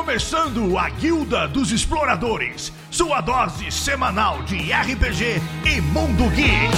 começando 0.00 0.76
a 0.76 0.90
Guilda 0.90 1.48
dos 1.48 1.72
Exploradores, 1.72 2.70
sua 2.90 3.22
dose 3.22 3.70
semanal 3.72 4.42
de 4.42 4.70
RPG 4.70 5.40
e 5.64 5.80
Mundo 5.80 6.28
Geek. 6.34 6.76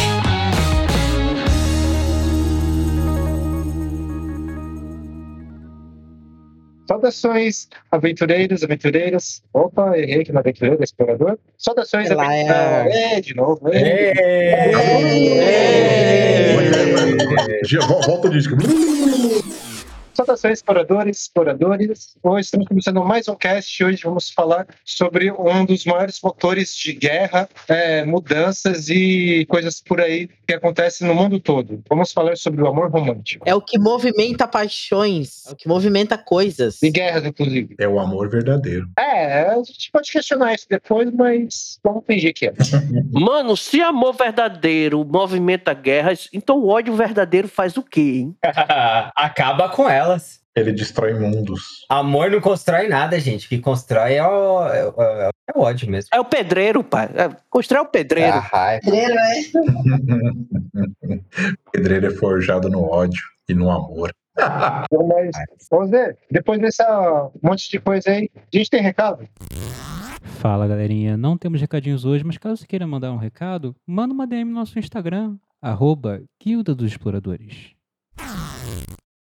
Saudações, 6.89 7.69
aventureiros, 7.93 8.65
aventureiras. 8.65 9.43
Opa, 9.53 9.99
errei 9.99 10.23
aqui 10.23 10.33
no 10.33 10.39
aventureiro, 10.39 10.83
explorador. 10.83 11.37
Saudações, 11.59 12.09
Lá 12.11 12.35
é- 12.35 12.49
aventureiros. 12.49 13.13
É, 13.13 13.21
de 13.21 13.35
novo. 13.37 13.69
É. 13.75 14.73
Já, 17.65 17.81
vol- 17.87 18.01
Volta 18.03 18.29
o 18.29 18.31
disco. 18.31 18.55
Saudações, 20.19 20.55
exploradores, 20.55 21.21
exploradores. 21.21 22.17
Hoje 22.21 22.47
estamos 22.47 22.67
começando 22.67 23.05
mais 23.05 23.29
um 23.29 23.37
cast. 23.37 23.85
Hoje 23.85 24.03
vamos 24.03 24.31
falar 24.31 24.67
sobre 24.85 25.31
um 25.31 25.65
dos 25.65 25.85
maiores 25.85 26.21
motores 26.21 26.75
de 26.75 26.93
guerra, 26.93 27.49
é, 27.69 28.05
mudanças 28.05 28.89
e 28.89 29.47
coisas 29.49 29.81
por 29.81 30.01
aí 30.01 30.29
que 30.45 30.55
acontecem 30.55 31.07
no 31.07 31.15
mundo 31.15 31.39
todo. 31.39 31.85
Vamos 31.89 32.11
falar 32.11 32.37
sobre 32.37 32.63
o 32.63 32.67
amor 32.67 32.91
romântico. 32.91 33.49
É 33.49 33.55
o 33.55 33.61
que 33.61 33.79
movimenta 33.79 34.49
paixões, 34.49 35.47
é 35.47 35.53
o 35.53 35.55
que 35.55 35.69
movimenta 35.69 36.19
coisas. 36.19 36.83
E 36.83 36.91
guerras, 36.91 37.25
inclusive. 37.25 37.77
É 37.79 37.87
o 37.87 38.01
amor 38.01 38.29
verdadeiro. 38.29 38.89
É, 38.99 39.51
a 39.51 39.63
gente 39.63 39.89
pode 39.93 40.11
questionar 40.11 40.53
isso 40.53 40.67
depois, 40.69 41.13
mas 41.13 41.79
vamos 41.85 42.03
fingir 42.05 42.35
que 42.35 42.47
é. 42.47 42.55
Mano, 43.13 43.57
se 43.57 43.81
amor 43.81 44.15
verdadeiro 44.15 45.05
movimenta 45.05 45.73
guerras, 45.73 46.29
então 46.33 46.59
o 46.59 46.67
ódio 46.67 46.95
verdadeiro 46.95 47.47
faz 47.47 47.77
o 47.77 47.85
quê, 47.85 48.25
hein? 48.25 48.37
Acaba 49.15 49.69
com 49.69 49.89
elas. 50.09 50.41
Ele 50.57 50.73
destrói 50.73 51.15
mundos. 51.15 51.87
Amor 51.89 52.31
não 52.31 52.41
constrói 52.41 52.89
nada, 52.89 53.21
gente. 53.21 53.47
O 53.47 53.49
que 53.49 53.61
constrói 53.61 54.15
é 54.15 54.27
o, 54.27 54.67
é 54.67 54.87
o- 54.89 55.03
é 55.03 55.31
o 55.55 55.61
ódio 55.61 55.89
mesmo. 55.89 56.09
É 56.13 56.19
o 56.19 56.25
pedreiro, 56.25 56.83
pai. 56.83 57.09
É, 57.15 57.31
Constrói 57.49 57.83
o 57.83 57.87
pedreiro. 57.87 58.33
A 58.33 58.41
raiva. 58.41 58.83
Pedreiro 61.73 62.07
é 62.07 62.11
forjado 62.11 62.69
no 62.69 62.83
ódio 62.83 63.23
e 63.49 63.55
no 63.55 63.71
amor. 63.71 64.13
Mas, 64.37 65.31
vamos 65.71 65.91
ver. 65.91 66.19
Depois 66.31 66.61
dessa 66.61 67.31
monte 67.43 67.71
de 67.71 67.79
coisa 67.79 68.11
aí, 68.11 68.31
a 68.35 68.57
gente 68.57 68.71
tem 68.71 68.83
recado? 68.83 69.29
Fala 70.41 70.69
galerinha, 70.69 71.17
não 71.17 71.37
temos 71.37 71.61
recadinhos 71.61 72.05
hoje, 72.05 72.23
mas 72.23 72.39
caso 72.39 72.59
você 72.59 72.67
queira 72.67 72.87
mandar 72.87 73.11
um 73.11 73.17
recado, 73.17 73.75
manda 73.85 74.15
uma 74.15 74.25
DM 74.27 74.45
no 74.51 74.61
nosso 74.61 74.79
Instagram, 74.79 75.37
arroba 75.61 76.23
Guilda 76.41 76.77
dos 76.77 76.93
Exploradores. 76.93 77.73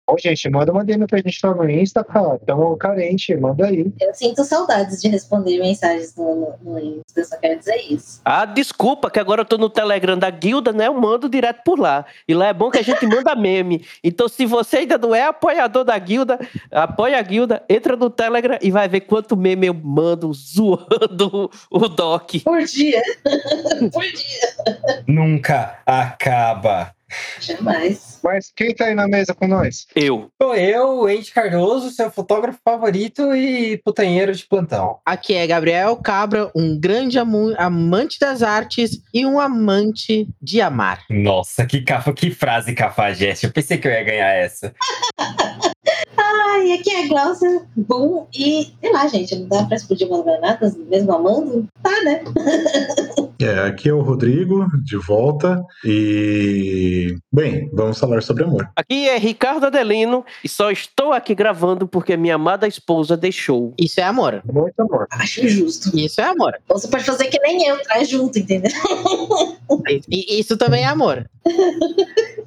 Ô, 0.08 0.18
gente, 0.20 0.48
manda 0.52 0.72
uma 0.72 0.86
DM 0.86 1.08
pra 1.08 1.18
gente 1.18 1.40
lá 1.44 1.56
no 1.56 1.68
Insta, 1.68 2.04
cara. 2.04 2.40
Tamo 2.46 2.78
carente, 2.78 3.36
manda 3.36 3.66
aí. 3.66 3.92
Eu 4.00 4.14
sinto 4.14 4.44
saudades 4.44 5.02
de 5.02 5.08
responder 5.08 5.58
mensagens 5.58 6.16
no, 6.16 6.36
no, 6.36 6.74
no 6.74 6.80
Insta, 6.80 7.22
eu 7.22 7.26
só 7.26 7.38
quero 7.38 7.58
dizer 7.58 7.76
isso. 7.90 8.22
Ah, 8.24 8.46
desculpa, 8.46 9.10
que 9.10 9.20
agora 9.20 9.42
eu 9.42 9.46
tô 9.46 9.58
no 9.58 9.68
Telegram 9.68 10.16
da 10.16 10.30
guilda, 10.30 10.72
né? 10.72 10.86
Eu 10.86 10.94
mando 10.94 11.28
direto 11.28 11.64
por 11.64 11.80
lá. 11.80 12.06
E 12.28 12.36
lá 12.36 12.48
é 12.48 12.54
bom 12.54 12.70
que 12.70 12.78
a 12.78 12.84
gente 12.84 13.04
manda 13.08 13.34
meme. 13.36 13.84
Então, 14.04 14.28
se 14.28 14.46
você 14.46 14.78
ainda 14.78 14.98
não 15.00 15.16
é 15.16 15.24
apoiador 15.24 15.84
da 15.84 15.98
guilda, 15.98 16.40
apoia 16.72 17.18
a 17.18 17.22
guilda, 17.24 17.64
entra 17.68 17.96
no 17.96 18.12
Telegram 18.12 18.60
e 18.62 18.70
vai 18.70 18.88
ver 18.88 19.02
quanto 19.02 19.36
meme 19.36 19.66
eu 19.66 19.74
mando 19.74 20.32
zoando 20.34 21.50
o 21.72 21.88
Doc. 21.88 22.36
Por 22.44 22.64
dia. 22.64 23.02
Por 23.92 24.04
dia. 24.04 25.04
Nunca 25.08 25.80
acaba. 25.84 26.94
Jamais. 27.40 28.20
Mas 28.24 28.52
quem 28.56 28.74
tá 28.74 28.86
aí 28.86 28.96
na 28.96 29.08
mesa 29.08 29.34
com 29.34 29.48
nós? 29.48 29.86
Eu. 29.96 30.30
Sou 30.42 30.56
eu, 30.56 31.06
Andy 31.06 31.32
Cardoso, 31.32 31.92
seu 31.92 32.10
fotógrafo 32.10 32.60
favorito 32.64 33.36
e 33.36 33.78
putanheiro 33.78 34.34
de 34.34 34.46
plantão. 34.46 35.00
Aqui 35.06 35.34
é 35.34 35.46
Gabriel 35.46 35.96
Cabra, 35.98 36.52
um 36.56 36.80
grande 36.80 37.18
amante 37.20 38.20
das 38.20 38.42
artes 38.42 39.00
e 39.14 39.26
um 39.26 39.40
amante 39.40 40.28
de 40.42 40.62
amar. 40.62 41.04
Nossa, 41.10 41.66
que, 41.66 41.82
cafa, 41.82 42.14
que 42.14 42.32
frase 42.32 42.74
cafajeste. 42.74 43.46
Eu 43.46 43.52
pensei 43.52 43.78
que 43.78 43.88
eu 43.88 43.92
ia 43.92 44.04
ganhar 44.04 44.34
essa. 44.34 44.74
Ai, 46.18 46.72
aqui 46.72 46.90
é 46.90 47.04
a 47.04 47.08
Glaucia 47.08 47.66
Boom 47.76 48.28
e, 48.34 48.74
sei 48.80 48.92
lá, 48.92 49.08
gente, 49.08 49.36
não 49.36 49.48
dá 49.48 49.64
pra 49.66 49.76
explodir 49.76 50.08
umas 50.08 50.24
granadas 50.24 50.76
mesmo 50.78 51.14
amando? 51.14 51.68
Tá, 51.84 51.92
né? 52.04 52.24
É, 53.40 53.60
aqui 53.68 53.90
é 53.90 53.94
o 53.94 54.02
Rodrigo, 54.02 54.66
de 54.84 54.98
volta. 54.98 55.62
E. 55.84 57.18
Bem, 57.32 57.70
vamos 57.74 58.00
falar 58.00 58.22
sobre 58.22 58.44
amor. 58.44 58.70
Aqui 58.76 59.10
é 59.10 59.18
Ricardo 59.18 59.66
Adelino 59.66 60.26
e 60.44 60.50
só 60.50 60.72
estou 60.72 61.12
aqui 61.12 61.36
gravando 61.36 61.88
porque 61.88 62.16
minha 62.16 62.36
amada 62.36 62.68
esposa 62.68 63.18
deixou. 63.18 63.74
Isso 63.78 64.00
é 64.00 64.04
amor. 64.04 64.42
Muito 64.52 64.80
amor. 64.80 65.08
Acho 65.12 65.48
justo. 65.48 65.98
Isso 65.98 66.22
é 66.22 66.26
amor. 66.26 66.54
Você 66.68 66.88
pode 66.88 67.04
fazer 67.04 67.26
que 67.26 67.40
nem 67.40 67.68
eu, 67.68 67.82
traz 67.84 68.08
junto, 68.10 68.40
entendeu? 68.40 68.72
Isso 70.10 70.58
também 70.58 70.84
é 70.84 70.88
amor. 70.88 71.30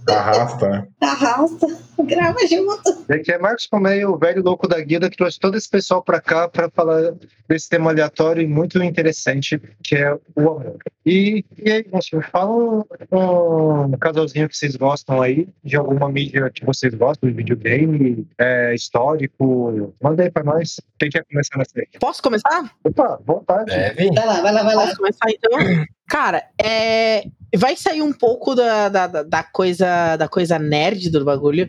Arrasta, 0.09 0.69
né? 0.69 0.88
Arrasta, 1.00 1.66
grava 2.00 2.38
junto. 2.47 3.05
Aqui 3.12 3.32
é 3.32 3.38
Marcos 3.38 3.66
Comeio, 3.66 4.12
o 4.12 4.19
velho 4.19 4.43
louco 4.43 4.66
da 4.66 4.81
guilda, 4.81 5.10
que 5.10 5.16
trouxe 5.16 5.38
todo 5.38 5.56
esse 5.56 5.69
pessoal 5.69 6.03
pra 6.03 6.20
cá 6.20 6.49
pra 6.49 6.70
falar 6.70 7.15
desse 7.49 7.69
tema 7.69 7.91
aleatório 7.91 8.43
e 8.43 8.47
muito 8.47 8.82
interessante, 8.82 9.60
que 9.82 9.94
é 9.94 10.15
o 10.34 10.41
amor. 10.41 10.76
E, 11.05 11.44
e 11.56 11.71
aí, 11.72 11.87
gente, 11.93 12.16
me 12.16 12.22
fala 12.22 12.84
um, 13.12 13.91
casalzinho 13.99 14.49
que 14.49 14.56
vocês 14.56 14.77
gostam 14.77 15.22
aí, 15.22 15.49
de 15.65 15.77
alguma 15.77 16.09
mídia 16.11 16.50
que 16.50 16.65
vocês 16.65 16.94
gostam, 16.94 17.28
de 17.31 17.34
videogame, 17.37 18.27
é, 18.39 18.75
histórico. 18.75 19.94
Manda 20.03 20.22
aí 20.22 20.31
pra 20.31 20.44
nós. 20.44 20.81
Quem 20.99 21.11
quer 21.11 21.25
começar 21.25 21.59
nessa 21.59 21.72
aí? 21.78 21.87
Posso 22.00 22.22
começar? 22.22 22.71
Opa, 22.84 23.21
vontade. 23.25 23.71
Deve. 23.71 24.11
Vai 24.12 24.27
lá, 24.27 24.41
vai 24.41 24.53
lá, 24.53 24.62
vai 24.62 24.75
lá. 24.75 24.84
Posso 24.84 24.97
começar 24.97 25.31
então? 25.31 25.87
Cara, 26.09 26.43
é... 26.62 27.25
vai 27.56 27.77
sair 27.77 28.03
um 28.03 28.12
pouco 28.12 28.55
da, 28.55 28.88
da- 28.88 29.22
da 29.22 29.43
coisa 29.43 30.17
da 30.17 30.28
coisa 30.28 30.59
nerd 30.59 31.11
do 31.11 31.25
bagulho, 31.25 31.69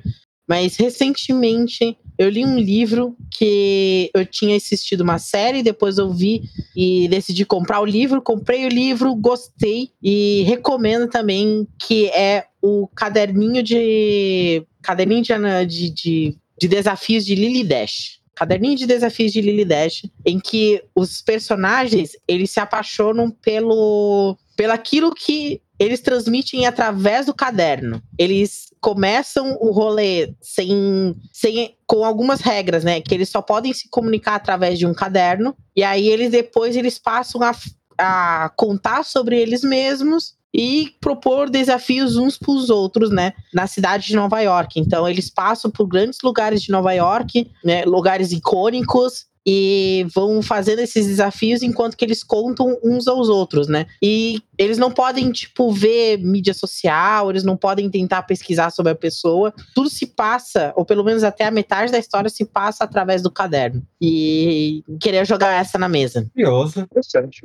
mas 0.50 0.76
recentemente 0.78 1.96
eu 2.18 2.28
li 2.28 2.44
um 2.44 2.58
livro 2.58 3.16
que 3.30 4.10
eu 4.16 4.26
tinha 4.26 4.58
assistido 4.58 5.02
uma 5.02 5.20
série, 5.20 5.62
depois 5.62 6.00
eu 6.00 6.12
vi 6.12 6.42
e 6.76 7.08
decidi 7.08 7.46
comprar 7.46 7.80
o 7.80 7.86
livro, 7.86 8.20
comprei 8.20 8.66
o 8.66 8.70
livro, 8.70 9.14
gostei 9.14 9.92
e 10.02 10.42
recomendo 10.48 11.08
também 11.08 11.68
que 11.80 12.08
é 12.08 12.48
o 12.64 12.88
caderninho 12.88 13.62
de 13.62 14.66
caderninho 14.82 15.22
de, 15.22 15.66
de, 15.68 15.90
de, 15.92 16.38
de 16.60 16.68
desafios 16.68 17.24
de 17.24 17.36
Lily 17.36 17.64
Dash. 17.64 18.20
Caderninho 18.34 18.76
de 18.76 18.88
desafios 18.88 19.32
de 19.32 19.42
Lily 19.42 19.66
Dash, 19.66 20.06
em 20.26 20.40
que 20.40 20.82
os 20.96 21.22
personagens 21.22 22.14
eles 22.28 22.50
se 22.50 22.60
apaixonam 22.60 23.30
pelo 23.30 24.36
pelo 24.58 24.74
aquilo 24.74 25.14
que 25.14 25.62
eles 25.80 26.02
transmitem 26.02 26.66
através 26.66 27.26
do 27.26 27.34
caderno. 27.34 28.04
Eles 28.18 28.68
começam 28.82 29.58
o 29.60 29.72
rolê 29.72 30.34
sem, 30.42 31.16
sem 31.32 31.76
com 31.88 32.04
algumas 32.04 32.42
regras, 32.42 32.84
né? 32.84 33.00
Que 33.02 33.16
eles 33.16 33.30
só 33.30 33.42
podem 33.42 33.74
se 33.74 33.90
comunicar 33.90 34.36
através 34.36 34.78
de 34.78 34.86
um 34.86 34.94
caderno. 34.94 35.56
E 35.76 35.84
aí 35.84 36.08
eles 36.08 36.32
depois 36.32 36.76
eles 36.76 37.00
passam 37.00 37.42
a, 37.42 37.56
a 37.98 38.52
contar 38.58 39.04
sobre 39.06 39.40
eles 39.40 39.64
mesmos 39.64 40.38
e 40.54 40.96
propor 41.00 41.50
desafios 41.50 42.18
uns 42.18 42.38
para 42.38 42.52
os 42.52 42.70
outros, 42.70 43.10
né? 43.10 43.34
Na 43.54 43.66
cidade 43.66 44.08
de 44.08 44.16
Nova 44.16 44.42
York. 44.42 44.80
Então 44.80 45.08
eles 45.08 45.30
passam 45.30 45.72
por 45.72 45.88
grandes 45.88 46.20
lugares 46.22 46.62
de 46.62 46.72
Nova 46.72 46.92
York, 46.92 47.50
né? 47.64 47.86
Lugares 47.86 48.32
icônicos 48.32 49.30
e 49.52 50.06
vão 50.14 50.44
fazendo 50.44 50.78
esses 50.78 51.08
desafios 51.08 51.64
enquanto 51.64 51.98
que 51.98 52.06
eles 52.06 52.24
contam 52.24 52.78
uns 52.84 53.08
aos 53.08 53.30
outros, 53.30 53.68
né? 53.68 53.88
E 54.00 54.44
eles 54.60 54.78
não 54.78 54.92
podem, 54.92 55.32
tipo, 55.32 55.72
ver 55.72 56.20
mídia 56.20 56.54
social, 56.54 57.32
eles 57.32 57.44
não 57.44 57.58
podem 57.58 57.90
tentar 57.90 58.22
pesquisar 58.24 58.70
sobre 58.70 58.92
a 58.92 58.96
pessoa. 58.96 59.52
Tudo 59.74 59.90
se 59.90 60.06
passa, 60.06 60.72
ou 60.76 60.86
pelo 60.86 61.04
menos 61.04 61.24
até 61.24 61.46
a 61.46 61.52
metade 61.52 61.92
da 61.92 61.98
história 61.98 62.30
se 62.30 62.46
passa 62.46 62.84
através 62.84 63.24
do 63.24 63.32
caderno. 63.32 63.82
E 64.00 64.84
queria 65.02 65.26
jogar 65.26 65.60
essa 65.60 65.80
na 65.80 65.90
mesa. 65.90 66.28
Curioso. 66.32 66.82
Interessante. 66.82 67.42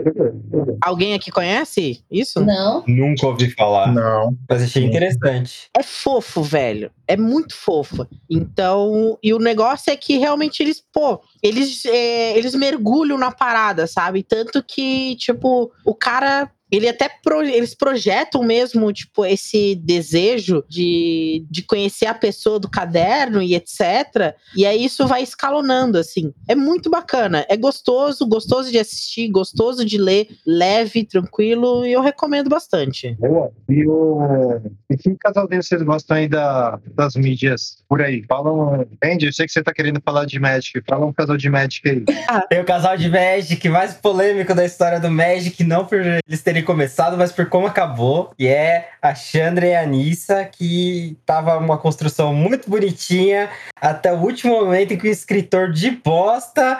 Alguém 0.82 1.14
aqui 1.14 1.30
conhece 1.30 2.04
isso? 2.10 2.44
Não. 2.44 2.84
Nunca 2.86 3.28
ouvi 3.28 3.48
falar. 3.48 3.90
Não. 3.90 4.36
Mas 4.46 4.62
achei 4.62 4.84
interessante. 4.84 5.70
É 5.74 5.82
fofo, 5.82 6.42
velho. 6.42 6.90
É 7.06 7.16
muito 7.16 7.54
fofo. 7.54 8.06
Então, 8.28 9.18
e 9.22 9.34
o 9.34 9.38
negócio 9.38 9.92
é 9.92 9.96
que 9.96 10.16
realmente 10.16 10.62
eles, 10.62 10.82
pô, 10.92 11.20
eles, 11.42 11.84
é, 11.84 12.36
eles 12.36 12.54
mergulham 12.54 13.18
na 13.18 13.30
parada, 13.30 13.86
sabe? 13.86 14.22
Tanto 14.22 14.62
que, 14.62 15.16
tipo, 15.16 15.70
o 15.84 15.94
cara. 15.94 16.50
Ele 16.76 16.88
até 16.88 17.08
pro- 17.22 17.42
eles 17.42 17.74
projetam 17.74 18.42
mesmo, 18.42 18.92
tipo, 18.92 19.24
esse 19.24 19.74
desejo 19.74 20.64
de, 20.68 21.44
de 21.50 21.62
conhecer 21.62 22.06
a 22.06 22.14
pessoa 22.14 22.58
do 22.58 22.68
caderno 22.68 23.42
e 23.42 23.54
etc. 23.54 24.34
E 24.56 24.66
aí 24.66 24.84
isso 24.84 25.06
vai 25.06 25.22
escalonando, 25.22 25.98
assim. 25.98 26.32
É 26.48 26.54
muito 26.54 26.90
bacana. 26.90 27.44
É 27.48 27.56
gostoso, 27.56 28.26
gostoso 28.26 28.70
de 28.70 28.78
assistir, 28.78 29.28
gostoso 29.28 29.84
de 29.84 29.98
ler, 29.98 30.28
leve, 30.46 31.04
tranquilo, 31.04 31.84
e 31.84 31.92
eu 31.92 32.00
recomendo 32.00 32.48
bastante. 32.48 33.14
Boa. 33.18 33.52
E, 33.68 33.86
o... 33.86 34.60
e 34.90 34.96
que 34.96 35.14
casalzinho 35.16 35.62
vocês 35.62 35.82
gostam 35.82 36.16
aí 36.16 36.28
da... 36.28 36.78
das 36.94 37.14
mídias 37.14 37.78
por 37.88 38.02
aí? 38.02 38.24
Fala 38.28 38.52
um. 38.52 38.84
Andy, 39.02 39.26
eu 39.26 39.32
sei 39.32 39.46
que 39.46 39.52
você 39.52 39.62
tá 39.62 39.72
querendo 39.72 40.00
falar 40.04 40.24
de 40.24 40.38
Magic. 40.38 40.82
Fala 40.88 41.06
um 41.06 41.12
casal 41.12 41.36
de 41.36 41.48
Magic 41.48 41.88
aí. 41.88 42.04
Tem 42.48 42.60
o 42.60 42.64
casal 42.64 42.96
de 42.96 43.08
Magic 43.08 43.68
mais 43.68 43.94
polêmico 43.94 44.54
da 44.54 44.64
história 44.64 44.98
do 44.98 45.10
Magic, 45.10 45.62
não 45.62 45.84
por 45.84 46.00
eles 46.00 46.42
terem 46.42 46.63
começado, 46.64 47.16
mas 47.16 47.30
por 47.30 47.48
como 47.48 47.66
acabou. 47.66 48.32
E 48.38 48.46
é 48.46 48.90
a 49.00 49.14
Chandra 49.14 49.66
e 49.66 49.74
a 49.74 49.82
Anissa, 49.82 50.44
que 50.44 51.16
tava 51.24 51.56
uma 51.58 51.78
construção 51.78 52.34
muito 52.34 52.68
bonitinha 52.68 53.50
até 53.80 54.12
o 54.12 54.18
último 54.18 54.54
momento 54.54 54.92
em 54.92 54.98
que 54.98 55.08
o 55.08 55.10
escritor 55.10 55.70
de 55.70 55.90
bosta 55.90 56.78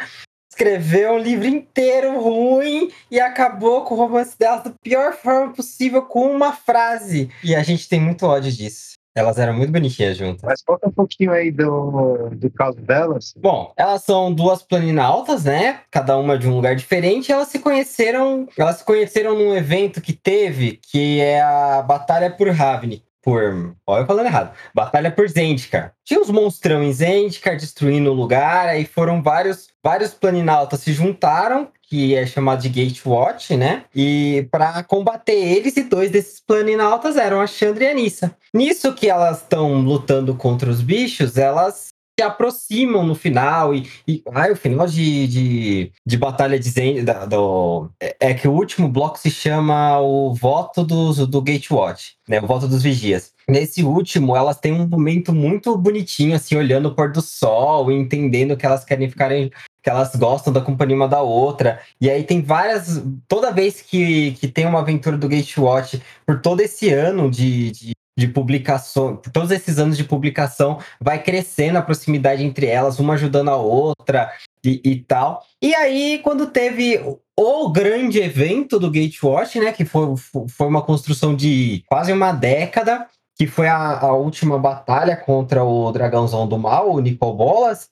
escreveu 0.50 1.14
um 1.14 1.18
livro 1.18 1.46
inteiro 1.46 2.20
ruim 2.20 2.90
e 3.10 3.20
acabou 3.20 3.82
com 3.82 3.94
o 3.94 3.98
romance 3.98 4.38
delas 4.38 4.64
da 4.64 4.72
pior 4.82 5.12
forma 5.12 5.52
possível 5.52 6.02
com 6.02 6.30
uma 6.30 6.52
frase. 6.52 7.28
E 7.42 7.54
a 7.54 7.62
gente 7.62 7.88
tem 7.88 8.00
muito 8.00 8.24
ódio 8.24 8.52
disso. 8.52 8.93
Elas 9.14 9.38
eram 9.38 9.54
muito 9.54 9.72
bonitinhas 9.72 10.16
juntas. 10.16 10.42
Mas 10.42 10.60
conta 10.60 10.88
um 10.88 10.92
pouquinho 10.92 11.30
aí 11.30 11.52
do, 11.52 12.30
do 12.32 12.50
caso 12.50 12.80
delas. 12.80 13.32
Bom, 13.36 13.72
elas 13.76 14.02
são 14.02 14.32
duas 14.32 14.62
planinautas, 14.62 15.44
né? 15.44 15.80
Cada 15.90 16.16
uma 16.16 16.36
de 16.36 16.48
um 16.48 16.56
lugar 16.56 16.74
diferente. 16.74 17.30
Elas 17.30 17.48
se 17.48 17.60
conheceram. 17.60 18.48
Elas 18.58 18.78
se 18.78 18.84
conheceram 18.84 19.34
num 19.34 19.54
evento 19.54 20.00
que 20.00 20.12
teve, 20.12 20.80
que 20.90 21.20
é 21.20 21.40
a 21.40 21.80
Batalha 21.82 22.28
por 22.28 22.48
Ravni. 22.48 23.04
Por. 23.22 23.74
Olha 23.86 24.02
eu 24.02 24.06
falando 24.06 24.26
errado. 24.26 24.54
Batalha 24.74 25.10
por 25.10 25.28
Zendikar. 25.28 25.94
Tinha 26.04 26.20
uns 26.20 26.28
monstrão 26.28 26.82
em 26.82 26.92
Zendikar 26.92 27.56
destruindo 27.56 28.10
o 28.10 28.14
lugar. 28.14 28.68
Aí 28.68 28.84
foram 28.84 29.22
vários, 29.22 29.68
vários 29.82 30.12
planinautas 30.12 30.80
se 30.80 30.92
juntaram. 30.92 31.68
Que 31.88 32.14
é 32.14 32.26
chamado 32.26 32.62
de 32.62 32.68
Gatewatch, 32.68 33.56
né? 33.56 33.84
E 33.94 34.48
para 34.50 34.82
combater 34.84 35.32
eles, 35.32 35.76
e 35.76 35.84
dois 35.84 36.10
desses 36.10 36.40
planinautas 36.40 37.16
eram 37.16 37.40
a 37.40 37.46
Chandra 37.46 37.84
e 37.84 37.86
a 37.88 37.90
Anissa. 37.90 38.36
Nisso 38.52 38.94
que 38.94 39.08
elas 39.08 39.42
estão 39.42 39.80
lutando 39.80 40.34
contra 40.34 40.70
os 40.70 40.80
bichos, 40.80 41.36
elas 41.36 41.93
se 42.18 42.24
aproximam 42.24 43.04
no 43.04 43.14
final 43.14 43.74
e, 43.74 43.88
e 44.06 44.22
ai, 44.32 44.52
o 44.52 44.56
final 44.56 44.86
de, 44.86 45.26
de, 45.26 45.92
de 46.06 46.16
Batalha 46.16 46.58
de 46.58 46.68
Zen, 46.68 47.04
da- 47.04 47.26
do, 47.26 47.90
é, 48.00 48.16
é 48.20 48.34
que 48.34 48.46
o 48.46 48.52
último 48.52 48.88
bloco 48.88 49.18
se 49.18 49.30
chama 49.30 49.98
o 50.00 50.32
voto 50.32 50.84
dos, 50.84 51.18
do 51.26 51.42
Gatewatch, 51.42 52.14
né, 52.28 52.40
o 52.40 52.46
voto 52.46 52.68
dos 52.68 52.82
vigias. 52.82 53.32
Nesse 53.48 53.82
último, 53.82 54.36
elas 54.36 54.58
têm 54.58 54.72
um 54.72 54.86
momento 54.86 55.34
muito 55.34 55.76
bonitinho, 55.76 56.36
assim, 56.36 56.56
olhando 56.56 56.88
o 56.88 56.94
pôr 56.94 57.12
do 57.12 57.20
sol 57.20 57.90
entendendo 57.90 58.56
que 58.56 58.64
elas 58.64 58.84
querem 58.84 59.10
ficarem 59.10 59.50
que 59.82 59.90
elas 59.90 60.16
gostam 60.16 60.50
da 60.50 60.62
companhia 60.62 60.96
uma 60.96 61.06
da 61.06 61.20
outra. 61.20 61.78
E 62.00 62.08
aí 62.08 62.24
tem 62.24 62.40
várias. 62.40 63.02
Toda 63.28 63.52
vez 63.52 63.82
que, 63.82 64.32
que 64.32 64.48
tem 64.48 64.64
uma 64.64 64.80
aventura 64.80 65.18
do 65.18 65.28
Gatewatch, 65.28 66.00
por 66.24 66.40
todo 66.40 66.62
esse 66.62 66.88
ano 66.88 67.30
de, 67.30 67.70
de, 67.70 67.93
de 68.16 68.28
publicação, 68.28 69.16
todos 69.32 69.50
esses 69.50 69.78
anos 69.78 69.96
de 69.96 70.04
publicação, 70.04 70.78
vai 71.00 71.22
crescendo 71.22 71.78
a 71.78 71.82
proximidade 71.82 72.44
entre 72.44 72.66
elas, 72.66 72.98
uma 72.98 73.14
ajudando 73.14 73.48
a 73.50 73.56
outra 73.56 74.30
e, 74.64 74.80
e 74.84 74.96
tal. 74.96 75.44
E 75.60 75.74
aí, 75.74 76.20
quando 76.22 76.46
teve 76.46 77.00
o 77.36 77.68
grande 77.68 78.20
evento 78.20 78.78
do 78.78 78.90
Gatewatch, 78.90 79.58
né? 79.58 79.72
Que 79.72 79.84
foi, 79.84 80.14
foi 80.48 80.66
uma 80.66 80.82
construção 80.82 81.34
de 81.34 81.82
quase 81.86 82.12
uma 82.12 82.32
década. 82.32 83.06
Que 83.36 83.48
foi 83.48 83.66
a, 83.66 83.98
a 83.98 84.12
última 84.12 84.56
batalha 84.60 85.16
contra 85.16 85.64
o 85.64 85.90
dragãozão 85.90 86.46
do 86.46 86.56
mal, 86.56 86.92
o 86.92 87.00
Nicol 87.00 87.34
Bolas. 87.34 87.90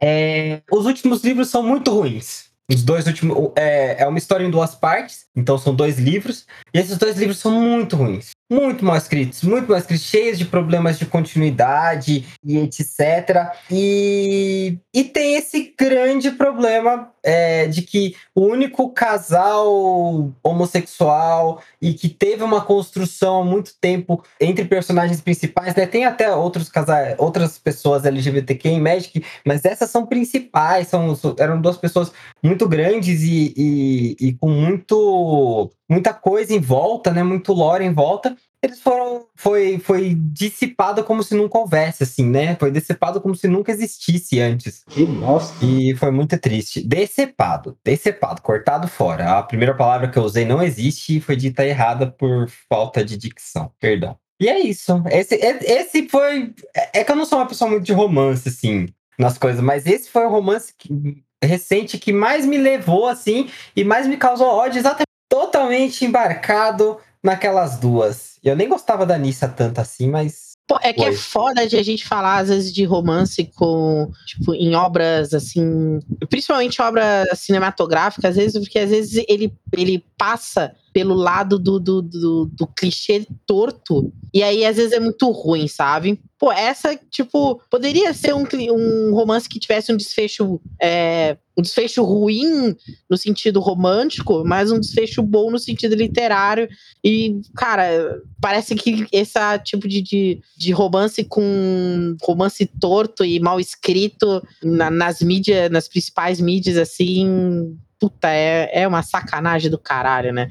É, 0.00 0.62
os 0.70 0.86
últimos 0.86 1.24
livros 1.24 1.48
são 1.48 1.64
muito 1.64 1.90
ruins. 1.90 2.44
Os 2.70 2.84
dois 2.84 3.04
últimos. 3.08 3.50
É, 3.56 4.04
é 4.04 4.06
uma 4.06 4.18
história 4.18 4.46
em 4.46 4.50
duas 4.50 4.76
partes, 4.76 5.26
então 5.34 5.58
são 5.58 5.74
dois 5.74 5.98
livros. 5.98 6.46
E 6.72 6.78
esses 6.78 6.96
dois 6.96 7.18
livros 7.18 7.38
são 7.38 7.50
muito 7.50 7.96
ruins. 7.96 8.30
Muito 8.50 8.84
mal 8.84 8.96
escritos, 8.96 9.42
muito 9.42 9.68
mal 9.68 9.78
escritos, 9.78 10.04
cheios 10.04 10.36
de 10.36 10.44
problemas 10.44 10.98
de 10.98 11.06
continuidade 11.06 12.26
e 12.44 12.58
etc. 12.58 13.50
E, 13.70 14.78
e 14.92 15.02
tem 15.02 15.36
esse 15.36 15.74
grande 15.78 16.30
problema 16.30 17.10
é, 17.22 17.66
de 17.66 17.80
que 17.80 18.14
o 18.34 18.42
único 18.42 18.90
casal 18.90 20.30
homossexual 20.42 21.62
e 21.80 21.94
que 21.94 22.06
teve 22.10 22.42
uma 22.42 22.60
construção 22.60 23.40
há 23.40 23.44
muito 23.44 23.72
tempo 23.80 24.22
entre 24.38 24.66
personagens 24.66 25.22
principais, 25.22 25.74
né? 25.74 25.86
Tem 25.86 26.04
até 26.04 26.34
outros 26.34 26.68
casais, 26.68 27.14
outras 27.18 27.58
pessoas 27.58 28.04
LGBTQ 28.04 28.68
em 28.68 28.80
Magic, 28.80 29.24
mas 29.44 29.64
essas 29.64 29.88
são 29.88 30.04
principais, 30.04 30.88
são, 30.88 31.16
eram 31.38 31.62
duas 31.62 31.78
pessoas 31.78 32.12
muito 32.42 32.68
grandes 32.68 33.22
e, 33.22 33.54
e, 33.56 34.16
e 34.20 34.32
com 34.34 34.50
muito 34.50 35.70
muita 35.88 36.12
coisa 36.12 36.52
em 36.52 36.60
volta, 36.60 37.10
né? 37.10 37.22
Muito 37.22 37.52
lore 37.52 37.84
em 37.84 37.92
volta. 37.92 38.36
Eles 38.64 38.80
foram. 38.80 39.26
Foi, 39.34 39.78
foi 39.78 40.14
dissipado 40.18 41.04
como 41.04 41.22
se 41.22 41.34
nunca 41.34 41.58
houvesse, 41.58 42.02
assim, 42.02 42.24
né? 42.24 42.56
Foi 42.56 42.70
dissipado 42.70 43.20
como 43.20 43.34
se 43.34 43.46
nunca 43.46 43.70
existisse 43.70 44.40
antes. 44.40 44.84
Nossa. 44.96 45.54
E 45.62 45.94
foi 45.96 46.10
muito 46.10 46.38
triste. 46.38 46.82
Decepado, 46.82 47.76
decepado, 47.84 48.40
cortado 48.40 48.88
fora. 48.88 49.38
A 49.38 49.42
primeira 49.42 49.74
palavra 49.74 50.08
que 50.08 50.18
eu 50.18 50.22
usei 50.22 50.46
não 50.46 50.62
existe 50.62 51.18
e 51.18 51.20
foi 51.20 51.36
dita 51.36 51.62
errada 51.64 52.06
por 52.10 52.48
falta 52.68 53.04
de 53.04 53.18
dicção. 53.18 53.70
Perdão. 53.78 54.16
E 54.40 54.48
é 54.48 54.58
isso. 54.60 55.02
Esse, 55.10 55.34
esse 55.34 56.08
foi. 56.08 56.54
É 56.94 57.04
que 57.04 57.12
eu 57.12 57.16
não 57.16 57.26
sou 57.26 57.38
uma 57.38 57.46
pessoa 57.46 57.70
muito 57.70 57.84
de 57.84 57.92
romance, 57.92 58.48
assim, 58.48 58.86
nas 59.18 59.36
coisas, 59.36 59.60
mas 59.60 59.84
esse 59.86 60.08
foi 60.10 60.24
o 60.24 60.30
romance 60.30 60.72
que- 60.76 61.22
recente 61.42 61.98
que 61.98 62.12
mais 62.14 62.46
me 62.46 62.56
levou, 62.56 63.06
assim, 63.06 63.50
e 63.76 63.84
mais 63.84 64.06
me 64.06 64.16
causou 64.16 64.46
ódio, 64.48 64.78
exatamente 64.78 65.04
totalmente 65.28 66.04
embarcado 66.04 66.98
naquelas 67.24 67.78
duas. 67.78 68.34
Eu 68.44 68.54
nem 68.54 68.68
gostava 68.68 69.06
da 69.06 69.16
Nissa 69.16 69.48
tanto 69.48 69.80
assim, 69.80 70.08
mas. 70.08 70.52
Pô, 70.66 70.78
é 70.82 70.92
que 70.92 71.04
é 71.04 71.12
foda 71.12 71.66
de 71.66 71.76
a 71.76 71.82
gente 71.82 72.06
falar, 72.06 72.38
às 72.38 72.48
vezes, 72.48 72.72
de 72.72 72.84
romance 72.84 73.44
com, 73.54 74.10
tipo, 74.26 74.54
em 74.54 74.74
obras, 74.74 75.34
assim, 75.34 76.00
principalmente 76.30 76.80
obras 76.80 77.26
cinematográficas, 77.34 78.30
às 78.30 78.36
vezes, 78.36 78.58
porque 78.58 78.78
às 78.78 78.88
vezes 78.88 79.24
ele, 79.28 79.52
ele 79.76 80.02
passa 80.16 80.74
pelo 80.94 81.12
lado 81.14 81.58
do, 81.58 81.80
do, 81.80 82.00
do, 82.00 82.48
do 82.52 82.66
clichê 82.68 83.26
torto, 83.44 84.12
e 84.32 84.44
aí 84.44 84.64
às 84.64 84.76
vezes 84.76 84.92
é 84.92 85.00
muito 85.00 85.28
ruim, 85.32 85.66
sabe? 85.66 86.20
Pô, 86.38 86.52
essa, 86.52 86.96
tipo, 87.10 87.60
poderia 87.68 88.14
ser 88.14 88.32
um, 88.32 88.44
um 88.70 89.12
romance 89.12 89.48
que 89.48 89.58
tivesse 89.58 89.92
um 89.92 89.96
desfecho, 89.96 90.60
é, 90.80 91.36
um 91.58 91.62
desfecho 91.62 92.04
ruim 92.04 92.76
no 93.10 93.16
sentido 93.16 93.58
romântico, 93.58 94.44
mas 94.46 94.70
um 94.70 94.78
desfecho 94.78 95.20
bom 95.20 95.50
no 95.50 95.58
sentido 95.58 95.96
literário, 95.96 96.68
e, 97.02 97.40
cara, 97.56 98.20
parece 98.40 98.76
que 98.76 99.04
esse 99.10 99.38
tipo 99.64 99.88
de, 99.88 100.00
de, 100.00 100.40
de 100.56 100.70
romance 100.70 101.24
com 101.24 102.16
romance 102.22 102.66
torto 102.80 103.24
e 103.24 103.40
mal 103.40 103.58
escrito 103.58 104.40
na- 104.62 104.90
nas 104.90 105.20
mídias, 105.20 105.68
nas 105.72 105.88
principais 105.88 106.40
mídias, 106.40 106.76
assim, 106.76 107.76
puta, 107.98 108.28
é, 108.28 108.70
é 108.82 108.86
uma 108.86 109.02
sacanagem 109.02 109.70
do 109.70 109.78
caralho, 109.78 110.32
né? 110.32 110.50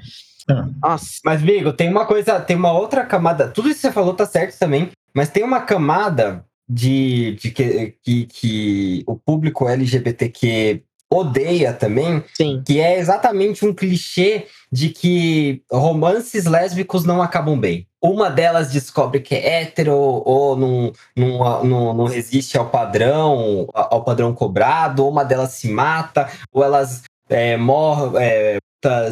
Nossa. 0.82 1.20
Mas, 1.24 1.42
Bigo, 1.42 1.74
tem 1.74 1.90
uma 1.90 2.06
coisa, 2.06 2.40
tem 2.40 2.56
uma 2.56 2.72
outra 2.72 3.06
camada. 3.06 3.48
Tudo 3.48 3.70
isso 3.70 3.78
que 3.78 3.88
você 3.88 3.92
falou 3.92 4.14
tá 4.14 4.26
certo 4.26 4.58
também, 4.58 4.92
mas 5.14 5.30
tem 5.30 5.44
uma 5.44 5.62
camada 5.62 6.46
de, 6.68 7.36
de 7.36 7.52
que, 7.52 7.98
que, 8.02 8.26
que 8.26 9.04
o 9.06 9.16
público 9.16 9.68
LGBTQ 9.68 10.84
odeia 11.14 11.72
também, 11.74 12.24
Sim. 12.36 12.64
que 12.66 12.80
é 12.80 12.98
exatamente 12.98 13.66
um 13.66 13.74
clichê 13.74 14.48
de 14.72 14.90
que 14.90 15.62
romances 15.72 16.46
lésbicos 16.46 17.06
não 17.06 17.22
acabam 17.22 17.60
bem. 17.60 17.88
Uma 18.02 18.30
delas 18.30 18.72
descobre 18.72 19.20
que 19.22 19.36
é 19.36 19.62
hétero 19.62 19.94
ou 19.94 20.58
não, 20.58 20.92
não, 21.16 21.64
não, 21.64 21.94
não 21.94 22.06
resiste 22.06 22.58
ao 22.58 22.70
padrão, 22.70 23.68
ao 23.74 24.04
padrão 24.04 24.34
cobrado, 24.34 25.04
ou 25.06 25.12
uma 25.12 25.24
delas 25.24 25.52
se 25.52 25.70
mata, 25.70 26.28
ou 26.52 26.64
elas 26.64 27.04
é, 27.30 27.56
morrem. 27.56 28.12
É, 28.20 28.58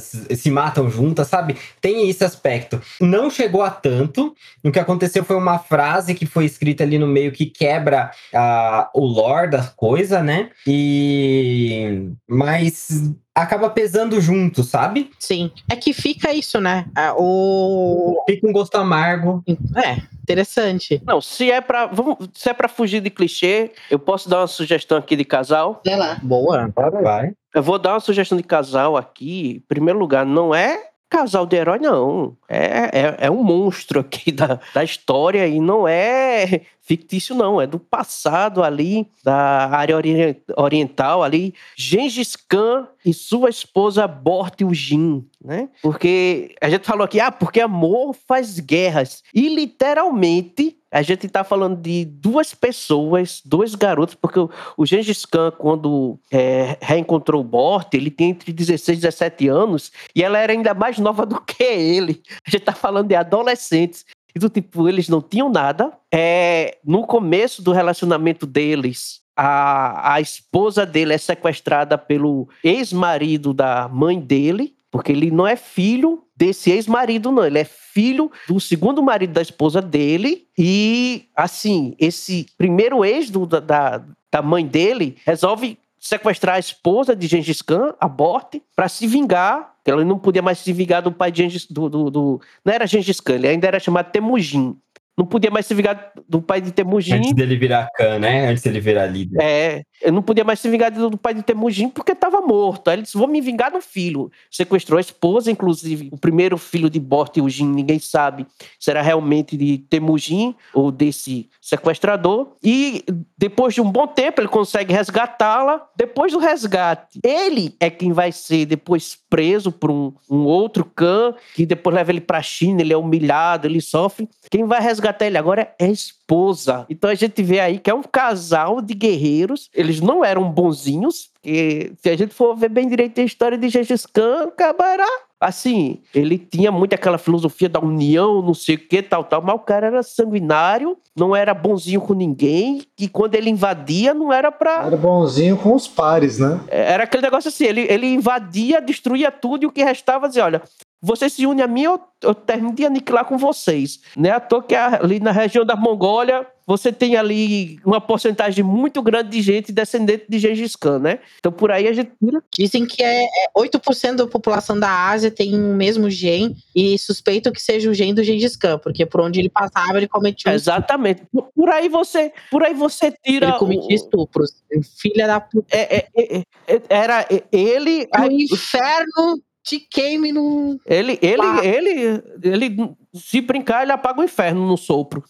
se 0.02 0.50
matam 0.50 0.90
juntas, 0.90 1.28
sabe? 1.28 1.56
Tem 1.80 2.10
esse 2.10 2.24
aspecto. 2.24 2.82
Não 3.00 3.30
chegou 3.30 3.62
a 3.62 3.70
tanto. 3.70 4.36
O 4.64 4.72
que 4.72 4.80
aconteceu 4.80 5.24
foi 5.24 5.36
uma 5.36 5.60
frase 5.60 6.14
que 6.16 6.26
foi 6.26 6.46
escrita 6.46 6.84
ali 6.84 6.98
no 6.98 7.08
meio 7.08 7.32
que 7.32 7.46
quebra 7.46 8.12
a, 8.34 8.90
o 8.94 9.06
lore 9.06 9.52
da 9.52 9.64
coisa, 9.64 10.22
né? 10.22 10.50
E. 10.68 12.10
Mas 12.28 13.14
acaba 13.34 13.70
pesando 13.70 14.20
junto, 14.20 14.64
sabe? 14.64 15.10
Sim. 15.18 15.52
É 15.70 15.76
que 15.76 15.94
fica 15.94 16.34
isso, 16.34 16.60
né? 16.60 16.86
O... 17.18 18.24
Fica 18.30 18.48
um 18.48 18.52
gosto 18.52 18.76
amargo. 18.76 19.44
É, 19.76 20.02
interessante. 20.22 21.02
Não, 21.06 21.22
se 21.22 21.50
é 21.50 21.62
pra, 21.62 21.86
vamos, 21.86 22.18
se 22.34 22.50
é 22.50 22.54
pra 22.54 22.68
fugir 22.68 23.02
de 23.02 23.10
clichê, 23.10 23.72
eu 23.90 23.98
posso 23.98 24.30
dar 24.30 24.42
uma 24.42 24.48
sugestão 24.48 24.98
aqui 24.98 25.16
de 25.16 25.26
casal. 25.26 25.82
Vai 25.86 25.96
lá. 25.96 26.20
Boa. 26.22 26.72
Vai. 27.02 27.34
Eu 27.54 27.62
vou 27.64 27.78
dar 27.80 27.94
uma 27.94 28.00
sugestão 28.00 28.38
de 28.38 28.44
casal 28.44 28.96
aqui. 28.98 29.58
Em 29.58 29.68
primeiro 29.68 30.00
lugar, 30.00 30.26
não 30.26 30.54
é 30.56 30.88
casal 31.10 31.46
de 31.46 31.58
herói, 31.58 31.78
não. 31.78 32.38
É, 32.48 32.90
é, 33.00 33.16
é 33.28 33.30
um 33.32 33.44
monstro 33.44 34.00
aqui 34.00 34.32
da, 34.32 34.62
da 34.74 34.82
história 34.82 35.46
e 35.46 35.60
não 35.60 35.86
é 35.86 36.62
fictício, 36.82 37.36
não. 37.36 37.60
É 37.60 37.68
do 37.68 37.78
passado 37.78 38.64
ali, 38.64 39.06
da 39.22 39.68
área 39.68 39.98
ori- 39.98 40.42
oriental 40.56 41.22
ali. 41.22 41.54
Gengis 41.76 42.38
Khan 42.38 42.88
e 43.06 43.14
sua 43.14 43.50
esposa 43.50 44.08
Borte-Ujin, 44.08 45.28
né? 45.44 45.68
Porque 45.82 46.56
a 46.62 46.70
gente 46.70 46.88
falou 46.88 47.04
aqui, 47.04 47.20
ah, 47.20 47.30
porque 47.32 47.60
amor 47.60 48.16
faz 48.26 48.58
guerras. 48.62 49.22
E 49.36 49.54
literalmente 49.54 50.78
a 50.92 51.02
gente 51.02 51.30
tá 51.30 51.44
falando 51.44 51.82
de 51.82 52.04
duas 52.04 52.54
pessoas, 52.54 53.42
dois 53.46 53.76
garotos, 53.76 54.14
porque 54.14 54.40
o, 54.40 54.86
Gengis 54.86 55.26
Khan, 55.26 55.52
quando 55.52 56.20
é, 56.30 56.78
reencontrou 56.82 57.40
o 57.40 57.46
Bort, 57.46 57.94
ele 57.94 58.12
tem 58.12 58.32
entre 58.32 58.52
16 58.52 58.98
e 58.98 59.02
17 59.02 59.48
anos, 59.48 59.92
e 60.14 60.22
ela 60.22 60.38
era 60.38 60.52
ainda 60.52 60.74
mais 60.74 61.00
nova 61.00 61.26
do 61.26 61.40
que 61.40 61.64
ele. 61.64 62.22
A 62.46 62.50
gente 62.50 62.64
tá 62.64 62.74
falando 62.74 63.08
de 63.08 63.16
adolescentes. 63.16 64.06
E 64.36 64.40
do 64.40 64.50
tipo, 64.50 64.88
eles 64.88 65.10
não 65.10 65.22
tinham 65.22 65.50
nada. 65.50 65.92
É, 66.14 66.78
no 66.86 67.06
começo 67.06 67.62
do 67.62 67.72
relacionamento 67.72 68.46
deles, 68.46 69.22
a, 69.36 70.14
a 70.14 70.22
esposa 70.22 70.86
dele 70.86 71.14
é 71.14 71.18
sequestrada 71.18 71.98
pelo 71.98 72.50
ex-marido 72.64 73.54
da 73.54 73.88
mãe 73.88 74.20
dele, 74.20 74.76
porque 74.92 75.12
ele 75.14 75.32
não 75.32 75.48
é 75.48 75.56
filho 75.56 76.22
desse 76.36 76.70
ex-marido, 76.70 77.32
não. 77.32 77.46
Ele 77.46 77.60
é 77.60 77.64
filho 77.64 78.30
do 78.48 78.60
segundo 78.60 79.02
marido 79.02 79.32
da 79.34 79.42
esposa 79.42 79.82
dele. 79.82 80.46
E, 80.58 81.26
assim, 81.36 81.96
esse 81.98 82.46
primeiro 82.58 83.04
ex 83.06 83.30
do- 83.30 83.46
da, 83.46 83.60
da, 83.62 84.42
mãe 84.42 84.66
dele 84.68 85.18
resolve 85.26 85.78
sequestrar 85.98 86.56
a 86.56 86.60
esposa 86.60 87.16
de 87.16 87.28
Gengis 87.28 87.62
Khan, 87.62 87.94
a 88.00 88.08
Borte, 88.08 88.62
para 88.76 88.90
se 88.90 89.08
vingar. 89.08 89.76
Ela 89.86 90.04
não 90.04 90.20
podia 90.20 90.42
mais 90.42 90.58
se 90.60 90.74
vingar 90.74 91.02
do 91.02 91.12
pai 91.12 91.32
de 91.32 91.44
Gengis... 91.44 91.66
Do, 91.68 91.88
do, 91.90 92.10
do- 92.10 92.42
não 92.66 92.74
era 92.74 92.86
Gengis 92.86 93.20
Khan, 93.22 93.36
ele 93.36 93.48
ainda 93.48 93.68
era 93.68 93.80
chamado 93.80 94.12
Temujin. 94.12 94.76
Não 95.18 95.26
podia 95.26 95.52
mais 95.52 95.66
se 95.66 95.74
vingar 95.74 96.14
do 96.28 96.42
pai 96.42 96.62
de 96.62 96.72
Temujin. 96.72 97.16
Antes 97.16 97.34
dele 97.34 97.58
virar 97.58 97.90
Khan, 97.96 98.20
né? 98.20 98.48
Antes 98.48 98.64
dele 98.64 98.80
virar 98.80 99.08
líder. 99.08 99.42
É, 99.42 99.84
eu 100.02 100.12
não 100.12 100.22
podia 100.22 100.44
mais 100.44 100.60
se 100.60 100.70
vingar 100.70 100.90
do 100.92 101.18
pai 101.18 101.34
de 101.34 101.44
Temujin 101.44 101.90
porque 101.90 102.14
estava 102.14 102.42
morto. 102.42 102.88
Aí 102.88 102.96
ele 102.96 103.02
disse: 103.04 103.18
vou 103.18 103.28
me 103.28 103.42
vingar 103.42 103.72
do 103.72 103.82
filho. 103.82 104.32
Sequestrou 104.50 104.98
a 104.98 105.02
esposa, 105.02 105.52
inclusive. 105.52 106.10
O 106.12 106.18
primeiro 106.18 106.58
filho 106.58 106.90
de 106.90 107.00
Bort 107.00 107.36
e 107.38 107.42
Ujin, 107.42 107.68
ninguém 107.68 108.00
sabe 108.00 108.48
se 108.80 108.90
era 108.90 109.02
realmente 109.02 109.58
de 109.58 109.80
Temujin 109.80 110.56
ou 110.74 110.92
desse 110.92 111.50
sequestrador. 111.62 112.54
E 112.64 113.04
depois 113.38 113.74
de 113.74 113.82
um 113.82 113.92
bom 113.92 114.08
tempo, 114.08 114.42
ele 114.42 114.48
consegue 114.48 114.94
resgatá-la. 114.94 115.88
Depois 115.96 116.32
do 116.32 116.40
resgate, 116.40 117.20
ele 117.24 117.76
é 117.80 117.90
quem 117.90 118.14
vai 118.14 118.32
ser 118.32 118.66
depois 118.66 119.21
preso 119.32 119.72
por 119.72 119.90
um, 119.90 120.12
um 120.30 120.44
outro 120.44 120.84
Khan, 120.84 121.34
que 121.56 121.66
depois 121.66 121.96
leva 121.96 122.12
ele 122.12 122.20
pra 122.20 122.42
China, 122.42 122.82
ele 122.82 122.92
é 122.92 122.98
humilhado, 122.98 123.66
ele 123.66 123.80
sofre. 123.80 124.30
Quem 124.50 124.66
vai 124.66 124.82
resgatar 124.82 125.26
ele 125.26 125.38
agora 125.38 125.74
é 125.80 125.86
a 125.86 125.90
esposa. 125.90 126.86
Então 126.90 127.10
a 127.10 127.16
gente 127.16 127.42
vê 127.42 127.62
aí 127.62 127.80
que 127.80 127.90
é 127.90 127.94
um 127.94 128.04
casal 128.04 128.82
de 128.82 128.94
guerreiros. 128.94 129.70
Eles 129.74 130.02
não 130.02 130.24
eram 130.24 130.52
bonzinhos, 130.52 131.32
porque 131.36 131.94
se 132.04 132.10
a 132.10 132.18
gente 132.18 132.34
for 132.34 132.56
ver 132.56 132.70
bem 132.70 132.90
direito 132.90 133.22
a 133.22 133.24
história 133.24 133.58
de 133.58 133.70
Gengis 133.70 134.06
Khan, 134.06 134.50
acabará. 134.50 135.08
Assim, 135.42 135.98
ele 136.14 136.38
tinha 136.38 136.72
muito 136.72 136.94
aquela 136.94 137.18
filosofia 137.18 137.68
da 137.68 137.80
união, 137.80 138.44
não 138.44 138.54
sei 138.54 138.76
o 138.76 138.78
que, 138.78 139.02
tal, 139.02 139.24
tal, 139.24 139.42
mas 139.42 139.56
o 139.56 139.60
cara 139.60 139.88
era 139.88 140.04
sanguinário, 140.04 140.96
não 141.18 141.36
era 141.36 141.52
bonzinho 141.52 142.00
com 142.00 142.14
ninguém, 142.14 142.84
e 143.00 143.08
quando 143.08 143.34
ele 143.34 143.50
invadia, 143.50 144.14
não 144.14 144.32
era 144.32 144.52
pra. 144.52 144.84
Era 144.86 144.96
bonzinho 144.96 145.58
com 145.58 145.74
os 145.74 145.88
pares, 145.88 146.38
né? 146.38 146.60
Era 146.68 147.06
aquele 147.06 147.24
negócio 147.24 147.50
assim, 147.50 147.66
ele, 147.66 147.88
ele 147.90 148.06
invadia, 148.06 148.80
destruía 148.80 149.32
tudo, 149.32 149.64
e 149.64 149.66
o 149.66 149.72
que 149.72 149.84
restava 149.84 150.28
dizia, 150.28 150.46
olha, 150.46 150.62
você 151.02 151.30
se 151.30 151.46
une 151.46 151.62
a 151.62 151.68
mim, 151.68 151.84
eu, 151.84 152.00
eu 152.22 152.36
termino 152.36 152.76
de 152.76 152.86
aniquilar 152.86 153.26
com 153.26 153.38
vocês. 153.38 154.00
Não 154.16 154.30
é 154.30 154.34
à 154.34 154.40
toa 154.40 154.62
que 154.62 154.76
ali 154.76 155.20
na 155.20 155.32
região 155.32 155.66
da 155.66 155.76
Mongólia, 155.76 156.46
você 156.68 156.92
tem 156.92 157.16
ali 157.18 157.80
uma 157.84 158.00
porcentagem 158.00 158.64
muito 158.64 159.02
grande 159.02 159.30
de 159.30 159.42
gente 159.42 159.72
descendente 159.72 160.26
de 160.30 160.38
Gengis 160.40 160.76
Khan, 160.76 161.00
né? 161.00 161.20
Então 161.40 161.52
por 161.52 161.72
aí 161.72 161.88
a 161.88 161.94
gente 161.94 162.12
tira 162.24 162.42
Dizem 162.56 162.86
que 162.86 163.02
é, 163.04 163.24
é 163.24 163.28
8% 163.58 164.16
da 164.16 164.28
população 164.28 164.80
da 164.80 164.90
Ásia 165.10 165.32
tem 165.32 165.56
o 165.56 165.74
mesmo 165.76 166.10
gen 166.10 166.56
e 166.76 166.98
suspeito 167.00 167.52
que 167.52 167.62
seja 167.62 167.90
o 167.90 167.94
gen 167.94 168.14
do 168.14 168.24
Gengis 168.24 168.56
Khan, 168.56 168.78
porque 168.78 169.06
por 169.06 169.22
onde 169.22 169.40
ele 169.40 169.50
passava 169.50 169.98
ele 169.98 170.08
cometia 170.08 170.52
um 170.52 170.56
Exatamente. 170.56 171.24
Por- 171.34 171.70
aí 171.72 171.90
você, 171.90 172.32
por 172.52 172.64
aí 172.64 172.74
você 172.74 173.12
tira. 173.24 173.48
Ele 173.50 173.58
cometia 173.58 173.96
estupros. 173.96 174.52
Filha 175.00 175.26
da 175.26 175.40
puta. 175.40 175.66
é- 175.76 175.96
é- 175.98 176.08
é- 176.16 176.44
é- 176.68 176.82
era 176.90 177.26
ele, 177.52 178.04
o 178.04 178.08
aí- 178.22 178.46
inferno 178.52 179.42
te 179.64 179.80
queime 179.80 180.32
no. 180.32 180.80
ele, 180.86 181.20
ele, 181.22 181.42
ele, 181.64 182.24
ele, 182.44 182.96
se 183.14 183.42
brincar, 183.42 183.84
ele 183.84 183.92
apaga 183.92 184.22
o 184.22 184.24
inferno 184.24 184.68
no 184.68 184.78
sopro. 184.78 185.24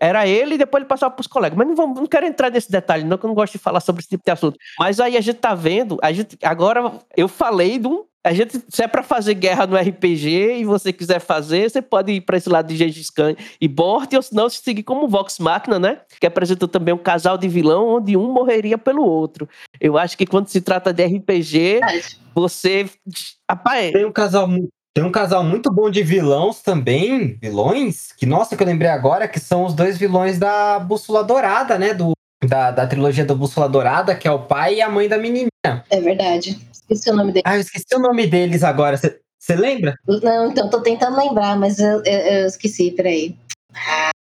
Era 0.00 0.26
ele 0.26 0.54
e 0.54 0.58
depois 0.58 0.82
ele 0.82 0.88
passava 0.88 1.14
pros 1.14 1.26
colegas. 1.26 1.56
Mas 1.56 1.68
não, 1.68 1.76
vamos, 1.76 2.00
não 2.00 2.06
quero 2.06 2.26
entrar 2.26 2.50
nesse 2.50 2.70
detalhe, 2.70 3.04
não, 3.04 3.16
que 3.16 3.24
eu 3.24 3.28
não 3.28 3.34
gosto 3.34 3.52
de 3.52 3.58
falar 3.58 3.80
sobre 3.80 4.00
esse 4.00 4.08
tipo 4.08 4.24
de 4.24 4.30
assunto. 4.30 4.58
Mas 4.78 5.00
aí 5.00 5.16
a 5.16 5.20
gente 5.20 5.38
tá 5.38 5.54
vendo, 5.54 5.98
a 6.02 6.12
gente, 6.12 6.36
agora 6.42 6.92
eu 7.16 7.28
falei 7.28 7.78
de 7.78 7.86
um. 7.86 8.04
A 8.28 8.34
gente, 8.34 8.62
se 8.68 8.82
é 8.82 8.86
pra 8.86 9.02
fazer 9.02 9.32
guerra 9.32 9.66
no 9.66 9.74
RPG 9.74 10.58
e 10.58 10.64
você 10.66 10.92
quiser 10.92 11.18
fazer, 11.18 11.70
você 11.70 11.80
pode 11.80 12.12
ir 12.12 12.20
pra 12.20 12.36
esse 12.36 12.46
lado 12.46 12.68
de 12.68 12.76
Gengis 12.76 13.08
Khan 13.08 13.34
e 13.58 13.66
Bort, 13.66 14.12
ou 14.12 14.20
senão 14.20 14.50
se 14.50 14.60
seguir 14.62 14.82
como 14.82 15.08
Vox 15.08 15.38
Machina, 15.38 15.78
né? 15.78 16.02
Que 16.20 16.26
apresentou 16.26 16.68
também 16.68 16.92
um 16.92 16.98
casal 16.98 17.38
de 17.38 17.48
vilão 17.48 17.88
onde 17.88 18.18
um 18.18 18.30
morreria 18.30 18.76
pelo 18.76 19.02
outro. 19.02 19.48
Eu 19.80 19.96
acho 19.96 20.14
que 20.14 20.26
quando 20.26 20.46
se 20.48 20.60
trata 20.60 20.92
de 20.92 21.06
RPG, 21.06 21.80
você. 22.34 22.90
Rapaz, 23.50 23.92
Tem 23.92 24.04
um 24.04 24.12
casal 24.12 24.46
tem 24.94 25.04
um 25.04 25.12
casal 25.12 25.44
muito 25.44 25.72
bom 25.72 25.88
de 25.88 26.02
vilões 26.02 26.60
também, 26.60 27.38
vilões, 27.40 28.12
que 28.12 28.26
nossa, 28.26 28.56
que 28.56 28.62
eu 28.62 28.66
lembrei 28.66 28.90
agora, 28.90 29.28
que 29.28 29.38
são 29.38 29.64
os 29.64 29.72
dois 29.72 29.96
vilões 29.96 30.38
da 30.40 30.80
Bússola 30.80 31.22
Dourada, 31.22 31.78
né, 31.78 31.94
do 31.94 32.17
da, 32.44 32.70
da 32.70 32.86
trilogia 32.86 33.24
da 33.24 33.34
Bússola 33.34 33.68
Dourada, 33.68 34.14
que 34.14 34.28
é 34.28 34.30
o 34.30 34.40
pai 34.46 34.76
e 34.76 34.82
a 34.82 34.88
mãe 34.88 35.08
da 35.08 35.18
menina. 35.18 35.48
É 35.90 36.00
verdade. 36.00 36.58
Esqueci 36.72 37.10
o 37.10 37.14
nome 37.16 37.32
dele. 37.32 37.42
Ah, 37.46 37.56
eu 37.56 37.60
esqueci 37.60 37.94
o 37.94 37.98
nome 37.98 38.26
deles 38.26 38.62
agora. 38.62 38.96
Você 38.96 39.54
lembra? 39.56 39.94
Não, 40.06 40.50
então, 40.50 40.68
tô 40.70 40.80
tentando 40.80 41.16
lembrar, 41.16 41.56
mas 41.58 41.78
eu, 41.78 42.02
eu- 42.04 42.20
eu 42.40 42.46
esqueci, 42.46 42.90
peraí. 42.90 43.36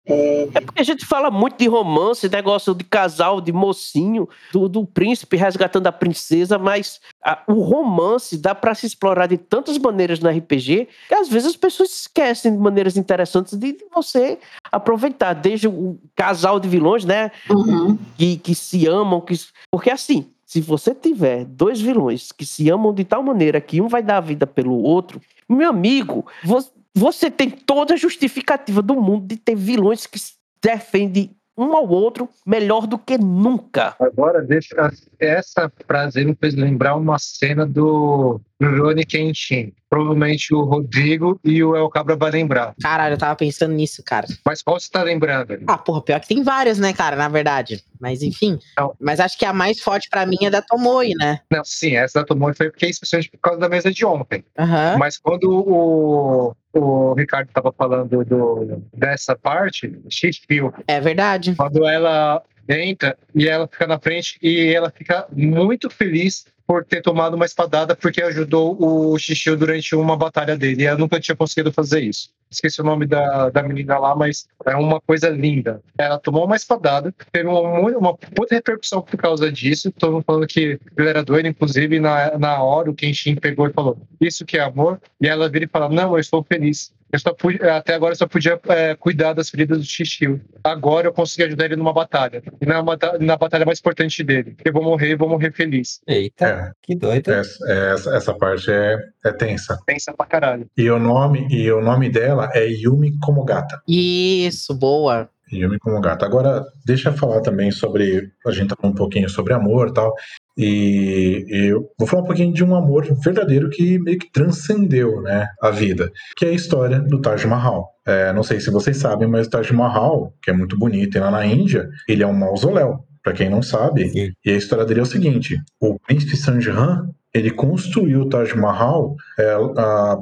É 0.06 0.60
porque 0.60 0.80
a 0.82 0.84
gente 0.84 1.06
fala 1.06 1.30
muito 1.30 1.56
de 1.56 1.66
romance, 1.66 2.28
negócio 2.28 2.74
de 2.74 2.84
casal, 2.84 3.40
de 3.40 3.52
mocinho, 3.52 4.28
do, 4.52 4.68
do 4.68 4.84
príncipe 4.84 5.36
resgatando 5.36 5.86
a 5.86 5.92
princesa, 5.92 6.58
mas 6.58 7.00
a- 7.24 7.42
o 7.48 7.54
romance 7.62 8.36
dá 8.36 8.54
pra 8.54 8.74
se 8.74 8.84
explorar 8.86 9.26
de 9.26 9.38
tantas 9.38 9.78
maneiras 9.78 10.20
no 10.20 10.28
RPG 10.28 10.88
que 11.08 11.14
às 11.14 11.28
vezes 11.28 11.48
as 11.50 11.56
pessoas 11.56 11.90
esquecem 11.90 12.52
de 12.52 12.58
maneiras 12.58 12.96
interessantes 12.98 13.56
de, 13.58 13.72
de 13.72 13.84
você 13.94 14.38
aproveitar. 14.70 15.32
Desde 15.34 15.68
o 15.68 15.98
casal 16.14 16.60
de 16.60 16.68
vilões, 16.68 17.04
né? 17.04 17.30
Uhum. 17.48 17.96
que, 18.18 18.36
que 18.36 18.54
se 18.54 18.86
amam, 18.86 19.20
que... 19.20 19.34
porque 19.70 19.90
assim, 19.90 20.26
se 20.44 20.60
você 20.60 20.94
tiver 20.94 21.44
dois 21.46 21.80
vilões 21.80 22.30
que 22.30 22.44
se 22.44 22.68
amam 22.68 22.92
de 22.92 23.04
tal 23.04 23.22
maneira 23.22 23.60
que 23.60 23.80
um 23.80 23.88
vai 23.88 24.02
dar 24.02 24.18
a 24.18 24.20
vida 24.20 24.46
pelo 24.46 24.74
outro, 24.82 25.20
meu 25.48 25.70
amigo, 25.70 26.26
vo- 26.44 26.64
você 26.94 27.30
tem 27.30 27.50
toda 27.50 27.94
a 27.94 27.96
justificativa 27.96 28.80
do 28.80 28.94
mundo 28.94 29.26
de 29.26 29.36
ter 29.36 29.56
vilões 29.56 30.06
que 30.06 30.18
defendem 30.62 31.36
um 31.56 31.76
ao 31.76 31.88
outro 31.88 32.28
melhor 32.44 32.86
do 32.86 32.98
que 32.98 33.16
nunca. 33.16 33.94
Agora, 34.00 34.42
deixa, 34.42 34.90
essa 35.18 35.70
frase 35.86 36.24
me 36.24 36.34
fez 36.34 36.54
lembrar 36.54 36.96
uma 36.96 37.18
cena 37.18 37.64
do 37.64 38.40
Rurouni 38.62 39.04
Kenshin. 39.04 39.72
Provavelmente 39.88 40.52
o 40.54 40.62
Rodrigo 40.62 41.38
e 41.44 41.62
o 41.62 41.76
El 41.76 41.88
Cabra 41.88 42.16
vai 42.16 42.30
lembrar. 42.30 42.74
Caralho, 42.82 43.14
eu 43.14 43.18
tava 43.18 43.36
pensando 43.36 43.72
nisso, 43.74 44.02
cara. 44.04 44.26
Mas 44.44 44.60
qual 44.62 44.78
você 44.78 44.90
tá 44.90 45.02
lembrando? 45.02 45.56
Ah, 45.68 45.78
porra, 45.78 46.02
pior 46.02 46.20
que 46.20 46.28
tem 46.28 46.42
várias, 46.42 46.78
né, 46.78 46.92
cara, 46.92 47.14
na 47.16 47.28
verdade. 47.28 47.82
Mas 48.00 48.22
enfim. 48.22 48.58
Não. 48.76 48.94
Mas 49.00 49.20
acho 49.20 49.38
que 49.38 49.44
a 49.44 49.52
mais 49.52 49.80
forte 49.80 50.08
pra 50.10 50.26
mim 50.26 50.38
é 50.42 50.50
da 50.50 50.60
Tomoe, 50.62 51.12
né? 51.16 51.40
Não, 51.50 51.64
sim, 51.64 51.96
essa 51.96 52.20
da 52.20 52.26
Tomoe 52.26 52.54
foi 52.54 52.70
porque 52.70 52.86
especialmente 52.86 53.30
por 53.30 53.38
causa 53.38 53.60
da 53.60 53.68
mesa 53.68 53.92
de 53.92 54.04
ontem. 54.04 54.44
Aham. 54.58 54.96
Mas 54.98 55.16
quando 55.18 55.44
o, 55.50 56.56
o 56.72 57.14
Ricardo 57.14 57.48
estava 57.48 57.72
falando 57.72 58.24
do, 58.24 58.82
dessa 58.92 59.36
parte, 59.36 59.96
X-Fio, 60.10 60.72
É 60.88 61.00
verdade. 61.00 61.54
quando 61.56 61.86
ela 61.86 62.42
entra 62.68 63.16
e 63.34 63.46
ela 63.46 63.68
fica 63.68 63.86
na 63.86 63.98
frente 63.98 64.38
e 64.42 64.72
ela 64.74 64.90
fica 64.90 65.26
muito 65.30 65.90
feliz 65.90 66.46
por 66.66 66.84
ter 66.84 67.02
tomado 67.02 67.34
uma 67.34 67.44
espadada 67.44 67.94
porque 67.94 68.22
ajudou 68.22 68.76
o 68.80 69.18
Xixi 69.18 69.54
durante 69.54 69.94
uma 69.94 70.16
batalha 70.16 70.56
dele. 70.56 70.82
E 70.82 70.86
ela 70.86 70.98
nunca 70.98 71.20
tinha 71.20 71.36
conseguido 71.36 71.72
fazer 71.72 72.00
isso. 72.00 72.30
Esqueci 72.54 72.80
o 72.80 72.84
nome 72.84 73.06
da, 73.06 73.50
da 73.50 73.62
menina 73.62 73.98
lá, 73.98 74.14
mas 74.14 74.46
é 74.64 74.74
uma 74.76 75.00
coisa 75.00 75.28
linda. 75.28 75.80
Ela 75.98 76.18
tomou 76.18 76.44
uma 76.46 76.56
espadada, 76.56 77.12
teve 77.32 77.48
uma, 77.48 77.60
uma 77.98 78.14
puta 78.16 78.54
repercussão 78.54 79.02
por 79.02 79.16
causa 79.16 79.50
disso. 79.50 79.92
Todo 79.92 80.12
mundo 80.14 80.24
falando 80.26 80.46
que 80.46 80.78
ele 80.96 81.08
era 81.08 81.22
doido, 81.22 81.46
inclusive 81.48 81.98
na, 82.00 82.38
na 82.38 82.62
hora 82.62 82.90
o 82.90 82.94
Kenshin 82.94 83.34
pegou 83.36 83.66
e 83.68 83.72
falou: 83.72 83.98
Isso 84.20 84.44
que 84.44 84.56
é 84.56 84.60
amor. 84.62 85.00
E 85.20 85.26
ela 85.28 85.48
vira 85.48 85.64
e 85.64 85.68
fala: 85.68 85.88
Não, 85.88 86.12
eu 86.14 86.18
estou 86.18 86.42
feliz. 86.44 86.92
Eu 87.12 87.18
só 87.20 87.32
pude- 87.32 87.62
até 87.62 87.94
agora 87.94 88.12
eu 88.12 88.16
só 88.16 88.26
podia 88.26 88.58
é, 88.70 88.96
cuidar 88.96 89.34
das 89.34 89.48
feridas 89.48 89.78
do 89.78 89.84
Shishio. 89.84 90.40
Agora 90.64 91.06
eu 91.06 91.12
consegui 91.12 91.44
ajudar 91.44 91.66
ele 91.66 91.76
numa 91.76 91.92
batalha. 91.92 92.42
E 92.60 92.66
na, 92.66 92.82
na 93.20 93.36
batalha 93.36 93.64
mais 93.64 93.78
importante 93.78 94.24
dele. 94.24 94.56
Eu 94.64 94.72
vou 94.72 94.82
morrer 94.82 95.10
e 95.10 95.14
vou 95.14 95.28
morrer 95.28 95.52
feliz. 95.52 96.00
Eita, 96.08 96.44
É. 96.44 96.72
que 96.82 96.96
doido. 96.96 97.30
Essa, 97.30 97.70
essa, 97.72 98.16
essa 98.16 98.34
parte 98.34 98.68
é, 98.68 98.96
é 99.24 99.32
tensa. 99.32 99.78
Pensa 99.86 100.12
pra 100.12 100.26
caralho. 100.26 100.66
E 100.76 100.90
o 100.90 100.98
nome, 100.98 101.48
e 101.50 101.70
o 101.72 101.80
nome 101.80 102.10
dela 102.10 102.50
é 102.52 102.66
Yumi 102.66 103.18
Komogata. 103.18 103.80
Isso, 103.88 104.74
boa. 104.74 105.28
Yumi 105.52 105.78
Komogata. 105.78 106.26
Agora, 106.26 106.64
deixa 106.84 107.10
eu 107.10 107.14
falar 107.14 107.40
também 107.40 107.70
sobre. 107.70 108.30
A 108.46 108.50
gente 108.50 108.68
tá 108.68 108.76
falando 108.76 108.94
um 108.94 108.98
pouquinho 108.98 109.28
sobre 109.28 109.54
amor 109.54 109.88
e 109.88 109.94
tal. 109.94 110.14
E 110.56 111.46
eu 111.50 111.90
vou 111.98 112.06
falar 112.06 112.22
um 112.22 112.26
pouquinho 112.26 112.52
de 112.52 112.62
um 112.62 112.74
amor 112.76 113.04
verdadeiro 113.24 113.68
que 113.70 113.98
meio 113.98 114.18
que 114.18 114.30
transcendeu 114.30 115.20
né, 115.20 115.48
a 115.60 115.70
vida, 115.70 116.12
que 116.36 116.44
é 116.44 116.50
a 116.50 116.52
história 116.52 117.00
do 117.00 117.20
Taj 117.20 117.44
Mahal. 117.46 117.90
É, 118.06 118.32
não 118.32 118.42
sei 118.42 118.60
se 118.60 118.70
vocês 118.70 118.98
sabem, 118.98 119.26
mas 119.26 119.48
o 119.48 119.50
Taj 119.50 119.72
Mahal, 119.72 120.32
que 120.42 120.50
é 120.50 120.54
muito 120.54 120.78
bonito, 120.78 121.16
e 121.16 121.20
lá 121.20 121.30
na 121.30 121.44
Índia, 121.44 121.88
ele 122.08 122.22
é 122.22 122.26
um 122.26 122.32
mausoléu. 122.32 123.04
Para 123.22 123.32
quem 123.32 123.48
não 123.48 123.62
sabe, 123.62 124.10
Sim. 124.10 124.32
e 124.44 124.50
a 124.50 124.56
história 124.56 124.84
dele 124.84 125.00
é 125.00 125.02
o 125.02 125.06
seguinte: 125.06 125.58
o 125.80 125.98
príncipe 125.98 126.36
Shahjahan 126.36 127.08
ele 127.34 127.50
construiu 127.50 128.20
o 128.20 128.28
Taj 128.28 128.56
Mahal 128.56 129.16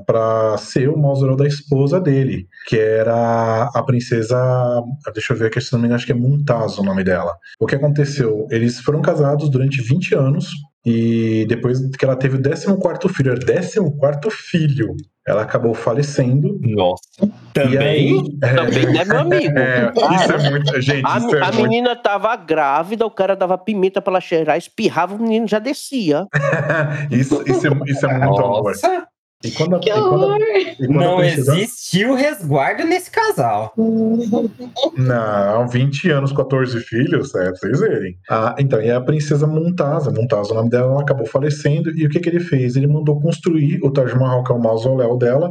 para 0.07 0.57
ser 0.57 0.89
o 0.89 0.97
mausoléu 0.97 1.37
da 1.37 1.47
esposa 1.47 2.01
dele, 2.01 2.49
que 2.67 2.77
era 2.79 3.65
a 3.75 3.83
princesa. 3.83 4.37
Deixa 5.13 5.35
eu 5.35 5.37
ver 5.37 5.47
aqui 5.47 5.61
se 5.61 5.73
não 5.73 5.79
me 5.79 5.87
engano, 5.87 5.97
acho 5.97 6.07
que 6.07 6.13
é 6.13 6.15
Mumtaz 6.15 6.79
o 6.79 6.83
nome 6.83 7.05
dela. 7.05 7.37
O 7.61 7.67
que 7.67 7.75
aconteceu? 7.75 8.47
Eles 8.51 8.81
foram 8.81 9.03
casados 9.03 9.51
durante 9.51 9.83
20 9.83 10.15
anos. 10.15 10.47
E 10.85 11.47
depois 11.49 11.79
que 11.97 12.05
ela 12.05 12.17
teve 12.17 12.37
o 12.37 12.43
14 12.79 13.15
filho, 13.15 13.33
era 13.33 13.41
14 14.01 14.37
filho, 14.37 14.97
ela 15.27 15.43
acabou 15.43 15.75
falecendo. 15.75 16.59
Nossa. 16.61 17.03
Também? 17.55 17.79
aí, 17.79 18.39
é, 18.43 18.55
Também, 18.55 18.87
né, 18.87 19.05
meu 19.05 19.19
amigo? 19.21 19.59
é, 19.59 19.93
isso 20.17 20.33
é 20.33 20.51
muito. 20.51 20.81
Gente, 20.81 21.07
A, 21.07 21.19
isso 21.19 21.37
é 21.37 21.41
a 21.41 21.45
muito. 21.53 21.63
menina 21.63 21.95
tava 21.95 22.35
grávida, 22.35 23.07
o 23.07 23.11
cara 23.11 23.37
dava 23.37 23.57
pimenta 23.57 24.03
pra 24.03 24.15
ela 24.15 24.21
cheirar, 24.21 24.59
espirrava, 24.59 25.15
o 25.15 25.23
menino 25.23 25.47
já 25.47 25.61
descia. 25.61 26.27
isso, 27.11 27.43
isso, 27.47 27.67
é, 27.69 27.71
isso 27.87 28.07
é 28.07 28.19
muito 28.19 28.41
amor. 28.41 28.73
E 29.45 29.51
quando, 29.51 29.81
Que 29.81 29.91
e 29.91 29.93
quando, 29.93 30.35
e 30.43 30.77
quando 30.77 30.93
não 30.93 31.23
existiu 31.23 32.15
resguardo 32.15 32.85
nesse 32.85 33.11
casal. 33.11 33.75
Não, 34.97 35.69
20 35.69 36.11
anos, 36.11 36.33
14 36.33 36.79
filhos, 36.81 37.35
é 37.35 37.45
pra 37.45 37.57
vocês 37.57 37.81
verem. 37.81 38.17
Ah, 38.31 38.55
então, 38.59 38.81
e 38.81 38.91
a 38.91 39.01
princesa 39.01 39.47
Mumtaz, 39.47 40.07
Mumtaz, 40.07 40.51
o 40.51 40.55
nome 40.55 40.71
dela, 40.71 40.93
ela 40.93 41.03
acabou 41.03 41.27
falecendo, 41.27 41.91
e 41.91 42.07
o 42.07 42.09
que, 42.09 42.21
que 42.21 42.29
ele 42.29 42.41
fez? 42.41 42.77
Ele 42.77 42.87
mandou 42.87 43.21
construir 43.21 43.81
o 43.83 43.91
Taj 43.91 44.15
Mahal, 44.15 44.45
que 44.45 44.53
é 44.53 44.55
o 44.55 44.63
mausoléu 44.63 45.17
dela, 45.19 45.51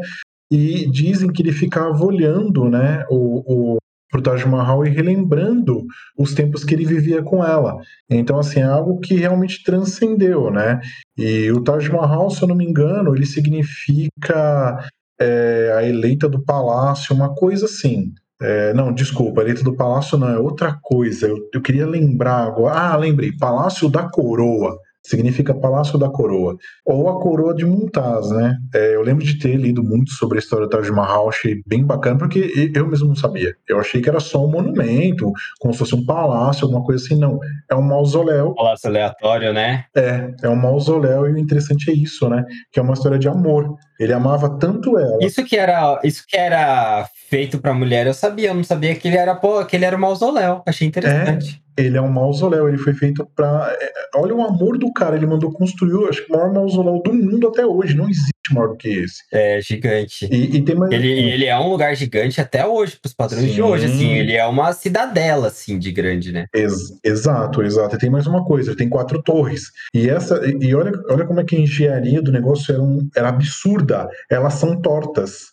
e 0.52 0.90
dizem 0.90 1.32
que 1.32 1.42
ele 1.42 1.52
ficava 1.52 2.04
olhando, 2.04 2.70
né, 2.70 3.06
o, 3.10 3.76
o, 3.76 3.78
pro 4.12 4.22
Taj 4.22 4.46
Mahal 4.46 4.86
e 4.86 4.90
relembrando 4.90 5.84
os 6.18 6.34
tempos 6.34 6.64
que 6.64 6.76
ele 6.76 6.86
vivia 6.86 7.24
com 7.24 7.44
ela. 7.44 7.78
Então, 8.10 8.38
assim, 8.38 8.60
é 8.60 8.64
algo 8.64 9.00
que 9.00 9.16
realmente 9.16 9.64
transcendeu, 9.64 10.52
né? 10.52 10.80
E 11.18 11.50
o 11.52 11.64
Taj 11.64 11.90
Mahal, 11.90 12.30
se 12.30 12.44
eu 12.44 12.48
não 12.48 12.56
me 12.56 12.66
engano, 12.66 13.16
ele 13.16 13.26
significa 13.26 14.78
é, 15.20 15.74
a 15.76 15.84
eleita 15.84 16.28
do 16.28 16.44
palácio, 16.44 17.16
uma 17.16 17.34
coisa 17.34 17.66
assim. 17.66 18.12
É, 18.42 18.74
não, 18.74 18.92
desculpa, 18.92 19.42
a 19.42 19.44
eleita 19.44 19.64
do 19.64 19.76
palácio 19.76 20.18
não, 20.18 20.28
é 20.28 20.38
outra 20.38 20.78
coisa. 20.82 21.28
Eu, 21.28 21.38
eu 21.54 21.62
queria 21.62 21.88
lembrar 21.88 22.44
agora. 22.48 22.76
Ah, 22.76 22.98
lembrei, 22.98 23.32
Palácio 23.38 23.88
da 23.88 24.10
Coroa. 24.10 24.78
Significa 25.04 25.54
Palácio 25.54 25.98
da 25.98 26.10
Coroa. 26.10 26.56
Ou 26.86 27.10
a 27.10 27.20
Coroa 27.20 27.56
de 27.56 27.66
Mumtaz, 27.66 28.30
né? 28.30 28.58
É, 28.74 28.96
eu 28.96 29.02
lembro 29.02 29.26
de 29.26 29.40
ter 29.40 29.56
lido 29.56 29.84
muito 29.84 30.12
sobre 30.12 30.38
a 30.38 30.40
história 30.40 30.68
do 30.68 30.70
Taj 30.70 30.92
Mahal, 30.92 31.30
achei 31.30 31.62
bem 31.66 31.84
bacana, 31.84 32.18
porque 32.18 32.72
eu 32.76 32.88
mesmo 32.88 33.08
não 33.08 33.16
sabia. 33.16 33.56
Eu 33.68 33.80
achei 33.80 34.02
que 34.02 34.10
era 34.10 34.20
só 34.20 34.46
um 34.46 34.50
monumento, 34.50 35.32
como 35.60 35.74
se 35.74 35.80
fosse 35.80 35.96
um 35.96 36.06
palácio, 36.06 36.66
alguma 36.66 36.84
coisa 36.84 37.04
assim. 37.04 37.16
Não, 37.16 37.40
é 37.70 37.76
um 37.76 37.82
mausoléu. 37.82 38.54
Palácio 38.54 38.90
aleatório, 38.90 39.54
né? 39.54 39.86
É, 39.96 40.32
é 40.44 40.50
um 40.50 40.56
mausoléu 40.56 41.28
e 41.28 41.34
o 41.34 41.38
interessante 41.38 41.90
é 41.90 41.94
isso, 41.94 42.30
né? 42.30 42.46
Que 42.72 42.80
é 42.80 42.84
uma 42.84 42.94
história 42.94 43.18
de 43.18 43.28
amor. 43.28 43.76
Ele 44.00 44.14
amava 44.14 44.58
tanto 44.58 44.98
ela. 44.98 45.18
Isso 45.22 45.44
que 45.44 45.56
era, 45.56 46.00
isso 46.04 46.24
que 46.28 46.38
era 46.38 47.08
feito 47.32 47.60
pra 47.60 47.74
mulher, 47.74 48.06
eu 48.06 48.14
sabia. 48.14 48.50
Eu 48.50 48.54
não 48.54 48.64
sabia 48.64 48.94
que 48.94 49.08
ele 49.08 49.16
era, 49.18 49.34
pô, 49.34 49.64
que 49.66 49.78
ele 49.78 49.86
era 49.86 49.96
um 49.96 50.00
mausoléu. 50.00 50.62
Achei 50.68 50.86
interessante. 50.86 51.64
Ele 51.78 51.98
é 51.98 52.02
um 52.02 52.12
mausoléu, 52.12 52.68
ele 52.68 52.78
foi 52.78 52.94
feito 52.94 53.26
pra. 53.34 53.74
é, 53.80 53.92
Olha 54.18 54.36
o 54.36 54.44
amor 54.44 54.78
do 54.78 54.92
cara, 54.92 55.16
ele 55.16 55.26
mandou 55.26 55.52
construir, 55.52 56.10
acho 56.10 56.26
que 56.26 56.34
o 56.34 56.36
maior 56.36 56.54
mausoléu 56.54 57.02
do 57.02 57.14
mundo 57.14 57.48
até 57.48 57.66
hoje. 57.66 57.96
Não 57.96 58.10
existe 58.10 58.32
maior 58.52 58.70
do 58.70 58.76
que 58.78 58.90
esse. 58.90 59.24
É, 59.32 59.62
gigante. 59.62 60.28
E, 60.32 60.58
e 60.58 60.62
tem 60.64 60.76
mais. 60.76 60.92
Ele, 60.92 61.08
ele 61.08 61.46
é 61.46 61.58
um 61.60 61.70
lugar 61.70 61.96
gigante 61.96 62.42
até 62.42 62.66
hoje, 62.66 62.98
pros 62.98 63.14
padrões 63.14 63.46
de 63.46 63.56
Sim. 63.56 63.62
hoje, 63.62 63.86
assim. 63.86 64.12
Ele 64.14 64.34
é 64.34 64.46
uma 64.46 64.74
cidadela, 64.74 65.48
assim, 65.48 65.78
de 65.78 65.92
grande, 65.92 66.32
né? 66.32 66.46
Ex- 66.54 66.98
exato, 67.04 67.62
exato. 67.62 67.96
E 67.96 68.00
tem 68.00 68.10
mais 68.10 68.26
uma 68.28 68.44
coisa, 68.44 68.72
ele 68.72 68.78
tem 68.78 68.90
quatro 68.90 69.22
torres. 69.22 69.64
E 69.94 70.10
essa 70.10 70.42
e 70.46 70.74
olha, 70.74 70.92
olha 71.10 71.26
como 71.26 71.40
é 71.40 71.44
que 71.44 71.56
a 71.56 71.60
engenharia 71.60 72.22
do 72.22 72.32
negócio 72.32 72.74
era, 72.74 72.82
um- 72.82 73.08
era 73.16 73.30
absurda. 73.30 74.08
Elas 74.30 74.56
são 74.56 74.82
tortas. 74.82 75.52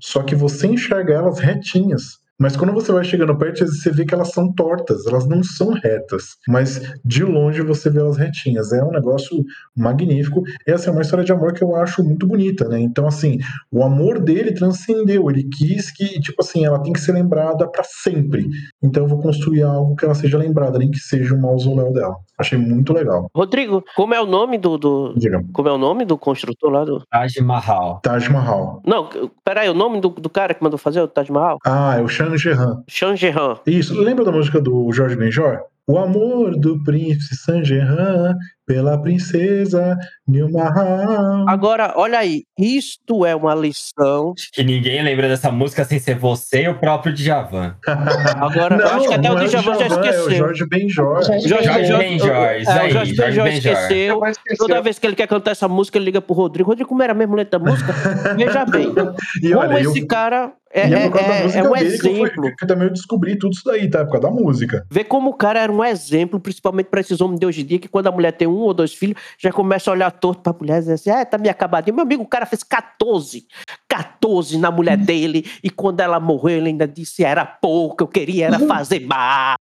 Só 0.00 0.22
que 0.22 0.34
você 0.34 0.66
enxerga 0.66 1.14
elas 1.14 1.38
retinhas. 1.38 2.18
Mas 2.40 2.56
quando 2.56 2.72
você 2.72 2.92
vai 2.92 3.02
chegando 3.04 3.36
perto, 3.36 3.66
você 3.66 3.90
vê 3.90 4.04
que 4.04 4.14
elas 4.14 4.30
são 4.30 4.52
tortas, 4.52 5.06
elas 5.06 5.26
não 5.26 5.42
são 5.42 5.70
retas. 5.72 6.36
Mas 6.46 6.80
de 7.04 7.24
longe 7.24 7.62
você 7.62 7.90
vê 7.90 7.98
elas 7.98 8.16
retinhas. 8.16 8.72
É 8.72 8.82
um 8.82 8.90
negócio 8.92 9.44
magnífico. 9.76 10.42
Essa 10.66 10.88
é 10.88 10.92
uma 10.92 11.02
história 11.02 11.24
de 11.24 11.32
amor 11.32 11.52
que 11.52 11.62
eu 11.62 11.74
acho 11.76 12.02
muito 12.04 12.26
bonita, 12.26 12.68
né? 12.68 12.80
Então, 12.80 13.06
assim, 13.06 13.38
o 13.72 13.82
amor 13.82 14.20
dele 14.20 14.52
transcendeu. 14.52 15.28
Ele 15.30 15.44
quis 15.44 15.90
que, 15.90 16.20
tipo 16.20 16.40
assim, 16.42 16.64
ela 16.64 16.80
tem 16.82 16.92
que 16.92 17.00
ser 17.00 17.12
lembrada 17.12 17.68
para 17.68 17.82
sempre. 17.84 18.48
Então 18.82 19.04
eu 19.04 19.08
vou 19.08 19.20
construir 19.20 19.62
algo 19.62 19.96
que 19.96 20.04
ela 20.04 20.14
seja 20.14 20.38
lembrada, 20.38 20.78
nem 20.78 20.90
que 20.90 20.98
seja 20.98 21.34
o 21.34 21.40
mausoléu 21.40 21.92
dela. 21.92 22.16
Achei 22.38 22.56
muito 22.56 22.92
legal. 22.92 23.28
Rodrigo, 23.34 23.82
como 23.96 24.14
é 24.14 24.20
o 24.20 24.26
nome 24.26 24.58
do, 24.58 24.78
do- 24.78 25.14
Diga. 25.16 25.42
como 25.52 25.68
é 25.68 25.72
o 25.72 25.78
nome 25.78 26.04
do 26.04 26.16
construtor 26.16 26.70
lá 26.70 26.84
do? 26.84 27.02
Taj 27.10 27.40
Mahal. 27.40 28.00
Taj 28.02 28.28
Mahal. 28.30 28.80
Não, 28.86 29.08
peraí, 29.44 29.68
o 29.68 29.74
nome 29.74 30.00
do, 30.00 30.08
do 30.08 30.30
cara 30.30 30.54
que 30.54 30.62
mandou 30.62 30.78
fazer 30.78 31.00
o 31.00 31.08
Taj 31.08 31.30
Mahal? 31.32 31.58
Ah, 31.66 31.96
é 31.98 32.02
o 32.02 32.08
Shang 32.36 32.54
Gehan. 32.54 32.84
Shangjehan. 32.88 33.60
Isso, 33.66 33.94
lembra 33.98 34.24
da 34.24 34.32
música 34.32 34.60
do 34.60 34.90
Jorge 34.92 35.16
Benjor? 35.16 35.60
O 35.86 35.96
amor 35.96 36.54
do 36.56 36.82
príncipe 36.84 37.34
Saint-Germain 37.36 38.34
pela 38.68 39.00
princesa 39.00 39.96
Nilmahal. 40.26 41.48
Agora, 41.48 41.94
olha 41.96 42.18
aí, 42.18 42.44
isto 42.58 43.24
é 43.24 43.34
uma 43.34 43.54
lição. 43.54 44.34
Acho 44.36 44.50
que 44.52 44.62
ninguém 44.62 45.02
lembra 45.02 45.26
dessa 45.26 45.50
música 45.50 45.84
sem 45.86 45.98
ser 45.98 46.16
você 46.16 46.64
e 46.64 46.68
o 46.68 46.78
próprio 46.78 47.12
Djavan. 47.14 47.74
Agora, 48.36 48.76
eu 48.76 48.86
acho 48.88 49.08
que 49.08 49.14
até 49.14 49.30
o 49.30 49.34
não 49.34 49.42
é 49.42 49.46
Djavan 49.46 49.78
já 49.78 49.88
Djavan, 49.88 49.94
É 49.94 49.98
o 49.98 50.10
esqueceu. 50.10 50.36
Jorge 50.38 50.66
Benjor. 50.68 51.22
Jorge 51.24 51.48
Jorge 51.48 51.64
Jorge 51.64 51.92
Benjor- 51.96 52.56
isso 52.60 52.70
é, 52.70 52.74
o 52.76 52.80
aí, 52.80 52.90
Jorge 52.92 53.16
Benjor 53.16 53.46
esqueceu. 53.46 54.20
Esqueceu. 54.26 54.56
Toda 54.58 54.82
vez 54.82 54.98
que 54.98 55.06
ele 55.06 55.16
quer 55.16 55.26
cantar 55.26 55.52
essa 55.52 55.66
música, 55.66 55.96
ele 55.96 56.04
liga 56.04 56.20
pro 56.20 56.34
Rodrigo. 56.34 56.68
Rodrigo, 56.68 56.88
como 56.88 57.02
era 57.02 57.14
mesmo 57.14 57.34
letra 57.34 57.58
da 57.58 57.70
música? 57.70 57.92
Veja 58.36 58.64
bem, 58.66 58.92
E 59.42 59.48
como 59.48 59.60
olha, 59.60 59.82
eu, 59.82 59.90
esse 59.90 60.06
cara 60.06 60.52
é, 60.70 60.86
e 60.86 60.92
é- 60.92 60.96
é 60.98 61.00
é- 61.00 61.58
é 61.60 61.62
um 61.62 61.72
dele 61.72 61.98
que 61.98 62.06
eu, 62.06 62.12
exemplo. 62.26 62.56
que 62.58 62.66
também 62.66 62.88
eu 62.88 62.92
descobri 62.92 63.38
tudo 63.38 63.52
isso 63.52 63.62
daí, 63.64 63.88
tá? 63.88 64.04
Por 64.04 64.12
causa 64.20 64.28
da 64.28 64.34
música. 64.34 64.84
Vê 64.90 65.02
como 65.02 65.30
o 65.30 65.34
cara 65.34 65.60
era 65.60 65.72
um 65.72 65.82
exemplo, 65.82 66.38
principalmente 66.38 66.86
para 66.88 67.00
esses 67.00 67.20
homens 67.22 67.40
de 67.40 67.46
hoje 67.46 67.62
em 67.62 67.64
dia, 67.64 67.78
que 67.78 67.88
quando 67.88 68.08
a 68.08 68.12
mulher 68.12 68.32
tem 68.32 68.46
um 68.46 68.57
ou 68.60 68.74
dois 68.74 68.94
filhos, 68.94 69.20
já 69.38 69.52
começa 69.52 69.90
a 69.90 69.92
olhar 69.92 70.10
torto 70.10 70.42
pra 70.42 70.52
mulher 70.52 70.76
e 70.76 70.80
dizer 70.80 70.92
assim: 70.94 71.10
ah, 71.10 71.24
tá 71.24 71.38
me 71.38 71.48
acabadinho. 71.48 71.94
Meu 71.94 72.04
amigo, 72.04 72.22
o 72.22 72.28
cara 72.28 72.46
fez 72.46 72.62
14, 72.62 73.46
14 73.88 74.58
na 74.58 74.70
mulher 74.70 74.96
dele, 74.96 75.44
e 75.62 75.70
quando 75.70 76.00
ela 76.00 76.20
morreu, 76.20 76.58
ele 76.58 76.68
ainda 76.68 76.86
disse: 76.86 77.24
era 77.24 77.44
pouco, 77.44 78.02
eu 78.02 78.08
queria 78.08 78.46
era 78.46 78.58
fazer 78.60 79.00
mais. 79.00 79.56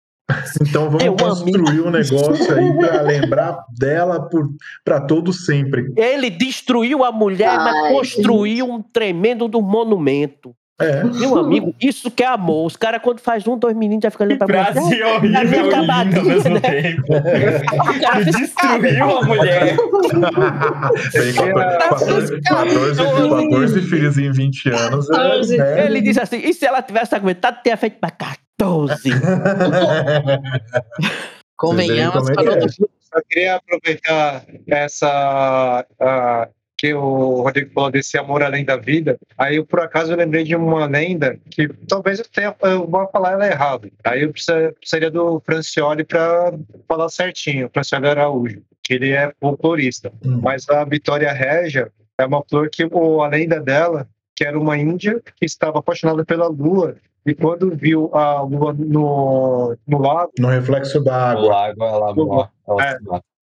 Então 0.61 0.85
vamos 0.85 1.03
Meu 1.03 1.15
construir 1.17 1.81
um 1.81 1.91
negócio 1.91 2.55
aí 2.55 2.73
pra 2.75 3.03
lembrar 3.03 3.65
dela 3.79 4.27
por, 4.29 4.49
pra 4.83 5.01
todo 5.01 5.33
sempre. 5.33 5.93
Ele 5.97 6.31
destruiu 6.31 7.05
a 7.05 7.13
mulher, 7.13 7.57
mas 7.59 7.75
Ai, 7.75 7.93
construiu 7.93 8.71
um 8.71 8.81
tremendo 8.81 9.47
do 9.49 9.61
monumento. 9.61 10.55
É. 10.81 11.05
Meu 11.05 11.39
amigo, 11.39 11.73
isso 11.81 12.11
que 12.11 12.25
é 12.25 12.27
amor. 12.27 12.67
Os 12.67 12.75
caras, 12.77 13.01
quando 13.01 13.21
faz 13.21 13.47
um, 13.47 13.57
dois 13.57 13.77
meninos, 13.77 14.03
já 14.03 14.11
ficam 14.11 14.27
olhando 14.27 14.39
pra 14.39 14.49
mulher. 14.49 14.73
Frase 14.73 15.03
"Ah, 15.03 15.09
horrível 15.15 15.41
e 15.41 15.45
linda 15.45 16.19
ao 16.19 16.25
mesmo 16.25 16.55
né?" 16.55 16.61
tempo. 16.61 17.13
Ele 18.17 18.25
destruiu 18.33 19.19
a 19.19 19.23
mulher. 19.25 19.77
Tem 21.13 21.33
14, 21.35 22.41
14, 22.43 23.03
14 23.03 23.83
filhos 23.83 24.19
em 24.19 24.33
20 24.33 24.69
anos. 24.71 25.09
é, 25.11 25.13
14. 25.15 25.57
né? 25.57 25.87
Ele 25.87 26.01
disse 26.01 26.21
assim: 26.21 26.39
e 26.39 26.53
se 26.53 26.67
ela 26.67 26.83
tivesse 26.83 27.15
aguentado, 27.15 27.59
teria 27.63 27.77
feito 27.77 27.99
pra 28.01 28.11
14. 28.11 29.11
Convenhamos, 31.57 32.29
é 32.31 32.33
é. 32.33 32.57
do 32.57 32.71
Só 32.73 33.21
queria 33.31 33.55
aproveitar 33.57 34.45
essa. 34.69 35.87
ah, 36.01 36.49
que 36.85 36.93
o 36.93 37.41
Rodrigo 37.43 37.71
falou 37.73 37.91
desse 37.91 38.19
amor 38.19 38.43
além 38.43 38.63
da 38.63 38.77
vida. 38.77 39.17
Aí, 39.39 39.57
eu, 39.57 39.65
por 39.65 39.81
acaso, 39.81 40.13
eu 40.13 40.17
lembrei 40.19 40.45
de 40.45 40.55
uma 40.55 40.85
lenda 40.85 41.39
que 41.51 41.67
talvez 41.89 42.19
eu 42.19 42.27
tenha. 42.31 42.55
Eu 42.61 42.87
vou 42.87 43.09
falar 43.09 43.33
ela 43.33 43.47
errado. 43.47 43.91
Aí 44.05 44.23
eu 44.23 44.31
precisa- 44.33 44.75
precisaria 44.79 45.11
do 45.11 45.41
Francioli 45.47 46.05
para 46.05 46.53
falar 46.87 47.09
certinho. 47.09 47.71
Francioli 47.73 48.07
Araújo, 48.07 48.61
que 48.83 48.93
ele 48.93 49.13
é 49.13 49.33
folclorista. 49.41 50.13
Hum. 50.23 50.41
Mas 50.43 50.69
a 50.69 50.85
Vitória 50.85 51.33
Régia 51.33 51.91
é 52.19 52.27
uma 52.27 52.43
flor 52.47 52.69
que 52.69 52.85
o- 52.85 53.23
a 53.23 53.29
lenda 53.29 53.59
dela 53.61 54.07
que 54.37 54.45
era 54.45 54.59
uma 54.59 54.77
índia 54.77 55.23
que 55.37 55.47
estava 55.47 55.79
apaixonada 55.79 56.23
pela 56.25 56.49
lua 56.49 56.97
e 57.25 57.35
quando 57.35 57.75
viu 57.75 58.11
a 58.15 58.43
lua 58.43 58.75
no, 58.77 59.75
no 59.87 59.99
lago, 59.99 60.33
No 60.39 60.49
reflexo 60.49 61.01
da 61.03 61.31
água. 61.31 61.47
lago, 61.49 61.83
ela, 61.85 62.15
morre, 62.15 62.49
ela 62.69 62.85
É. 62.85 62.99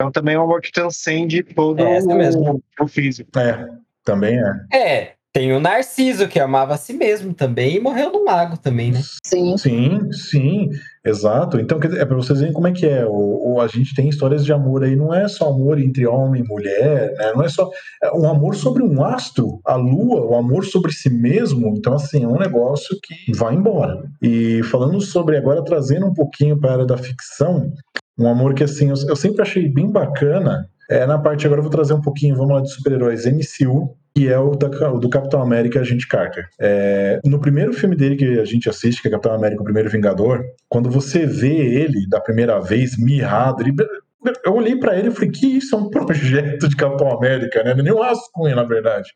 então 0.04 0.12
também 0.12 0.36
é 0.36 0.40
um 0.40 0.44
amor 0.44 0.62
que 0.62 0.72
transcende 0.72 1.42
todo 1.44 1.82
É, 1.82 2.00
o, 2.00 2.16
mesmo. 2.18 2.62
o 2.80 2.88
físico. 2.88 3.30
É, 3.40 3.66
também 4.04 4.38
é. 4.38 4.78
É, 4.78 5.12
tem 5.32 5.52
o 5.54 5.60
Narciso, 5.60 6.28
que 6.28 6.40
amava 6.40 6.76
a 6.76 6.78
si 6.78 6.94
mesmo 6.94 7.34
também 7.34 7.76
e 7.76 7.80
morreu 7.80 8.12
no 8.12 8.24
lago 8.24 8.56
também, 8.58 8.92
né? 8.92 9.00
Sim. 9.26 9.58
Sim, 9.58 10.12
sim, 10.12 10.70
exato. 11.04 11.60
Então, 11.60 11.80
quer 11.80 11.88
dizer, 11.88 12.02
é 12.02 12.06
para 12.06 12.16
vocês 12.16 12.38
verem 12.40 12.54
como 12.54 12.68
é 12.68 12.72
que 12.72 12.86
é. 12.86 13.04
O, 13.06 13.54
o- 13.56 13.62
a 13.62 13.68
gente 13.68 13.96
tem 13.96 14.08
histórias 14.10 14.46
de 14.46 14.54
amor 14.54 14.84
aí, 14.84 14.96
não 14.96 15.12
é 15.14 15.28
só 15.28 15.50
amor 15.50 15.80
entre 15.80 16.06
homem 16.06 16.44
e 16.44 16.48
mulher, 16.48 17.14
né? 17.18 17.32
Não 17.36 17.44
é 17.44 17.50
só 17.50 17.68
é 18.04 18.12
um 18.12 18.30
amor 18.30 18.54
sobre 18.56 18.84
um 18.84 19.04
astro, 19.04 19.60
a 19.66 19.76
lua, 19.76 20.22
o 20.22 20.36
amor 20.36 20.66
sobre 20.66 20.92
si 20.92 21.10
mesmo. 21.10 21.74
Então, 21.78 21.94
assim, 21.96 22.24
é 22.24 22.28
um 22.28 22.38
negócio 22.38 22.96
que 23.02 23.32
vai 23.36 23.56
embora. 23.56 24.04
E 24.22 24.62
falando 24.64 25.02
sobre 25.02 25.38
agora, 25.38 25.64
trazendo 25.64 26.06
um 26.06 26.14
pouquinho 26.14 26.60
para 26.60 26.70
a 26.70 26.74
área 26.74 26.86
da 26.86 26.98
ficção, 26.98 27.72
um 28.18 28.28
amor 28.28 28.54
que, 28.54 28.64
assim, 28.64 28.90
eu, 28.90 28.96
eu 29.08 29.16
sempre 29.16 29.42
achei 29.42 29.68
bem 29.70 29.92
bacana. 29.92 30.68
É, 30.90 31.06
na 31.06 31.18
parte 31.18 31.46
agora 31.46 31.60
eu 31.60 31.64
vou 31.64 31.72
trazer 31.72 31.94
um 31.94 32.02
pouquinho, 32.02 32.36
vamos 32.36 32.54
lá, 32.54 32.62
de 32.62 32.72
super-heróis 32.72 33.26
MCU, 33.26 33.96
que 34.16 34.28
é 34.28 34.38
o, 34.38 34.52
da- 34.52 34.92
o 34.92 35.00
do 35.00 35.10
Capitão 35.10 35.42
América, 35.42 35.80
Agente 35.80 36.08
Carter. 36.08 36.46
É, 36.60 37.20
no 37.26 37.40
primeiro 37.40 37.74
filme 37.74 37.96
dele 37.96 38.16
que 38.16 38.40
a 38.40 38.46
gente 38.46 38.70
assiste, 38.70 39.02
que 39.02 39.08
é 39.08 39.12
Capitão 39.12 39.34
América, 39.34 39.62
o 39.62 39.66
Primeiro 39.66 39.90
Vingador, 39.90 40.44
quando 40.70 40.90
você 40.90 41.26
vê 41.26 41.56
ele 41.56 42.08
da 42.08 42.20
primeira 42.22 42.60
vez 42.60 42.98
mirrado, 42.98 43.62
ele- 43.62 43.74
eu 44.46 44.54
olhei 44.54 44.76
pra 44.78 44.98
ele 44.98 45.08
e 45.08 45.12
falei, 45.12 45.32
que 45.32 45.58
isso 45.58 45.76
é 45.76 45.80
um 45.80 45.90
projeto 45.90 46.68
de 46.70 46.76
Capitão 46.76 47.12
América, 47.12 47.64
né? 47.64 47.72
É 47.72 47.76
nem 47.82 47.92
um 47.94 48.02
rascunho, 48.02 48.56
na 48.56 48.64
verdade. 48.64 49.10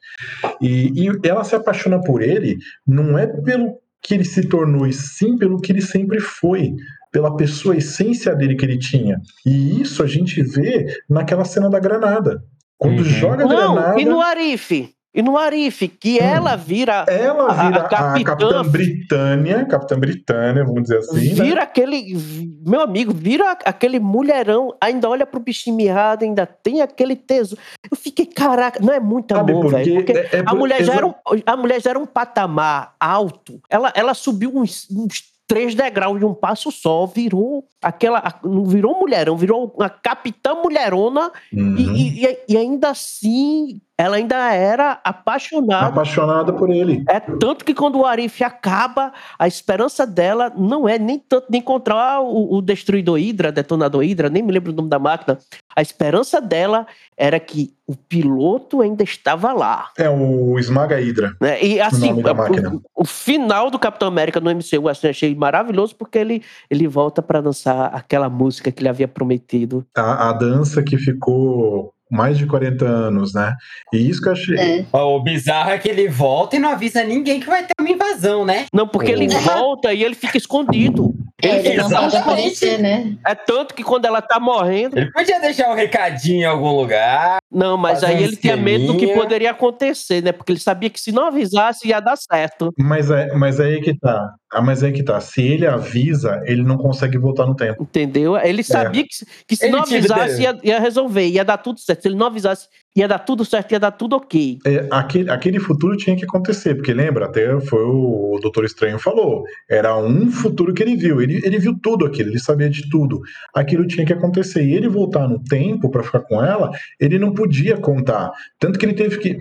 E, 0.62 0.92
e 1.06 1.10
ela 1.28 1.44
se 1.44 1.56
apaixona 1.56 2.02
por 2.02 2.22
ele, 2.22 2.58
não 2.86 3.18
é 3.18 3.28
pelo 3.28 3.78
que 4.02 4.14
ele 4.14 4.24
se 4.26 4.48
tornou, 4.48 4.88
e 4.88 4.94
sim 4.94 5.38
pelo 5.38 5.60
que 5.62 5.72
ele 5.72 5.82
sempre 5.82 6.20
foi. 6.20 6.74
Pela 7.12 7.36
pessoa, 7.36 7.74
a 7.76 7.78
essência 7.78 8.36
dele 8.36 8.56
que 8.56 8.66
ele 8.66 8.78
tinha. 8.78 9.20
E 9.46 9.82
isso 9.82 10.04
a 10.04 10.08
gente 10.08 10.42
vê 10.44 10.86
naquela 11.10 11.46
cena 11.46 11.70
da 11.70 11.80
granada. 11.80 12.42
Quando 12.78 13.00
Uhum. 13.00 13.06
joga 13.06 13.44
a 13.44 13.48
Não, 13.48 13.74
granada. 13.76 14.00
e 14.02 14.06
no 14.06 14.22
Arife? 14.22 14.94
E 15.16 15.22
no 15.24 15.36
Arife, 15.36 15.88
que 15.88 16.20
Hum. 16.20 16.24
ela 16.24 16.56
vira. 16.56 17.04
Ela 17.08 17.48
A- 17.50 17.54
vira 17.70 17.82
a 17.82 17.86
a, 17.86 17.90
capitã- 17.90 18.24
Capitã 18.24 18.62
Britânia, 18.70 19.66
Capitã 19.66 19.98
Britânia, 20.00 20.64
vamos 20.64 20.84
dizer 20.84 20.98
assim. 21.00 21.34
né? 21.34 21.44
Vira 21.44 21.64
aquele. 21.64 22.16
Meu 22.64 22.82
amigo, 22.82 23.12
vira 23.16 23.58
aquele 23.66 24.00
mulherão, 24.00 24.76
ainda 24.80 25.10
olha 25.10 25.26
pro 25.26 25.40
bichinho 25.40 25.76
mirrado, 25.76 26.22
ainda 26.22 26.46
tem 26.46 26.82
aquele 26.82 27.16
teso. 27.16 27.58
Eu 27.90 27.98
fiquei, 27.98 28.28
caraca, 28.28 28.80
não 28.80 28.94
é 28.94 29.00
muito 29.00 29.34
Sabe 29.36 29.52
amor, 29.54 29.64
por 29.64 29.72
velho. 29.72 29.86
quê? 29.86 29.94
Porque 29.96 30.12
É- 30.36 30.40
é 30.40 30.44
a, 30.46 30.54
mulher 30.54 30.84
já 30.84 30.94
era 30.94 31.08
um, 31.08 31.14
a 31.48 31.58
mulher 31.58 31.82
já 31.82 31.90
era 31.90 32.00
um 32.00 32.06
patamar 32.06 32.94
alto. 33.00 33.60
Ela, 33.72 33.92
ela 33.96 34.14
subiu 34.14 34.52
uns, 34.54 34.86
uns 34.92 35.24
três 35.48 35.74
degraus 35.74 36.20
de 36.20 36.26
um 36.26 36.34
passo 36.34 36.72
só, 36.72 37.06
virou 37.06 37.66
aquela. 37.82 38.40
Não 38.44 38.66
virou 38.66 39.00
mulherão, 39.00 39.38
virou 39.38 39.74
uma 39.76 39.90
capitã 39.90 40.54
mulherona. 40.56 41.32
Uhum. 41.54 41.78
E, 41.78 42.26
e- 42.26 42.38
e 42.50 42.58
ainda 42.58 42.90
assim, 42.90 43.82
ela 43.98 44.18
ainda 44.18 44.54
era 44.54 45.00
apaixonada. 45.04 45.88
Apaixonada 45.88 46.54
por 46.54 46.70
ele. 46.70 47.04
É 47.10 47.20
tanto 47.20 47.66
que 47.66 47.74
quando 47.74 47.98
o 47.98 48.06
Arif 48.06 48.44
acaba, 48.44 49.12
a 49.40 49.48
esperança 49.48 50.06
dela 50.06 50.54
não 50.56 50.88
é 50.88 51.00
nem 51.00 51.18
tanto 51.18 51.52
de 51.52 51.58
encontrar 51.58 52.22
o, 52.22 52.58
o 52.58 52.62
destruidor 52.62 53.18
Hydra, 53.18 53.52
detonador 53.52 54.04
Hydra, 54.04 54.30
nem 54.30 54.44
me 54.44 54.52
lembro 54.52 54.72
o 54.72 54.76
nome 54.76 54.88
da 54.88 55.00
máquina. 55.00 55.40
A 55.76 55.82
esperança 55.82 56.40
dela 56.40 56.86
era 57.18 57.40
que 57.40 57.74
o 57.88 57.96
piloto 57.96 58.82
ainda 58.82 59.04
estava 59.04 59.52
lá. 59.52 59.90
É 59.98 60.10
o 60.10 60.60
Esmaga 60.60 60.98
Hydra. 61.00 61.36
Né? 61.42 61.64
E 61.64 61.82
assim, 61.82 62.14
máquina. 62.22 62.76
o, 62.76 63.02
o 63.02 63.06
final 63.06 63.72
do 63.72 63.80
Capitão 63.80 64.08
América 64.08 64.40
no 64.40 64.52
MCU 64.52 64.90
assim, 64.90 65.08
achei 65.08 65.34
maravilhoso 65.34 65.96
porque 65.96 66.20
ele, 66.20 66.44
ele 66.70 66.88
volta 66.88 67.24
para 67.24 67.42
dançar 67.42 67.96
aquela 67.96 68.30
música 68.30 68.72
que 68.72 68.82
ele 68.82 68.90
havia 68.90 69.08
prometido. 69.08 69.84
A, 69.96 70.30
a 70.30 70.34
dança 70.34 70.84
que 70.84 70.98
ficou 70.98 71.94
mais 72.12 72.38
de 72.38 72.46
40 72.46 72.86
anos, 72.86 73.34
né? 73.34 73.54
E 73.94 74.10
isso 74.10 74.22
que 74.22 74.28
eu 74.30 74.34
achei. 74.34 74.58
É. 74.58 74.86
O 74.98 75.20
bizarro 75.22 75.72
é 75.72 75.78
que 75.78 75.90
ele 75.90 76.08
volta 76.08 76.56
e 76.56 76.60
não 76.60 76.70
avisa 76.70 77.04
ninguém 77.04 77.40
que 77.40 77.48
vai 77.48 77.64
ter 77.64 77.74
uma 77.80 77.90
invasão, 77.90 78.46
né? 78.46 78.66
Não, 78.74 78.88
porque 78.88 79.12
ele 79.12 79.28
Oh. 79.28 79.40
volta 79.40 79.94
e 79.94 80.04
ele 80.04 80.16
fica 80.16 80.38
escondido. 80.38 81.14
É, 81.44 81.60
ele 81.60 81.76
não 81.78 81.86
Exatamente. 81.86 82.12
pode 82.12 82.18
aparecer, 82.18 82.80
né? 82.80 83.16
É 83.26 83.36
tanto 83.36 83.76
que 83.76 83.84
quando 83.84 84.06
ela 84.06 84.22
tá 84.24 84.40
morrendo. 84.40 84.98
Ele 84.98 85.12
podia 85.12 85.40
deixar 85.40 85.70
um 85.70 85.76
recadinho 85.76 86.42
em 86.42 86.46
algum 86.46 86.72
lugar. 86.72 87.38
Não, 87.52 87.78
mas 87.78 88.04
aí 88.04 88.24
ele 88.24 88.36
tinha 88.36 88.58
medo 88.58 88.88
do 88.88 88.98
que 88.98 89.14
poderia 89.14 89.52
acontecer, 89.52 90.24
né? 90.24 90.32
Porque 90.32 90.52
ele 90.52 90.60
sabia 90.60 90.90
que 90.90 91.00
se 91.00 91.12
não 91.12 91.28
avisasse 91.28 91.88
ia 91.88 92.00
dar 92.00 92.16
certo. 92.18 92.74
Mas, 92.78 93.12
é, 93.12 93.34
mas 93.36 93.60
aí 93.60 93.80
que 93.82 93.96
tá. 94.00 94.34
Ah, 94.52 94.62
mas 94.62 94.82
aí 94.84 94.92
que 94.94 95.04
tá. 95.04 95.20
Se 95.20 95.42
ele 95.42 95.68
avisa, 95.68 96.42
ele 96.46 96.64
não 96.64 96.78
consegue 96.78 97.18
voltar 97.18 97.46
no 97.46 97.56
tempo. 97.56 97.84
Entendeu? 97.84 98.38
Ele 98.38 98.64
sabia 98.64 99.04
que, 99.06 99.14
se- 99.16 99.26
que 99.46 99.56
se 99.56 99.66
Ele 99.66 99.74
não 99.74 99.82
avisasse 99.82 100.42
ia, 100.42 100.58
ia 100.64 100.80
resolver, 100.80 101.28
ia 101.28 101.44
dar 101.44 101.58
tudo 101.58 101.80
certo. 101.80 102.02
Se 102.04 102.08
ele 102.08 102.16
não 102.16 102.28
avisasse, 102.28 102.68
ia 102.96 103.08
dar 103.08 103.20
tudo 103.20 103.44
certo, 103.44 103.74
ia 103.74 103.80
dar 103.80 103.92
tudo 103.92 104.16
ok. 104.16 104.58
É, 104.66 104.88
aquele, 104.90 105.30
aquele 105.30 105.60
futuro 105.60 105.98
tinha 105.98 106.16
que 106.16 106.24
acontecer, 106.24 106.76
porque 106.76 106.94
lembra, 106.94 107.26
até 107.26 107.60
foi 107.60 107.84
o, 107.84 108.36
o 108.36 108.40
Doutor 108.40 108.64
Estranho 108.64 108.98
falou. 108.98 109.44
Era 109.70 109.98
um 109.98 110.32
futuro 110.32 110.74
que 110.74 110.82
ele 110.82 110.96
viu. 110.96 111.22
Ele, 111.22 111.42
ele 111.46 111.60
viu 111.60 111.78
tudo 111.82 112.06
aquilo, 112.06 112.30
ele 112.30 112.40
sabia 112.40 112.70
de 112.70 112.90
tudo. 112.90 113.20
Aquilo 113.54 113.86
tinha 113.86 114.06
que 114.06 114.14
acontecer. 114.14 114.64
E 114.64 114.74
ele 114.74 114.88
voltar 114.88 115.28
no 115.28 115.44
tempo 115.44 115.90
pra 115.92 116.04
ficar 116.04 116.22
com 116.22 116.42
ela, 116.44 116.72
ele 117.00 117.20
não 117.20 117.34
podia 117.34 117.76
contar. 117.78 118.32
Tanto 118.60 118.80
que 118.80 118.86
ele 118.86 118.94
teve 118.94 119.18
que, 119.18 119.38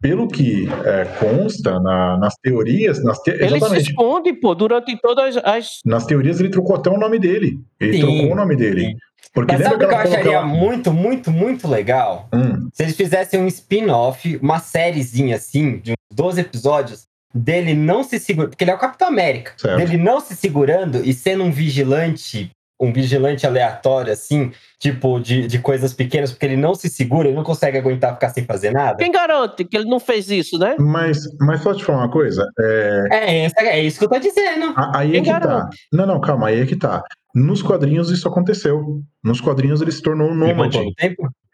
pelo 0.00 0.26
que 0.28 0.66
é, 0.84 1.04
consta 1.20 1.78
na- 1.80 2.16
nas 2.18 2.34
teorias, 2.36 3.04
nas 3.04 3.18
te- 3.20 3.32
Ele 3.32 3.60
se 3.60 3.76
esconde, 3.90 4.32
pô, 4.32 4.45
durante 4.54 4.96
todas 5.00 5.36
as. 5.38 5.80
Nas 5.84 6.06
teorias 6.06 6.38
ele 6.40 6.48
trocou 6.50 6.76
até 6.76 6.90
o 6.90 6.98
nome 6.98 7.18
dele. 7.18 7.58
Ele 7.80 7.92
Sim, 7.94 8.00
trocou 8.00 8.32
o 8.32 8.36
nome 8.36 8.56
dele. 8.56 8.80
sim. 8.86 8.96
Porque 9.32 9.52
Mas 9.52 9.60
lembra 9.60 9.72
sabe 9.72 9.84
o 9.84 9.88
que 9.88 9.94
eu 9.94 9.98
acharia 10.14 10.42
muito, 10.42 10.92
muito, 10.92 11.30
muito 11.30 11.68
legal? 11.68 12.26
Hum, 12.32 12.68
Se 12.72 12.84
eles 12.84 12.96
fizessem 12.96 13.38
um 13.40 13.46
spin-off, 13.46 14.38
uma 14.42 14.58
sériezinha 14.60 15.36
assim, 15.36 15.78
de 15.78 15.92
uns 15.92 15.96
12 16.16 16.40
episódios, 16.40 17.04
dele 17.34 17.74
não 17.74 18.02
se 18.02 18.18
segurando, 18.18 18.50
porque 18.52 18.64
ele 18.64 18.70
é 18.70 18.74
o 18.74 18.78
Capitão 18.78 19.08
América, 19.08 19.52
Certo. 19.58 19.76
dele 19.76 19.98
não 20.02 20.20
se 20.20 20.34
segurando 20.34 21.02
e 21.04 21.12
sendo 21.12 21.44
um 21.44 21.50
vigilante, 21.52 22.50
um 22.78 22.92
vigilante 22.92 23.46
aleatório, 23.46 24.12
assim, 24.12 24.52
tipo, 24.78 25.18
de, 25.18 25.46
de 25.46 25.58
coisas 25.58 25.94
pequenas, 25.94 26.30
porque 26.30 26.44
ele 26.46 26.56
não 26.56 26.74
se 26.74 26.88
segura, 26.90 27.26
ele 27.28 27.36
não 27.36 27.42
consegue 27.44 27.78
aguentar 27.78 28.12
ficar 28.14 28.28
sem 28.30 28.44
fazer 28.44 28.70
nada. 28.72 28.98
Quem 28.98 29.10
garante 29.10 29.64
que 29.64 29.76
ele 29.76 29.88
não 29.88 29.98
fez 29.98 30.30
isso, 30.30 30.58
né? 30.58 30.76
mas, 30.78 31.18
mas 31.40 31.62
posso 31.62 31.78
te 31.78 31.84
falar 31.84 31.98
uma 32.04 32.10
coisa? 32.10 32.46
É, 32.60 33.02
É, 33.10 33.46
isso- 33.46 33.54
é 33.58 33.80
isso 33.82 33.98
que 33.98 34.04
eu 34.04 34.10
tô 34.10 34.18
dizendo. 34.18 34.74
a- 34.76 34.98
aí 34.98 35.10
é 35.10 35.12
Quem 35.14 35.22
que 35.22 35.30
tá. 35.30 35.38
garante? 35.38 35.76
Não, 35.92 36.06
não, 36.06 36.20
calma, 36.20 36.48
aí 36.48 36.60
é 36.60 36.66
que 36.66 36.76
tá. 36.76 37.02
Nos 37.34 37.62
quadrinhos 37.62 38.10
isso 38.10 38.26
aconteceu. 38.28 39.02
Nos 39.22 39.40
quadrinhos 39.40 39.80
ele 39.82 39.92
se 39.92 40.00
tornou 40.02 40.30
um 40.30 40.34
nômade. 40.34 40.78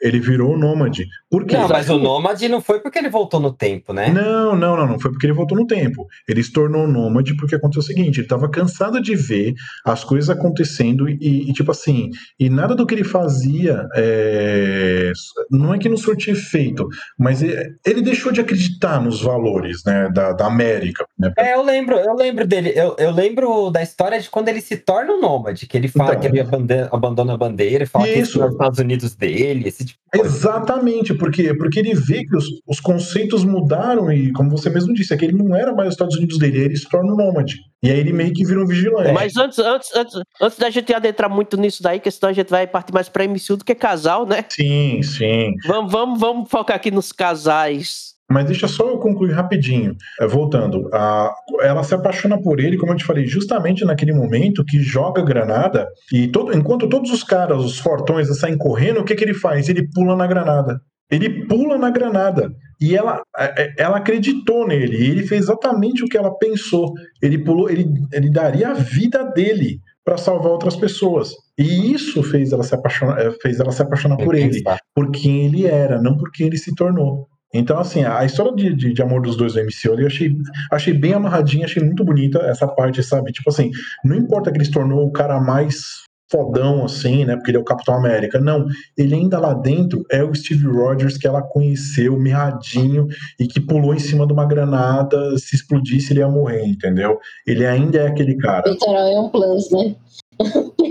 Ele 0.03 0.19
virou 0.19 0.59
nômade. 0.59 1.07
Por 1.31 1.47
quê? 1.47 1.57
Não, 1.57 1.69
mas 1.69 1.89
o 1.89 1.97
Nômade 1.97 2.49
não 2.49 2.61
foi 2.61 2.81
porque 2.81 2.99
ele 2.99 3.09
voltou 3.09 3.39
no 3.39 3.53
tempo, 3.53 3.93
né? 3.93 4.09
Não, 4.09 4.57
não, 4.57 4.77
não, 4.77 4.87
não 4.87 4.99
foi 4.99 5.13
porque 5.13 5.27
ele 5.27 5.33
voltou 5.33 5.57
no 5.57 5.67
tempo. 5.67 6.07
Ele 6.29 6.43
se 6.43 6.53
tornou 6.53 6.89
nômade 6.89 7.37
porque 7.37 7.55
aconteceu 7.55 7.81
o 7.81 7.85
seguinte: 7.85 8.17
ele 8.19 8.27
estava 8.27 8.51
cansado 8.51 9.01
de 9.01 9.15
ver 9.15 9.55
as 9.87 10.03
coisas 10.03 10.29
acontecendo 10.29 11.09
e, 11.09 11.49
e, 11.49 11.53
tipo 11.53 11.71
assim, 11.71 12.11
e 12.39 12.51
nada 12.51 12.75
do 12.75 12.85
que 12.85 12.95
ele 12.95 13.05
fazia 13.05 13.87
é, 13.95 15.13
não 15.51 15.73
é 15.73 15.79
que 15.79 15.89
não 15.89 15.97
surtia 15.97 16.33
efeito, 16.33 16.89
mas 17.19 17.43
ele, 17.43 17.75
ele 17.87 18.03
deixou 18.03 18.33
de 18.33 18.41
acreditar 18.41 19.01
nos 19.01 19.23
valores 19.23 19.83
né, 19.87 20.11
da, 20.13 20.33
da 20.33 20.47
América. 20.47 21.07
Né? 21.19 21.33
É, 21.39 21.55
eu 21.55 21.63
lembro, 21.63 21.97
eu 21.97 22.15
lembro 22.15 22.47
dele. 22.47 22.73
Eu, 22.75 22.97
eu 22.99 23.13
lembro 23.13 23.71
da 23.71 23.83
história 23.83 24.21
de 24.21 24.29
quando 24.29 24.49
ele 24.49 24.61
se 24.61 24.77
torna 24.77 25.13
um 25.13 25.21
nômade, 25.21 25.67
que 25.67 25.77
ele 25.77 25.89
fala 25.89 26.11
Então. 26.11 26.21
que 26.21 26.27
ele 26.27 26.41
abandona, 26.41 26.89
abandona 26.93 27.35
a 27.35 27.37
bandeira, 27.37 27.87
fala 27.87 28.05
que 28.05 28.11
Isso. 28.13 28.33
esse 28.33 28.41
é 28.41 28.45
os 28.47 28.53
Estados 28.53 28.79
Unidos 28.79 29.15
dele, 29.15 29.69
esse 29.69 29.85
tipo 29.85 29.92
de 29.93 30.19
coisa. 30.19 30.37
Exatamente, 30.37 31.15
porque, 31.15 31.55
porque 31.55 31.79
ele 31.79 31.95
vê 31.95 32.25
que 32.25 32.37
os, 32.37 32.47
os 32.67 32.81
conceitos 32.81 33.45
mudaram 33.45 34.11
e, 34.13 34.33
como 34.33 34.51
você 34.51 34.69
mesmo 34.69 34.93
disse, 34.93 35.15
é 35.15 35.17
que 35.17 35.25
ele 35.25 35.37
não 35.37 35.55
era 35.55 35.73
mais 35.73 35.89
os 35.89 35.95
Estados 35.95 36.17
Unidos 36.17 36.39
dele, 36.39 36.59
aí 36.59 36.65
ele 36.65 36.77
se 36.77 36.89
torna 36.89 37.13
um 37.13 37.17
nômade. 37.17 37.57
E 37.83 37.91
aí 37.91 37.99
ele 37.99 38.13
meio 38.13 38.33
que 38.33 38.45
vira 38.45 38.63
um 38.63 38.67
vigilante. 38.67 39.13
Mas 39.13 39.37
antes, 39.37 39.59
antes, 39.59 39.95
antes, 39.95 40.15
antes 40.41 40.59
da 40.59 40.71
gente 40.71 40.95
adentrar 40.95 41.31
muito 41.31 41.57
nisso 41.57 41.83
daí, 41.83 41.99
que 41.99 42.11
senão 42.11 42.31
a 42.31 42.35
gente 42.35 42.49
vai 42.49 42.67
partir 42.67 42.93
mais 42.93 43.09
pra 43.09 43.27
MCU 43.27 43.57
do 43.57 43.65
que 43.65 43.75
casal, 43.75 44.27
né? 44.27 44.45
Sim, 44.49 45.03
sim. 45.03 45.55
Vamos, 45.67 45.91
vamos, 45.91 46.21
vamos 46.21 46.51
focar 46.51 46.77
aqui 46.77 46.91
nos 46.91 47.11
casais. 47.11 48.12
Mas 48.33 48.47
deixa 48.47 48.67
só 48.67 48.89
eu 48.89 48.99
concluir 48.99 49.33
rapidinho. 49.33 49.95
É, 50.21 50.27
voltando, 50.27 50.89
a- 50.93 51.33
ela 51.63 51.83
se 51.85 51.95
apaixona 51.95 52.41
por 52.41 52.59
ele, 52.61 52.77
como 52.79 52.93
eu 52.93 52.97
te 52.97 53.05
falei, 53.05 53.27
justamente 53.27 53.85
naquele 53.85 54.13
momento 54.13 54.65
que 54.65 54.81
joga 54.81 55.23
granada 55.23 55.87
e 56.13 56.29
todo- 56.29 56.57
enquanto 56.57 56.89
todos 56.89 57.11
os 57.13 57.23
caras, 57.23 57.63
os 57.65 57.79
fortões, 57.79 58.29
saem 58.39 58.57
correndo, 58.57 59.01
o 59.01 59.05
que, 59.05 59.15
que 59.15 59.25
ele 59.25 59.35
faz? 59.35 59.69
Ele 59.69 59.89
pula 59.95 60.17
na 60.17 60.27
granada. 60.27 60.81
Ele 61.11 61.47
pula 61.47 61.77
na 61.77 61.91
granada. 61.91 62.51
E 62.81 62.97
ela, 62.97 63.23
é, 63.39 63.65
é, 63.65 63.75
ela 63.79 63.99
acreditou 63.99 64.67
nele. 64.67 64.97
E 64.97 65.11
ele 65.11 65.27
fez 65.27 65.43
exatamente 65.43 66.03
o 66.03 66.09
que 66.09 66.17
ela 66.17 66.35
pensou. 66.39 66.93
Ele 67.21 67.37
pulou, 67.39 67.69
ele, 67.69 67.87
ele 68.13 68.31
daria 68.31 68.71
a 68.71 68.75
vida 68.75 69.23
dele 69.25 69.79
para 70.05 70.17
salvar 70.17 70.51
outras 70.51 70.75
pessoas. 70.75 71.33
E 71.59 71.93
isso 71.93 72.23
fez 72.23 72.51
ela 72.51 72.65
se 72.65 72.75
apaixonar, 72.75 73.19
fez 73.43 73.61
ela 73.61 73.71
se 73.71 73.83
apaixonar 73.83 74.17
por 74.17 74.35
ele 74.35 74.63
por 74.95 75.11
quem 75.13 75.45
ele 75.47 75.67
era, 75.67 76.01
não 76.01 76.17
por 76.17 76.33
quem 76.33 76.47
ele 76.47 76.57
se 76.57 76.75
tornou. 76.75 77.29
Então, 77.53 77.79
assim, 77.79 78.05
a 78.05 78.25
história 78.25 78.55
de, 78.55 78.75
de, 78.75 78.93
de 78.95 79.03
amor 79.03 79.21
dos 79.23 79.37
dois 79.37 79.53
do 79.55 79.61
MCU 79.61 80.01
eu 80.01 80.07
achei, 80.07 80.35
achei 80.71 80.95
bem 80.95 81.13
amarradinha, 81.13 81.67
achei 81.67 81.83
muito 81.83 82.05
bonita 82.05 82.39
essa 82.41 82.67
parte, 82.67 83.03
sabe? 83.03 83.33
Tipo 83.33 83.51
assim, 83.51 83.71
não 84.05 84.17
importa 84.17 84.51
que 84.51 84.59
ele 84.59 84.65
se 84.65 84.71
tornou 84.71 85.07
o 85.07 85.13
cara 85.13 85.39
mais 85.41 86.03
fodão, 86.33 86.83
assim, 86.83 87.27
né? 87.27 87.37
Porque 87.37 87.51
ele 87.51 87.59
é 87.59 87.61
o 87.61 87.65
Capitão 87.65 87.95
América. 87.95 88.41
Não, 88.41 88.67
ele 88.97 89.15
ainda 89.15 89.39
lá 89.39 89.53
dentro 89.53 90.03
é 90.11 90.25
o 90.25 90.35
Steve 90.35 90.67
Rogers 90.67 91.19
que 91.19 91.27
ela 91.27 91.43
conheceu, 91.43 92.19
mirradinho, 92.19 93.07
e 93.39 93.47
que 93.47 93.61
pulou 93.61 93.95
em 93.95 93.99
cima 93.99 94.27
de 94.27 94.33
uma 94.33 94.47
granada, 94.47 95.37
se 95.37 95.55
explodisse 95.55 96.15
ele 96.15 96.21
ia 96.21 96.29
morrer, 96.29 96.65
entendeu? 96.65 97.19
Ele 97.47 97.67
ainda 97.67 97.99
é 97.99 98.07
aquele 98.07 98.35
cara. 98.37 98.63
Peitoral 98.63 99.07
é 99.07 99.21
um 99.21 99.29
plus, 99.29 99.71
né? 99.71 99.95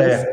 É. 0.00 0.32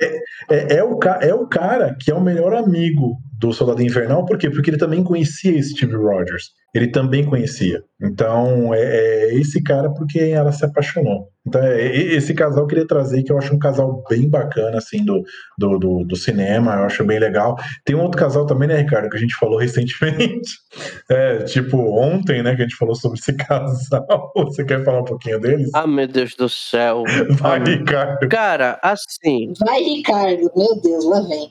É, 0.00 0.56
é, 0.56 0.74
é, 0.74 0.76
é 0.78 0.84
o, 0.84 0.98
é 1.20 1.34
o 1.34 1.46
cara 1.46 1.94
que 2.00 2.10
é 2.10 2.14
o 2.14 2.20
melhor 2.20 2.54
amigo 2.54 3.18
do 3.38 3.52
Soldado 3.52 3.82
Invernal, 3.82 4.24
por 4.24 4.36
quê? 4.36 4.50
Porque 4.50 4.70
ele 4.70 4.78
também 4.78 5.02
conhecia 5.02 5.62
Steve 5.62 5.96
Rogers. 5.96 6.50
Ele 6.74 6.88
também 6.88 7.24
conhecia. 7.24 7.82
Então, 8.00 8.72
é, 8.74 8.80
é 8.80 9.34
esse 9.34 9.62
cara 9.62 9.90
porque 9.90 10.18
ela 10.18 10.52
se 10.52 10.64
apaixonou. 10.64 11.28
Então, 11.46 11.62
é, 11.62 11.86
esse 11.96 12.34
casal 12.34 12.64
eu 12.64 12.66
queria 12.66 12.86
trazer, 12.86 13.22
que 13.22 13.32
eu 13.32 13.38
acho 13.38 13.54
um 13.54 13.58
casal 13.58 14.02
bem 14.08 14.28
bacana, 14.28 14.78
assim, 14.78 15.04
do, 15.04 15.22
do, 15.58 15.78
do, 15.78 16.04
do 16.04 16.16
cinema, 16.16 16.74
eu 16.74 16.84
acho 16.84 17.04
bem 17.04 17.18
legal. 17.18 17.56
Tem 17.84 17.96
um 17.96 18.02
outro 18.02 18.20
casal 18.20 18.46
também, 18.46 18.68
né, 18.68 18.76
Ricardo, 18.76 19.08
que 19.08 19.16
a 19.16 19.20
gente 19.20 19.34
falou 19.36 19.58
recentemente. 19.60 20.50
É, 21.08 21.38
tipo, 21.44 21.78
ontem, 21.78 22.42
né, 22.42 22.54
que 22.54 22.62
a 22.62 22.64
gente 22.64 22.76
falou 22.76 22.94
sobre 22.94 23.18
esse 23.18 23.32
casal. 23.36 24.32
Você 24.36 24.64
quer 24.64 24.84
falar 24.84 25.00
um 25.00 25.04
pouquinho 25.04 25.40
deles? 25.40 25.70
Ah, 25.74 25.86
meu 25.86 26.06
Deus 26.06 26.34
do 26.34 26.48
céu. 26.48 27.04
Vai, 27.30 27.62
Ricardo. 27.62 28.28
Cara, 28.28 28.78
assim, 28.82 29.52
Vai, 29.64 29.82
Ricardo. 29.82 30.50
Meu 30.54 30.80
Deus, 30.80 31.04
lá 31.06 31.20
vem. 31.22 31.50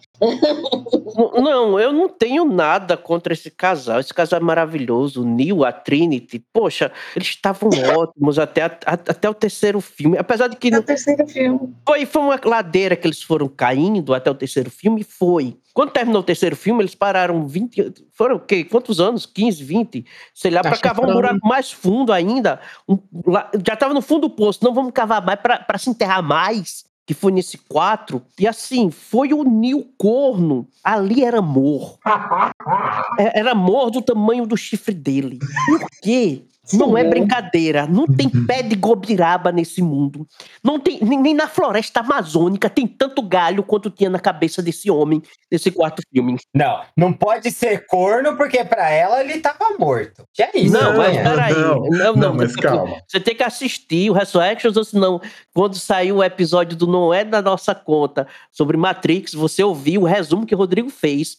Não, 1.41 1.79
eu 1.79 1.91
não 1.91 2.09
tenho 2.09 2.45
nada 2.45 2.95
contra 2.97 3.33
esse 3.33 3.49
casal. 3.51 3.99
Esse 3.99 4.13
casal 4.13 4.39
é 4.39 4.43
maravilhoso. 4.43 5.21
O 5.21 5.25
Neil, 5.25 5.63
a 5.63 5.71
Trinity, 5.71 6.39
poxa, 6.53 6.91
eles 7.15 7.29
estavam 7.29 7.69
ótimos 7.97 8.37
até, 8.39 8.63
a- 8.63 8.77
até 8.85 9.29
o 9.29 9.33
terceiro 9.33 9.81
filme. 9.81 10.17
Apesar 10.17 10.47
de 10.47 10.55
que 10.55 10.73
É 10.73 10.77
o 10.79 10.83
terceiro 10.83 11.27
filme. 11.27 11.73
foi, 11.85 12.05
foi 12.05 12.21
uma 12.21 12.39
ladeira 12.43 12.95
que 12.95 13.07
eles 13.07 13.21
foram 13.21 13.47
caindo 13.47 14.13
até 14.13 14.29
o 14.29 14.35
terceiro 14.35 14.69
filme, 14.69 15.03
foi. 15.03 15.57
Quando 15.73 15.91
terminou 15.91 16.21
o 16.21 16.25
terceiro 16.25 16.55
filme, 16.55 16.81
eles 16.81 16.95
pararam 16.95 17.47
20. 17.47 17.93
Foram 18.11 18.35
o 18.35 18.39
quê? 18.39 18.63
Quantos 18.63 18.99
anos? 18.99 19.25
15, 19.25 19.63
20? 19.63 20.05
Sei 20.33 20.51
lá, 20.51 20.61
para 20.61 20.77
cavar 20.77 21.09
um 21.09 21.13
buraco 21.13 21.47
mais 21.47 21.71
fundo 21.71 22.11
ainda. 22.11 22.59
Um- 22.87 22.97
lá- 23.25 23.49
já 23.65 23.73
estava 23.75 23.93
no 23.93 24.01
fundo 24.01 24.27
do 24.27 24.29
poço. 24.29 24.59
Não 24.63 24.73
vamos 24.73 24.91
cavar 24.91 25.23
mais 25.25 25.39
para 25.39 25.77
se 25.77 25.89
enterrar 25.89 26.21
mais. 26.21 26.83
Que 27.09 27.15
foi 27.15 27.31
nesse 27.31 27.57
4. 27.57 28.21
E 28.37 28.47
assim, 28.47 28.91
foi 28.91 29.33
o 29.33 29.41
Nil 29.43 29.83
Corno. 29.97 30.67
Ali 30.83 31.23
era 31.23 31.39
amor. 31.39 31.97
É- 33.17 33.39
Era 33.39 33.53
amor 33.53 33.89
do 33.89 33.99
tamanho 33.99 34.45
do 34.45 34.55
chifre 34.55 34.93
dele. 34.93 35.39
Por 35.65 35.89
quê? 36.03 36.43
Não 36.73 36.97
é 36.97 37.03
Sim. 37.03 37.09
brincadeira. 37.09 37.87
Não 37.87 38.05
tem 38.05 38.29
pé 38.29 38.61
de 38.61 38.75
gobiraba 38.75 39.51
nesse 39.51 39.81
mundo. 39.81 40.27
Não 40.63 40.79
tem 40.79 40.99
nem, 41.01 41.33
na 41.33 41.47
floresta 41.47 42.01
amazônica 42.01 42.69
tem 42.69 42.85
tanto 42.87 43.21
galho 43.21 43.63
quanto 43.63 43.89
tinha 43.89 44.09
na 44.09 44.19
cabeça 44.19 44.61
desse 44.61 44.89
homem 44.91 45.21
nesse 45.51 45.71
quarto 45.71 46.01
filme. 46.13 46.37
Não, 46.53 46.81
não 46.95 47.11
pode 47.13 47.51
ser 47.51 47.85
corno, 47.87 48.37
porque 48.37 48.63
pra 48.63 48.89
ela 48.89 49.21
ele 49.23 49.39
tava 49.39 49.75
morto. 49.79 50.23
Já 50.37 50.45
é 50.45 50.51
isso. 50.59 50.73
não, 50.73 50.95
mas 50.97 51.15
né? 51.15 51.23
peraí. 51.23 51.53
não, 51.53 51.79
Não, 51.79 51.89
não, 51.89 52.13
não, 52.15 52.33
mas 52.35 52.51
você- 52.53 52.61
calma. 52.61 52.97
Você 53.07 53.19
tem 53.19 53.35
que 53.35 53.43
assistir 53.43 54.09
o 54.09 54.13
Resurrections, 54.13 54.77
ou 54.77 54.83
senão, 54.83 55.21
quando 55.53 55.75
saiu 55.75 56.17
o 56.17 56.23
episódio 56.23 56.77
do 56.77 56.85
Não 56.87 57.13
É 57.13 57.23
da 57.23 57.41
Nossa 57.41 57.73
Conta 57.73 58.27
sobre 58.51 58.77
Matrix, 58.77 59.33
você 59.33 59.63
ouviu 59.63 60.01
o 60.01 60.05
resumo 60.05 60.45
que 60.45 60.53
o 60.53 60.57
Rodrigo 60.57 60.89
fez. 60.89 61.35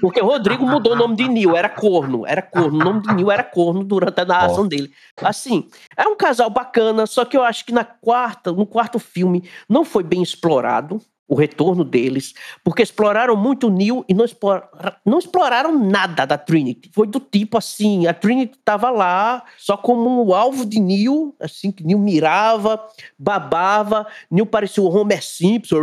Porque 0.00 0.20
o 0.20 0.26
Rodrigo 0.26 0.66
mudou 0.66 0.92
o 0.92 0.96
nome 0.96 1.16
de 1.16 1.26
Neil, 1.28 1.56
era 1.56 1.68
corno, 1.68 2.26
era 2.26 2.42
corno. 2.42 2.78
O 2.78 2.84
nome 2.84 3.00
de 3.02 3.14
Neil 3.14 3.30
era 3.30 3.42
corno 3.42 3.82
durante 3.82 4.20
a 4.20 4.24
narração 4.24 4.57
dele. 4.66 4.90
Assim, 5.22 5.68
é 5.96 6.06
um 6.06 6.16
casal 6.16 6.50
bacana, 6.50 7.06
só 7.06 7.24
que 7.24 7.36
eu 7.36 7.42
acho 7.42 7.64
que 7.64 7.72
na 7.72 7.84
quarta, 7.84 8.50
no 8.52 8.66
quarto 8.66 8.98
filme, 8.98 9.48
não 9.68 9.84
foi 9.84 10.02
bem 10.02 10.22
explorado 10.22 11.00
o 11.28 11.34
retorno 11.34 11.84
deles, 11.84 12.32
porque 12.64 12.82
exploraram 12.82 13.36
muito 13.36 13.66
o 13.66 13.70
Neil 13.70 14.02
e 14.08 14.14
não, 14.14 14.24
explora- 14.24 14.66
não 15.04 15.18
exploraram 15.18 15.78
nada 15.78 16.24
da 16.24 16.38
Trinity. 16.38 16.90
Foi 16.94 17.06
do 17.06 17.20
tipo 17.20 17.58
assim, 17.58 18.06
a 18.06 18.14
Trinity 18.14 18.56
estava 18.58 18.88
lá 18.88 19.44
só 19.58 19.76
como 19.76 20.24
um 20.24 20.34
alvo 20.34 20.64
de 20.64 20.80
Neil, 20.80 21.36
assim, 21.38 21.70
que 21.70 21.84
Neil 21.84 21.98
mirava, 21.98 22.82
babava, 23.18 24.06
Neil 24.30 24.46
parecia 24.46 24.82
o 24.82 24.88
Homer 24.88 25.22
Simpson. 25.22 25.76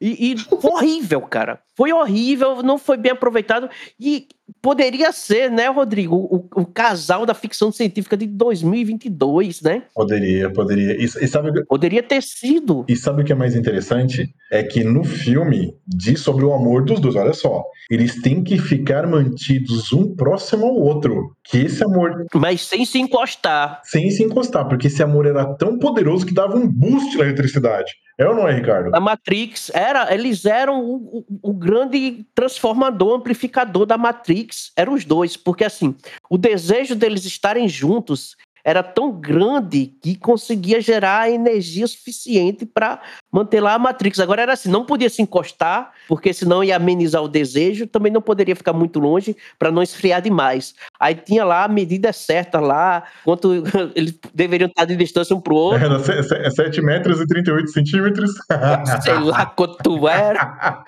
E, 0.00 0.32
e 0.32 0.38
foi 0.38 0.70
horrível, 0.70 1.20
cara. 1.22 1.60
Foi 1.76 1.92
horrível, 1.92 2.62
não 2.62 2.78
foi 2.78 2.96
bem 2.96 3.12
aproveitado. 3.12 3.68
E 4.00 4.26
poderia 4.62 5.12
ser, 5.12 5.50
né, 5.50 5.68
Rodrigo, 5.68 6.16
o, 6.16 6.48
o 6.60 6.66
casal 6.66 7.24
da 7.26 7.34
ficção 7.34 7.70
científica 7.72 8.16
de 8.16 8.26
2022, 8.26 9.62
né? 9.62 9.82
Poderia, 9.94 10.50
poderia. 10.52 10.96
E, 11.00 11.04
e 11.04 11.28
sabe, 11.28 11.64
Poderia 11.66 12.02
ter 12.02 12.22
sido. 12.22 12.84
e 12.88 12.96
sabe 12.96 13.22
o 13.22 13.24
que 13.24 13.32
é 13.32 13.34
mais 13.34 13.54
interessante? 13.54 14.28
É 14.50 14.62
que 14.62 14.82
no 14.84 15.04
filme 15.04 15.74
diz 15.86 16.20
sobre 16.20 16.44
o 16.44 16.52
amor 16.52 16.84
dos 16.84 17.00
dois. 17.00 17.14
Olha 17.16 17.32
só. 17.32 17.62
Eles 17.90 18.20
têm 18.22 18.42
que 18.42 18.58
ficar 18.58 19.06
mantidos 19.06 19.92
um 19.92 20.14
próximo 20.14 20.66
ao 20.66 20.74
outro. 20.76 21.34
Que 21.44 21.58
esse 21.58 21.82
amor, 21.84 22.26
Mas 22.34 22.62
sem 22.62 22.84
se 22.84 22.98
encostar. 22.98 23.80
sem 23.84 24.10
se 24.10 24.22
encostar, 24.22 24.68
porque 24.68 24.86
esse 24.88 25.02
amor 25.02 25.26
era 25.26 25.44
tão 25.56 25.78
poderoso 25.78 26.26
que 26.26 26.34
dava 26.34 26.56
um 26.56 26.68
boost 26.68 27.16
na 27.16 27.24
eletricidade. 27.24 27.92
Ou 28.20 28.34
não 28.34 28.48
é, 28.48 28.52
Ricardo? 28.54 28.94
A 28.94 28.98
Matrix 29.00 29.70
era, 29.72 30.12
eles 30.12 30.44
eram 30.44 30.80
o, 30.84 31.18
o- 31.18 31.24
o 31.50 31.52
grande 31.52 32.26
transformador, 32.34 33.14
amplificador 33.14 33.86
da 33.86 33.96
Matrix. 33.96 34.72
Eram 34.76 34.94
os 34.94 35.04
dois, 35.04 35.36
porque 35.36 35.64
assim, 35.64 35.94
o 36.28 36.36
desejo 36.36 36.96
deles 36.96 37.24
estarem 37.24 37.68
juntos 37.68 38.34
era 38.64 38.82
tão 38.82 39.12
grande 39.12 39.92
que 40.02 40.16
conseguia 40.16 40.80
gerar 40.80 41.30
energia 41.30 41.86
suficiente 41.86 42.66
para 42.66 43.00
manter 43.30 43.60
lá 43.60 43.74
a 43.74 43.78
Matrix. 43.78 44.18
Agora 44.20 44.42
era 44.42 44.52
assim, 44.52 44.70
não 44.70 44.84
podia 44.84 45.08
se 45.08 45.22
encostar, 45.22 45.92
porque 46.06 46.32
senão 46.32 46.62
ia 46.62 46.76
amenizar 46.76 47.22
o 47.22 47.28
desejo, 47.28 47.86
também 47.86 48.12
não 48.12 48.22
poderia 48.22 48.56
ficar 48.56 48.72
muito 48.72 48.98
longe 48.98 49.36
para 49.58 49.70
não 49.70 49.82
esfriar 49.82 50.20
demais. 50.20 50.74
Aí 50.98 51.14
tinha 51.14 51.44
lá 51.44 51.64
a 51.64 51.68
medida 51.68 52.12
certa 52.12 52.60
lá, 52.60 53.04
quanto 53.24 53.62
eles 53.94 54.18
deveriam 54.34 54.68
estar 54.68 54.84
de 54.84 54.96
distância 54.96 55.34
um 55.34 55.40
pro 55.40 55.54
outro. 55.54 55.84
Era 55.84 56.50
7 56.50 56.80
metros 56.82 57.20
e 57.20 57.26
38 57.26 57.70
centímetros. 57.70 58.30
sei 59.02 59.18
lá 59.18 59.46
quanto 59.46 60.08
era, 60.08 60.84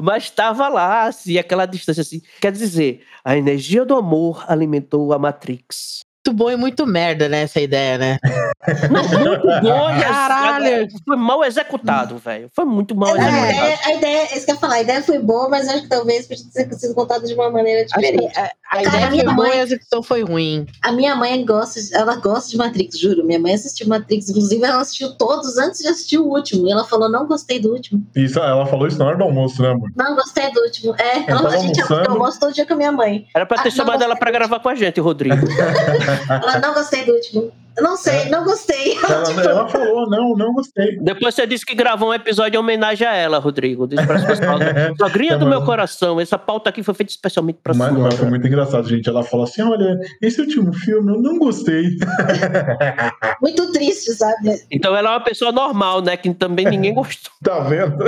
mas 0.00 0.24
estava 0.24 0.68
lá, 0.68 1.04
assim, 1.04 1.38
aquela 1.38 1.66
distância, 1.66 2.00
assim. 2.00 2.20
Quer 2.40 2.52
dizer, 2.52 3.02
a 3.24 3.36
energia 3.36 3.84
do 3.84 3.94
amor 3.94 4.44
alimentou 4.48 5.12
a 5.12 5.18
Matrix. 5.18 6.04
Muito 6.26 6.38
bom 6.38 6.50
e 6.50 6.56
muito 6.56 6.86
merda, 6.86 7.28
né? 7.28 7.42
Essa 7.42 7.60
ideia, 7.60 7.98
né? 7.98 8.18
Muito 8.90 9.46
bom, 9.60 9.90
e 9.90 10.00
Caralho! 10.02 10.88
Foi 11.06 11.16
mal 11.18 11.44
executado, 11.44 12.16
velho. 12.16 12.48
Foi 12.56 12.64
muito 12.64 12.96
mal 12.96 13.10
A 13.10 13.18
executado. 13.18 13.44
ideia, 13.52 13.78
a 13.84 13.92
ideia, 13.92 14.24
isso 14.34 14.46
que 14.46 14.50
eu 14.52 14.54
ia 14.54 14.60
falar, 14.60 14.74
a 14.76 14.80
ideia 14.80 15.02
foi 15.02 15.18
boa, 15.18 15.50
mas 15.50 15.68
acho 15.68 15.82
que 15.82 15.88
talvez 15.90 16.26
podia 16.26 16.66
ter 16.66 16.74
sido 16.76 16.94
contada 16.94 17.26
de 17.26 17.34
uma 17.34 17.50
maneira 17.50 17.84
diferente. 17.84 18.34
a, 18.38 18.44
a 18.44 18.50
Cara, 18.70 18.82
ideia 18.88 19.10
minha 19.10 19.24
foi 19.26 19.34
boa 19.34 19.48
mãe- 19.48 19.56
e 19.58 19.60
a 19.60 19.62
execução 19.64 20.02
foi 20.02 20.22
ruim. 20.24 20.64
A 20.82 20.92
minha 20.92 21.14
mãe 21.14 21.44
gosta, 21.44 21.78
de- 21.82 21.94
ela 21.94 22.16
gosta 22.16 22.48
de 22.48 22.56
Matrix, 22.56 22.98
juro. 22.98 23.22
Minha 23.22 23.38
mãe 23.38 23.52
assistiu 23.52 23.86
Matrix, 23.86 24.30
inclusive 24.30 24.64
ela 24.64 24.80
assistiu 24.80 25.12
todos 25.18 25.58
antes 25.58 25.80
de 25.82 25.88
assistir 25.88 26.16
o 26.18 26.24
último. 26.26 26.66
E 26.66 26.72
ela 26.72 26.84
falou: 26.84 27.10
não 27.10 27.26
gostei 27.26 27.60
do 27.60 27.70
último. 27.70 28.02
Isso, 28.16 28.38
ela 28.38 28.64
falou 28.64 28.86
isso 28.88 28.98
na 28.98 29.04
hora 29.04 29.18
do 29.18 29.24
almoço, 29.24 29.60
né, 29.60 29.68
amor? 29.72 29.90
Não 29.94 30.14
gostei 30.16 30.50
do 30.52 30.62
último. 30.62 30.94
É, 30.98 31.30
ela, 31.30 31.50
a 31.50 31.56
gente 31.58 31.82
almoçando. 31.82 32.10
almoço 32.12 32.40
todo 32.40 32.54
dia 32.54 32.64
com 32.64 32.72
a 32.72 32.76
minha 32.76 32.92
mãe. 32.92 33.26
Era 33.36 33.44
pra 33.44 33.58
ter 33.62 33.68
Ah, 33.68 33.72
chamado 33.72 34.02
ela 34.02 34.16
pra 34.16 34.30
gravar 34.30 34.58
com 34.60 34.70
a 34.70 34.74
gente, 34.74 34.98
Rodrigo. 35.02 35.36
Ela 36.28 36.58
não 36.58 36.74
gostei 36.74 37.04
do 37.04 37.12
último. 37.12 37.52
Não 37.80 37.96
sei, 37.96 38.26
não 38.30 38.44
gostei. 38.44 38.96
Ela, 39.04 39.22
Tipo, 39.24 39.40
ela 39.40 39.68
falou, 39.68 40.08
não, 40.08 40.34
não 40.34 40.52
gostei. 40.52 40.96
Depois 41.00 41.34
você 41.34 41.46
disse 41.46 41.64
que 41.64 41.74
gravou 41.74 42.10
um 42.10 42.14
episódio 42.14 42.56
em 42.56 42.60
homenagem 42.60 43.06
a 43.06 43.14
ela, 43.14 43.38
Rodrigo. 43.38 43.86
Disse 43.86 44.06
para 44.06 44.16
as 44.16 44.24
pessoas. 44.24 44.60
Sogrinha 44.98 45.36
do 45.38 45.46
Mas- 45.46 45.56
meu 45.56 45.64
coração, 45.64 46.20
essa 46.20 46.38
pauta 46.38 46.70
aqui 46.70 46.82
foi 46.82 46.94
feita 46.94 47.10
especialmente 47.10 47.58
pra 47.62 47.74
Mas, 47.74 47.92
mas 47.92 48.14
foi 48.14 48.28
muito 48.28 48.46
engraçado, 48.46 48.88
gente. 48.88 49.08
Ela 49.08 49.22
falou 49.22 49.44
assim: 49.44 49.62
olha, 49.62 49.98
esse 50.22 50.40
último 50.40 50.72
filme 50.72 51.12
eu 51.12 51.20
não 51.20 51.38
gostei. 51.38 51.84
muito 53.40 53.72
triste, 53.72 54.12
sabe? 54.12 54.54
Então 54.70 54.94
ela 54.94 55.10
é 55.10 55.12
uma 55.14 55.20
pessoa 55.24 55.52
normal, 55.52 56.00
né? 56.02 56.16
Que 56.16 56.32
também 56.34 56.66
ninguém 56.66 56.94
gostou. 56.94 57.32
Tá 57.42 57.60
vendo? 57.60 58.04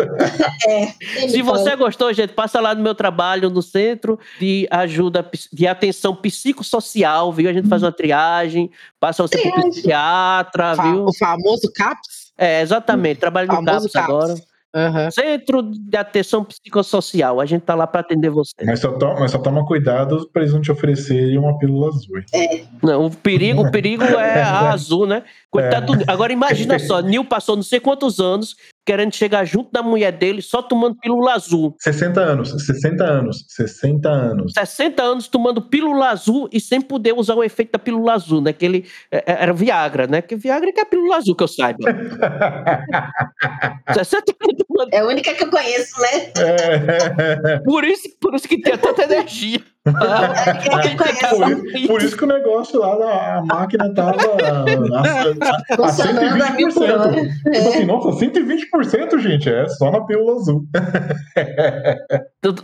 É. 0.68 0.86
Se 1.28 1.42
você 1.42 1.76
gostou, 1.76 2.12
gente, 2.12 2.32
passa 2.32 2.60
lá 2.60 2.74
no 2.74 2.82
meu 2.82 2.94
trabalho 2.94 3.50
no 3.50 3.62
Centro 3.62 4.18
de 4.38 4.66
Ajuda 4.70 5.28
de 5.52 5.66
Atenção 5.66 6.14
Psicossocial, 6.14 7.32
viu? 7.32 7.50
A 7.50 7.52
gente 7.52 7.68
faz 7.68 7.82
uma 7.82 7.92
triagem, 7.92 8.70
passa 9.00 9.22
você 9.22 9.36
Triagem. 9.36 9.55
Psiquiatra, 9.62 10.74
Fa- 10.76 10.82
viu? 10.82 11.04
O 11.06 11.12
famoso 11.14 11.72
CAPS? 11.74 12.32
É, 12.38 12.60
exatamente, 12.60 13.18
trabalho 13.18 13.48
no 13.48 13.54
famoso 13.54 13.88
CAPS 13.90 13.96
agora. 13.96 14.34
Aham. 14.74 15.10
Centro 15.10 15.62
de 15.62 15.96
Atenção 15.96 16.44
Psicossocial, 16.44 17.40
a 17.40 17.46
gente 17.46 17.62
tá 17.62 17.74
lá 17.74 17.86
para 17.86 18.02
atender 18.02 18.28
você. 18.28 18.52
Mas 18.62 18.80
só, 18.80 18.92
to- 18.92 19.14
mas 19.18 19.30
só 19.30 19.38
toma 19.38 19.64
cuidado 19.64 20.28
pra 20.30 20.42
eles 20.42 20.52
não 20.52 20.60
te 20.60 20.70
oferecerem 20.70 21.38
uma 21.38 21.58
pílula 21.58 21.88
azul. 21.88 22.18
hein? 22.34 22.68
Não, 22.82 23.06
o 23.06 23.10
perigo, 23.10 23.62
o 23.62 23.70
perigo 23.70 24.02
é 24.04 24.42
a 24.42 24.70
azul, 24.72 25.06
né? 25.06 25.22
Coitado 25.50 25.86
do 25.86 25.94
Nil. 25.94 26.04
Agora 26.06 26.30
imagina 26.30 26.78
só, 26.78 27.00
Nil 27.00 27.24
passou 27.24 27.56
não 27.56 27.62
sei 27.62 27.80
quantos 27.80 28.20
anos 28.20 28.54
querendo 28.86 29.14
chegar 29.14 29.44
junto 29.44 29.70
da 29.72 29.82
mulher 29.82 30.12
dele 30.12 30.40
só 30.40 30.62
tomando 30.62 30.94
pílula 30.94 31.34
azul. 31.34 31.74
60 31.80 32.20
anos, 32.20 32.50
60 32.64 33.04
anos, 33.04 33.44
60 33.48 34.08
anos. 34.08 34.52
60 34.52 35.02
anos 35.02 35.26
tomando 35.26 35.60
pílula 35.60 36.10
azul 36.10 36.48
e 36.52 36.60
sem 36.60 36.80
poder 36.80 37.12
usar 37.12 37.34
o 37.34 37.42
efeito 37.42 37.72
da 37.72 37.80
pílula 37.80 38.14
azul, 38.14 38.40
né? 38.40 38.52
Que 38.52 38.64
ele 38.64 38.86
é, 39.10 39.18
é, 39.18 39.42
era 39.42 39.52
Viagra, 39.52 40.06
né? 40.06 40.22
Que 40.22 40.36
Viagra 40.36 40.72
que 40.72 40.78
é 40.78 40.84
a 40.84 40.86
pílula 40.86 41.16
azul, 41.16 41.34
que 41.34 41.42
eu 41.42 41.48
saiba. 41.48 41.78
60 43.92 44.36
anos 44.40 44.56
tomando. 44.68 44.94
É 44.94 45.00
a 45.00 45.06
única 45.06 45.34
que 45.34 45.42
eu 45.42 45.50
conheço, 45.50 46.00
né? 46.00 46.30
É, 46.38 47.58
Por 47.58 47.84
isso, 47.84 48.08
por 48.20 48.34
isso 48.34 48.48
que 48.48 48.60
tinha 48.60 48.78
tanta 48.78 49.02
energia. 49.02 49.60
É 49.86 51.28
por, 51.30 51.86
por 51.86 52.02
isso 52.02 52.16
que 52.16 52.24
o 52.24 52.26
negócio 52.26 52.80
lá, 52.80 52.98
na- 52.98 53.38
a 53.38 53.42
máquina 53.44 53.92
tava 53.94 54.16
a, 54.20 55.48
a, 55.48 55.74
a 55.74 55.76
Funcionando 55.76 56.42
a 56.42 56.50
mil 56.50 56.68
por 56.72 56.82
hora. 56.90 57.12
120%. 57.12 57.30
Tipo 57.52 57.68
assim, 57.68 57.84
nossa, 57.84 58.08
120%, 58.26 59.18
gente, 59.20 59.48
é 59.48 59.68
só 59.68 59.90
na 59.92 60.00
pílula 60.04 60.34
azul. 60.40 60.64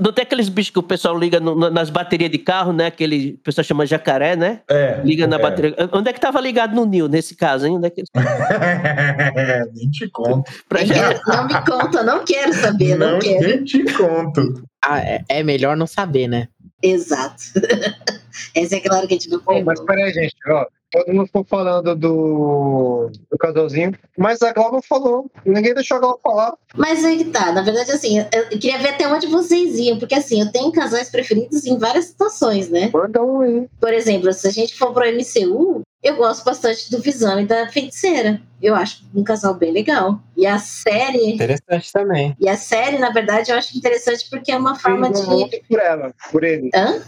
Não, 0.00 0.12
tem 0.12 0.22
aqueles 0.22 0.48
bichos 0.48 0.70
que 0.72 0.78
o 0.78 0.82
pessoal 0.82 1.18
liga 1.18 1.40
no- 1.40 1.56
na- 1.56 1.70
nas 1.70 1.90
baterias 1.90 2.30
de 2.30 2.38
carro, 2.38 2.72
né? 2.72 2.86
Aquele 2.86 3.34
o 3.34 3.38
pessoal 3.42 3.64
chama 3.64 3.86
jacaré, 3.86 4.36
né? 4.36 4.60
É. 4.70 5.00
Liga 5.04 5.26
na 5.26 5.36
é. 5.36 5.38
bateria. 5.40 5.74
Onde 5.92 6.10
é 6.10 6.12
que 6.12 6.20
tava 6.20 6.40
ligado 6.40 6.74
no 6.74 6.84
Nil, 6.84 7.08
nesse 7.08 7.36
caso, 7.36 7.66
hein? 7.66 7.76
Onde 7.76 7.86
é 7.86 7.90
que... 7.90 8.02
Nem 9.74 9.90
te 9.90 10.08
conto. 10.10 10.50
pra 10.68 10.80
Não 11.26 11.46
me 11.46 11.64
conta, 11.66 12.02
não 12.02 12.24
quero 12.24 12.52
saber, 12.54 12.96
não, 12.96 13.12
Não, 13.12 13.18
quero. 13.18 13.46
nem 13.48 13.64
te 13.64 13.84
conto. 13.92 14.62
Ah, 14.84 15.00
é, 15.00 15.24
é 15.28 15.42
melhor 15.42 15.76
não 15.76 15.86
saber, 15.86 16.26
né? 16.28 16.48
Exato. 16.82 17.44
Essa 18.54 18.76
é 18.76 18.80
claro 18.80 19.06
que 19.06 19.14
a 19.14 19.16
gente 19.16 19.30
não 19.30 19.38
Pô, 19.40 19.62
mas 19.62 19.80
peraí, 19.80 20.12
gente, 20.12 20.34
ó. 20.48 20.66
Todo 20.90 21.14
mundo 21.14 21.26
ficou 21.26 21.44
falando 21.44 21.96
do, 21.96 23.10
do 23.30 23.38
casalzinho, 23.38 23.94
mas 24.18 24.42
a 24.42 24.52
Glauba 24.52 24.82
falou. 24.82 25.30
Ninguém 25.46 25.72
deixou 25.72 25.96
a 25.96 26.00
Glauba 26.00 26.18
falar. 26.22 26.52
Mas 26.76 27.02
aí 27.02 27.16
que 27.16 27.30
tá, 27.30 27.50
na 27.50 27.62
verdade, 27.62 27.92
assim, 27.92 28.18
eu, 28.18 28.26
eu 28.50 28.58
queria 28.58 28.78
ver 28.78 28.90
até 28.90 29.08
onde 29.08 29.26
vocês 29.26 29.78
iam, 29.78 29.98
porque 29.98 30.14
assim, 30.14 30.42
eu 30.42 30.52
tenho 30.52 30.70
casais 30.70 31.08
preferidos 31.08 31.64
em 31.64 31.78
várias 31.78 32.06
situações, 32.06 32.68
né? 32.68 32.90
Manda 32.92 33.22
um 33.22 33.40
aí. 33.40 33.66
Por 33.80 33.94
exemplo, 33.94 34.30
se 34.34 34.46
a 34.46 34.50
gente 34.50 34.76
for 34.76 34.92
pro 34.92 35.06
MCU, 35.10 35.80
eu 36.02 36.16
gosto 36.16 36.44
bastante 36.44 36.90
do 36.90 37.00
Visão 37.00 37.38
e 37.40 37.46
da 37.46 37.68
Feiticeira. 37.68 38.40
Eu 38.60 38.74
acho 38.74 39.04
um 39.14 39.22
casal 39.22 39.54
bem 39.54 39.72
legal. 39.72 40.20
E 40.36 40.46
a 40.46 40.58
série, 40.58 41.32
Interessante 41.34 41.92
também. 41.92 42.36
e 42.40 42.48
a 42.48 42.56
série, 42.56 42.98
na 42.98 43.10
verdade, 43.10 43.50
eu 43.50 43.56
acho 43.56 43.76
interessante 43.76 44.28
porque 44.30 44.50
é 44.50 44.56
uma 44.56 44.74
forma 44.74 45.08
um 45.08 45.12
de. 45.12 45.22
mundo 45.22 45.50
por 45.68 45.78
ela, 45.80 46.14
por 46.30 46.44
ele. 46.44 46.70
Hã? 46.74 47.02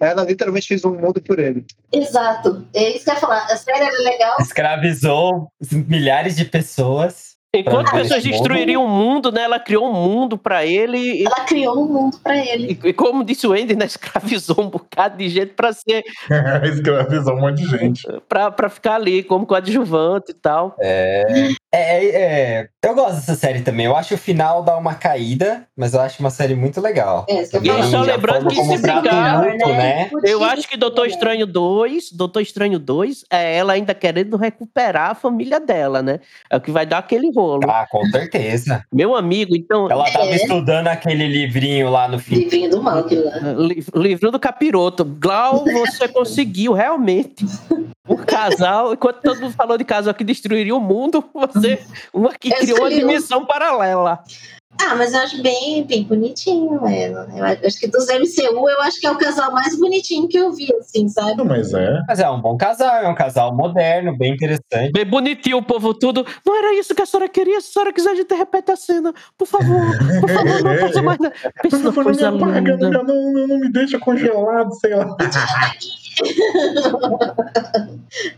Ela 0.00 0.24
literalmente 0.24 0.68
fez 0.68 0.84
um 0.84 0.94
mundo 0.94 1.20
por 1.22 1.38
ele. 1.38 1.64
Exato. 1.92 2.66
É 2.74 2.90
isso 2.90 3.04
que 3.04 3.10
eu 3.10 3.14
ia 3.14 3.20
falar. 3.20 3.44
A 3.44 3.56
série 3.56 3.84
era 3.84 3.98
legal. 4.02 4.36
Escravizou 4.40 5.52
milhares 5.86 6.36
de 6.36 6.44
pessoas. 6.44 7.31
Enquanto 7.54 7.90
Pra 7.90 7.98
pessoas 8.00 8.22
destruiriam 8.22 8.82
o 8.82 8.88
mundo, 8.88 9.30
né? 9.30 9.42
Ela 9.42 9.60
criou 9.60 9.86
um 9.86 9.92
mundo 9.92 10.38
pra 10.38 10.64
ele 10.64 10.96
e, 10.98 11.26
Ela 11.26 11.44
criou 11.44 11.82
um 11.84 11.86
mundo 11.86 12.18
pra 12.22 12.34
ele. 12.36 12.78
e- 12.82 12.88
e 12.88 12.92
como 12.94 13.22
disse 13.22 13.46
o 13.46 13.52
Andy, 13.52 13.76
né? 13.76 13.84
Escravizou 13.92 14.56
um 14.58 14.70
bocado 14.70 15.18
de 15.18 15.28
gente 15.28 15.52
pra 15.52 15.70
ser 15.72 16.02
Escravizou 16.64 17.34
um 17.36 17.40
monte 17.40 17.58
de 17.62 17.68
gente. 17.68 18.02
pra, 18.26 18.50
pra 18.50 18.70
ficar 18.70 18.94
ali 18.94 19.22
como 19.22 19.44
coadjuvante 19.46 20.30
e 20.30 20.34
tal. 20.34 20.74
É, 20.80 21.48
é, 21.70 22.06
é, 22.60 22.68
eu 22.84 22.94
gosto 22.94 23.14
dessa 23.16 23.34
série 23.36 23.60
também. 23.62 23.86
Eu 23.86 23.96
acho 23.96 24.08
que 24.08 24.14
o 24.14 24.18
final 24.18 24.62
dá 24.62 24.76
uma 24.76 24.94
caída, 24.94 25.66
mas 25.76 25.94
eu 25.94 26.00
acho 26.00 26.18
uma 26.20 26.30
série 26.30 26.54
muito 26.54 26.80
legal. 26.80 27.24
É, 27.28 27.42
E 27.62 27.70
aí, 27.70 27.82
só 27.84 28.00
lembrando 28.02 28.48
que 28.48 28.56
se 28.56 28.82
trata 28.82 29.00
brincar, 29.02 29.40
o 29.46 29.52
luto, 29.52 29.68
né? 29.68 30.10
Eu 30.24 30.42
acho 30.42 30.68
que 30.68 30.76
Doutor 30.76 31.06
Estranho 31.06 31.46
2, 31.46 32.10
Doutor 32.12 32.40
Estranho 32.40 32.78
2, 32.78 33.24
é 33.30 33.56
ela 33.56 33.72
ainda 33.74 33.94
querendo 33.94 34.36
recuperar 34.36 35.10
a 35.10 35.14
família 35.14 35.60
dela, 35.60 36.02
né? 36.02 36.18
É 36.50 36.56
o 36.56 36.60
que 36.60 36.70
vai 36.70 36.84
dar 36.84 36.98
aquele 36.98 37.30
rolo. 37.32 37.62
Ah, 37.68 37.86
com 37.90 38.04
certeza. 38.06 38.84
Meu 38.92 39.14
amigo, 39.14 39.54
então, 39.54 39.88
Ela 39.90 40.10
tava 40.10 40.26
É. 40.26 40.36
estudando 40.36 40.88
aquele 40.88 41.28
livrinho 41.28 41.88
lá 41.90 42.08
no 42.08 42.18
fim. 42.18 42.34
Livrinho 42.34 42.70
do 42.70 42.82
mal, 42.82 42.96
lá. 42.96 43.04
li- 43.58 43.84
livro 43.94 44.30
do 44.30 44.38
capiroto. 44.40 45.04
Glau, 45.04 45.64
você 45.64 46.08
conseguiu 46.08 46.72
realmente. 46.72 47.46
Um 48.08 48.16
casal, 48.16 48.94
enquanto 48.94 49.20
todo 49.22 49.40
mundo 49.40 49.54
falou 49.54 49.78
de 49.78 49.84
casal 49.84 50.12
que 50.12 50.24
destruiria 50.24 50.74
o 50.74 50.80
mundo, 50.80 51.24
você, 51.32 51.84
uma 52.12 52.32
que 52.32 52.50
criou 52.50 52.80
uma 52.80 52.88
um. 52.88 52.98
dimensão 52.98 53.46
paralela. 53.46 54.22
Ah, 54.80 54.94
mas 54.96 55.12
eu 55.12 55.20
acho 55.20 55.42
bem, 55.42 55.84
bem 55.84 56.02
bonitinho 56.02 56.86
ela. 56.86 57.28
Eu 57.36 57.44
acho 57.44 57.78
que 57.78 57.86
dos 57.86 58.06
MCU, 58.06 58.68
eu 58.68 58.80
acho 58.82 59.00
que 59.00 59.06
é 59.06 59.10
o 59.10 59.18
casal 59.18 59.52
mais 59.52 59.78
bonitinho 59.78 60.26
que 60.28 60.36
eu 60.36 60.50
vi, 60.52 60.68
assim, 60.80 61.08
sabe? 61.08 61.36
Não, 61.36 61.44
mas 61.44 61.72
é. 61.72 62.00
Mas 62.08 62.18
é 62.20 62.28
um 62.28 62.40
bom 62.40 62.56
casal, 62.56 62.96
é 62.96 63.08
um 63.08 63.14
casal 63.14 63.54
moderno, 63.54 64.16
bem 64.16 64.32
interessante. 64.34 64.92
Bem 64.92 65.04
bonitinho 65.06 65.58
o 65.58 65.62
povo 65.62 65.94
tudo. 65.94 66.26
Não 66.44 66.56
era 66.56 66.74
isso 66.78 66.94
que 66.94 67.02
a 67.02 67.06
senhora 67.06 67.28
queria? 67.28 67.60
Se 67.60 67.68
a 67.68 67.72
senhora 67.72 67.92
quiser, 67.92 68.10
a 68.10 68.14
gente 68.14 68.34
repete 68.34 68.72
a 68.72 68.76
cena. 68.76 69.12
Por 69.38 69.46
favor, 69.46 69.82
por 70.20 70.28
favor, 70.30 70.62
não 70.64 70.78
faça 70.78 71.02
mais. 71.02 71.18
nada. 71.18 71.34
Pensa 71.62 71.78
Por 71.78 71.84
favor, 71.84 72.04
coisa 72.04 72.30
não 72.30 72.38
me 72.38 72.44
apaga, 72.44 72.76
não, 72.76 73.04
não, 73.04 73.46
não 73.48 73.58
me 73.58 73.70
deixa 73.70 73.98
congelado, 73.98 74.72
sei 74.80 74.94
lá. 74.94 75.16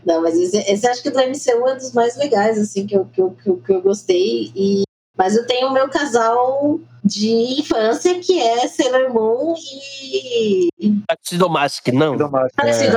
Não, 0.05 0.21
mas 0.21 0.35
esse, 0.37 0.57
esse 0.71 0.87
acho 0.87 1.03
que 1.03 1.09
do 1.09 1.19
MCU 1.19 1.67
é 1.67 1.75
dos 1.75 1.91
mais 1.91 2.15
legais, 2.15 2.57
assim, 2.57 2.85
que 2.85 2.95
eu, 2.95 3.05
que 3.05 3.19
eu, 3.21 3.31
que 3.31 3.49
eu, 3.49 3.57
que 3.57 3.73
eu 3.73 3.81
gostei. 3.81 4.51
E, 4.55 4.84
mas 5.17 5.35
eu 5.35 5.45
tenho 5.45 5.67
o 5.67 5.73
meu 5.73 5.89
casal 5.89 6.79
de 7.05 7.59
infância, 7.59 8.19
que 8.19 8.41
é 8.41 8.67
Sailor 8.67 9.13
Moon 9.13 9.53
e. 10.01 10.69
Taxidomask, 11.07 11.87
não. 11.89 12.15
Ao 12.19 12.31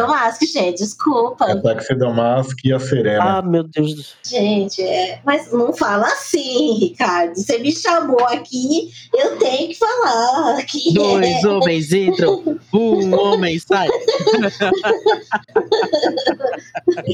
Mask, 0.09 0.43
gente, 0.45 0.79
desculpa. 0.79 1.45
A 1.45 1.61
Taxidomask 1.61 2.57
e 2.65 2.73
a 2.73 2.81
Serena. 2.81 3.39
Ah, 3.39 3.43
meu 3.43 3.65
Deus 3.65 3.95
do 3.95 4.03
céu. 4.03 4.41
Gente, 4.41 4.81
é... 4.83 5.21
mas 5.27 5.53
não 5.53 5.75
fala 5.75 6.07
assim, 6.07 6.79
Ricardo. 6.79 7.35
Você 7.35 7.59
me 7.59 7.71
chamou 7.71 8.25
aqui, 8.25 8.91
eu 9.15 9.37
tenho 9.39 9.69
que 9.69 9.75
falar. 9.75 10.65
Que 10.65 10.95
Dois 10.95 11.45
é... 11.45 11.47
homens 11.47 11.93
entram, 11.93 12.59
um 12.73 13.15
homem 13.15 13.59
sai. 13.59 13.89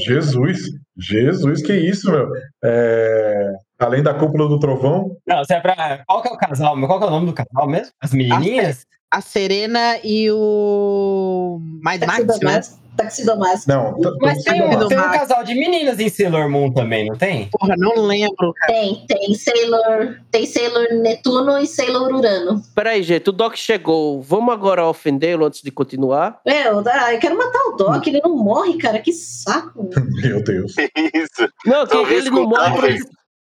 Jesus, 0.05 0.59
Jesus, 0.97 1.61
que 1.61 1.73
isso, 1.73 2.09
meu. 2.09 2.31
É, 2.63 3.53
Além 3.79 4.01
da 4.01 4.13
cúpula 4.13 4.47
do 4.47 4.59
trovão, 4.59 5.17
Não, 5.27 5.43
se 5.43 5.53
é 5.53 5.59
pra. 5.59 6.03
Qual 6.07 6.21
que 6.21 6.29
é 6.29 6.31
o 6.31 6.37
casal? 6.37 6.79
Qual 6.87 6.97
que 6.99 7.05
é 7.05 7.07
o 7.07 7.11
nome 7.11 7.25
do 7.27 7.33
casal 7.33 7.67
mesmo? 7.67 7.91
As 8.01 8.13
menininhas? 8.13 8.85
A 9.11 9.21
Serena 9.21 9.97
e 10.03 10.29
o 10.31 11.59
Mad 11.81 12.01
Max, 12.05 12.39
né? 12.41 12.61
Taxidomask. 12.95 13.67
Não, 13.67 13.99
tá- 13.99 14.11
Mas 14.21 14.43
tem 14.43 14.63
um, 14.63 14.87
tem 14.87 14.97
um 14.97 15.11
casal 15.11 15.43
de 15.43 15.53
meninas 15.53 15.99
em 15.99 16.07
Sailor 16.07 16.49
Moon 16.49 16.71
também, 16.71 17.05
não 17.07 17.17
tem? 17.17 17.49
Porra, 17.51 17.75
não 17.77 18.05
lembro, 18.05 18.53
cara. 18.53 18.71
Tem, 18.73 19.05
tem 19.05 19.33
Sailor, 19.33 20.17
tem 20.31 20.45
Sailor 20.45 20.87
Netuno 21.01 21.57
e 21.57 21.67
Sailor 21.67 22.13
Urano. 22.13 22.61
Peraí, 22.73 23.03
gente, 23.03 23.29
o 23.29 23.33
Doc 23.33 23.55
chegou. 23.55 24.21
Vamos 24.21 24.53
agora 24.53 24.85
ofendê-lo 24.87 25.45
antes 25.45 25.61
de 25.61 25.71
continuar? 25.71 26.39
Meu, 26.45 26.81
ah, 26.87 27.13
eu 27.13 27.19
quero 27.19 27.37
matar 27.37 27.59
o 27.67 27.75
Doc, 27.75 28.07
ele 28.07 28.21
não 28.23 28.37
morre, 28.37 28.77
cara, 28.77 28.99
que 28.99 29.11
saco. 29.11 29.89
Meu 30.23 30.41
Deus. 30.41 30.73
Isso. 31.13 31.49
Não, 31.65 31.85
que 31.85 31.97
ele 31.97 32.29
não 32.29 32.47
morre. 32.47 32.97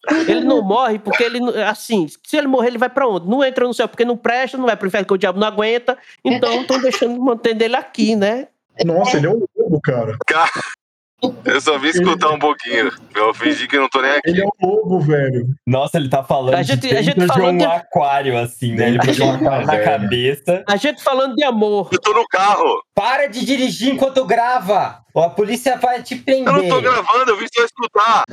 Ele 0.08 0.40
não 0.40 0.62
morre 0.62 0.98
porque 0.98 1.22
ele, 1.22 1.40
assim, 1.62 2.06
se 2.24 2.36
ele 2.36 2.46
morrer, 2.46 2.68
ele 2.68 2.78
vai 2.78 2.88
pra 2.88 3.06
onde? 3.06 3.28
Não 3.28 3.44
entra 3.44 3.66
no 3.66 3.74
céu 3.74 3.86
porque 3.86 4.04
não 4.04 4.16
presta, 4.16 4.56
não 4.56 4.66
vai 4.66 4.76
pro 4.76 4.88
inferno 4.88 5.04
porque 5.04 5.14
o 5.14 5.18
diabo 5.18 5.38
não 5.38 5.46
aguenta. 5.46 5.98
Então 6.24 6.62
estão 6.62 6.80
deixando, 6.80 7.20
mantendo 7.20 7.62
ele 7.62 7.76
aqui, 7.76 8.16
né? 8.16 8.48
Nossa, 8.84 9.18
ele 9.18 9.26
é 9.26 9.30
um 9.30 9.44
lobo, 9.58 9.80
cara. 9.82 10.16
Eu 11.44 11.60
só 11.60 11.78
vim 11.78 11.88
escutar 11.88 12.30
um 12.30 12.38
pouquinho. 12.38 12.90
Eu 13.14 13.34
fingi 13.34 13.66
que 13.68 13.76
não 13.78 13.88
tô 13.88 14.00
nem 14.00 14.10
aqui. 14.12 14.30
Ele 14.30 14.42
é 14.42 14.44
um 14.46 14.50
lobo, 14.66 15.00
velho. 15.00 15.46
Nossa, 15.66 15.98
ele 15.98 16.08
tá 16.08 16.22
falando 16.24 16.54
A 16.54 16.62
gente- 16.62 16.80
de 16.88 16.96
a 16.96 17.02
gente 17.02 17.18
dentro 17.18 17.34
de 17.34 17.40
falando 17.40 17.54
um 17.54 17.58
de- 17.58 17.64
aquário, 17.64 18.38
assim, 18.38 18.74
né? 18.74 18.88
Ele 18.88 18.98
botou 18.98 19.26
um 19.26 19.34
aquário 19.34 19.66
na 19.66 19.78
cabeça. 19.78 20.64
A 20.68 20.76
gente 20.76 21.02
falando 21.02 21.34
de 21.34 21.44
amor. 21.44 21.88
Eu 21.92 22.00
tô 22.00 22.12
no 22.12 22.26
carro. 22.28 22.82
Para 22.94 23.26
de 23.26 23.44
dirigir 23.44 23.92
enquanto 23.92 24.24
grava! 24.24 25.00
Ou 25.14 25.22
a 25.24 25.30
polícia 25.30 25.76
vai 25.76 26.02
te 26.02 26.22
Eu 26.26 26.44
não 26.44 26.54
tô 26.54 26.60
prender. 26.60 26.82
gravando, 26.82 27.30
eu 27.30 27.36
vim 27.36 27.46
só 27.52 27.64
escutar. 27.64 28.24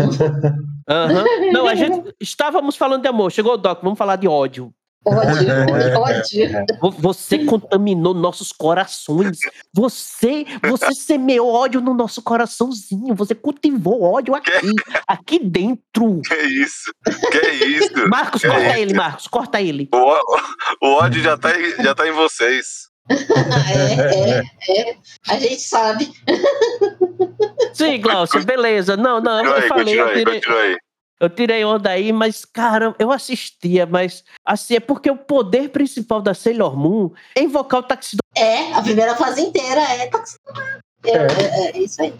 Aham. 0.89 1.25
Não, 1.51 1.67
a 1.67 1.75
gente 1.75 2.13
estávamos 2.21 2.75
falando 2.75 3.01
de 3.01 3.07
amor. 3.07 3.31
Chegou 3.31 3.53
o 3.53 3.57
Doc, 3.57 3.81
vamos 3.83 3.97
falar 3.97 4.15
de 4.15 4.27
ódio. 4.27 4.71
Ódio, 5.07 5.47
ódio. 5.99 6.65
Vo- 6.81 6.91
Você 6.99 7.39
contaminou 7.45 8.13
nossos 8.13 8.51
corações. 8.51 9.37
Você, 9.73 10.45
você 10.67 10.93
semeou 10.93 11.53
ódio 11.53 11.79
no 11.81 11.93
nosso 11.93 12.21
coraçãozinho. 12.21 13.15
Você 13.15 13.33
cultivou 13.33 14.03
ódio 14.03 14.35
aqui, 14.35 14.51
aqui 15.07 15.39
dentro. 15.39 16.21
Que 16.21 16.35
isso? 16.35 16.91
Que 17.31 17.47
isso? 17.65 18.07
Marcos, 18.09 18.41
Que 18.41 18.47
corta 18.49 18.67
isso? 18.69 18.77
ele, 18.79 18.93
Marcos, 18.93 19.27
corta 19.27 19.61
ele. 19.61 19.89
O, 19.93 20.85
o 20.87 20.93
ódio 20.95 21.21
já 21.21 21.37
tá, 21.37 21.51
em- 21.59 21.83
já 21.83 21.95
tá 21.95 22.07
em 22.07 22.11
vocês. 22.11 22.87
É, 23.09 24.39
é, 24.73 24.89
é. 24.89 24.95
A 25.29 25.37
gente 25.39 25.61
sabe. 25.61 26.11
Sim, 27.73 28.01
Glaucio, 28.01 28.43
beleza. 28.43 28.97
Não, 28.97 29.21
não, 29.21 29.37
Continua 29.37 29.57
eu 29.57 29.61
aí, 29.63 29.67
falei, 29.69 29.83
continua 29.85 30.07
eu 30.11 30.17
aí, 30.17 30.25
continua 30.25 30.61
aí. 30.61 30.77
Eu 31.19 31.29
tirei 31.29 31.63
onda 31.65 31.89
aí, 31.89 32.11
mas, 32.11 32.45
cara, 32.45 32.95
eu 32.99 33.11
assistia, 33.11 33.85
mas 33.85 34.23
assim, 34.45 34.75
é 34.75 34.79
porque 34.79 35.09
o 35.09 35.17
poder 35.17 35.69
principal 35.69 36.21
da 36.21 36.33
Sailor 36.33 36.77
Moon 36.77 37.11
é 37.35 37.41
invocar 37.41 37.79
o 37.79 37.83
taxidermista. 37.83 38.21
É, 38.35 38.73
a 38.73 38.81
primeira 38.81 39.15
fase 39.15 39.41
inteira 39.41 39.81
é 39.81 40.07
taxi. 40.07 40.37
Eu- 41.05 41.13
É. 41.13 41.27
é, 41.27 41.71
é 41.77 41.79
isso 41.79 42.01
aí. 42.01 42.13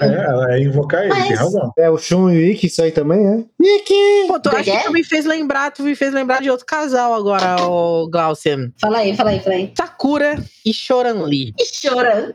É, 0.00 0.54
é 0.56 0.60
invocar 0.62 1.04
ele, 1.04 1.12
tem 1.14 1.22
Mas- 1.30 1.38
razão. 1.38 1.72
É 1.78 1.88
o 1.90 1.98
Shun 1.98 2.30
e 2.30 2.36
o 2.38 2.50
Ikki, 2.50 2.66
isso 2.66 2.82
aí 2.82 2.90
também 2.90 3.18
é? 3.26 3.44
Ikki! 3.62 4.26
Pô, 4.28 4.40
tu 4.40 4.48
acha 4.48 4.64
que 4.78 4.84
tu 4.84 4.92
me 4.92 5.04
fez 5.04 5.24
lembrar, 5.24 5.70
tu 5.70 5.82
me 5.82 5.94
fez 5.94 6.12
lembrar 6.12 6.40
de 6.42 6.50
outro 6.50 6.66
casal 6.66 7.14
agora, 7.14 7.62
o 7.64 8.08
Glaucian. 8.08 8.72
Fala 8.80 8.98
aí, 8.98 9.14
fala 9.16 9.30
aí, 9.30 9.40
fala 9.40 9.54
aí. 9.56 9.72
Sakura 9.76 10.42
e 10.64 10.72
Shoran 10.72 11.22
Lee. 11.24 11.52
E 11.58 11.64
chorando. 11.66 12.34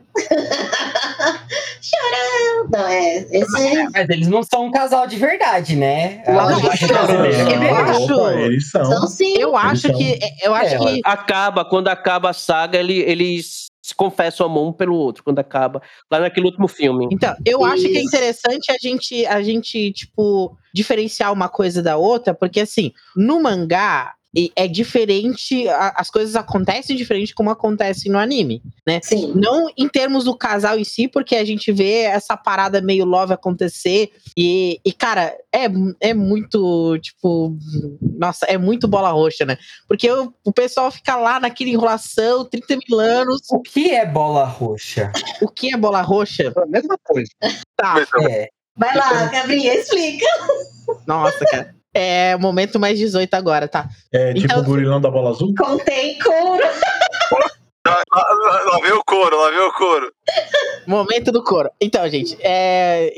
chorando. 1.80 2.70
Não, 2.72 2.86
é. 2.88 3.16
Esse. 3.30 3.84
Mas 3.92 4.08
eles 4.08 4.28
não 4.28 4.42
são 4.42 4.66
um 4.66 4.70
casal 4.70 5.06
de 5.06 5.16
verdade, 5.16 5.76
né? 5.76 6.22
Não, 6.26 6.46
brasileira. 6.60 7.64
eu 7.66 7.76
acho- 7.76 8.14
opa, 8.14 8.32
eles 8.34 8.70
são. 8.70 8.84
São 8.84 9.06
sim. 9.08 9.34
Eu 9.38 9.56
acho 9.56 9.88
Eles 9.88 9.96
que. 9.98 10.18
Eu 10.42 10.54
acho 10.54 10.74
É, 10.74 10.78
que. 10.78 11.00
Acaba, 11.04 11.64
quando 11.64 11.88
acaba 11.88 12.30
a 12.30 12.32
saga, 12.32 12.78
ele, 12.78 12.98
eles 13.00 13.66
se 13.82 13.94
confessam 13.94 14.46
amor 14.46 14.68
um 14.68 14.72
pelo 14.72 14.94
outro, 14.94 15.24
quando 15.24 15.40
acaba. 15.40 15.82
Lá 16.10 16.20
naquele 16.20 16.46
último 16.46 16.68
filme. 16.68 17.08
Então, 17.10 17.34
eu 17.44 17.64
acho 17.64 17.82
que 17.82 17.98
é 17.98 18.02
interessante 18.02 18.70
a 18.70 18.76
gente, 18.80 19.26
a 19.26 19.42
gente, 19.42 19.92
tipo, 19.92 20.56
diferenciar 20.72 21.32
uma 21.32 21.48
coisa 21.48 21.82
da 21.82 21.96
outra, 21.96 22.32
porque 22.32 22.60
assim, 22.60 22.92
no 23.16 23.42
mangá 23.42 24.14
e- 24.34 24.50
é 24.56 24.66
diferente, 24.66 25.68
a- 25.68 25.94
as 25.96 26.10
coisas 26.10 26.34
acontecem 26.36 26.96
diferente 26.96 27.34
como 27.34 27.50
acontecem 27.50 28.10
no 28.10 28.18
anime. 28.18 28.62
Sim. 29.02 29.32
Não 29.34 29.68
em 29.76 29.88
termos 29.88 30.24
do 30.24 30.36
casal 30.36 30.78
em 30.78 30.84
si, 30.84 31.06
porque 31.08 31.36
a 31.36 31.44
gente 31.44 31.70
vê 31.72 32.02
essa 32.02 32.36
parada 32.36 32.80
meio 32.80 33.04
love 33.04 33.32
acontecer. 33.32 34.10
E, 34.36 34.80
e, 34.84 34.92
cara, 34.92 35.36
é, 35.54 35.66
é 36.00 36.14
muito, 36.14 36.98
tipo. 36.98 37.56
Nossa, 38.18 38.46
é 38.46 38.56
muito 38.56 38.88
bola 38.88 39.10
roxa, 39.10 39.44
né? 39.44 39.56
Porque 39.86 40.10
o, 40.10 40.32
o 40.44 40.52
pessoal 40.52 40.90
fica 40.90 41.14
lá 41.16 41.38
naquela 41.38 41.70
enrolação, 41.70 42.44
30 42.44 42.76
mil 42.88 42.98
anos. 43.00 43.42
O 43.50 43.60
que 43.60 43.90
é 43.90 44.04
bola 44.06 44.44
roxa? 44.44 45.12
O 45.40 45.48
que 45.48 45.72
é 45.74 45.76
bola 45.76 46.00
roxa? 46.02 46.52
A 46.56 46.66
mesma 46.66 46.96
coisa. 47.04 47.30
Tá, 47.76 48.04
É. 48.28 48.48
Vai 48.74 48.96
lá, 48.96 49.26
Gabriel, 49.26 49.74
explica. 49.74 50.24
nossa, 51.06 51.44
cara. 51.44 51.74
É 51.94 52.34
o 52.36 52.40
momento 52.40 52.78
mais 52.80 52.98
18 52.98 53.34
agora, 53.34 53.68
tá? 53.68 53.88
É 54.12 54.32
tipo 54.32 54.46
Então- 54.46 54.60
o 54.60 54.64
gorilão 54.64 55.00
da 55.00 55.10
bola 55.10 55.30
azul? 55.30 55.52
Contém 55.58 56.18
couro. 56.18 56.62
Lá, 57.86 58.00
lá- 58.12 58.62
lá 58.72 58.78
vem 58.80 58.92
o 58.92 59.02
couro, 59.04 59.36
lá 59.36 59.50
vem 59.50 59.58
o 59.60 59.72
couro. 59.72 60.12
Momento 60.86 61.32
do 61.32 61.42
coro. 61.42 61.68
Então, 61.80 62.08
gente, 62.08 62.36
é... 62.40 63.12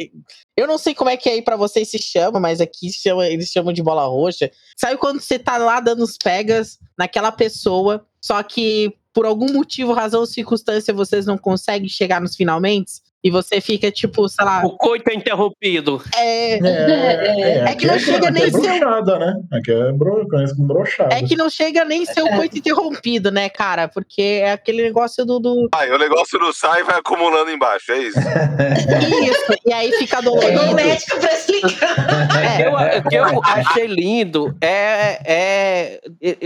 eu 0.57 0.67
não 0.67 0.79
sei 0.79 0.95
como 0.95 1.11
é 1.11 1.17
que 1.19 1.29
aí 1.29 1.43
pra 1.43 1.55
vocês 1.57 1.89
se 1.91 1.99
chama, 1.99 2.41
mas 2.41 2.61
aqui 2.61 2.89
se 2.91 3.01
chama- 3.03 3.27
eles 3.29 3.49
chamam 3.51 3.73
de 3.75 3.83
bola 3.83 4.07
roxa. 4.07 4.51
Sabe 4.77 4.97
quando 4.97 5.21
você 5.21 5.39
tá 5.39 5.59
lá 5.59 5.81
dando 5.81 6.03
os 6.03 6.17
pegas 6.17 6.79
naquela 6.99 7.31
pessoa, 7.31 8.07
só 8.21 8.43
que 8.43 8.95
por 9.13 9.27
algum 9.27 9.53
motivo, 9.53 9.93
razão 9.93 10.21
ou 10.21 10.27
circunstância, 10.27 10.93
vocês 10.95 11.27
não 11.27 11.37
conseguem 11.39 11.89
chegar 11.89 12.21
nos 12.21 12.35
finalmente? 12.35 12.95
E 13.25 13.31
você 13.31 13.59
fica, 13.59 13.91
tipo, 13.91 14.29
sei 14.29 14.45
lá, 14.45 14.63
O 14.67 14.77
coito 14.77 15.09
é 15.11 15.15
interrompido. 15.15 16.03
é, 16.15 16.59
É, 16.59 17.59
É 17.71 17.75
que 17.75 17.87
não 17.87 17.95
aqui 17.95 18.05
chega 18.05 18.31
nem 18.31 18.43
é 18.45 18.51
ser 18.51 18.57
um- 18.59 18.79
brochada, 18.79 19.19
né? 19.19 19.35
É 19.67 19.93
bro, 19.93 20.27
brochada. 20.59 21.15
é 21.15 21.23
que 21.23 21.35
não 21.35 21.49
chega 21.49 21.85
nem 21.87 22.05
ser 22.05 22.23
um 22.23 22.37
coito 22.37 22.59
interrompido, 22.59 23.31
né, 23.31 23.49
cara? 23.49 23.89
Porque 23.89 24.43
é 24.45 24.53
aquele 24.53 24.83
negócio 24.83 25.25
do- 25.25 25.39
do, 25.41 25.69
Aí 25.75 25.91
o 25.91 25.99
negócio 25.99 26.39
não 26.39 26.53
sai 26.53 26.81
e 26.81 26.85
vai 26.85 26.99
acumulando 26.99 27.51
embaixo, 27.51 27.93
é 27.93 27.99
isso. 27.99 28.19
Isso, 29.25 29.55
e 29.67 29.73
aí 29.73 29.91
fica 29.93 30.19
Chegou 30.19 30.37
o 30.37 30.41
dolorido. 30.41 30.75
médico 30.75 31.19
pra 31.19 31.33
explicar. 31.33 31.97
É, 32.45 32.67
Eu- 32.69 32.75
O 32.75 33.09
que 33.09 33.17
eu 33.17 33.43
achei 33.43 33.87
lindo 33.87 34.55
é, 34.61 35.19
é, 35.25 36.01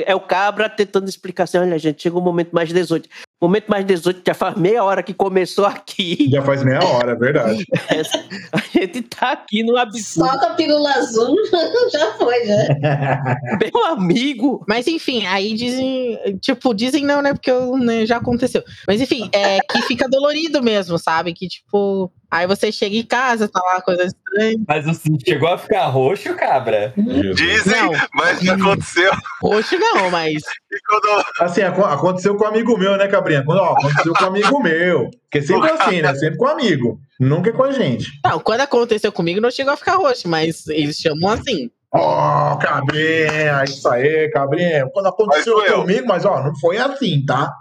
é 0.07 0.15
o 0.15 0.21
cabra 0.21 0.69
tentando 0.69 1.09
explicar 1.09 1.45
assim: 1.45 1.59
olha, 1.59 1.79
gente, 1.79 2.03
chegou 2.03 2.21
o 2.21 2.25
momento 2.25 2.51
mais 2.53 2.73
18. 2.73 3.09
Momento 3.41 3.69
mais 3.69 3.85
18 3.87 4.21
já 4.27 4.35
faz 4.35 4.57
meia 4.57 4.83
hora 4.83 5.01
que 5.01 5.15
começou 5.15 5.65
aqui. 5.65 6.29
Já 6.29 6.43
faz 6.43 6.65
meia 6.65 6.85
hora, 6.85 7.13
é 7.13 7.15
verdade. 7.15 7.65
A 8.51 8.59
gente 8.73 9.03
tá 9.03 9.33
aqui 9.33 9.63
no 9.63 9.77
absurdo. 9.77 10.29
Só 10.29 10.39
com 10.41 10.47
a 10.47 10.55
pílula 10.55 10.91
azul 10.95 11.37
já 11.93 12.13
foi, 12.15 12.45
já. 12.45 12.57
Meu 13.73 13.87
amigo. 13.87 14.65
Mas 14.69 14.89
enfim, 14.89 15.25
aí 15.27 15.55
dizem. 15.55 16.19
Tipo, 16.41 16.75
dizem 16.75 17.05
não, 17.05 17.23
né? 17.23 17.33
Porque 17.33 17.51
eu, 17.51 17.77
né, 17.79 18.05
já 18.05 18.17
aconteceu. 18.17 18.65
Mas 18.89 19.01
enfim, 19.01 19.31
é 19.33 19.61
que 19.61 19.83
fica 19.83 20.09
dolorido 20.09 20.61
mesmo, 20.61 20.99
sabe? 20.99 21.33
Que 21.33 21.47
tipo. 21.47 22.11
Aí 22.31 22.47
você 22.47 22.71
chega 22.71 22.95
em 22.95 23.03
casa, 23.05 23.49
tá 23.49 23.59
lá, 23.65 23.81
coisa 23.81 24.05
estranha. 24.05 24.57
Mas 24.69 24.85
você 24.85 25.09
chegou 25.27 25.49
a 25.49 25.57
ficar 25.57 25.87
roxo, 25.87 26.35
cabra? 26.35 26.93
Dizem, 27.35 27.73
Não. 27.83 27.93
mas 28.15 28.41
já 28.41 28.55
aconteceu. 28.55 29.11
Roxo 29.41 29.79
não, 29.79 30.11
mas. 30.11 30.43
Quando 30.87 31.25
Assim, 31.41 31.63
aco- 31.63 31.85
aconteceu 31.85 32.37
com 32.37 32.45
um 32.45 32.49
amigo 32.49 32.77
meu, 32.77 32.97
né, 32.99 33.09
Cabrinha? 33.09 33.43
Quando, 33.45 33.59
ó, 33.61 33.73
aconteceu 33.73 34.13
com 34.13 34.25
um 34.25 34.29
amigo 34.29 34.63
meu. 34.63 35.11
Porque 35.31 35.47
sempre 35.47 35.71
assim, 35.71 36.03
né? 36.03 36.15
Sempre 36.15 36.37
com 36.37 36.45
um 36.45 36.49
amigo. 36.49 37.01
Nunca 37.19 37.49
é 37.51 37.53
com 37.53 37.65
a 37.65 37.73
gente. 37.73 38.11
Não, 38.25 38.39
quando 38.41 38.61
aconteceu 38.61 39.11
comigo, 39.11 39.41
não 39.41 39.51
chegou 39.51 39.73
a 39.73 39.77
ficar 39.77 39.97
roxo, 39.97 40.29
mas 40.29 40.67
eles 40.69 40.97
chamam 40.99 41.31
assim. 41.31 41.71
Ó, 41.93 42.57
Cabrinha, 42.57 43.65
isso 43.65 43.89
aí, 43.89 44.29
Cabrinha. 44.31 44.87
Quando 44.93 45.07
aconteceu 45.07 45.57
Mas 45.57 45.67
sou 45.69 45.75
eu. 45.77 45.81
comigo, 45.83 46.07
mas 46.07 46.25
ó, 46.27 46.43
não 46.43 46.55
foi 46.57 46.77
assim, 46.77 47.25
tá? 47.25 47.55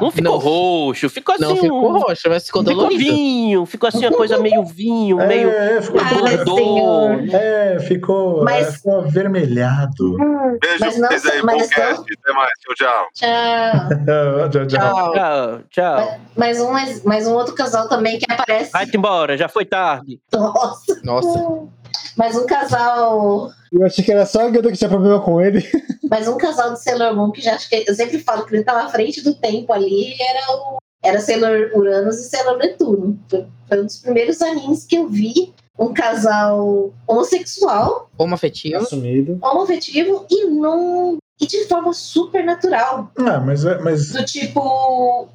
Não 0.00 0.10
ficou 0.10 0.32
Não. 0.32 0.38
roxo, 0.38 1.08
ficou 1.08 1.34
assim. 1.34 1.42
Não 1.44 1.56
ficou 1.56 1.98
roxo, 1.98 2.28
mas 2.28 2.46
ficou 2.46 2.62
Ficou 2.62 2.74
dolorido. 2.76 3.00
vinho, 3.00 3.64
ficou 3.66 3.88
assim, 3.88 4.06
uma 4.06 4.14
coisa 4.16 4.36
meio 4.38 4.62
vinho, 4.64 5.16
meio. 5.26 5.48
É, 5.50 5.80
ficou, 5.80 6.00
Ah, 6.02 6.44
dor. 6.44 7.34
é, 7.34 7.78
ficou, 7.80 8.44
Mas- 8.44 8.68
é, 8.68 8.72
ficou 8.72 8.98
avermelhado. 9.00 10.16
beijo, 10.60 10.76
Mas 10.80 10.98
não- 10.98 11.08
vocês 11.08 11.26
aí, 11.26 11.42
mas 11.42 11.62
podcast. 11.66 12.04
Até 12.22 12.32
mais, 12.34 12.50
tchau, 12.60 12.74
tchau. 12.74 13.06
Tchau. 13.14 14.48
tchau, 14.50 14.66
tchau. 14.66 15.60
Tchau. 15.70 16.18
Um, 16.36 16.70
mais, 16.72 17.02
mais 17.04 17.26
um 17.26 17.32
outro 17.34 17.54
casal 17.54 17.88
também 17.88 18.18
que 18.18 18.30
aparece. 18.30 18.70
Vai-te 18.70 18.96
embora, 18.98 19.36
já 19.36 19.48
foi 19.48 19.64
tarde. 19.64 20.20
Nossa. 20.32 21.00
Nossa. 21.02 21.68
Mais 22.16 22.36
um 22.36 22.46
casal. 22.46 23.50
Eu 23.72 23.84
achei 23.84 24.04
que 24.04 24.10
era 24.10 24.26
só 24.26 24.46
a 24.46 24.50
Guilda 24.50 24.70
que 24.70 24.78
tinha 24.78 24.88
problema 24.88 25.20
com 25.20 25.40
ele. 25.40 25.64
Mais 26.10 26.26
um 26.26 26.36
casal 26.36 26.72
de 26.72 26.82
Sailor 26.82 27.14
Moon 27.14 27.30
que 27.30 27.40
já 27.40 27.54
acho 27.54 27.68
que. 27.68 27.84
Eu 27.86 27.94
sempre 27.94 28.18
falo 28.18 28.44
que 28.44 28.54
ele 28.54 28.64
tava 28.64 28.86
à 28.86 28.88
frente 28.88 29.22
do 29.22 29.34
tempo 29.34 29.72
ali. 29.72 30.14
Era 30.20 30.52
o. 30.52 30.78
Era 31.02 31.20
Sailor 31.20 31.70
Uranus 31.74 32.18
e 32.18 32.28
Sailor 32.28 32.58
Netuno. 32.58 33.18
Foi, 33.28 33.80
um 33.80 33.84
dos 33.84 33.98
primeiros 33.98 34.42
animes 34.42 34.84
que 34.84 34.96
eu 34.96 35.08
vi 35.08 35.54
um 35.78 35.92
casal 35.92 36.92
homossexual, 37.06 38.10
Homoafetivo. 38.18 38.78
Assumido. 38.78 39.38
homoafetivo 39.40 40.26
e 40.28 40.46
não. 40.46 41.18
E 41.40 41.46
de 41.46 41.64
forma 41.66 41.92
super 41.92 42.44
natural. 42.44 43.12
Ah, 43.16 43.38
mas, 43.38 43.64
é- 43.64 43.78
mas 43.78 44.10
Do 44.10 44.24
tipo. 44.24 45.28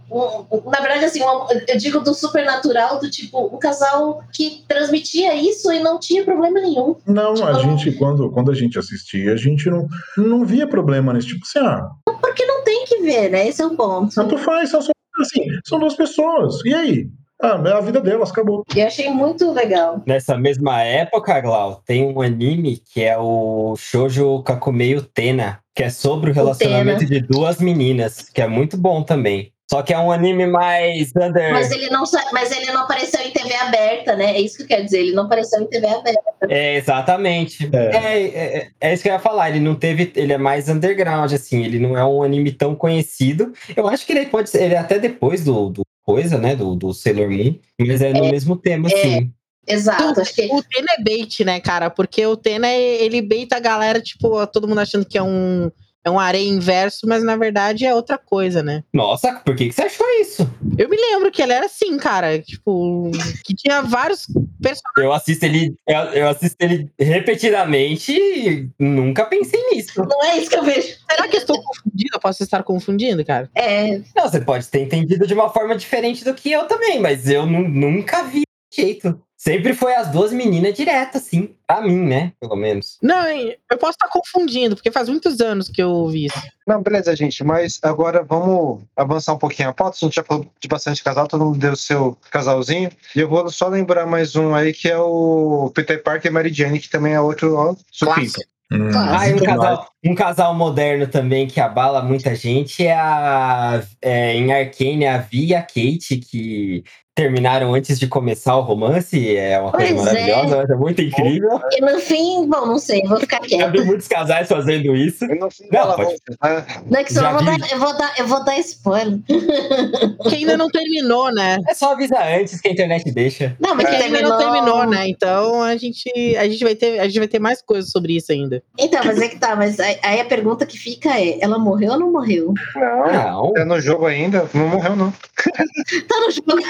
na 0.66 0.80
verdade, 0.82 1.06
assim, 1.06 1.22
eu 1.68 1.78
digo 1.78 2.00
do 2.02 2.14
supernatural, 2.14 3.00
do 3.00 3.10
tipo, 3.10 3.48
um 3.56 3.58
casal 3.58 4.22
que 4.34 4.64
transmitia 4.68 5.34
isso 5.36 5.72
e 5.72 5.80
não 5.80 5.98
tinha 6.00 6.24
problema 6.26 6.60
nenhum. 6.60 6.96
não, 7.08 7.32
a 7.32 7.36
Tipo- 7.58 7.60
gente, 7.62 7.92
quando, 7.94 8.30
quando 8.32 8.52
a 8.52 8.56
gente 8.56 8.78
assistia, 8.78 9.32
a 9.34 9.38
gente 9.38 9.70
não, 9.70 9.88
não 10.18 10.44
via 10.46 10.68
problema 10.68 11.14
nesse 11.14 11.28
tipo 11.28 11.42
assim, 11.46 11.66
ah, 11.66 11.90
Porque 12.22 12.46
não 12.46 12.64
tem 12.64 12.86
que 12.86 12.98
ver, 13.02 13.30
né? 13.30 13.48
Esse 13.48 13.62
é 13.62 13.66
o 13.66 13.76
ponto. 13.76 14.14
tanto 14.14 14.38
faz, 14.38 14.72
são, 14.72 14.80
assim, 14.80 15.46
são 15.66 15.80
duas 15.80 15.96
pessoas. 15.96 16.56
E 16.66 16.74
aí? 16.74 17.08
Ah, 17.42 17.62
é 17.66 17.72
a 17.74 17.82
vida 17.82 18.00
delas, 18.00 18.32
acabou. 18.32 18.64
E 18.76 18.82
achei 18.82 19.10
muito 19.10 19.52
legal. 19.52 20.02
Nessa 20.06 20.38
mesma 20.38 20.82
época, 20.82 21.40
Glau, 21.42 21.82
tem 21.86 22.06
um 22.06 22.22
anime 22.22 22.78
que 22.78 23.04
é 23.04 23.18
o 23.18 23.76
Shoujo 23.78 24.42
Kakumei 24.44 24.96
Utena, 24.96 25.60
que 25.76 25.84
é 25.84 25.90
sobre 25.90 26.32
o 26.32 26.34
relacionamento 26.34 27.06
de 27.06 27.20
duas 27.22 27.60
meninas, 27.60 28.30
que 28.30 28.42
é 28.42 28.48
muito 28.48 28.78
bom 28.78 29.04
também. 29.04 29.54
Só 29.70 29.82
que 29.82 29.94
é 29.94 29.98
um 29.98 30.12
anime 30.12 30.46
mais 30.46 31.12
under. 31.16 31.52
Mas 31.52 31.72
ele, 31.72 31.90
não, 31.90 32.04
mas 32.32 32.52
ele 32.52 32.72
não 32.72 32.82
apareceu 32.82 33.20
em 33.22 33.32
TV 33.32 33.56
aberta, 33.56 34.16
né? 34.16 34.36
É 34.36 34.40
isso 34.40 34.58
que 34.58 34.64
eu 34.64 34.68
quero 34.68 34.86
dizer. 34.86 35.00
Ele 35.00 35.14
não 35.14 35.24
apareceu 35.24 35.62
em 35.62 35.66
TV 35.66 35.88
aberta. 35.88 36.22
É, 36.48 36.76
exatamente. 36.76 37.70
É. 37.74 37.96
É, 37.96 38.24
é, 38.24 38.68
é 38.80 38.94
isso 38.94 39.02
que 39.02 39.10
eu 39.10 39.14
ia 39.14 39.20
falar. 39.20 39.50
Ele 39.50 39.60
não 39.60 39.74
teve. 39.74 40.12
Ele 40.16 40.32
é 40.34 40.38
mais 40.38 40.70
underground, 40.70 41.32
assim. 41.34 41.64
Ele 41.64 41.80
não 41.80 41.98
é 41.98 42.06
um 42.06 42.22
anime 42.22 42.52
tão 42.52 42.76
conhecido. 42.76 43.52
Eu 43.76 43.88
acho 43.88 44.06
que 44.06 44.12
ele 44.12 44.28
pode 44.28 44.50
ser. 44.50 44.64
Ele 44.64 44.76
é 44.76 44.78
até 44.78 45.00
depois 45.00 45.44
do, 45.44 45.70
do 45.70 45.84
coisa, 46.04 46.38
né? 46.38 46.56
Do, 46.56 46.76
do 46.76 46.94
Sailor 46.94 47.30
Moon. 47.30 47.60
Mas 47.80 48.02
é 48.02 48.14
no 48.14 48.30
mesmo 48.30 48.56
tema, 48.56 48.88
assim. 48.88 49.32
Exato. 49.68 50.20
Acho 50.20 50.34
que 50.34 50.46
O 50.46 50.62
Tena 50.62 50.88
é 50.98 51.04
bait, 51.04 51.44
né, 51.44 51.60
cara? 51.60 51.90
Porque 51.90 52.26
o 52.26 52.36
Tena, 52.36 52.70
ele 52.72 53.22
baita 53.22 53.56
a 53.56 53.60
galera, 53.60 54.02
tipo, 54.02 54.46
todo 54.48 54.68
mundo 54.68 54.80
achando 54.80 55.06
que 55.06 55.18
é 55.18 55.24
um, 55.24 55.72
é 56.06 56.10
um 56.12 56.20
areia 56.20 56.48
inverso, 56.48 57.08
mas 57.08 57.24
na 57.24 57.36
verdade 57.36 57.86
é 57.86 57.94
outra 57.96 58.18
coisa, 58.18 58.62
né? 58.62 58.84
Nossa, 58.94 59.34
por 59.46 59.56
que, 59.56 59.68
que 59.68 59.74
você 59.74 59.84
achou 59.84 60.06
isso? 60.20 60.50
Eu 60.78 60.90
me 60.90 60.98
lembro 60.98 61.32
que 61.32 61.42
ele 61.42 61.54
era 61.54 61.66
assim, 61.66 61.98
cara. 61.98 62.40
Tipo, 62.40 63.10
que 63.46 63.54
tinha 63.56 63.82
vários 63.82 64.26
personagens. 64.62 64.98
Eu 64.98 65.14
assisto 65.14 65.46
ele. 65.46 65.76
Eu, 65.88 65.98
eu 66.14 66.28
assisto 66.30 66.58
ele 66.60 66.90
repetidamente 67.00 68.12
e 68.14 68.70
nunca 68.80 69.26
pensei 69.26 69.62
nisso. 69.72 69.94
não 70.06 70.24
é 70.26 70.38
isso 70.38 70.50
que 70.50 70.58
eu 70.58 70.64
vejo. 70.64 70.96
Será 71.10 71.28
que 71.28 71.36
eu 71.38 71.42
estou 71.42 71.62
confundindo? 71.62 72.10
Eu 72.14 72.20
posso 72.20 72.44
estar 72.44 72.64
confundindo, 72.64 73.26
cara? 73.26 73.50
É, 73.56 73.98
Não, 74.16 74.30
você 74.30 74.40
pode 74.42 74.68
ter 74.68 74.82
entendido 74.82 75.26
de 75.28 75.34
uma 75.34 75.50
forma 75.50 75.76
diferente 75.76 76.24
do 76.24 76.34
que 76.34 76.52
eu 76.52 76.66
também, 76.68 77.00
mas 77.00 77.30
eu 77.30 77.46
nu- 77.46 77.68
nunca 77.68 78.24
vi 78.24 78.44
jeito. 78.74 79.20
Sempre 79.44 79.74
foi 79.74 79.94
as 79.94 80.08
duas 80.08 80.32
meninas 80.32 80.74
direto, 80.74 81.18
assim. 81.18 81.54
Pra 81.68 81.82
mim, 81.82 81.98
né? 81.98 82.32
Pelo 82.40 82.56
menos. 82.56 82.98
Não, 83.02 83.28
hein, 83.28 83.58
eu 83.70 83.78
posso 83.78 83.92
estar 83.92 84.08
confundindo, 84.08 84.74
porque 84.74 84.90
faz 84.90 85.10
muitos 85.10 85.42
anos 85.42 85.68
que 85.68 85.84
eu 85.84 86.08
vi 86.08 86.28
isso. 86.28 86.42
Não, 86.66 86.82
beleza, 86.82 87.14
gente, 87.14 87.44
mas 87.44 87.78
agora 87.84 88.24
vamos 88.24 88.84
avançar 88.96 89.34
um 89.34 89.38
pouquinho 89.38 89.68
a 89.68 89.74
pauta. 89.74 89.98
A 89.98 90.06
gente 90.06 90.16
já 90.16 90.24
falou 90.24 90.48
de 90.62 90.68
bastante 90.70 91.04
casal, 91.04 91.28
todo 91.28 91.44
mundo 91.44 91.60
deu 91.60 91.74
o 91.74 91.76
seu 91.76 92.18
casalzinho. 92.32 92.90
E 93.14 93.20
eu 93.20 93.28
vou 93.28 93.52
só 93.52 93.68
lembrar 93.68 94.06
mais 94.06 94.34
um 94.38 94.56
aí, 94.56 94.72
que 94.72 94.88
é 94.88 94.98
o 94.98 95.70
Peter 95.76 96.02
Parker 96.02 96.32
e 96.32 96.34
Mary 96.34 96.54
Jane, 96.54 96.80
que 96.80 96.90
também 96.90 97.12
é 97.12 97.20
outro 97.20 97.54
ó, 97.58 97.76
supimpa. 97.92 98.40
Hum, 98.72 98.90
Ah, 98.96 99.28
e 99.28 99.34
um 99.34 99.40
casal, 99.40 99.88
um 100.06 100.16
casal 100.16 100.56
moderno 100.56 101.06
também 101.06 101.48
que 101.48 101.60
abala 101.60 102.02
muita 102.02 102.34
gente 102.34 102.88
é 102.88 102.94
a 102.96 103.84
é, 104.02 104.34
em 104.36 104.52
Arcane 104.52 105.06
a 105.06 105.18
Vi 105.18 105.48
e 105.48 105.54
a 105.54 105.62
Kate, 105.62 106.18
que 106.18 106.84
terminaram 107.16 107.74
antes 107.76 108.00
de 108.00 108.08
começar 108.08 108.58
o 108.58 108.62
romance. 108.62 109.36
É 109.38 109.60
uma 109.60 109.72
coisa 109.72 109.94
Pois 109.94 110.08
é. 110.08 110.28
maravilhosa, 110.36 110.74
é 110.74 110.76
muito 110.76 111.02
incrível. 111.02 111.60
E 111.72 111.82
no 111.82 112.00
fim, 112.00 112.48
bom, 112.50 112.66
não 112.66 112.80
sei, 112.80 113.04
vou 113.04 113.20
ficar 113.20 113.38
Já 113.44 113.48
quieta. 113.48 113.72
vi 113.72 113.82
muitos 113.86 114.08
casais 114.08 114.48
fazendo 114.48 114.96
isso. 114.96 115.24
Eu 115.26 115.36
não 115.36 115.52
fui 115.52 115.68
Não, 115.72 115.82
falar 115.82 115.96
pode- 115.96 116.10
né? 116.10 116.66
Não 116.90 117.00
é 117.00 117.04
que 117.04 117.14
Já 117.14 117.22
eu 117.32 117.34
vou, 117.38 117.46
dar, 117.46 117.72
eu, 117.72 117.80
vou 117.80 117.98
dar, 117.98 118.14
eu 118.20 118.28
vou 118.28 118.44
dar 118.44 118.58
spoiler. 118.60 119.20
Que 120.30 120.36
ainda 120.36 120.58
não 120.58 120.70
terminou, 120.70 121.32
né? 121.34 121.58
É 121.68 121.74
só 121.74 121.92
avisar 121.94 122.26
antes 122.40 122.60
que 122.60 122.68
a 122.68 122.72
internet 122.72 123.12
deixa. 123.12 123.56
Não, 123.60 123.76
mas 123.76 123.88
Que 123.90 123.98
que 123.98 124.04
ainda 124.04 124.22
não 124.22 124.38
terminou, 124.38 124.86
né? 124.88 125.08
Então 125.08 125.62
a 125.62 125.76
gente, 125.76 126.10
a 126.38 126.48
gente 126.48 126.64
vai 126.64 126.76
ter, 126.76 127.00
a 127.00 127.06
gente 127.06 127.20
vai 127.20 127.28
ter 127.28 127.40
mais 127.40 127.62
coisas 127.62 127.92
sobre 127.92 128.16
isso 128.16 128.32
ainda. 128.32 128.64
Então, 128.80 129.02
mas 129.04 129.20
é 129.22 129.28
que 129.28 129.38
tá, 129.38 129.56
mas 129.56 129.80
aí, 129.80 129.98
aí 130.02 130.20
a 130.20 130.26
pergunta 130.26 130.66
que 130.66 130.78
fica 130.80 131.20
é: 131.20 131.38
ela 131.42 131.60
morreu 131.60 131.92
ou 131.94 132.00
não 132.00 132.12
morreu? 132.12 132.54
Não, 132.76 133.12
Não, 133.14 133.54
é 133.58 133.66
no 133.66 133.80
jogo 133.80 134.06
ainda, 134.06 134.50
não 134.54 134.68
morreu, 134.70 134.96
não. 134.96 135.14
Tá 136.08 136.20
no 136.20 136.32
jogo. 136.32 136.64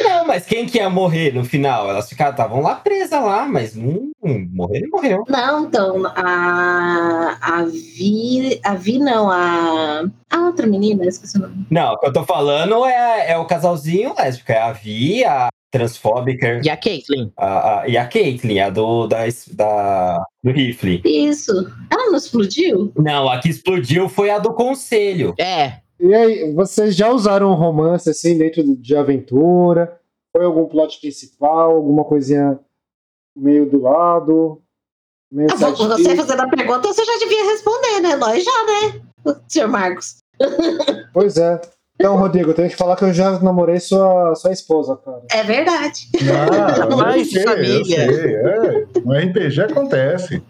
Não, 0.00 0.26
mas 0.26 0.44
quem 0.46 0.66
que 0.66 0.78
ia 0.78 0.88
morrer 0.90 1.32
no 1.34 1.44
final? 1.44 1.88
Elas 1.90 2.08
ficaram, 2.08 2.30
estavam 2.32 2.60
lá 2.62 2.74
presas 2.76 3.22
lá, 3.22 3.46
mas 3.46 3.74
não, 3.74 4.10
morrer 4.52 4.80
não 4.80 4.90
morreu. 4.90 5.24
Não, 5.28 5.64
então, 5.64 6.06
a. 6.06 7.36
A 7.40 7.64
Vi. 7.64 8.60
A 8.64 8.74
Vi 8.74 8.98
não, 8.98 9.30
a. 9.30 10.04
A 10.30 10.40
outra 10.46 10.66
menina, 10.66 11.04
esqueci 11.04 11.36
o 11.38 11.40
nome. 11.42 11.66
Não, 11.70 11.92
o 11.94 11.98
que 11.98 12.06
eu 12.06 12.12
tô 12.12 12.24
falando 12.24 12.84
é, 12.86 13.30
é 13.32 13.38
o 13.38 13.46
casalzinho 13.46 14.14
lésbico, 14.16 14.52
é 14.52 14.58
a 14.58 14.72
Vi, 14.72 15.24
a 15.24 15.48
transfóbica 15.70 16.60
E 16.64 16.70
a 16.70 16.76
Caitlyn? 16.76 17.30
a, 17.36 17.80
a- 17.80 17.88
e 17.88 17.96
a 17.96 18.06
Caitlyn, 18.06 18.58
a 18.60 18.70
do, 18.70 19.06
da, 19.06 19.18
da, 19.52 20.24
do 20.42 20.50
rifle. 20.50 21.02
Isso. 21.04 21.52
Ela 21.90 22.06
não 22.10 22.16
explodiu? 22.16 22.92
Não, 22.96 23.28
a 23.28 23.38
que 23.38 23.48
explodiu 23.50 24.08
foi 24.08 24.30
a 24.30 24.38
do 24.38 24.52
conselho. 24.54 25.34
É. 25.38 25.80
E 26.00 26.14
aí, 26.14 26.52
vocês 26.54 26.94
já 26.94 27.10
usaram 27.10 27.50
um 27.50 27.54
romance 27.54 28.08
assim 28.08 28.38
dentro 28.38 28.62
de 28.76 28.96
aventura? 28.96 29.98
Foi 30.34 30.44
algum 30.44 30.66
plot 30.66 31.00
principal, 31.00 31.72
alguma 31.72 32.04
coisinha 32.04 32.58
meio 33.36 33.68
do 33.68 33.82
lado? 33.82 34.62
Meio 35.30 35.48
Ah? 35.52 35.56
Você 35.56 36.16
fazendo 36.16 36.40
a 36.42 36.48
pergunta, 36.48 36.88
você 36.88 37.04
já 37.04 37.18
devia 37.18 37.44
responder, 37.44 38.00
né? 38.00 38.16
Nós 38.16 38.44
já, 38.44 38.50
né? 38.64 39.00
Senhor 39.48 39.68
Marcos. 39.68 40.18
Pois 41.12 41.36
é. 41.36 41.60
Então, 41.96 42.16
Rodrigo, 42.16 42.50
eu 42.50 42.54
tenho 42.54 42.68
que 42.68 42.76
falar 42.76 42.94
que 42.94 43.02
eu 43.04 43.12
já 43.12 43.40
namorei 43.40 43.80
sua, 43.80 44.32
sua 44.36 44.52
esposa, 44.52 44.96
cara. 45.04 45.22
É 45.32 45.42
verdade. 45.42 46.08
Ah, 46.30 46.86
eu 46.88 46.96
Mas, 46.96 47.28
sei, 47.30 47.42
eu 47.42 47.48
família. 47.48 48.12
sei, 48.14 48.34
é. 48.36 48.86
No 49.04 49.12
RPG 49.14 49.62
acontece. 49.62 50.40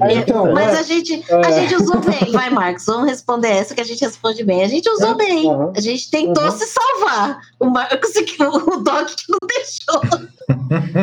Aí, 0.00 0.18
então. 0.18 0.52
Mas 0.52 0.74
é. 0.76 0.80
a 0.80 0.82
gente, 0.82 1.24
É. 1.28 1.34
a 1.34 1.50
gente 1.52 1.74
usou 1.76 1.98
bem, 2.00 2.32
vai, 2.32 2.50
Marcos. 2.50 2.84
Vamos 2.86 3.08
responder 3.08 3.48
essa 3.48 3.74
que 3.74 3.80
a 3.80 3.84
gente 3.84 4.00
responde 4.04 4.42
bem. 4.44 4.62
A 4.62 4.68
gente 4.68 4.88
usou 4.90 5.10
É, 5.10 5.14
bem. 5.14 5.50
aham. 5.50 5.72
A 5.76 5.80
gente 5.80 6.10
tentou 6.10 6.44
Uhum. 6.44 6.50
se 6.50 6.66
salvar. 6.66 7.38
O 7.60 7.66
Marcos, 7.66 8.10
o 8.66 8.76
Doc 8.82 9.08
que 9.08 9.24
não 9.30 9.38
deixou. 9.48 10.20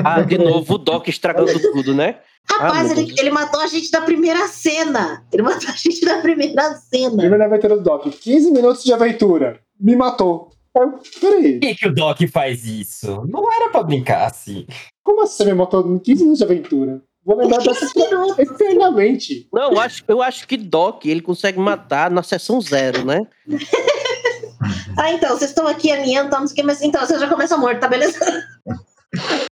Ah, 0.05 0.21
de 0.21 0.37
novo 0.37 0.75
o 0.75 0.77
Doc 0.77 1.07
estragando 1.07 1.59
tudo, 1.71 1.93
né? 1.93 2.17
Rapaz, 2.49 2.91
Ah, 2.91 2.93
ele, 2.99 3.13
ele 3.19 3.29
matou 3.29 3.59
a 3.59 3.67
gente 3.67 3.91
na 3.91 4.01
primeira 4.01 4.47
cena. 4.47 5.23
Ele 5.31 5.43
matou 5.43 5.69
a 5.69 5.73
gente 5.73 6.03
na 6.05 6.17
primeira 6.19 6.73
cena. 6.75 7.17
Primeira 7.17 7.45
aventura 7.45 7.75
do 7.77 7.83
Doc. 7.83 8.07
15 8.07 8.51
minutos 8.51 8.83
de 8.83 8.91
aventura. 8.93 9.59
Me 9.79 9.95
matou. 9.95 10.49
Eu, 10.75 10.99
Peraí, 11.19 11.53
Por 11.53 11.59
que, 11.67 11.75
que 11.75 11.87
o 11.87 11.93
Doc 11.93 12.19
faz 12.31 12.65
isso? 12.65 13.23
Não 13.27 13.51
era 13.51 13.69
pra 13.69 13.83
brincar 13.83 14.25
assim. 14.27 14.65
como 15.03 15.23
assim 15.23 15.37
você 15.43 15.45
me 15.45 15.53
matou 15.53 15.85
em 15.87 15.99
15 15.99 16.21
minutos 16.21 16.37
de 16.39 16.43
aventura? 16.45 17.01
Vou 17.29 17.37
lembrar 17.37 17.59
dessa 17.59 17.93
15 17.93 18.09
minutos. 18.09 18.39
eternamente. 18.39 19.47
Não, 19.53 19.73
eu 19.73 19.79
acho, 19.79 20.03
eu 20.07 20.19
acho 20.19 20.47
que 20.47 20.57
Doc 20.57 21.05
ele 21.05 21.21
consegue 21.21 21.59
matar 21.59 22.09
na 22.09 22.23
sessão 22.23 22.59
zero, 22.59 23.05
né? 23.05 23.21
Ah, 24.97 25.13
então, 25.13 25.29
vocês 25.29 25.51
estão 25.51 25.65
aqui 25.65 25.89
alinhando, 25.89 26.29
tá, 26.29 26.41
não 26.41 26.45
sei 26.45 26.53
o 26.53 26.55
que, 26.57 26.63
mas 26.63 26.81
então 26.81 26.99
você 27.05 27.17
já 27.17 27.29
começa 27.29 27.55
morto, 27.55 27.79
tá 27.79 27.87
beleza? 27.87 28.19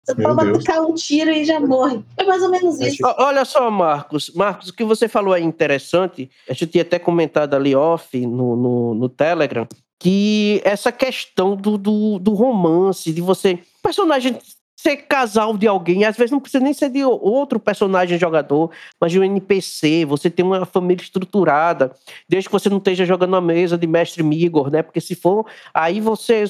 Você 0.02 0.14
Meu 0.16 0.34
pode 0.34 0.52
Deus. 0.52 0.64
um 0.78 0.94
tiro 0.94 1.30
e 1.30 1.44
já 1.44 1.60
morre. 1.60 2.02
É 2.16 2.24
mais 2.24 2.42
ou 2.42 2.50
menos 2.50 2.80
isso. 2.80 3.02
Olha 3.18 3.44
só, 3.44 3.70
Marcos. 3.70 4.30
Marcos, 4.34 4.68
o 4.68 4.72
que 4.72 4.82
você 4.82 5.06
falou 5.06 5.36
é 5.36 5.40
interessante. 5.40 6.30
A 6.48 6.54
gente 6.54 6.68
tinha 6.68 6.82
até 6.82 6.98
comentado 6.98 7.52
ali 7.52 7.76
off 7.76 8.18
no, 8.26 8.56
no, 8.56 8.94
no 8.94 9.08
Telegram 9.10 9.68
que 9.98 10.60
essa 10.64 10.92
questão 10.92 11.56
do, 11.56 11.78
do, 11.78 12.18
do 12.18 12.32
romance, 12.32 13.12
de 13.12 13.20
você. 13.20 13.58
Personagem 13.82 14.38
ser 14.86 14.98
casal 14.98 15.56
de 15.56 15.66
alguém, 15.66 16.04
às 16.04 16.14
vezes 16.14 16.30
não 16.30 16.38
precisa 16.38 16.62
nem 16.62 16.74
ser 16.74 16.90
de 16.90 17.02
outro 17.02 17.58
personagem 17.58 18.18
jogador, 18.18 18.70
mas 19.00 19.10
de 19.10 19.18
um 19.18 19.24
NPC, 19.24 20.04
você 20.04 20.28
tem 20.28 20.44
uma 20.44 20.66
família 20.66 21.02
estruturada, 21.02 21.92
desde 22.28 22.50
que 22.50 22.52
você 22.52 22.68
não 22.68 22.76
esteja 22.76 23.06
jogando 23.06 23.34
a 23.34 23.40
mesa 23.40 23.78
de 23.78 23.86
mestre 23.86 24.22
Migor, 24.22 24.70
né? 24.70 24.82
Porque 24.82 25.00
se 25.00 25.14
for, 25.14 25.46
aí 25.72 26.00
você 26.02 26.44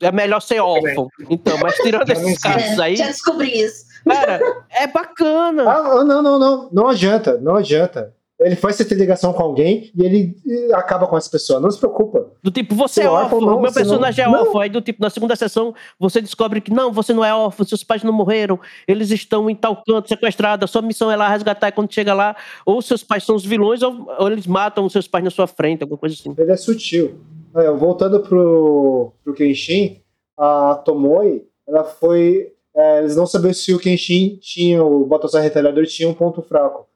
é 0.00 0.12
melhor 0.12 0.40
ser 0.40 0.60
órfão. 0.60 1.08
Então, 1.30 1.56
mas 1.62 1.76
tirando 1.76 2.08
esses 2.12 2.38
casos 2.38 2.78
aí, 2.78 2.96
Já 2.96 3.06
descobri 3.06 3.58
isso. 3.58 3.86
cara, 4.06 4.38
é 4.70 4.86
bacana. 4.86 5.62
Ah, 5.62 6.04
não, 6.04 6.22
não, 6.22 6.38
não. 6.38 6.68
Não 6.70 6.88
adianta, 6.88 7.38
não 7.38 7.56
adianta. 7.56 8.12
Ele 8.40 8.54
faz 8.54 8.76
você 8.76 8.84
ter 8.84 8.94
ligação 8.94 9.32
com 9.32 9.42
alguém 9.42 9.90
e 9.96 10.04
ele 10.04 10.36
acaba 10.72 11.08
com 11.08 11.16
essa 11.16 11.28
pessoa. 11.28 11.58
Não 11.58 11.70
se 11.70 11.78
preocupa. 11.78 12.30
Do 12.40 12.52
tipo, 12.52 12.72
você 12.74 13.02
é 13.02 13.10
órfão, 13.10 13.40
não, 13.40 13.54
meu 13.54 13.62
não- 13.62 13.72
personagem 13.72 14.24
é 14.24 14.28
não. 14.28 14.40
órfão. 14.42 14.60
Aí, 14.60 14.68
do 14.68 14.80
tipo, 14.80 15.02
na 15.02 15.10
segunda 15.10 15.34
sessão, 15.34 15.74
você 15.98 16.20
descobre 16.20 16.60
que 16.60 16.72
não, 16.72 16.92
você 16.92 17.12
não 17.12 17.24
é 17.24 17.34
órfão, 17.34 17.66
seus 17.66 17.82
pais 17.82 18.04
não 18.04 18.12
morreram, 18.12 18.60
eles 18.86 19.10
estão 19.10 19.50
em 19.50 19.56
tal 19.56 19.82
canto, 19.84 20.08
sequestrados, 20.08 20.64
a 20.64 20.72
sua 20.72 20.82
missão 20.82 21.10
é 21.10 21.16
lá 21.16 21.28
resgatar. 21.28 21.68
E 21.68 21.72
quando 21.72 21.92
chega 21.92 22.14
lá, 22.14 22.36
ou 22.64 22.80
seus 22.80 23.02
pais 23.02 23.24
são 23.24 23.34
os 23.34 23.44
vilões, 23.44 23.82
ou, 23.82 24.06
ou 24.20 24.30
eles 24.30 24.46
matam 24.46 24.84
os 24.84 24.92
seus 24.92 25.08
pais 25.08 25.24
na 25.24 25.30
sua 25.30 25.48
frente, 25.48 25.82
alguma 25.82 25.98
coisa 25.98 26.14
assim. 26.14 26.32
Ele 26.38 26.52
é 26.52 26.56
sutil. 26.56 27.18
É, 27.56 27.70
voltando 27.72 28.20
pro, 28.20 29.12
pro 29.24 29.34
Kenshin, 29.34 30.00
a 30.36 30.76
Tomoe, 30.84 31.42
ela 31.66 31.82
foi. 31.82 32.52
é, 32.76 32.98
eles 33.00 33.16
não 33.16 33.26
sabiam 33.26 33.52
se 33.52 33.74
o 33.74 33.78
Kenshin 33.80 34.38
tinha, 34.40 34.84
o 34.84 35.04
Battlestar 35.06 35.42
Retalhador 35.42 35.84
tinha 35.86 36.08
um 36.08 36.14
ponto 36.14 36.40
fraco. 36.40 36.86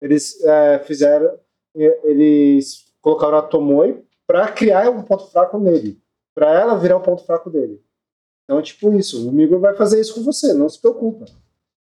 Eles 0.00 0.42
é, 0.44 0.78
fizeram. 0.80 1.38
Eles 2.04 2.84
colocaram 3.00 3.38
a 3.38 3.42
Tomoe 3.42 4.02
pra 4.26 4.48
criar 4.48 4.90
um 4.90 5.02
ponto 5.02 5.26
fraco 5.30 5.58
nele. 5.58 5.98
Pra 6.34 6.52
ela 6.58 6.78
virar 6.78 6.96
o 6.96 7.00
ponto 7.00 7.24
fraco 7.24 7.50
dele. 7.50 7.80
Então, 8.44 8.60
tipo 8.62 8.92
isso. 8.94 9.28
O 9.28 9.32
Migor 9.32 9.60
vai 9.60 9.74
fazer 9.76 10.00
isso 10.00 10.14
com 10.14 10.22
você, 10.22 10.52
não 10.54 10.68
se 10.68 10.80
preocupa. 10.80 11.26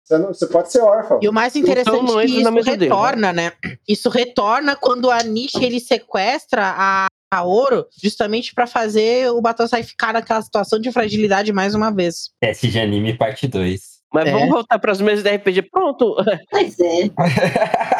Você, 0.04 0.18
não- 0.18 0.28
você 0.28 0.46
pode 0.46 0.72
ser 0.72 0.80
órfão. 0.80 1.18
E 1.22 1.28
o 1.28 1.32
mais 1.32 1.54
interessante 1.54 2.02
Então 2.02 2.18
é 2.20 2.26
que 2.26 2.32
isso 2.40 2.50
mesa 2.52 2.76
dele, 2.76 2.90
né? 2.90 2.96
retorna, 2.96 3.32
né? 3.32 3.52
Isso 3.88 4.08
retorna 4.08 4.74
quando 4.76 5.10
a 5.10 5.22
Nishi 5.22 5.64
ele 5.64 5.78
sequestra 5.78 6.62
a, 6.76 7.06
a 7.32 7.42
Ouro 7.44 7.86
justamente 8.02 8.52
pra 8.54 8.66
fazer 8.66 9.30
o 9.30 9.40
Battlestar 9.40 9.84
ficar 9.84 10.12
naquela 10.12 10.42
situação 10.42 10.78
de 10.80 10.90
fragilidade 10.90 11.52
mais 11.52 11.74
uma 11.74 11.90
vez. 11.90 12.30
Teste 12.40 12.68
de 12.68 12.78
anime 12.80 13.16
parte 13.16 13.46
2. 13.46 13.80
Mas 14.12 14.26
É. 14.26 14.32
vamos 14.32 14.48
voltar 14.48 14.78
para 14.80 14.90
as 14.90 15.00
mesas 15.00 15.22
de 15.22 15.30
RPG. 15.30 15.62
Pronto, 15.70 16.16
Pois 16.50 16.76
é. 16.80 17.02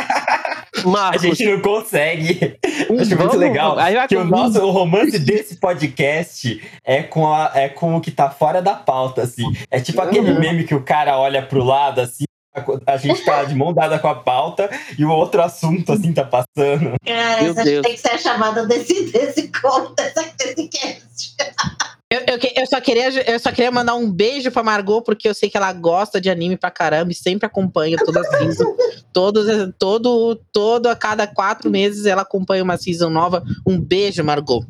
A 0.86 0.90
Marcos. 0.90 1.22
gente 1.22 1.44
não 1.46 1.60
consegue. 1.60 2.58
Acho 3.00 3.16
muito 3.16 3.36
legal 3.36 3.78
aí 3.78 3.94
vai 3.94 4.08
que 4.08 4.16
o 4.16 4.24
nosso 4.24 4.60
o 4.60 4.70
romance 4.70 5.18
desse 5.18 5.56
podcast 5.56 6.62
é 6.84 7.02
com, 7.02 7.32
a, 7.32 7.50
é 7.54 7.68
com 7.68 7.96
o 7.96 8.00
que 8.00 8.10
tá 8.10 8.30
fora 8.30 8.60
da 8.60 8.74
pauta, 8.74 9.22
assim. 9.22 9.44
É 9.70 9.80
tipo 9.80 10.00
aquele 10.00 10.32
meme 10.38 10.64
que 10.64 10.74
o 10.74 10.82
cara 10.82 11.18
olha 11.18 11.42
pro 11.42 11.62
lado, 11.62 12.00
assim, 12.00 12.24
a 12.86 12.96
gente 12.96 13.24
tá 13.24 13.44
de 13.44 13.54
mão 13.54 13.72
dada 13.72 13.98
com 13.98 14.08
a 14.08 14.14
pauta 14.14 14.68
e 14.98 15.04
o 15.04 15.10
outro 15.10 15.40
assunto, 15.40 15.92
assim, 15.92 16.12
tá 16.12 16.24
passando. 16.24 16.94
Cara, 17.06 17.42
Meu 17.42 17.52
essa 17.52 17.64
Deus. 17.64 17.82
tem 17.82 17.94
que 17.94 18.00
ser 18.00 18.10
a 18.10 18.18
chamada 18.18 18.66
desse, 18.66 19.04
desse 19.12 19.48
conto, 19.60 19.94
desse 20.36 20.68
cast. 20.68 21.36
Eu, 22.12 22.22
eu, 22.26 22.38
que- 22.40 22.52
eu 22.56 22.66
só 22.66 22.80
queria, 22.80 23.08
eu 23.30 23.38
só 23.38 23.52
queria 23.52 23.70
mandar 23.70 23.94
um 23.94 24.10
beijo 24.10 24.50
pra 24.50 24.64
Margot, 24.64 25.00
porque 25.02 25.28
eu 25.28 25.34
sei 25.34 25.48
que 25.48 25.56
ela 25.56 25.72
gosta 25.72 26.20
de 26.20 26.28
anime 26.28 26.56
pra 26.56 26.70
caramba 26.70 27.12
e 27.12 27.14
sempre 27.14 27.46
acompanha 27.46 27.96
toda 28.04 28.20
a 28.20 28.24
season. 28.24 28.64
Todos, 29.12 29.46
todo, 29.78 30.34
todo, 30.52 30.88
a 30.88 30.96
cada 30.96 31.26
quatro 31.28 31.70
meses 31.70 32.06
ela 32.06 32.22
acompanha 32.22 32.64
uma 32.64 32.76
season 32.76 33.10
nova. 33.10 33.44
Um 33.66 33.80
beijo, 33.80 34.24
Margot. 34.24 34.64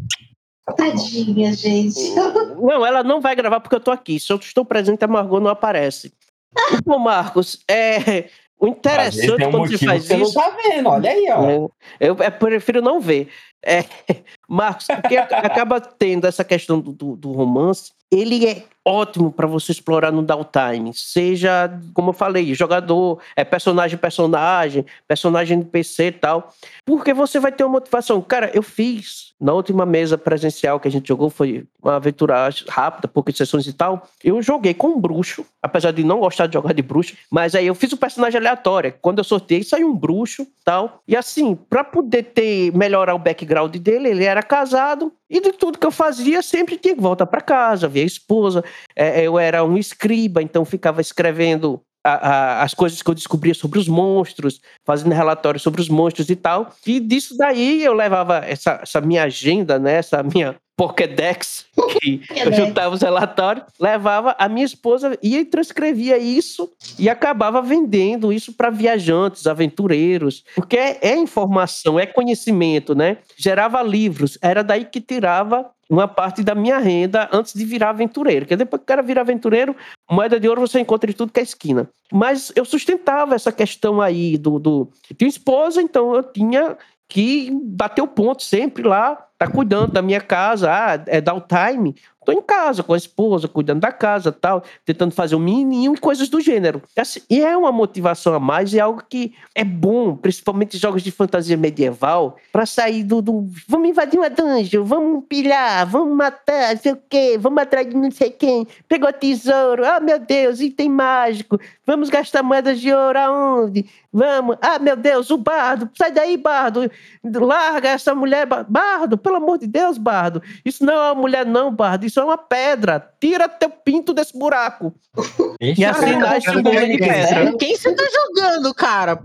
Tadinha, 0.77 1.53
gente. 1.55 2.11
Não, 2.15 2.85
ela 2.87 3.03
não 3.03 3.21
vai 3.21 3.35
gravar 3.35 3.59
porque 3.61 3.75
eu 3.75 3.81
tô 3.81 3.91
aqui. 3.91 4.21
Se 4.21 4.31
eu 4.33 4.37
estou 4.37 4.65
presente, 4.65 5.03
a 5.05 5.09
Margot 5.09 5.41
não 5.41 5.51
aparece. 5.51 6.13
Então, 6.73 6.99
Marcos, 6.99 7.61
é. 7.71 8.29
O 8.61 8.67
interessante 8.69 9.45
um 9.47 9.51
quando 9.51 9.69
você 9.71 9.87
faz 9.87 10.05
você 10.05 10.17
isso. 10.17 10.35
não 10.35 10.43
tá 10.43 10.57
vendo, 10.63 10.89
olha 10.91 11.11
aí, 11.11 11.27
ó. 11.31 11.49
É, 11.49 11.57
Eu, 11.99 12.17
eu 12.17 12.33
prefiro 12.33 12.83
não 12.83 13.01
ver. 13.01 13.29
É, 13.65 13.85
Marcos, 14.49 14.87
porque 14.87 15.17
ac- 15.17 15.33
acaba 15.35 15.81
tendo 15.81 16.27
essa 16.27 16.45
questão 16.45 16.79
do, 16.79 16.93
do- 16.93 17.17
do 17.17 17.33
romance, 17.33 17.91
ele 18.13 18.47
é 18.47 18.63
ótimo 18.91 19.31
para 19.31 19.47
você 19.47 19.73
explorar 19.73 20.11
no 20.11 20.23
downtime. 20.23 20.93
Seja, 20.95 21.71
como 21.95 22.11
eu 22.11 22.15
falei, 22.15 22.53
jogador, 22.55 23.21
é 23.37 23.45
personagem, 23.45 23.97
personagem, 23.97 24.85
personagem 25.07 25.59
NPC 25.59 26.07
e 26.07 26.13
tal. 26.13 26.53
Porque 26.85 27.15
você 27.15 27.39
vai 27.39 27.53
ter 27.53 27.65
uma 27.65 27.75
motivação. 27.75 28.21
Cara, 28.21 28.51
eu 28.53 28.63
fiz 28.63 29.31
na 29.41 29.53
última 29.55 29.87
mesa 29.87 30.19
presencial 30.19 30.79
que 30.79 30.87
a 30.87 30.91
gente 30.91 31.09
jogou, 31.09 31.31
foi 31.31 31.65
uma 31.83 31.97
aventura 31.97 32.51
rápida, 32.69 33.09
poucas 33.09 33.37
sessões 33.37 33.67
e 33.67 33.73
tal. 33.73 34.07
Eu 34.23 34.43
joguei 34.43 34.75
com 34.75 34.89
um 34.89 35.01
bruxo, 35.01 35.47
apesar 35.63 35.93
de 35.93 36.05
não 36.05 36.21
gostar 36.21 36.47
de 36.47 36.55
jogar 36.55 36.75
de 36.75 36.83
bruxo, 36.83 37.17
mas 37.31 37.55
aí 37.55 37.67
eu 37.67 37.75
fiz 37.75 37.93
um 37.93 37.97
personagem 37.97 38.39
aleatório. 38.39 38.95
Quando 39.01 39.19
eu 39.19 39.25
sorteei, 39.25 39.63
saiu 39.63 39.89
um 39.89 39.97
bruxo 39.97 40.47
tal. 40.63 41.03
E 41.09 41.17
assim, 41.17 41.55
para 41.55 41.83
poder 41.83 42.25
ter 42.25 42.77
melhorar 42.77 43.15
o 43.15 43.19
background 43.19 43.75
dele, 43.77 44.11
ele 44.11 44.25
era 44.25 44.43
casado. 44.43 45.13
E 45.31 45.41
de 45.41 45.53
tudo 45.53 45.79
que 45.79 45.87
eu 45.87 45.93
fazia, 45.93 46.43
sempre 46.43 46.77
tinha 46.77 46.95
que 46.95 47.01
voltar 47.01 47.27
para 47.27 47.41
casa, 47.41 47.87
ver 47.89 48.03
a 48.03 48.07
esposa. 48.07 48.65
É, 48.97 49.23
eu 49.25 49.39
era 49.39 49.65
um 49.65 49.79
escriba, 49.79 50.43
então 50.43 50.65
ficava 50.65 51.01
escrevendo 51.01 51.81
a- 52.05 52.29
a- 52.61 52.63
as 52.63 52.75
coisas 52.75 53.01
que 53.03 53.09
eu 53.11 53.15
descobria 53.15 53.55
sobre 53.55 53.79
os 53.79 53.87
monstros, 53.87 54.61
fazendo 54.87 55.13
relatórios 55.13 55.63
sobre 55.63 55.81
os 55.81 55.89
monstros 55.89 56.29
e 56.31 56.37
tal. 56.37 56.73
E 56.87 56.99
disso 56.99 57.37
daí 57.37 57.85
eu 57.85 57.93
levava 57.93 58.39
essa, 58.39 58.81
essa 58.83 59.01
minha 59.01 59.25
agenda, 59.25 59.79
né? 59.79 59.95
Essa 59.97 60.23
minha 60.23 60.57
Pokédex, 60.81 61.67
que 62.01 62.23
eu 62.35 62.51
juntava 62.55 62.95
os 62.95 63.03
relatórios, 63.03 63.67
levava 63.79 64.35
a 64.39 64.49
minha 64.49 64.65
esposa 64.65 65.19
ia 65.23 65.41
e 65.41 65.45
transcrevia 65.45 66.17
isso 66.17 66.73
e 66.99 67.07
acabava 67.07 67.61
vendendo 67.61 68.33
isso 68.33 68.55
para 68.55 68.71
viajantes, 68.71 69.47
aventureiros, 69.47 70.43
porque 70.55 70.79
é, 70.79 70.99
é 71.03 71.17
informação, 71.19 72.01
é 72.01 72.07
conhecimento, 72.07 72.95
né? 72.95 73.19
Gerava 73.37 73.83
livros, 73.83 74.39
era 74.41 74.65
daí 74.65 74.87
que 74.87 75.03
tirava 75.03 75.71
uma 75.91 76.09
parte 76.09 76.43
da 76.43 76.55
minha 76.55 76.79
renda 76.79 77.29
antes 77.31 77.53
de 77.53 77.65
virar 77.67 77.91
aventureiro. 77.91 78.47
Porque 78.47 78.57
depois 78.57 78.81
que 78.81 78.85
o 78.85 78.87
cara 78.87 79.03
vira 79.03 79.21
aventureiro, 79.21 79.77
moeda 80.11 80.41
de 80.41 80.49
ouro 80.49 80.63
você 80.63 80.81
encontra 80.81 81.11
em 81.11 81.15
tudo 81.15 81.33
que 81.33 81.41
é 81.41 81.43
esquina. 81.43 81.91
Mas 82.11 82.53
eu 82.57 82.65
sustentava 82.65 83.35
essa 83.35 83.53
questão 83.53 84.01
aí 84.01 84.39
do. 84.39 84.59
do... 84.59 84.89
Eu 85.11 85.17
tinha 85.17 85.29
esposa, 85.29 85.83
então 85.83 86.15
eu 86.15 86.23
tinha 86.23 86.79
que 87.07 87.51
bater 87.65 88.01
o 88.01 88.07
ponto 88.07 88.43
sempre 88.43 88.85
lá, 88.85 89.27
tá 89.41 89.47
cuidando 89.47 89.93
da 89.93 90.03
minha 90.03 90.21
casa, 90.21 90.71
ah, 90.71 91.03
é 91.07 91.19
dar 91.19 91.33
o 91.33 91.41
time. 91.41 91.97
Tô 92.23 92.33
em 92.33 92.43
casa 92.43 92.83
com 92.83 92.93
a 92.93 92.99
esposa, 92.99 93.49
cuidando 93.49 93.81
da 93.81 93.91
casa 93.91 94.31
tal, 94.31 94.63
tentando 94.85 95.15
fazer 95.15 95.35
um 95.35 95.39
menininho 95.39 95.95
e 95.95 95.99
coisas 95.99 96.29
do 96.29 96.39
gênero. 96.39 96.83
Assim, 96.95 97.23
e 97.31 97.41
é 97.43 97.57
uma 97.57 97.73
motivação 97.73 98.35
a 98.35 98.39
mais, 98.39 98.75
é 98.75 98.79
algo 98.81 99.03
que 99.09 99.33
é 99.55 99.65
bom, 99.65 100.15
principalmente 100.15 100.77
jogos 100.77 101.03
de 101.03 101.11
fantasia 101.11 101.57
medieval, 101.57 102.37
para 102.53 102.67
sair 102.67 103.03
do, 103.05 103.23
do. 103.23 103.49
Vamos 103.67 103.89
invadir 103.89 104.19
uma 104.19 104.29
dungeon, 104.29 104.85
vamos 104.85 105.25
pilhar, 105.31 105.87
vamos 105.87 106.15
matar, 106.15 106.75
não 106.75 106.83
sei 106.83 106.93
o 106.93 106.99
quê, 107.09 107.39
vamos 107.41 107.63
atrás 107.63 107.89
de 107.89 107.97
não 107.97 108.11
sei 108.11 108.29
quem, 108.31 108.69
pegou 108.87 109.11
tesouro, 109.15 109.87
ah 109.87 109.99
meu 109.99 110.19
Deus, 110.19 110.61
item 110.61 110.91
mágico, 110.91 111.59
vamos 111.87 112.11
gastar 112.11 112.43
moedas 112.43 112.79
de 112.79 112.93
ouro 112.93 113.19
aonde? 113.19 113.87
Vamos, 114.13 114.59
ah 114.61 114.79
meu 114.79 114.95
Deus, 114.97 115.31
o 115.31 115.39
bardo, 115.39 115.89
sai 115.97 116.13
daí, 116.13 116.37
bardo, 116.37 116.91
larga 117.25 117.89
essa 117.89 118.15
mulher, 118.15 118.45
Ba- 118.45 118.67
bardo, 118.69 119.17
pelo 119.31 119.37
amor 119.37 119.59
de 119.59 119.69
Deus, 119.69 119.97
bardo, 119.97 120.43
isso 120.65 120.85
não 120.85 120.93
é 120.93 121.13
uma 121.13 121.15
mulher, 121.15 121.47
não, 121.47 121.73
bardo, 121.73 122.05
isso 122.05 122.19
é 122.19 122.25
uma 122.25 122.37
pedra, 122.37 123.13
tira 123.21 123.49
teu 123.49 123.71
pinto 123.71 124.13
desse 124.13 124.37
buraco. 124.37 124.93
E 125.61 125.85
assim 125.85 126.17
nasce 126.17 126.51
um 126.51 126.63
golem 126.63 126.93
de 126.93 126.99
pedra. 126.99 127.53
Com 127.53 127.59
quem 127.59 127.77
você 127.77 127.95
tá 127.95 128.03
jogando, 128.11 128.75
cara? 128.75 129.21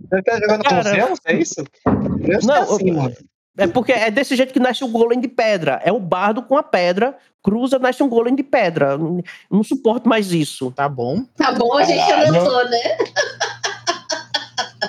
Você 0.00 0.22
tá 0.22 0.34
jogando 0.40 0.64
com 0.64 0.68
Cara, 0.68 0.90
Zeus, 0.90 1.20
é 1.26 1.34
isso? 1.34 1.64
Zeus 2.26 2.44
Não, 2.44 2.54
é 2.54 2.60
assim, 2.60 2.90
mano. 2.90 3.14
É 3.56 3.66
porque 3.68 3.92
é 3.92 4.10
desse 4.10 4.34
jeito 4.34 4.52
que 4.52 4.58
nasce 4.58 4.82
o 4.82 4.88
golem 4.88 5.20
de 5.20 5.28
pedra. 5.28 5.80
É 5.84 5.92
o 5.92 6.00
bardo 6.00 6.42
com 6.42 6.58
a 6.58 6.62
pedra, 6.62 7.16
cruza, 7.40 7.78
nasce 7.78 8.02
um 8.02 8.08
golem 8.08 8.34
de 8.34 8.42
pedra. 8.42 8.98
Não, 8.98 9.22
não 9.48 9.62
suporto 9.62 10.08
mais 10.08 10.32
isso. 10.32 10.72
Tá 10.72 10.88
bom. 10.88 11.24
Tá 11.36 11.52
bom, 11.52 11.78
a 11.78 11.84
gente 11.84 12.12
anotou, 12.12 12.68
né? 12.68 12.98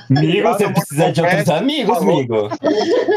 Amigo, 0.10 0.48
você 0.48 0.70
precisa 0.70 1.12
de 1.12 1.22
outros 1.22 1.50
amigos, 1.50 1.98
amigo. 1.98 2.50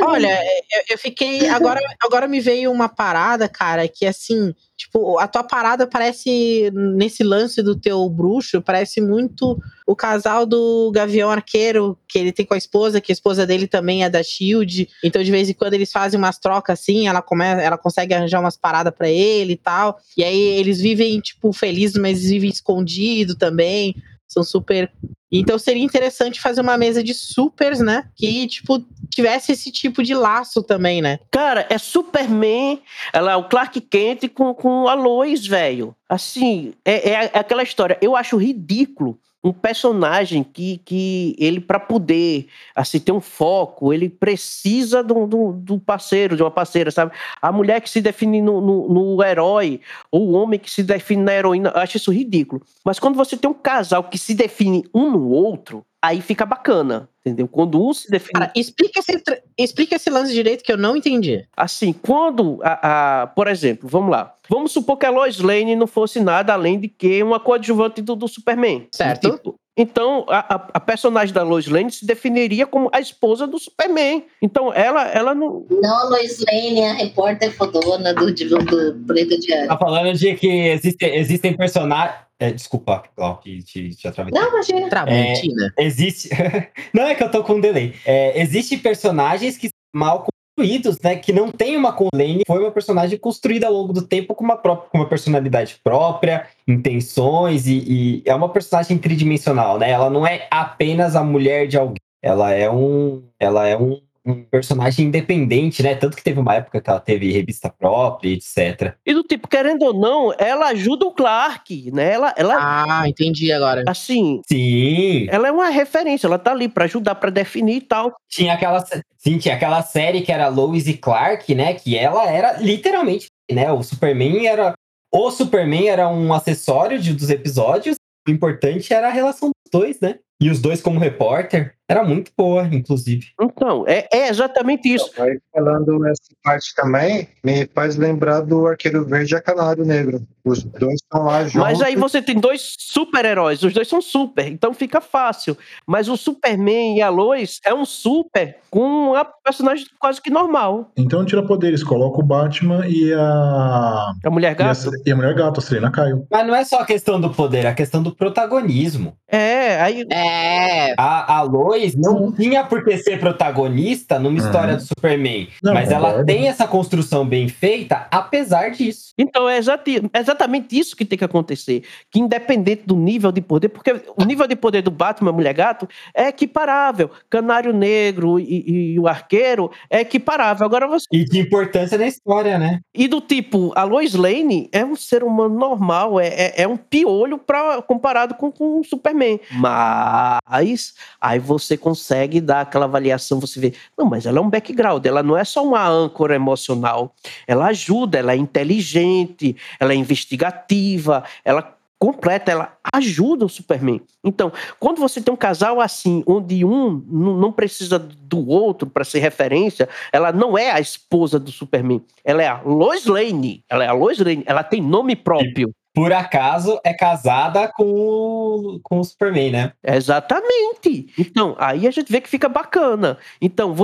Olha, 0.05 0.39
eu, 0.73 0.83
eu 0.91 0.99
fiquei. 0.99 1.49
Agora, 1.49 1.81
agora 2.03 2.29
me 2.29 2.41
veio 2.41 2.71
uma 2.71 2.89
parada, 2.89 3.49
cara, 3.49 3.87
que 3.89 4.07
assim. 4.07 4.55
Tipo, 4.77 5.19
a 5.19 5.27
tua 5.27 5.43
parada 5.43 5.87
parece. 5.87 6.71
Nesse 6.73 7.25
lance 7.25 7.63
do 7.63 7.75
teu 7.75 8.09
bruxo, 8.09 8.63
parece 8.63 9.01
muito 9.01 9.61
o 9.87 9.97
casal 9.97 10.45
do 10.45 10.91
Gavião 10.93 11.31
Arqueiro, 11.31 11.99
que 12.07 12.19
ele 12.19 12.31
tem 12.31 12.45
com 12.45 12.55
a 12.55 12.59
esposa, 12.59 13.01
que 13.01 13.11
a 13.11 13.15
esposa 13.15 13.47
dele 13.47 13.67
também 13.67 14.05
é 14.05 14.11
da 14.11 14.23
Shield. 14.23 14.89
Então, 15.03 15.23
de 15.23 15.31
vez 15.31 15.49
em 15.49 15.55
quando, 15.55 15.75
eles 15.75 15.91
fazem 15.91 16.19
umas 16.19 16.39
trocas 16.39 16.79
assim, 16.79 17.09
ela, 17.09 17.23
come, 17.23 17.45
ela 17.45 17.79
consegue 17.79 18.13
arranjar 18.15 18.41
umas 18.41 18.57
paradas 18.57 18.93
pra 18.95 19.09
ele 19.09 19.55
e 19.55 19.57
tal. 19.57 19.99
E 20.17 20.23
aí 20.23 20.39
eles 20.39 20.81
vivem, 20.81 21.19
tipo, 21.21 21.53
felizes, 21.53 21.97
mas 21.97 22.23
vivem 22.23 22.51
escondido 22.51 23.35
também. 23.35 23.97
São 24.39 24.45
super. 24.45 24.91
Então 25.31 25.59
seria 25.59 25.83
interessante 25.83 26.41
fazer 26.41 26.61
uma 26.61 26.79
mesa 26.79 27.03
de 27.03 27.13
supers, 27.13 27.81
né? 27.81 28.09
Que, 28.17 28.47
tipo, 28.47 28.85
tivesse 29.11 29.53
esse 29.53 29.71
tipo 29.71 30.03
de 30.03 30.15
laço 30.15 30.63
também, 30.63 31.03
né? 31.03 31.19
Cara, 31.31 31.67
é 31.69 31.77
Superman, 31.77 32.81
ela, 33.13 33.37
o 33.37 33.49
Clark 33.49 33.81
Kent 33.81 34.29
com, 34.29 34.55
com 34.55 34.89
a 34.89 34.95
Lois, 34.95 35.47
velho. 35.47 35.95
Assim, 36.09 36.73
é, 36.85 37.11
é 37.11 37.31
aquela 37.35 37.63
história. 37.63 37.99
Eu 38.01 38.17
acho 38.17 38.37
ridículo 38.37 39.19
um 39.49 39.53
personagem 39.53 40.43
que, 40.43 40.79
que 40.85 41.35
ele, 41.39 41.61
para 41.61 41.81
poder 41.81 42.49
assim, 42.75 43.01
ter 43.01 43.13
um 43.13 43.21
foco, 43.21 43.93
ele 43.93 44.09
precisa 44.09 45.03
do, 45.03 45.27
do, 45.27 45.53
do 45.53 45.79
parceiro, 45.79 46.37
de 46.37 46.43
uma 46.43 46.51
parceira, 46.51 46.91
sabe? 46.91 47.13
A 47.41 47.51
mulher 47.51 47.81
que 47.81 47.89
se 47.89 48.01
define 48.01 48.43
no, 48.43 48.61
no, 48.61 48.89
no 48.89 49.23
herói, 49.23 49.81
ou 50.11 50.29
o 50.29 50.33
homem 50.33 50.59
que 50.59 50.71
se 50.71 50.83
define 50.83 51.23
na 51.23 51.33
heroína, 51.33 51.73
eu 51.75 51.81
acho 51.81 51.97
isso 51.97 52.13
ridículo. 52.13 52.63
Mas 52.85 52.99
quando 52.99 53.17
você 53.17 53.37
tem 53.37 53.51
um 53.51 53.55
casal 53.55 54.05
que 54.05 54.19
se 54.19 54.35
define 54.35 54.85
um 54.95 55.11
no 55.11 55.29
outro, 55.29 55.85
aí 56.03 56.21
fica 56.21 56.47
bacana, 56.47 57.09
entendeu? 57.21 57.49
Quando 57.49 57.85
um 57.85 57.93
se 57.93 58.11
define 58.11 58.33
Cara, 58.41 58.53
explica 58.55 59.01
esse, 59.01 59.23
explica 59.59 59.97
esse 59.97 60.09
lance 60.11 60.33
direito 60.33 60.63
que 60.63 60.73
eu 60.73 60.77
não 60.77 60.97
entendi. 60.97 61.47
Assim, 61.57 61.93
quando, 61.93 62.59
a, 62.63 63.23
a- 63.23 63.27
por 63.29 63.49
exemplo, 63.49 63.89
vamos 63.89 64.11
lá. 64.11 64.35
Vamos 64.49 64.73
supor 64.73 64.97
que 64.97 65.07
a 65.07 65.11
Lois 65.11 65.39
Lane 65.41 65.77
não 65.77 65.87
fosse 65.87 66.21
nada 66.21 66.53
além 66.53 66.79
de 66.81 66.89
que 66.89 67.23
uma 67.23 67.39
coadjuvante 67.41 68.01
do, 68.01 68.15
do 68.17 68.27
Superman. 68.29 68.87
Certo. 68.93 69.31
Tipo, 69.31 69.55
Então, 69.77 70.25
a, 70.29 70.55
a- 70.55 70.69
a 70.75 70.81
personagem 70.81 71.35
da 71.35 71.43
Lois 71.43 71.67
Lane 71.69 71.91
se 71.93 72.07
definiria 72.07 72.67
como 72.67 72.89
a 72.93 72.99
esposa 73.01 73.47
do 73.47 73.59
Superman. 73.59 74.25
Então, 74.43 74.73
ela, 74.73 75.07
ela 75.09 75.35
não. 75.35 75.67
Não 75.71 75.97
a 75.99 76.05
Lois 76.05 76.39
Lane, 76.51 76.83
a 76.85 76.93
repórter 76.95 77.53
fodona 77.57 78.15
do, 78.15 78.33
do, 78.33 78.59
do 78.59 79.05
Preto 79.07 79.39
Diário. 79.39 79.69
Tá 79.69 79.77
falando 79.77 80.17
de 80.17 80.35
que 80.35 80.49
existem, 80.49 81.17
existem 81.17 81.57
personagens. 81.57 82.28
Desculpa, 82.53 83.03
Clau, 83.17 83.39
que 83.39 83.63
te, 83.63 83.95
te 83.95 84.07
atravessei. 84.07 84.41
Não, 84.41 84.49
imagina. 84.51 84.89
Tramontina. 84.89 85.73
Existe. 85.79 86.29
Não 86.95 87.03
é 87.03 87.15
que 87.15 87.23
eu 87.23 87.31
tô 87.31 87.43
com 87.43 87.55
um 87.55 87.61
delay. 87.61 87.95
É, 88.07 88.41
Existem 88.41 88.79
personagens 88.79 89.57
que 89.57 89.69
são 89.69 89.73
mal 89.95 90.25
construídos, 90.59 90.99
né? 91.01 91.17
Que 91.17 91.33
não 91.33 91.51
tem 91.53 91.77
uma 91.77 91.97
Lane. 92.13 92.43
Foi 92.47 92.59
uma 92.59 92.71
personagem 92.71 93.19
construída 93.19 93.69
ao 93.69 93.73
longo 93.73 93.93
do 93.93 94.03
tempo 94.03 94.35
com 94.35 94.45
uma, 94.45 94.57
própria, 94.57 94.91
com 94.91 94.99
uma 94.99 95.09
personalidade 95.09 95.81
própria, 95.85 96.47
intenções, 96.67 97.67
e, 97.67 97.85
e 97.87 98.23
é 98.25 98.35
uma 98.35 98.49
personagem 98.49 98.99
tridimensional, 98.99 99.79
né? 99.79 99.91
Ela 99.91 100.11
não 100.11 100.27
é 100.27 100.49
apenas 100.51 101.15
a 101.15 101.23
mulher 101.23 101.67
de 101.69 101.77
alguém. 101.77 101.99
Ela 102.23 102.53
é 102.53 102.71
um. 102.71 103.23
Ela 103.39 103.69
é 103.69 103.77
um. 103.77 104.01
Um 104.31 104.45
personagem 104.45 105.07
independente, 105.07 105.83
né? 105.83 105.95
Tanto 105.95 106.17
que 106.17 106.23
teve 106.23 106.39
uma 106.39 106.55
época 106.55 106.81
que 106.81 106.91
ela 106.91 107.01
teve 107.01 107.33
revista 107.33 107.69
própria, 107.71 108.31
etc. 108.31 108.95
E 109.07 109.15
do 109.15 109.23
tipo, 109.23 109.49
querendo 109.49 109.83
ou 109.83 109.95
não, 109.95 110.33
ela 110.39 110.69
ajuda 110.69 111.07
o 111.07 111.13
Clark, 111.13 111.91
né? 111.93 112.13
Ela, 112.13 112.35
ela 112.37 112.55
Ah, 112.59 113.09
entendi 113.09 113.51
agora. 113.53 113.83
assim, 113.87 114.41
Sim, 114.49 115.27
ela 115.31 115.49
é 115.49 115.53
uma 115.53 115.69
referência, 115.69 116.27
ela 116.27 116.39
tá 116.39 116.53
ali 116.53 116.69
pra 116.69 116.85
ajudar, 116.85 117.15
pra 117.15 117.31
definir 117.31 117.77
e 117.77 117.81
tal. 117.81 118.13
Tinha 118.29 118.55
aquela, 118.55 118.85
sim, 119.17 119.39
tinha 119.39 119.55
aquela 119.55 119.83
série 119.83 120.23
que 120.23 120.33
era 120.33 120.49
Lois 120.49 120.87
e 120.87 120.95
Clark, 120.95 121.55
né? 121.55 121.75
Que 121.75 121.97
ela 121.97 122.31
era 122.31 122.59
literalmente, 122.61 123.29
né? 123.51 123.71
O 123.73 123.83
Superman 123.83 124.47
era. 124.47 124.75
O 125.13 125.31
Superman 125.31 125.89
era 125.89 126.09
um 126.09 126.33
acessório 126.35 126.99
de, 126.99 127.15
dos 127.15 127.31
episódios. 127.31 127.97
O 128.27 128.31
importante 128.31 128.93
era 128.93 129.09
a 129.09 129.13
relação 129.13 129.49
dos 129.49 129.71
dois, 129.81 129.99
né? 130.01 130.17
E 130.41 130.51
os 130.51 130.61
dois 130.61 130.83
como 130.83 131.01
repórter. 131.01 131.75
Era 131.89 132.05
muito 132.05 132.31
boa, 132.37 132.69
inclusive. 132.71 133.29
Então, 133.41 133.85
é, 133.89 134.07
é 134.13 134.29
exatamente 134.29 134.93
isso. 134.93 135.11
Aí 135.19 135.39
falando 135.53 136.07
essa 136.07 136.35
parte 136.45 136.75
também, 136.75 137.29
me 137.43 137.67
faz 137.75 137.97
lembrar 137.97 138.41
do 138.43 138.67
Arqueiro 138.67 139.07
Verde 139.07 139.35
e 139.35 139.37
a 139.37 139.41
Canário 139.41 139.85
Negro. 139.87 140.21
Os 140.45 140.63
dois 140.63 140.95
estão 140.95 141.25
lá 141.25 141.45
juntos. 141.45 141.55
Mas 141.61 141.83
aí 141.83 141.97
você 141.97 142.23
tem 142.23 142.39
dois 142.39 142.75
super-heróis, 142.79 143.63
os 143.63 143.73
dois 143.73 143.87
são 143.89 144.01
super, 144.01 144.47
então 144.49 144.73
fica 144.73 145.01
fácil. 145.01 145.57
Mas 145.87 146.09
o 146.09 146.17
Superman 146.17 146.97
e 146.97 147.03
a 147.03 147.09
Lois 147.11 147.59
é 147.65 147.75
um 147.75 147.85
super 147.85 148.57
com 148.71 149.11
uma 149.11 149.25
personagem 149.25 149.87
quase 149.99 150.21
que 150.23 150.31
normal. 150.31 150.91
Então 150.97 151.25
tira 151.25 151.43
poderes, 151.47 151.83
coloca 151.83 152.21
o 152.21 152.23
Batman 152.23 152.87
e 152.87 153.13
a. 153.13 154.13
A 154.25 154.31
Mulher 154.31 154.53
E 154.59 154.63
a, 154.63 154.69
Gato. 154.69 154.91
e 155.07 155.11
a 155.11 155.17
mulher 155.17 155.35
gato, 155.35 155.61
a 155.61 155.63
Serena 155.63 155.91
Caio. 155.91 156.27
Mas 156.31 156.47
não 156.47 156.55
é 156.55 156.65
só 156.65 156.81
a 156.81 156.87
questão 156.87 157.21
do 157.21 157.31
poder, 157.31 157.65
é 157.65 157.69
a 157.69 157.75
questão 157.75 158.03
do 158.03 158.15
protagonismo. 158.15 159.15
É, 159.27 159.81
aí. 159.81 160.07
É. 160.11 160.95
A, 160.99 161.39
a 161.39 161.43
Lois 161.43 161.78
não 161.97 162.33
tinha 162.33 162.65
por 162.65 162.85
que 162.85 162.97
ser 162.99 163.19
protagonista 163.21 164.19
numa 164.19 164.39
Uhum. 164.39 164.45
história 164.47 164.77
do 164.77 164.83
Superman. 164.83 165.49
Não, 165.63 165.75
mas 165.75 165.91
ela 165.91 166.09
concordo. 166.09 166.27
tem 166.27 166.49
essa 166.49 166.67
construção 166.67 167.27
bem 167.27 167.49
feita, 167.49 168.07
apesar 168.11 168.71
disso. 168.71 169.13
Então 169.19 169.49
é 169.49 169.59
é 169.59 170.19
exatamente 170.21 170.79
isso 170.79 170.97
que 170.97 171.05
tem 171.05 171.19
que 171.19 171.25
acontecer. 171.25 171.83
Que 172.11 172.21
independente 172.21 172.83
do 172.87 172.95
nível 172.97 173.33
de 173.33 173.41
poder, 173.41 173.69
porque 173.69 174.01
o 174.17 174.25
nível 174.25 174.47
de 174.47 174.55
poder 174.57 174.83
do 174.83 174.91
Batman 174.91 175.33
Mulher 175.33 175.53
Gato 175.55 175.89
é 176.15 176.29
equiparável. 176.29 177.11
Canário 177.29 177.73
Negro 177.73 178.39
e, 178.39 178.95
e 178.95 179.01
o 179.01 179.07
Arqueiro 179.09 179.71
é 179.91 180.01
equiparável. 180.01 180.65
Agora 180.65 180.87
você. 180.87 181.07
E 181.13 181.25
de 181.25 181.39
importância 181.41 181.99
na 181.99 182.07
história, 182.07 182.59
né? 182.59 182.81
E 182.95 183.09
do 183.09 183.21
tipo, 183.21 183.73
a 183.75 183.85
Lois 183.85 184.15
Lane 184.15 184.69
é 184.73 184.85
um 184.85 184.97
ser 184.97 185.23
humano 185.23 185.59
normal, 185.59 186.21
é, 186.21 186.29
é, 186.29 186.63
é 186.63 186.69
um 186.69 186.77
piolho 186.77 187.39
pra, 187.39 187.83
comparado 187.83 188.35
com, 188.35 188.51
com 188.51 188.81
o 188.81 188.85
Superman. 188.85 189.41
Mas 189.53 190.95
aí 191.21 191.39
você 191.39 191.68
consegue 191.77 192.41
dar 192.41 192.63
aquela 192.63 192.85
avaliação, 192.85 193.41
você 193.41 193.61
vê, 193.61 193.75
não, 193.97 194.07
mas 194.07 194.27
ela 194.27 194.39
é 194.39 194.41
um 194.41 194.51
background, 194.51 195.05
ela 195.05 195.23
não 195.23 195.37
é 195.37 195.45
só 195.45 195.65
uma 195.65 195.87
âncora 195.87 196.35
emocional. 196.35 197.15
Ela 197.47 197.67
ajuda, 197.67 198.19
ela 198.19 198.33
é 198.33 198.37
inteligente, 198.37 199.57
ela 199.79 199.93
é 199.93 199.97
investigativa, 199.97 201.25
ela 201.45 201.77
completa, 201.99 202.53
ela 202.53 202.77
ajuda 202.93 203.45
o 203.45 203.49
Superman. 203.49 204.01
Então, 204.23 204.53
quando 204.79 205.01
você 205.01 205.21
tem 205.21 205.35
um 205.35 205.37
casal 205.37 205.81
assim, 205.81 206.23
onde 206.27 206.65
um 206.65 207.03
não 207.09 207.51
precisa 207.51 207.99
do 207.99 208.49
outro 208.49 208.89
para 208.89 209.05
ser 209.05 209.19
referência, 209.19 209.89
ela 210.13 210.33
não 210.33 210.57
é 210.57 210.71
a 210.71 210.81
esposa 210.81 211.39
do 211.39 211.51
Superman, 211.51 212.01
ela 212.25 212.43
é 212.43 212.49
a 212.49 212.63
Lois 212.63 213.05
Lane, 213.07 213.65
ela 213.69 213.85
é 213.85 213.89
a 213.89 213.93
Lois 213.93 214.19
Lane, 214.19 214.45
ela 214.47 214.63
tem 214.63 214.81
nome 214.81 215.17
próprio. 215.17 215.75
Por 215.99 216.13
acaso 216.13 216.79
é 216.85 216.95
casada 216.95 217.67
com 217.67 218.79
com 218.85 219.01
o 219.01 219.05
Superman, 219.05 219.51
né? 219.51 219.73
Exatamente. 219.83 221.13
Então, 221.19 221.57
aí 221.59 221.89
a 221.89 221.91
gente 221.91 222.13
vê 222.13 222.21
que 222.21 222.29
fica 222.29 222.49
bacana. 222.49 223.19
Então, 223.43 223.75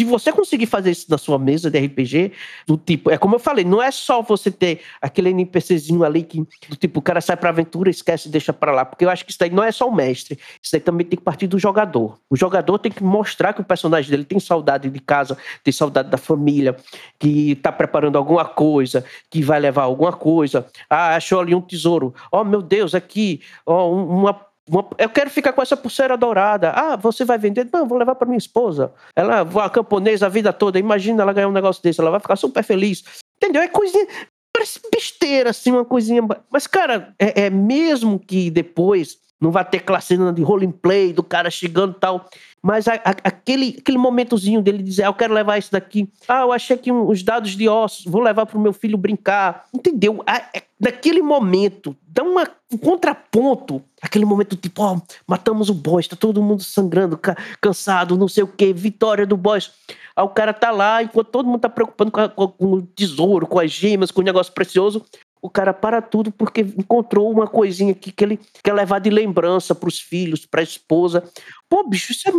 se 0.00 0.04
você 0.04 0.32
conseguir 0.32 0.64
fazer 0.64 0.90
isso 0.92 1.06
na 1.10 1.18
sua 1.18 1.38
mesa 1.38 1.70
de 1.70 1.78
RPG, 1.78 2.32
do 2.66 2.78
tipo, 2.78 3.10
é 3.10 3.18
como 3.18 3.34
eu 3.34 3.38
falei, 3.38 3.66
não 3.66 3.82
é 3.82 3.90
só 3.90 4.22
você 4.22 4.50
ter 4.50 4.80
aquele 5.00 5.28
NPCzinho 5.28 6.02
ali 6.04 6.22
que, 6.22 6.38
do 6.68 6.76
tipo, 6.76 7.00
o 7.00 7.02
cara 7.02 7.20
sai 7.20 7.36
pra 7.36 7.50
aventura, 7.50 7.90
esquece 7.90 8.28
e 8.28 8.30
deixa 8.30 8.50
pra 8.50 8.72
lá. 8.72 8.84
Porque 8.86 9.04
eu 9.04 9.10
acho 9.10 9.24
que 9.26 9.30
isso 9.30 9.38
daí 9.38 9.50
não 9.50 9.62
é 9.62 9.70
só 9.70 9.86
o 9.86 9.94
mestre. 9.94 10.38
Isso 10.62 10.72
daí 10.72 10.80
também 10.80 11.06
tem 11.06 11.18
que 11.18 11.22
partir 11.24 11.46
do 11.46 11.58
jogador. 11.58 12.18
O 12.30 12.36
jogador 12.36 12.78
tem 12.78 12.90
que 12.90 13.02
mostrar 13.04 13.52
que 13.52 13.60
o 13.60 13.64
personagem 13.64 14.10
dele 14.10 14.24
tem 14.24 14.40
saudade 14.40 14.88
de 14.88 15.00
casa, 15.00 15.36
tem 15.62 15.72
saudade 15.72 16.08
da 16.08 16.16
família, 16.16 16.74
que 17.18 17.56
tá 17.56 17.70
preparando 17.70 18.16
alguma 18.16 18.46
coisa, 18.46 19.04
que 19.28 19.42
vai 19.42 19.60
levar 19.60 19.82
alguma 19.82 20.12
coisa. 20.14 20.66
Ah, 20.88 21.16
achou 21.16 21.40
ali 21.40 21.54
um 21.54 21.60
tesouro. 21.60 22.14
Oh, 22.32 22.42
meu 22.42 22.62
Deus, 22.62 22.94
aqui, 22.94 23.42
ó, 23.66 23.90
um- 23.92 24.20
uma 24.20 24.49
uma- 24.70 24.88
eu 24.98 25.08
quero 25.08 25.28
ficar 25.30 25.52
com 25.52 25.60
essa 25.62 25.76
pulseira 25.76 26.16
dourada. 26.16 26.70
Ah, 26.70 26.96
você 26.96 27.24
vai 27.24 27.36
vender? 27.38 27.68
Não, 27.72 27.86
vou 27.86 27.98
levar 27.98 28.14
para 28.14 28.26
minha 28.26 28.38
esposa. 28.38 28.92
Ela 29.16 29.40
é 29.40 29.68
camponesa 29.68 30.26
a 30.26 30.28
vida 30.28 30.52
toda. 30.52 30.78
Imagina 30.78 31.22
ela 31.22 31.32
ganhar 31.32 31.48
um 31.48 31.52
negócio 31.52 31.82
desse. 31.82 32.00
Ela 32.00 32.10
vai 32.10 32.20
ficar 32.20 32.36
super 32.36 32.62
feliz. 32.62 33.02
Entendeu? 33.42 33.62
É 33.62 33.68
coisinha. 33.68 34.06
Parece 34.54 34.80
besteira, 34.92 35.50
assim, 35.50 35.70
uma 35.72 35.84
coisinha. 35.84 36.22
Mas, 36.50 36.66
cara, 36.66 37.14
é, 37.18 37.46
é 37.46 37.50
mesmo 37.50 38.18
que 38.18 38.50
depois 38.50 39.18
não 39.40 39.50
vai 39.50 39.64
ter 39.64 39.78
aquela 39.78 40.00
cena 40.00 40.32
de 40.32 40.42
roleplay 40.42 41.12
do 41.12 41.22
cara 41.22 41.50
chegando 41.50 41.92
e 41.96 42.00
tal. 42.00 42.28
Mas 42.62 42.86
a- 42.86 42.94
a- 42.96 43.16
aquele, 43.24 43.76
aquele 43.80 43.96
momentozinho 43.96 44.60
dele 44.60 44.82
dizer, 44.82 45.04
ah, 45.04 45.06
eu 45.06 45.14
quero 45.14 45.32
levar 45.32 45.56
isso 45.56 45.72
daqui. 45.72 46.06
Ah, 46.28 46.42
eu 46.42 46.52
achei 46.52 46.76
aqui 46.76 46.92
uns 46.92 47.22
dados 47.22 47.56
de 47.56 47.66
ossos, 47.68 48.04
vou 48.04 48.20
levar 48.20 48.44
pro 48.44 48.60
meu 48.60 48.72
filho 48.74 48.98
brincar. 48.98 49.64
Entendeu? 49.72 50.22
A- 50.26 50.42
naquele 50.78 51.22
momento, 51.22 51.96
dá 52.06 52.22
uma, 52.22 52.46
um 52.70 52.76
contraponto. 52.76 53.82
Aquele 54.02 54.26
momento 54.26 54.56
tipo, 54.56 54.82
ó, 54.82 54.98
matamos 55.26 55.70
o 55.70 55.74
boss, 55.74 56.06
tá 56.06 56.16
todo 56.16 56.42
mundo 56.42 56.62
sangrando, 56.62 57.16
ca- 57.16 57.36
cansado, 57.62 58.16
não 58.18 58.28
sei 58.28 58.44
o 58.44 58.48
quê, 58.48 58.74
vitória 58.74 59.26
do 59.26 59.38
boss. 59.38 59.70
Aí 60.14 60.24
o 60.24 60.28
cara 60.28 60.52
tá 60.52 60.70
lá, 60.70 61.02
enquanto 61.02 61.28
todo 61.28 61.46
mundo 61.46 61.60
tá 61.60 61.68
preocupando 61.70 62.10
com, 62.10 62.20
a- 62.20 62.28
com 62.28 62.46
o 62.60 62.82
tesouro, 62.82 63.46
com 63.46 63.58
as 63.58 63.70
gemas, 63.70 64.10
com 64.10 64.20
o 64.20 64.24
negócio 64.24 64.52
precioso, 64.52 65.02
o 65.42 65.48
cara 65.48 65.72
para 65.72 66.02
tudo 66.02 66.30
porque 66.30 66.60
encontrou 66.60 67.30
uma 67.30 67.46
coisinha 67.46 67.92
aqui 67.92 68.12
que 68.12 68.24
ele 68.24 68.40
quer 68.62 68.72
levar 68.72 68.98
de 68.98 69.10
lembrança 69.10 69.74
pros 69.74 69.98
filhos, 69.98 70.44
pra 70.46 70.62
esposa. 70.62 71.24
Pô, 71.68 71.88
bicho, 71.88 72.12
isso 72.12 72.28
é. 72.28 72.32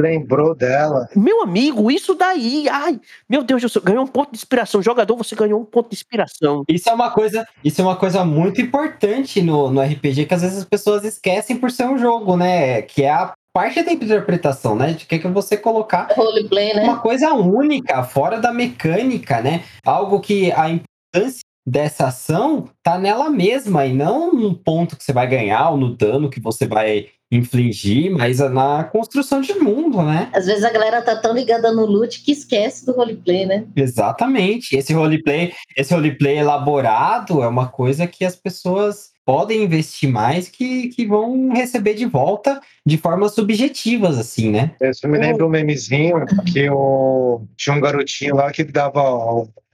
Lembrou 0.00 0.54
dela. 0.54 1.08
Meu 1.16 1.42
amigo, 1.42 1.90
isso 1.90 2.14
daí, 2.14 2.68
ai, 2.68 3.00
meu 3.28 3.42
Deus 3.42 3.62
do 3.62 3.68
céu, 3.68 3.82
ganhou 3.82 4.04
um 4.04 4.08
ponto 4.08 4.30
de 4.30 4.36
inspiração. 4.36 4.82
Jogador, 4.82 5.16
você 5.16 5.34
ganhou 5.34 5.60
um 5.60 5.64
ponto 5.64 5.88
de 5.88 5.96
inspiração. 5.96 6.64
Isso 6.68 6.88
é 6.88 6.92
uma 6.92 7.10
coisa, 7.10 7.46
isso 7.64 7.80
é 7.80 7.84
uma 7.84 7.96
coisa 7.96 8.24
muito 8.24 8.60
importante 8.60 9.40
no, 9.42 9.70
no 9.70 9.80
RPG 9.80 10.26
que 10.26 10.34
às 10.34 10.42
vezes 10.42 10.58
as 10.58 10.64
pessoas 10.64 11.04
esquecem 11.04 11.56
por 11.56 11.70
ser 11.70 11.86
um 11.86 11.98
jogo, 11.98 12.36
né? 12.36 12.82
Que 12.82 13.04
é 13.04 13.10
a 13.10 13.32
parte 13.52 13.82
da 13.82 13.90
interpretação, 13.90 14.76
né? 14.76 14.92
De 14.92 15.06
que 15.06 15.14
é 15.14 15.18
que 15.18 15.28
você 15.28 15.56
colocar 15.56 16.08
Roleplay, 16.14 16.74
né? 16.74 16.82
uma 16.82 16.98
coisa 16.98 17.32
única, 17.32 18.02
fora 18.02 18.38
da 18.38 18.52
mecânica, 18.52 19.40
né? 19.40 19.64
Algo 19.82 20.20
que 20.20 20.52
a 20.52 20.68
importância 20.68 21.45
dessa 21.66 22.06
ação 22.06 22.68
tá 22.82 22.96
nela 22.96 23.28
mesma 23.28 23.84
e 23.84 23.92
não 23.92 24.32
num 24.32 24.54
ponto 24.54 24.96
que 24.96 25.02
você 25.02 25.12
vai 25.12 25.26
ganhar 25.26 25.70
ou 25.70 25.76
no 25.76 25.96
dano 25.96 26.30
que 26.30 26.38
você 26.38 26.66
vai 26.66 27.08
infligir, 27.30 28.08
mas 28.10 28.38
na 28.38 28.84
construção 28.84 29.40
de 29.40 29.52
mundo, 29.54 30.00
né? 30.00 30.30
Às 30.32 30.46
vezes 30.46 30.62
a 30.62 30.70
galera 30.70 31.02
tá 31.02 31.16
tão 31.16 31.34
ligada 31.34 31.72
no 31.72 31.84
loot 31.84 32.22
que 32.22 32.30
esquece 32.30 32.86
do 32.86 32.92
roleplay, 32.92 33.44
né? 33.46 33.66
Exatamente. 33.74 34.76
Esse 34.76 34.92
roleplay, 34.92 35.52
esse 35.76 35.92
roleplay 35.92 36.38
elaborado 36.38 37.42
é 37.42 37.48
uma 37.48 37.66
coisa 37.66 38.06
que 38.06 38.24
as 38.24 38.36
pessoas 38.36 39.16
podem 39.24 39.64
investir 39.64 40.08
mais 40.08 40.48
que, 40.48 40.86
que 40.90 41.04
vão 41.04 41.52
receber 41.52 41.94
de 41.94 42.06
volta 42.06 42.60
de 42.86 42.96
formas 42.96 43.34
subjetivas, 43.34 44.16
assim, 44.16 44.50
né? 44.50 44.70
Isso 44.80 45.08
me 45.08 45.18
lembra 45.18 45.44
um 45.44 45.48
memezinho 45.48 46.24
que 46.52 46.70
o... 46.70 47.42
tinha 47.56 47.74
um 47.74 47.80
garotinho 47.80 48.36
lá 48.36 48.52
que 48.52 48.62
dava 48.62 49.02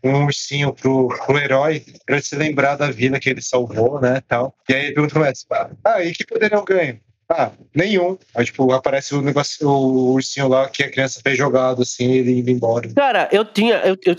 um 0.02 0.24
ursinho 0.24 0.72
pro, 0.72 1.08
pro 1.26 1.38
herói 1.38 1.84
pra 2.04 2.16
ele 2.16 2.24
se 2.24 2.34
lembrar 2.36 2.76
da 2.76 2.90
vida 2.90 3.20
que 3.20 3.30
ele 3.30 3.40
salvou, 3.42 4.00
né, 4.00 4.22
tal. 4.26 4.54
E 4.68 4.74
aí 4.74 4.84
ele 4.86 4.94
pergunta 4.94 5.14
começa, 5.14 5.46
ah, 5.84 6.02
e 6.04 6.12
que 6.12 6.24
poder 6.26 6.52
eu 6.52 6.64
ganho? 6.64 6.98
Ah, 7.28 7.50
nenhum. 7.74 8.18
Aí, 8.34 8.44
tipo, 8.44 8.70
aparece 8.72 9.14
o 9.14 9.22
negócio, 9.22 9.66
o 9.66 10.12
ursinho 10.12 10.48
lá 10.48 10.68
que 10.68 10.82
a 10.82 10.90
criança 10.90 11.20
fez 11.22 11.38
jogado, 11.38 11.80
assim, 11.82 12.10
ele 12.12 12.40
indo 12.40 12.50
embora. 12.50 12.92
Cara, 12.94 13.28
eu 13.32 13.44
tinha. 13.44 13.76
Eu, 13.76 13.96
eu- 14.04 14.16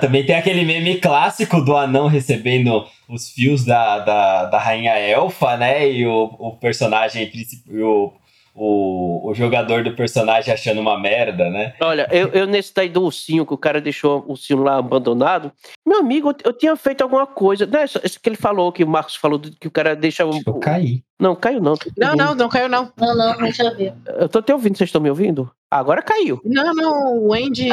também 0.00 0.24
tem 0.26 0.34
aquele 0.34 0.64
meme 0.64 0.98
clássico 0.98 1.60
do 1.60 1.76
anão 1.76 2.08
recebendo 2.08 2.84
os 3.08 3.30
fios 3.30 3.64
da, 3.64 3.98
da, 4.00 4.44
da 4.46 4.58
rainha 4.58 4.92
elfa, 4.98 5.56
né? 5.56 5.90
E 5.90 6.06
o, 6.06 6.24
o 6.38 6.56
personagem 6.56 7.28
principal. 7.30 7.74
O, 7.76 8.12
o, 8.58 9.30
o 9.30 9.34
jogador 9.34 9.82
do 9.84 9.94
personagem 9.94 10.52
achando 10.52 10.80
uma 10.80 10.98
merda, 10.98 11.48
né? 11.50 11.74
olha, 11.80 12.08
eu, 12.10 12.28
eu 12.28 12.46
nesse 12.46 12.74
daí 12.74 12.88
do 12.88 13.02
ursinho, 13.02 13.46
que 13.46 13.54
o 13.54 13.58
cara 13.58 13.80
deixou 13.80 14.24
o 14.26 14.30
ursinho 14.32 14.62
lá 14.62 14.76
abandonado. 14.78 15.52
Meu 15.86 15.98
amigo, 16.00 16.30
eu, 16.30 16.36
eu 16.46 16.52
tinha 16.52 16.74
feito 16.76 17.02
alguma 17.02 17.26
coisa. 17.26 17.66
Não, 17.66 17.84
isso, 17.84 18.00
isso 18.04 18.20
que 18.20 18.28
ele 18.28 18.36
falou, 18.36 18.72
que 18.72 18.84
o 18.84 18.88
Marcos 18.88 19.16
falou, 19.16 19.38
que 19.40 19.68
o 19.68 19.70
cara 19.70 19.94
deixa. 19.94 20.26
o- 20.26 20.40
Eu 20.46 20.54
caí. 20.54 21.02
Não, 21.20 21.34
caiu 21.34 21.60
não. 21.60 21.74
Não, 21.96 22.14
não, 22.14 22.34
não 22.34 22.48
caiu, 22.48 22.68
não. 22.68 22.92
Não, 22.96 23.16
não, 23.16 23.36
não 23.38 23.50
já 23.50 23.70
vi. 23.70 23.92
Eu 24.06 24.28
tô 24.28 24.40
te 24.40 24.52
ouvindo, 24.52 24.76
vocês 24.78 24.86
estão 24.88 25.00
me 25.00 25.10
ouvindo? 25.10 25.50
Agora 25.68 26.00
caiu. 26.00 26.40
Não, 26.44 26.72
não, 26.74 27.18
o 27.26 27.34
Andy. 27.34 27.68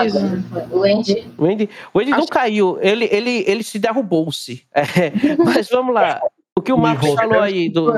O 0.71 0.83
Andy. 0.83 1.31
O 1.37 1.45
Andy, 1.45 1.69
o 1.93 1.99
Andy 1.99 2.09
não 2.11 2.25
caiu, 2.25 2.79
ele, 2.81 3.07
ele, 3.11 3.43
ele 3.47 3.63
se 3.63 3.77
derrubou-se. 3.79 4.63
É, 4.73 5.11
mas 5.43 5.69
vamos 5.69 5.93
lá. 5.93 6.19
O 6.57 6.61
que 6.61 6.71
o 6.71 6.77
Marcos 6.77 7.13
falou 7.13 7.41
aí 7.41 7.69
do. 7.69 7.91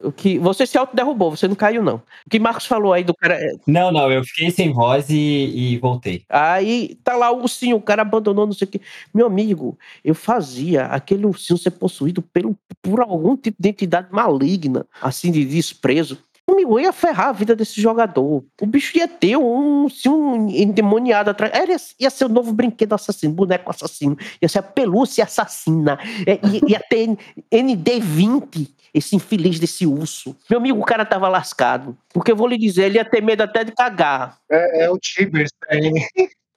O 0.00 0.12
que, 0.12 0.38
você 0.38 0.64
se 0.64 0.78
autoderrubou, 0.78 1.32
você 1.36 1.48
não 1.48 1.56
caiu, 1.56 1.82
não. 1.82 1.96
O 1.96 2.30
que 2.30 2.38
Marcos 2.38 2.66
falou 2.66 2.92
aí 2.92 3.02
do 3.02 3.12
cara. 3.12 3.34
é, 3.34 3.50
Não, 3.66 3.90
não, 3.90 4.10
eu 4.10 4.22
fiquei 4.24 4.48
sem 4.50 4.72
voz 4.72 5.10
e, 5.10 5.74
e 5.74 5.78
voltei. 5.78 6.22
Aí 6.28 6.96
tá 7.02 7.16
lá 7.16 7.32
o 7.32 7.40
ursinho, 7.40 7.76
o 7.76 7.82
cara 7.82 8.02
abandonou, 8.02 8.46
não 8.46 8.52
sei 8.52 8.66
o 8.66 8.70
quê. 8.70 8.80
Meu 9.12 9.26
amigo, 9.26 9.76
eu 10.04 10.14
fazia 10.14 10.84
aquele 10.86 11.26
ursinho 11.26 11.58
ser 11.58 11.72
possuído 11.72 12.22
pelo, 12.22 12.56
por 12.80 13.00
algum 13.00 13.36
tipo 13.36 13.60
de 13.60 13.68
entidade 13.68 14.06
maligna, 14.12 14.86
assim, 15.02 15.32
de 15.32 15.44
desprezo. 15.44 16.16
Amigo, 16.50 16.78
eu 16.78 16.84
ia 16.84 16.92
ferrar 16.92 17.28
a 17.28 17.32
vida 17.32 17.54
desse 17.54 17.80
jogador. 17.80 18.42
O 18.60 18.66
bicho 18.66 18.96
ia 18.96 19.06
ter 19.06 19.36
um 19.36 19.84
ursinho 19.84 20.48
endemoniado 20.48 21.30
atrás. 21.30 21.52
Era, 21.54 21.76
ia 22.00 22.08
ser 22.08 22.24
o 22.24 22.28
novo 22.28 22.52
brinquedo 22.52 22.94
assassino, 22.94 23.34
boneco 23.34 23.70
assassino. 23.70 24.16
Ia 24.40 24.48
ser 24.48 24.60
a 24.60 24.62
pelúcia 24.62 25.24
assassina. 25.24 25.98
Ia, 26.26 26.40
ia 26.66 26.80
ter 26.80 27.16
ND20, 27.52 28.66
esse 28.94 29.14
infeliz 29.14 29.60
desse 29.60 29.86
urso. 29.86 30.34
Meu 30.48 30.58
amigo, 30.58 30.80
o 30.80 30.84
cara 30.84 31.04
tava 31.04 31.28
lascado. 31.28 31.96
Porque 32.14 32.32
eu 32.32 32.36
vou 32.36 32.48
lhe 32.48 32.56
dizer, 32.56 32.84
ele 32.84 32.96
ia 32.96 33.04
ter 33.04 33.22
medo 33.22 33.42
até 33.42 33.62
de 33.62 33.72
cagar. 33.72 34.38
É, 34.50 34.84
é 34.84 34.90
o 34.90 34.98
Tibers, 34.98 35.50
hein? 35.70 35.92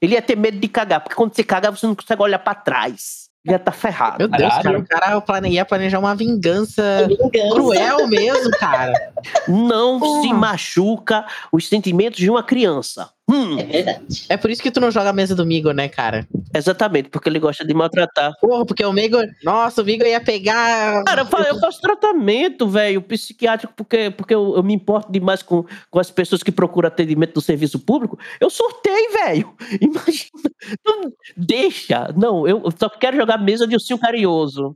Ele 0.02 0.16
ia 0.16 0.22
ter 0.22 0.36
medo 0.36 0.58
de 0.58 0.68
cagar, 0.68 1.02
porque 1.02 1.16
quando 1.16 1.36
você 1.36 1.44
cagar, 1.44 1.72
você 1.72 1.86
não 1.86 1.94
consegue 1.94 2.22
olhar 2.24 2.40
pra 2.40 2.56
trás. 2.56 3.21
Ia 3.46 3.56
estar 3.56 3.72
ferrado. 3.72 4.18
Meu 4.20 4.28
Deus, 4.28 4.54
cara, 4.62 4.80
o 4.80 4.86
cara 4.88 5.22
plane- 5.22 5.50
ia 5.50 5.66
planejar 5.66 6.00
uma 6.00 6.16
vingança 6.16 7.08
Vingança. 7.08 7.50
cruel 7.56 8.08
mesmo, 8.08 8.52
cara. 8.52 8.94
Não 9.48 10.22
se 10.22 10.32
machuca 10.34 11.26
os 11.52 11.68
sentimentos 11.68 12.20
de 12.20 12.30
uma 12.30 12.44
criança. 12.44 13.10
Hum, 13.32 13.58
É 13.60 13.64
verdade. 13.64 14.26
É 14.30 14.36
por 14.38 14.50
isso 14.52 14.62
que 14.62 14.70
tu 14.72 14.80
não 14.82 14.92
joga 14.92 15.10
a 15.10 15.14
mesa 15.14 15.34
do 15.36 15.46
Migo, 15.46 15.72
né, 15.72 15.88
cara? 15.88 16.28
exatamente, 16.54 17.08
porque 17.10 17.30
ele 17.30 17.40
gosta 17.40 17.64
de 17.66 17.74
maltratar. 17.74 18.34
Porra, 18.42 18.66
porque 18.66 18.84
o 18.84 18.92
Migo. 18.92 19.18
Nossa, 19.44 19.82
o 19.82 19.86
Migo 19.86 20.04
ia 20.04 20.20
pegar. 20.20 21.04
Cara, 21.06 21.22
eu 21.22 21.26
fa- 21.26 21.44
eu 21.48 21.60
faço 21.60 21.80
tratamento, 21.82 22.68
velho, 22.68 23.02
psiquiátrico, 23.02 23.74
porque, 23.76 24.12
porque 24.12 24.36
eu, 24.36 24.56
eu 24.58 24.64
me 24.64 24.74
importo 24.74 25.10
demais 25.12 25.42
com, 25.42 25.64
com 25.90 26.00
as 26.00 26.12
pessoas 26.12 26.44
que 26.44 26.52
procuram 26.52 26.88
atendimento 26.88 27.34
do 27.36 27.42
serviço 27.42 27.80
público. 27.80 28.20
Eu 28.40 28.50
sortei, 28.50 29.10
velho. 29.14 29.54
Imagina. 29.80 30.52
Não, 30.86 31.12
deixa. 31.38 32.14
Não, 32.18 32.46
eu 32.48 32.64
só 32.78 32.90
quero 32.90 33.16
jogar 33.16 33.38
mesa 33.38 33.66
de 33.66 33.76
ursinho 33.76 33.98
carinhoso. 34.00 34.76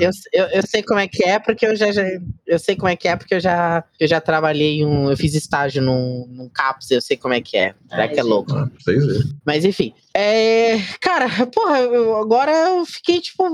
Eu, 0.00 0.10
eu, 0.32 0.46
eu 0.48 0.62
sei 0.66 0.82
como 0.82 1.00
é 1.00 1.06
que 1.08 1.22
é, 1.24 1.38
porque 1.38 1.66
eu 1.66 1.76
já, 1.76 1.90
já- 1.92 2.04
eu 2.46 2.58
sei 2.58 2.76
como 2.76 2.88
é 2.88 2.96
que 2.96 3.08
é, 3.08 3.16
porque 3.16 3.34
eu 3.34 3.40
já, 3.40 3.84
eu 4.00 4.06
já 4.08 4.20
trabalhei 4.20 4.84
um. 4.84 5.10
Eu 5.10 5.16
fiz 5.16 5.34
estágio 5.34 5.82
num, 5.82 6.45
num 6.46 6.50
CAPS, 6.50 6.90
eu 6.90 7.00
sei 7.00 7.16
como 7.16 7.34
é 7.34 7.40
que 7.40 7.56
é. 7.56 7.74
Será 7.88 8.02
Ai, 8.02 8.08
que 8.08 8.20
é 8.20 8.22
louco? 8.22 8.52
Vocês 8.78 9.04
verem. 9.04 9.22
Mas 9.44 9.64
enfim. 9.64 9.92
É, 10.14 10.78
cara, 11.00 11.28
porra, 11.52 11.80
eu- 11.80 12.16
agora 12.16 12.52
eu 12.52 12.86
fiquei, 12.86 13.20
tipo, 13.20 13.44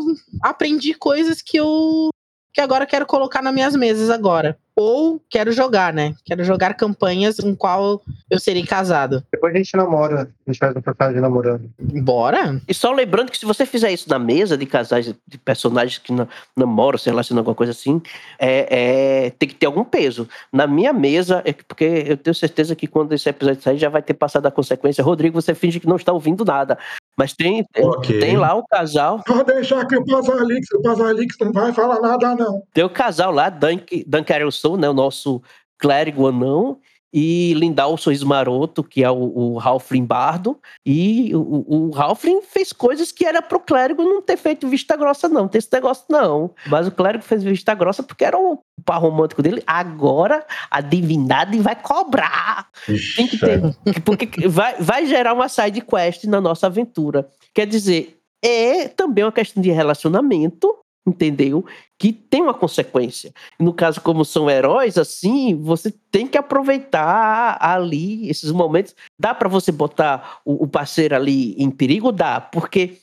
aprendi 0.43 0.95
coisas 0.95 1.41
que 1.43 1.57
eu. 1.59 2.11
que 2.55 2.61
agora 2.61 2.85
eu 2.85 2.89
quero 2.89 3.07
colocar 3.07 3.41
nas 3.43 3.55
minhas 3.55 3.75
mesas 3.75 4.11
agora. 4.11 4.59
Ou 4.75 5.21
quero 5.29 5.53
jogar, 5.53 5.93
né? 5.93 6.15
Quero 6.25 6.43
jogar 6.45 6.75
campanhas 6.75 7.39
em 7.39 7.55
qual 7.55 8.01
eu 8.31 8.39
serei 8.41 8.65
casado. 8.65 9.23
Depois 9.31 9.55
a 9.55 9.59
gente 9.59 9.77
namora. 9.77 10.31
A 10.47 10.51
gente 10.51 10.59
faz 10.59 10.75
um 10.75 10.81
personagem 10.81 11.21
namorando. 11.21 11.71
Bora? 11.79 12.61
E 12.67 12.73
só 12.73 12.91
lembrando 12.91 13.31
que 13.31 13.37
se 13.39 13.45
você 13.45 13.67
fizer 13.67 13.93
isso 13.93 14.09
na 14.09 14.19
mesa 14.19 14.57
de 14.57 14.65
casais, 14.65 15.15
de 15.27 15.39
personagens 15.39 15.99
que 15.99 16.11
na- 16.13 16.27
namoram, 16.57 16.97
se 16.99 17.11
relacionam, 17.11 17.41
alguma 17.41 17.55
coisa 17.55 17.73
assim, 17.73 18.01
é, 18.39 19.27
é- 19.27 19.31
tem 19.31 19.49
que 19.49 19.55
ter 19.55 19.67
algum 19.67 19.85
peso. 19.85 20.27
Na 20.53 20.67
minha 20.67 20.93
mesa, 20.93 21.43
é 21.45 21.53
que- 21.53 21.65
porque 21.65 22.05
eu 22.07 22.17
tenho 22.17 22.35
certeza 22.35 22.75
que 22.75 22.87
quando 22.87 23.13
esse 23.13 23.29
episódio 23.29 23.63
sair 23.63 23.79
já 23.79 23.89
vai 23.91 24.01
ter 24.03 24.15
passado 24.15 24.47
a 24.47 24.51
consequência. 24.51 25.05
Rodrigo, 25.05 25.41
você 25.41 25.55
finge 25.55 25.81
que 25.81 25.87
não 25.87 25.97
está 25.97 26.13
ouvindo 26.13 26.45
nada. 26.45 26.79
Mas 27.15 27.35
tem, 27.35 27.63
tem, 27.73 27.85
Ok. 27.85 28.19
tem 28.21 28.37
lá 28.39 28.55
o 28.55 28.67
casal, 28.67 29.23
Pode 29.27 29.45
deixar 29.53 29.87
que 29.87 29.95
o 29.97 30.03
Pazalix, 30.05 30.67
o 30.73 30.81
Pazalix 30.81 31.37
não 31.39 31.53
vai 31.53 31.71
falar 31.73 32.01
nada, 32.01 32.35
não. 32.35 32.63
tem 32.73 32.83
o 32.83 32.89
casal 32.89 33.31
lá, 33.31 33.51
Dunk, 33.51 34.03
Dunk 34.09 34.33
Né, 34.77 34.89
o 34.89 34.95
nosso 34.95 35.43
clérigo 35.79 36.27
anão, 36.27 36.79
e 37.15 37.53
Lindau, 37.55 37.93
o 37.93 37.99
sorriso 37.99 38.27
maroto, 38.27 38.83
que 38.83 39.05
é 39.05 39.11
o, 39.11 39.33
o 39.37 39.61
Halfling 39.61 40.05
bardo. 40.05 40.59
E 40.85 41.31
o, 41.35 41.91
o, 41.91 41.95
Halfling 41.95 42.41
fez 42.41 42.73
coisas 42.73 43.13
que 43.13 43.27
era 43.27 43.43
pro 43.43 43.61
clérigo 43.61 44.03
não 44.03 44.23
ter 44.23 44.39
feito 44.39 44.67
vista 44.67 44.97
grossa, 44.97 45.29
não. 45.29 45.47
Tem 45.47 45.59
esse 45.59 45.69
negócio, 45.71 46.07
não. 46.09 46.51
Mas 46.69 46.87
o 46.87 46.91
clérigo 46.91 47.23
fez 47.23 47.43
vista 47.43 47.75
grossa 47.75 48.03
porque 48.03 48.25
era 48.25 48.39
o 48.39 48.59
par 48.83 48.99
romântico 48.99 49.43
dele. 49.43 49.63
Agora 49.67 50.47
a 50.71 50.81
divindade 50.81 51.59
vai 51.59 51.77
cobrar. 51.77 52.69
Tem 53.15 53.27
que 53.27 53.37
ter. 53.37 53.61
Porque 54.03 54.49
vai, 54.49 54.77
vai 54.81 55.07
gerar 55.07 55.35
uma 55.35 55.51
side 55.51 55.83
quest 55.83 56.25
na 56.25 56.41
nossa 56.41 56.67
aventura. 56.67 57.29
Quer 57.55 57.67
dizer, 57.67 58.19
é 58.43 58.89
também 58.89 59.23
uma 59.23 59.33
questão 59.33 59.63
de 59.63 59.71
relacionamento, 59.71 60.79
entendeu? 61.07 61.65
Que 61.99 62.13
tem 62.13 62.43
uma 62.43 62.55
consequência. 62.55 63.33
No 63.59 63.73
caso, 63.73 64.01
como 64.01 64.25
são 64.25 64.49
heróis, 64.49 64.97
assim, 64.97 65.55
você 65.61 65.93
tem 66.11 66.27
que 66.27 66.39
aproveitar 66.39 67.59
ali 67.61 68.29
esses 68.29 68.51
momentos. 68.53 68.95
Dá 69.19 69.35
pra 69.35 69.49
você 69.49 69.73
botar 69.73 70.41
o, 70.45 70.65
o 70.65 70.69
parceiro 70.69 71.15
ali 71.15 71.55
em 71.55 71.71
perigo? 71.71 72.13
Dá, 72.13 72.41
porque 72.41 72.99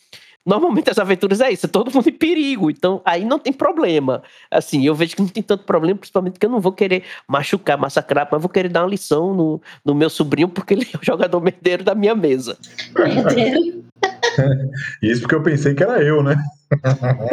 normalmente 0.49 0.89
as 0.89 0.97
aventuras 0.97 1.39
é 1.39 1.51
isso, 1.51 1.67
é 1.67 1.69
todo 1.69 1.93
mundo 1.93 2.09
em 2.09 2.13
perigo. 2.13 2.71
Então 2.71 3.01
aí 3.05 3.23
não 3.23 3.37
tem 3.37 3.53
problema. 3.53 4.23
Assim, 4.49 4.83
eu 4.85 4.95
vejo 4.95 5.15
que 5.15 5.21
não 5.21 5.29
tem 5.29 5.43
tanto 5.43 5.63
problema, 5.63 5.99
principalmente 5.99 6.39
que 6.39 6.45
eu 6.45 6.49
não 6.49 6.59
vou 6.59 6.71
querer 6.71 7.03
machucar, 7.27 7.77
massacrar, 7.77 8.27
mas 8.31 8.41
vou 8.41 8.49
querer 8.49 8.69
dar 8.69 8.81
uma 8.81 8.89
lição 8.89 9.33
no, 9.33 9.61
no 9.85 9.93
meu 9.93 10.09
sobrinho, 10.09 10.49
porque 10.49 10.73
ele 10.73 10.87
é 10.91 10.97
o 10.97 11.05
jogador 11.05 11.39
merdeiro 11.39 11.83
da 11.83 11.93
minha 11.93 12.15
mesa. 12.15 12.57
Isso 15.03 15.21
porque 15.21 15.35
eu 15.35 15.43
pensei 15.43 15.75
que 15.75 15.83
era 15.83 16.01
eu, 16.01 16.23
né? 16.23 16.35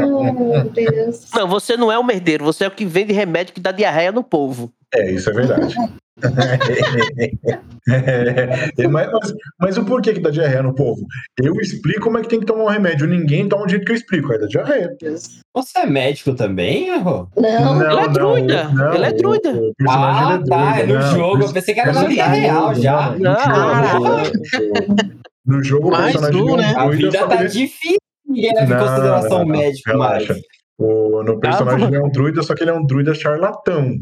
Oh, 0.00 0.32
meu 0.32 0.68
Deus. 0.70 1.30
Não, 1.34 1.46
você 1.48 1.76
não 1.76 1.90
é 1.90 1.98
o 1.98 2.04
merdeiro, 2.04 2.44
você 2.44 2.64
é 2.64 2.68
o 2.68 2.70
que 2.70 2.84
vende 2.84 3.12
remédio 3.12 3.54
que 3.54 3.60
dá 3.60 3.70
diarreia 3.70 4.12
no 4.12 4.24
povo. 4.24 4.72
É, 4.92 5.10
isso 5.10 5.30
é 5.30 5.32
verdade. 5.32 5.74
É, 7.88 8.88
mas, 8.88 9.08
mas, 9.12 9.34
mas 9.60 9.78
o 9.78 9.84
porquê 9.84 10.12
que 10.12 10.18
dá 10.18 10.28
diarreia 10.28 10.60
no 10.60 10.74
povo? 10.74 11.06
Eu 11.40 11.54
explico 11.60 12.00
como 12.00 12.18
é 12.18 12.22
que 12.22 12.28
tem 12.28 12.40
que 12.40 12.46
tomar 12.46 12.64
um 12.64 12.68
remédio. 12.68 13.06
Ninguém 13.06 13.48
toma 13.48 13.64
do 13.64 13.70
jeito 13.70 13.84
que 13.84 13.92
eu 13.92 13.96
explico, 13.96 14.32
aí 14.32 14.40
dá 14.40 14.46
diarreia. 14.46 14.96
Você 15.54 15.78
é 15.78 15.86
médico 15.86 16.34
também? 16.34 16.88
Não, 16.90 17.28
Ele 17.36 18.00
é 18.00 18.08
druida, 18.08 18.70
ele 18.92 19.04
é 19.04 19.12
druida. 19.12 19.52
O, 19.52 19.68
o 19.68 19.72
Ah, 19.88 20.32
ele 20.34 20.42
é 20.42 20.46
tá, 20.48 20.78
é 20.80 20.82
druida, 20.82 20.86
no 20.86 20.94
não, 20.94 21.14
jogo. 21.16 21.42
Eu 21.44 21.48
o 21.48 21.52
pensei 21.52 21.74
que 21.74 21.80
era 21.80 21.92
na 21.92 22.00
personagem 22.00 22.24
vida 22.24 22.36
é 22.36 22.40
real 22.40 22.64
druida, 22.72 22.82
já. 22.82 23.10
não, 23.10 23.36
Não, 23.46 24.18
no 24.24 24.44
jogo, 24.44 24.86
no 25.46 25.62
jogo 25.62 25.88
o 25.88 25.90
Mais 25.92 26.16
personagem 26.16 26.42
um, 26.42 26.48
ele 26.54 26.62
é 26.62 26.66
né? 26.66 26.72
um 26.72 26.78
A 26.80 26.86
druida, 26.88 27.10
vida 27.10 27.28
tá 27.28 27.44
difícil. 27.44 27.96
Ninguém 28.26 28.54
leva 28.54 28.66
em 28.66 28.76
Não, 28.76 28.84
consideração 28.88 29.30
não, 29.30 29.36
o 29.44 29.48
não, 29.48 29.58
médico 29.58 29.96
mais. 29.96 30.28
O, 30.78 31.22
no 31.22 31.38
personagem 31.38 31.86
ele 31.86 31.96
é 31.96 32.02
um 32.02 32.10
druida, 32.10 32.42
só 32.42 32.52
que 32.54 32.64
ele 32.64 32.70
é 32.70 32.74
um 32.74 32.84
druida 32.84 33.14
charlatão. 33.14 33.94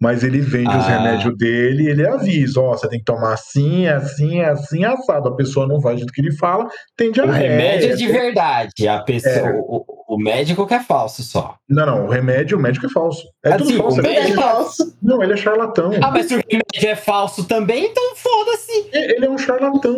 Mas 0.00 0.22
ele 0.22 0.40
vende 0.40 0.68
os 0.68 0.84
Ah. 0.84 0.98
remédios 0.98 1.34
dele 1.38 1.84
e 1.84 1.88
ele 1.88 2.06
avisa: 2.06 2.60
ó, 2.60 2.76
você 2.76 2.86
tem 2.88 2.98
que 2.98 3.04
tomar 3.06 3.32
assim, 3.32 3.86
assim, 3.86 4.42
assim, 4.42 4.84
assado. 4.84 5.28
A 5.28 5.34
pessoa 5.36 5.66
não 5.66 5.80
vai 5.80 5.96
do 5.96 6.06
que 6.12 6.20
ele 6.20 6.36
fala, 6.36 6.66
tem 6.96 7.08
O 7.08 7.12
diarreia. 7.12 7.50
remédio 7.52 7.92
é 7.92 7.94
de 7.96 8.06
verdade. 8.06 8.86
A 8.88 9.00
pessoa, 9.02 9.34
É. 9.48 9.52
o, 9.58 9.84
o 10.08 10.18
médico 10.18 10.66
que 10.66 10.74
é 10.74 10.80
falso 10.80 11.22
só. 11.22 11.56
Não, 11.68 11.84
não, 11.86 12.06
o 12.06 12.08
remédio, 12.08 12.56
o 12.58 12.60
médico 12.60 12.86
é 12.86 12.88
falso. 12.88 13.22
É 13.44 13.52
Assim, 13.54 13.64
tudo 13.64 13.76
falso. 13.78 13.96
o 13.96 14.00
é- 14.00 14.02
tudo 14.02 14.08
é 14.08 14.20
médico- 14.20 14.40
falso. 14.42 14.96
Não, 15.02 15.22
ele 15.22 15.32
é 15.32 15.36
charlatão. 15.36 15.90
Ah, 16.02 16.10
mas 16.10 16.26
se 16.26 16.34
o 16.34 16.42
remédio 16.48 16.88
é 16.90 16.96
falso 16.96 17.44
também, 17.46 17.86
então 17.86 18.14
foda-se. 18.16 18.88
Ele 18.92 19.26
é 19.26 19.30
um 19.30 19.38
charlatão. 19.38 19.96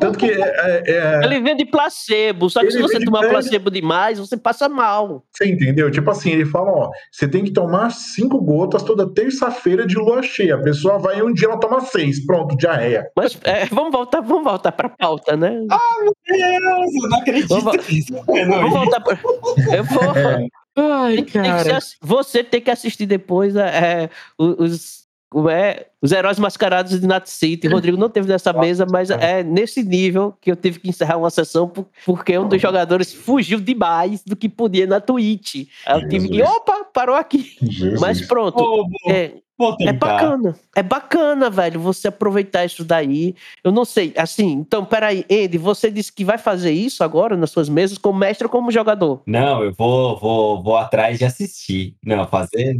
Tanto 0.00 0.18
que 0.18 0.26
é, 0.26 0.40
é- 0.40 0.82
é- 0.86 1.20
Ele 1.24 1.40
vende 1.40 1.64
placebo, 1.64 2.48
só 2.50 2.60
que 2.60 2.66
Ele 2.66 2.72
se 2.72 2.82
você 2.82 3.00
tomar 3.04 3.28
placebo 3.28 3.70
demais, 3.70 4.18
você 4.18 4.36
passa 4.36 4.68
mal. 4.68 5.24
Você 5.32 5.46
entendeu? 5.50 5.90
Tipo 5.90 6.10
assim, 6.10 6.30
ele 6.32 6.44
fala, 6.46 6.70
ó, 6.70 6.90
você 7.10 7.26
tem 7.28 7.44
que 7.44 7.52
tomar 7.52 7.90
cinco 7.90 8.40
gotas 8.40 8.82
toda 8.82 9.12
terça-feira 9.12 9.86
de 9.86 9.96
lua 9.96 10.22
cheia. 10.22 10.56
A 10.56 10.62
pessoa 10.62 10.98
vai 10.98 11.18
e 11.18 11.22
um 11.22 11.32
dia 11.32 11.48
ela 11.48 11.58
toma 11.58 11.80
seis. 11.80 12.24
Pronto, 12.24 12.56
diarreia. 12.56 13.06
Mas 13.16 13.38
é, 13.44 13.64
vamos 13.66 13.92
voltar, 13.92 14.20
vamos 14.20 14.44
voltar 14.44 14.72
pra 14.72 14.88
pauta, 14.88 15.36
né? 15.36 15.50
Deus, 16.28 16.94
eu 17.02 17.08
não 17.08 17.18
acredito 17.18 17.48
Vamos- 17.60 17.88
nisso. 17.88 18.14
Vamos 18.26 18.70
voltar 18.72 19.00
pra... 19.00 19.18
Eu 19.72 19.84
vou... 19.84 20.02
É. 20.16 20.46
Ai, 20.78 21.16
Tem 21.16 21.26
ser 21.28 21.42
cara. 21.42 21.76
ass- 21.78 21.96
você 22.02 22.44
tem 22.44 22.60
que 22.60 22.70
assistir 22.70 23.06
depois 23.06 23.56
é, 23.56 24.10
os, 24.38 25.06
como 25.30 25.48
é, 25.48 25.86
os 26.02 26.12
heróis 26.12 26.38
mascarados 26.38 27.00
de 27.00 27.06
Nat 27.06 27.26
City. 27.26 27.66
Rodrigo 27.66 27.96
não 27.96 28.10
teve 28.10 28.28
nessa 28.28 28.52
mesa, 28.52 28.84
mas 28.90 29.08
é 29.08 29.42
nesse 29.42 29.82
nível 29.82 30.36
que 30.38 30.50
eu 30.52 30.56
tive 30.56 30.78
que 30.80 30.88
encerrar 30.90 31.16
uma 31.16 31.30
sessão 31.30 31.66
por- 31.66 31.86
porque 32.04 32.36
um 32.38 32.46
dos 32.46 32.60
jogadores 32.60 33.12
fugiu 33.14 33.58
demais 33.58 34.22
do 34.22 34.36
que 34.36 34.50
podia 34.50 34.86
na 34.86 35.00
Twitch. 35.00 35.66
Aí 35.86 36.02
eu 36.02 36.08
tive 36.10 36.28
que, 36.28 36.42
opa, 36.42 36.84
parou 36.92 37.16
aqui. 37.16 37.56
Jesus. 37.62 37.98
Mas 37.98 38.20
pronto. 38.26 38.86
É, 39.08 39.32
é 39.80 39.92
bacana. 39.92 40.56
É 40.74 40.82
bacana, 40.82 41.48
velho, 41.48 41.80
você 41.80 42.08
aproveitar 42.08 42.64
isso 42.64 42.84
daí. 42.84 43.34
Eu 43.64 43.72
não 43.72 43.84
sei, 43.84 44.12
assim, 44.16 44.52
então, 44.52 44.84
peraí, 44.84 45.24
Andy, 45.30 45.56
você 45.58 45.90
disse 45.90 46.12
que 46.12 46.24
vai 46.24 46.38
fazer 46.38 46.72
isso 46.72 47.02
agora 47.02 47.36
nas 47.36 47.50
suas 47.50 47.68
mesas, 47.68 47.98
como 47.98 48.18
mestre 48.18 48.46
ou 48.46 48.50
como 48.50 48.70
jogador? 48.70 49.22
Não, 49.26 49.64
eu 49.64 49.72
vou, 49.72 50.16
vou, 50.18 50.62
vou 50.62 50.76
atrás 50.76 51.18
de 51.18 51.24
assistir. 51.24 51.96
Não, 52.04 52.26
fazer. 52.26 52.78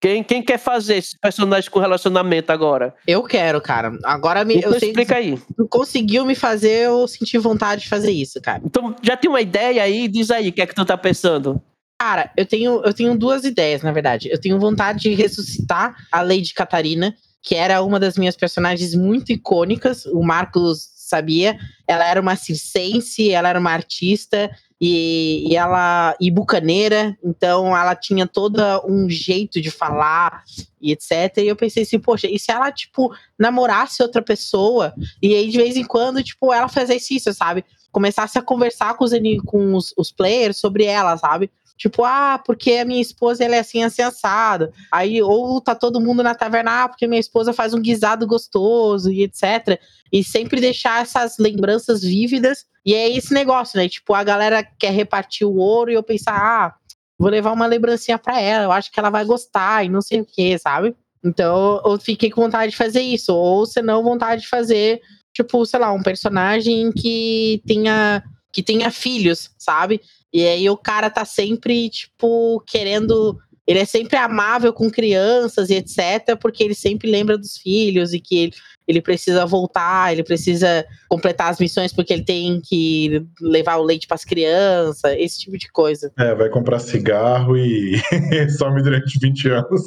Quem, 0.00 0.22
quem 0.22 0.42
quer 0.42 0.58
fazer 0.58 0.96
esse 0.96 1.18
personagem 1.18 1.68
com 1.70 1.80
relacionamento 1.80 2.52
agora? 2.52 2.94
Eu 3.06 3.22
quero, 3.24 3.60
cara. 3.60 3.98
Agora 4.04 4.44
me, 4.44 4.56
Então 4.56 4.72
eu 4.72 4.78
sei 4.78 4.90
explica 4.90 5.16
aí. 5.16 5.36
tu 5.56 5.66
conseguiu 5.66 6.24
me 6.24 6.36
fazer 6.36 6.86
eu 6.86 7.08
sentir 7.08 7.38
vontade 7.38 7.82
de 7.82 7.88
fazer 7.88 8.12
isso, 8.12 8.40
cara. 8.40 8.62
Então, 8.64 8.94
já 9.02 9.16
tem 9.16 9.28
uma 9.28 9.40
ideia 9.40 9.82
aí? 9.82 10.06
Diz 10.06 10.30
aí, 10.30 10.50
o 10.50 10.52
que 10.52 10.62
é 10.62 10.66
que 10.66 10.74
tu 10.74 10.84
tá 10.84 10.96
pensando? 10.96 11.60
Cara, 12.00 12.30
eu 12.36 12.46
tenho, 12.46 12.80
eu 12.84 12.94
tenho 12.94 13.18
duas 13.18 13.44
ideias, 13.44 13.82
na 13.82 13.90
verdade. 13.90 14.28
Eu 14.30 14.40
tenho 14.40 14.58
vontade 14.60 15.00
de 15.00 15.14
ressuscitar 15.14 15.96
a 16.12 16.22
Lady 16.22 16.54
Catarina, 16.54 17.14
que 17.42 17.54
era 17.56 17.82
uma 17.82 17.98
das 17.98 18.16
minhas 18.16 18.36
personagens 18.36 18.94
muito 18.94 19.32
icônicas. 19.32 20.06
O 20.06 20.22
Marcos 20.22 20.90
sabia. 20.94 21.58
Ela 21.88 22.06
era 22.06 22.20
uma 22.20 22.36
circense, 22.36 23.30
ela 23.32 23.48
era 23.48 23.58
uma 23.58 23.72
artista 23.72 24.48
e, 24.80 25.50
e 25.50 25.56
ela 25.56 26.16
e 26.20 26.30
bucaneira, 26.30 27.18
então 27.24 27.76
ela 27.76 27.96
tinha 27.96 28.26
todo 28.26 28.62
um 28.86 29.10
jeito 29.10 29.60
de 29.60 29.70
falar 29.70 30.44
e 30.80 30.92
etc. 30.92 31.38
E 31.38 31.48
eu 31.48 31.56
pensei 31.56 31.82
assim, 31.82 31.98
poxa, 31.98 32.28
e 32.30 32.38
se 32.38 32.52
ela 32.52 32.70
tipo 32.70 33.12
namorasse 33.36 34.02
outra 34.02 34.22
pessoa 34.22 34.94
e 35.20 35.34
aí 35.34 35.48
de 35.48 35.58
vez 35.58 35.76
em 35.76 35.84
quando 35.84 36.22
tipo 36.22 36.52
ela 36.52 36.68
fizesse 36.68 37.16
isso, 37.16 37.32
sabe? 37.32 37.64
Começasse 37.90 38.38
a 38.38 38.42
conversar 38.42 38.94
com 38.94 39.04
os, 39.04 39.12
com 39.44 39.74
os, 39.74 39.92
os 39.96 40.12
players 40.12 40.58
sobre 40.58 40.84
ela, 40.84 41.16
sabe? 41.16 41.50
Tipo, 41.78 42.04
ah, 42.04 42.42
porque 42.44 42.72
a 42.72 42.84
minha 42.84 43.00
esposa 43.00 43.44
ela 43.44 43.54
é 43.54 43.60
assim, 43.60 43.82
assado. 43.82 44.72
Aí, 44.92 45.22
ou 45.22 45.60
tá 45.60 45.74
todo 45.74 46.00
mundo 46.00 46.22
na 46.22 46.34
taverna, 46.34 46.84
ah, 46.84 46.88
porque 46.88 47.06
minha 47.06 47.20
esposa 47.20 47.52
faz 47.52 47.72
um 47.72 47.80
guisado 47.80 48.26
gostoso 48.26 49.12
e 49.12 49.22
etc. 49.22 49.80
E 50.12 50.24
sempre 50.24 50.60
deixar 50.60 51.02
essas 51.02 51.38
lembranças 51.38 52.02
vívidas. 52.02 52.66
E 52.84 52.94
é 52.94 53.08
esse 53.08 53.32
negócio, 53.32 53.78
né? 53.78 53.88
Tipo, 53.88 54.12
a 54.12 54.24
galera 54.24 54.66
quer 54.78 54.92
repartir 54.92 55.46
o 55.46 55.56
ouro 55.56 55.90
e 55.90 55.94
eu 55.94 56.02
pensar, 56.02 56.36
ah, 56.36 56.74
vou 57.18 57.30
levar 57.30 57.52
uma 57.52 57.66
lembrancinha 57.66 58.18
pra 58.18 58.40
ela, 58.40 58.64
eu 58.64 58.72
acho 58.72 58.90
que 58.92 58.98
ela 58.98 59.10
vai 59.10 59.24
gostar 59.24 59.84
e 59.84 59.88
não 59.88 60.00
sei 60.00 60.20
o 60.20 60.26
que, 60.26 60.58
sabe? 60.58 60.96
Então, 61.24 61.80
eu 61.84 61.98
fiquei 61.98 62.30
com 62.30 62.42
vontade 62.42 62.72
de 62.72 62.76
fazer 62.76 63.00
isso. 63.00 63.34
Ou, 63.34 63.66
se 63.66 63.82
não, 63.82 64.02
vontade 64.02 64.42
de 64.42 64.48
fazer, 64.48 65.00
tipo, 65.32 65.64
sei 65.66 65.80
lá, 65.80 65.92
um 65.92 66.02
personagem 66.02 66.92
que 66.92 67.62
tenha, 67.66 68.22
que 68.58 68.62
tenha 68.64 68.90
filhos, 68.90 69.52
sabe? 69.56 70.00
E 70.32 70.44
aí 70.44 70.68
o 70.68 70.76
cara 70.76 71.08
tá 71.08 71.24
sempre, 71.24 71.88
tipo, 71.88 72.60
querendo. 72.66 73.38
Ele 73.64 73.78
é 73.78 73.84
sempre 73.84 74.16
amável 74.16 74.72
com 74.72 74.90
crianças 74.90 75.70
e 75.70 75.74
etc., 75.74 76.36
porque 76.40 76.64
ele 76.64 76.74
sempre 76.74 77.08
lembra 77.08 77.38
dos 77.38 77.56
filhos 77.56 78.12
e 78.12 78.18
que 78.18 78.36
ele, 78.36 78.52
ele 78.88 79.00
precisa 79.00 79.46
voltar, 79.46 80.10
ele 80.10 80.24
precisa 80.24 80.84
completar 81.08 81.50
as 81.52 81.60
missões 81.60 81.92
porque 81.92 82.12
ele 82.12 82.24
tem 82.24 82.60
que 82.60 83.24
levar 83.40 83.76
o 83.76 83.84
leite 83.84 84.08
para 84.08 84.16
as 84.16 84.24
crianças, 84.24 85.14
esse 85.18 85.38
tipo 85.38 85.56
de 85.56 85.70
coisa. 85.70 86.10
É, 86.18 86.34
vai 86.34 86.48
comprar 86.48 86.80
cigarro 86.80 87.56
e 87.56 87.96
some 88.58 88.82
durante 88.82 89.20
20 89.20 89.50
anos. 89.50 89.82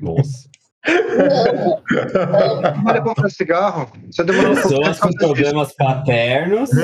Nossa. 0.00 0.48
Olha 2.86 3.00
comprar 3.02 3.28
cigarro. 3.30 3.88
Você 4.10 4.24
demorou 4.24 4.54
Pessoas 4.54 4.98
com 4.98 5.12
problemas 5.12 5.74
paternos. 5.74 6.70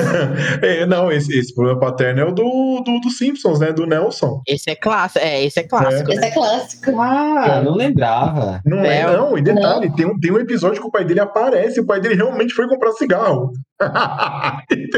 É, 0.61 0.85
não, 0.85 1.11
esse, 1.11 1.37
esse 1.37 1.53
problema 1.53 1.79
paterno 1.79 2.21
é 2.21 2.25
o 2.25 2.31
do, 2.31 2.81
do, 2.85 2.99
do 2.99 3.09
Simpsons, 3.09 3.59
né? 3.59 3.71
Do 3.71 3.85
Nelson. 3.85 4.41
Esse 4.47 4.69
é 4.71 4.75
clássico, 4.75 5.23
é, 5.23 5.43
esse 5.43 5.59
é 5.59 5.63
clássico. 5.63 6.11
Esse 6.11 6.25
é 6.25 6.31
clássico. 6.31 6.99
Ah, 6.99 7.55
eu 7.57 7.63
não 7.65 7.75
lembrava. 7.75 8.61
Não 8.65 8.79
é, 8.79 9.01
É, 9.01 9.17
não. 9.17 9.37
E 9.37 9.41
detalhe, 9.41 9.93
Tem, 9.95 10.05
um, 10.05 10.19
tem 10.19 10.31
um 10.31 10.39
episódio 10.39 10.81
que 10.81 10.87
o 10.87 10.91
pai 10.91 11.05
dele 11.05 11.19
aparece, 11.19 11.79
o 11.79 11.85
pai 11.85 11.99
dele 11.99 12.15
realmente 12.15 12.53
foi 12.53 12.67
comprar 12.67 12.91
cigarro. 12.93 13.51
e. 14.71 14.89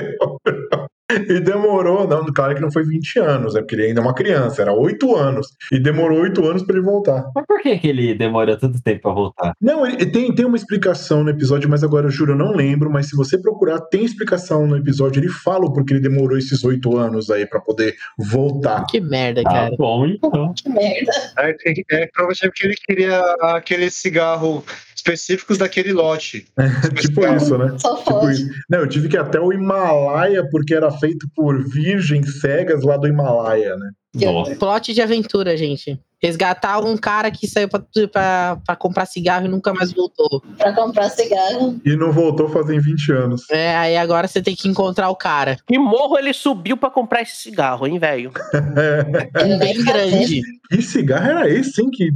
E 1.29 1.39
demorou, 1.39 2.07
não, 2.07 2.25
claro 2.25 2.55
que 2.55 2.61
não 2.61 2.71
foi 2.71 2.83
20 2.83 3.19
anos, 3.19 3.55
é 3.55 3.59
porque 3.61 3.75
ele 3.75 3.87
ainda 3.87 4.01
é 4.01 4.03
uma 4.03 4.13
criança, 4.13 4.61
era 4.61 4.73
8 4.73 5.15
anos. 5.15 5.47
E 5.71 5.79
demorou 5.79 6.21
8 6.21 6.45
anos 6.45 6.63
pra 6.63 6.75
ele 6.75 6.85
voltar. 6.85 7.25
Mas 7.35 7.45
por 7.45 7.61
que, 7.61 7.77
que 7.77 7.87
ele 7.87 8.13
demora 8.13 8.57
tanto 8.57 8.81
tempo 8.81 9.01
pra 9.01 9.11
voltar? 9.13 9.53
Não, 9.61 9.85
ele, 9.85 10.05
tem, 10.05 10.33
tem 10.33 10.45
uma 10.45 10.55
explicação 10.57 11.23
no 11.23 11.29
episódio, 11.29 11.69
mas 11.69 11.83
agora 11.83 12.07
eu 12.07 12.11
juro, 12.11 12.33
eu 12.33 12.37
não 12.37 12.51
lembro. 12.53 12.89
Mas 12.91 13.07
se 13.09 13.15
você 13.15 13.37
procurar, 13.37 13.79
tem 13.81 14.03
explicação 14.03 14.65
no 14.67 14.77
episódio. 14.77 15.19
Ele 15.19 15.29
fala 15.29 15.65
o 15.65 15.73
porquê 15.73 15.93
ele 15.93 16.01
demorou 16.01 16.37
esses 16.37 16.63
8 16.63 16.97
anos 16.97 17.29
aí 17.29 17.45
pra 17.45 17.59
poder 17.59 17.95
voltar. 18.17 18.85
Que 18.85 18.99
merda, 18.99 19.41
Ah, 19.45 19.51
cara. 19.51 19.75
bom, 19.77 20.05
então. 20.05 20.53
Que 20.53 20.69
merda. 20.69 21.11
É, 21.39 21.55
é 21.91 22.07
provavelmente 22.07 22.51
que 22.53 22.65
ele 22.65 22.75
queria 22.75 23.19
aquele 23.41 23.89
cigarro 23.89 24.63
específicos 25.01 25.57
daquele 25.57 25.91
lote. 25.91 26.45
tipo 26.99 27.25
isso, 27.35 27.57
né? 27.57 27.75
Só 27.79 27.95
Tipo 27.97 28.19
pode. 28.19 28.33
isso. 28.33 28.49
Não, 28.69 28.79
eu 28.79 28.87
tive 28.87 29.09
que 29.09 29.15
ir 29.15 29.19
até 29.19 29.39
o 29.39 29.51
Himalaia, 29.51 30.47
porque 30.49 30.73
era 30.75 30.91
feito 30.91 31.27
por 31.35 31.63
virgens 31.67 32.39
cegas 32.39 32.83
lá 32.83 32.97
do 32.97 33.07
Himalaia, 33.07 33.75
né? 33.75 33.89
Nossa. 34.13 34.55
Plot 34.55 34.93
de 34.93 35.01
aventura, 35.01 35.55
gente. 35.57 35.99
Resgatar 36.21 36.79
um 36.85 36.95
cara 36.97 37.31
que 37.31 37.47
saiu 37.47 37.67
pra, 37.67 37.81
pra, 38.11 38.57
pra 38.63 38.75
comprar 38.75 39.07
cigarro 39.07 39.45
e 39.45 39.49
nunca 39.49 39.73
mais 39.73 39.91
voltou. 39.91 40.43
Pra 40.55 40.71
comprar 40.73 41.09
cigarro. 41.09 41.81
E 41.83 41.95
não 41.95 42.11
voltou 42.11 42.47
fazem 42.49 42.79
20 42.79 43.11
anos. 43.11 43.49
É, 43.49 43.75
aí 43.75 43.97
agora 43.97 44.27
você 44.27 44.39
tem 44.39 44.55
que 44.55 44.67
encontrar 44.67 45.09
o 45.09 45.15
cara. 45.15 45.57
Que 45.65 45.79
morro 45.79 46.19
ele 46.19 46.31
subiu 46.33 46.77
pra 46.77 46.91
comprar 46.91 47.23
esse 47.23 47.37
cigarro, 47.37 47.87
hein, 47.87 47.97
velho? 47.97 48.31
Ele 49.41 49.57
Bem 49.57 49.83
grande. 49.83 50.41
Que 50.69 50.81
cigarro 50.83 51.27
era 51.27 51.49
esse, 51.49 51.81
hein? 51.81 51.89
Que 51.91 52.11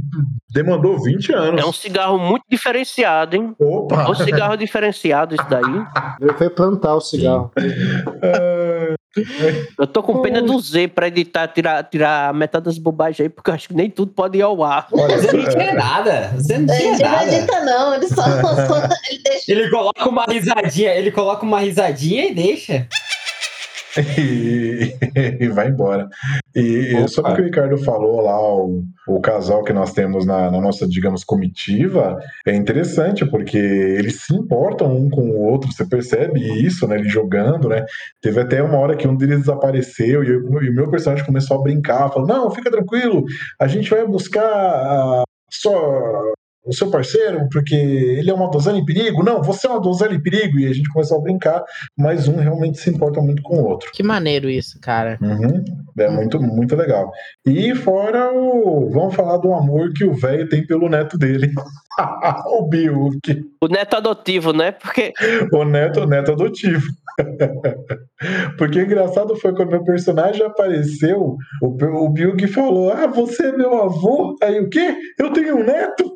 demandou 0.56 0.98
20 0.98 1.32
anos. 1.34 1.60
É 1.62 1.66
um 1.66 1.72
cigarro 1.72 2.18
muito 2.18 2.44
diferenciado, 2.50 3.36
hein? 3.36 3.54
Opa! 3.58 4.04
É 4.04 4.08
um 4.08 4.14
cigarro 4.14 4.56
diferenciado 4.56 5.34
isso 5.34 5.46
daí. 5.48 5.84
Ele 6.20 6.32
foi 6.32 6.48
plantar 6.48 6.94
o 6.94 7.00
cigarro. 7.00 7.50
Eu 9.78 9.86
tô 9.86 10.02
com 10.02 10.20
pena 10.22 10.42
do 10.42 10.58
Z 10.58 10.88
pra 10.88 11.08
editar, 11.08 11.48
tirar, 11.48 11.82
tirar 11.84 12.34
metade 12.34 12.64
das 12.66 12.78
bobagens 12.78 13.20
aí, 13.20 13.28
porque 13.28 13.50
eu 13.50 13.54
acho 13.54 13.68
que 13.68 13.74
nem 13.74 13.90
tudo 13.90 14.12
pode 14.12 14.38
ir 14.38 14.42
ao 14.42 14.62
ar. 14.64 14.88
Olha, 14.92 15.18
Você 15.18 15.32
não 15.32 15.44
é, 15.44 15.48
tinha 15.48 15.74
nada. 15.74 16.32
Você 16.36 16.58
não 16.58 16.74
Ele 16.74 16.96
tinha 16.96 17.08
não 17.10 17.16
nada. 17.18 17.34
edita, 17.34 17.60
não. 17.64 17.94
Ele 17.94 18.08
só. 18.08 18.22
só 18.66 18.88
ele 19.10 19.22
deixa. 19.24 19.52
Ele 19.52 19.70
coloca 19.70 20.08
uma 20.08 20.24
risadinha, 20.24 20.94
ele 20.94 21.10
coloca 21.10 21.44
uma 21.44 21.60
risadinha 21.60 22.26
e 22.26 22.34
deixa. 22.34 22.86
E, 24.18 24.94
e 25.44 25.48
vai 25.48 25.68
embora. 25.68 26.08
E 26.54 26.94
Opa. 26.94 27.08
sobre 27.08 27.32
o 27.32 27.34
que 27.36 27.40
o 27.42 27.44
Ricardo 27.44 27.78
falou 27.78 28.20
lá, 28.20 28.38
o, 28.40 28.82
o 29.08 29.20
casal 29.20 29.62
que 29.62 29.72
nós 29.72 29.92
temos 29.92 30.24
na, 30.24 30.50
na 30.50 30.60
nossa, 30.60 30.86
digamos, 30.86 31.24
comitiva, 31.24 32.18
é 32.46 32.54
interessante, 32.54 33.24
porque 33.26 33.58
eles 33.58 34.22
se 34.22 34.34
importam 34.34 34.96
um 34.96 35.10
com 35.10 35.30
o 35.30 35.40
outro, 35.40 35.70
você 35.72 35.84
percebe 35.84 36.40
isso, 36.64 36.86
né? 36.86 36.96
Ele 36.96 37.08
jogando, 37.08 37.68
né? 37.68 37.84
Teve 38.20 38.40
até 38.40 38.62
uma 38.62 38.78
hora 38.78 38.96
que 38.96 39.06
um 39.06 39.16
deles 39.16 39.40
desapareceu 39.40 40.24
e, 40.24 40.28
eu- 40.28 40.62
e 40.62 40.70
o 40.70 40.74
meu 40.74 40.90
personagem 40.90 41.24
começou 41.24 41.58
a 41.58 41.62
brincar, 41.62 42.10
falou: 42.10 42.26
Não, 42.26 42.50
fica 42.50 42.70
tranquilo, 42.70 43.24
a 43.60 43.66
gente 43.66 43.90
vai 43.90 44.06
buscar 44.06 44.42
ah, 44.44 45.24
só. 45.50 46.32
O 46.66 46.72
seu 46.72 46.90
parceiro, 46.90 47.48
porque 47.50 47.74
ele 47.74 48.30
é 48.30 48.34
uma 48.34 48.50
dozana 48.50 48.78
em 48.78 48.84
perigo? 48.84 49.22
Não, 49.22 49.42
você 49.42 49.66
é 49.66 49.70
uma 49.70 49.80
dozana 49.80 50.14
em 50.14 50.20
perigo. 50.20 50.58
E 50.58 50.66
a 50.66 50.72
gente 50.72 50.88
começou 50.90 51.18
a 51.18 51.22
brincar, 51.22 51.62
mas 51.96 52.26
um 52.26 52.36
realmente 52.36 52.78
se 52.78 52.90
importa 52.90 53.20
muito 53.20 53.42
com 53.42 53.56
o 53.56 53.64
outro. 53.64 53.90
Que 53.92 54.02
maneiro 54.02 54.50
isso, 54.50 54.80
cara. 54.80 55.18
Uhum. 55.22 55.64
É 55.98 56.10
muito, 56.10 56.40
muito 56.40 56.74
legal. 56.74 57.10
E 57.46 57.74
fora 57.74 58.32
o. 58.32 58.90
Vamos 58.90 59.14
falar 59.14 59.38
do 59.38 59.52
amor 59.54 59.92
que 59.92 60.04
o 60.04 60.14
velho 60.14 60.48
tem 60.48 60.66
pelo 60.66 60.88
neto 60.88 61.16
dele. 61.16 61.52
o 62.46 62.68
Bill, 62.68 63.10
O 63.60 63.68
neto 63.68 63.96
adotivo, 63.96 64.52
né? 64.52 64.72
Porque 64.72 65.12
o 65.52 65.64
neto, 65.64 66.00
o 66.00 66.06
neto 66.06 66.32
adotivo. 66.32 66.86
Porque 68.58 68.78
o 68.78 68.82
engraçado 68.82 69.36
foi 69.36 69.54
quando 69.54 69.70
meu 69.70 69.84
personagem 69.84 70.44
apareceu, 70.44 71.36
o, 71.62 71.66
o 71.66 72.36
que 72.36 72.46
falou: 72.46 72.90
Ah, 72.90 73.06
você 73.06 73.46
é 73.46 73.56
meu 73.56 73.74
avô? 73.74 74.36
Aí 74.42 74.60
o 74.60 74.68
quê? 74.68 74.96
Eu 75.18 75.32
tenho 75.32 75.56
um 75.56 75.64
neto? 75.64 76.14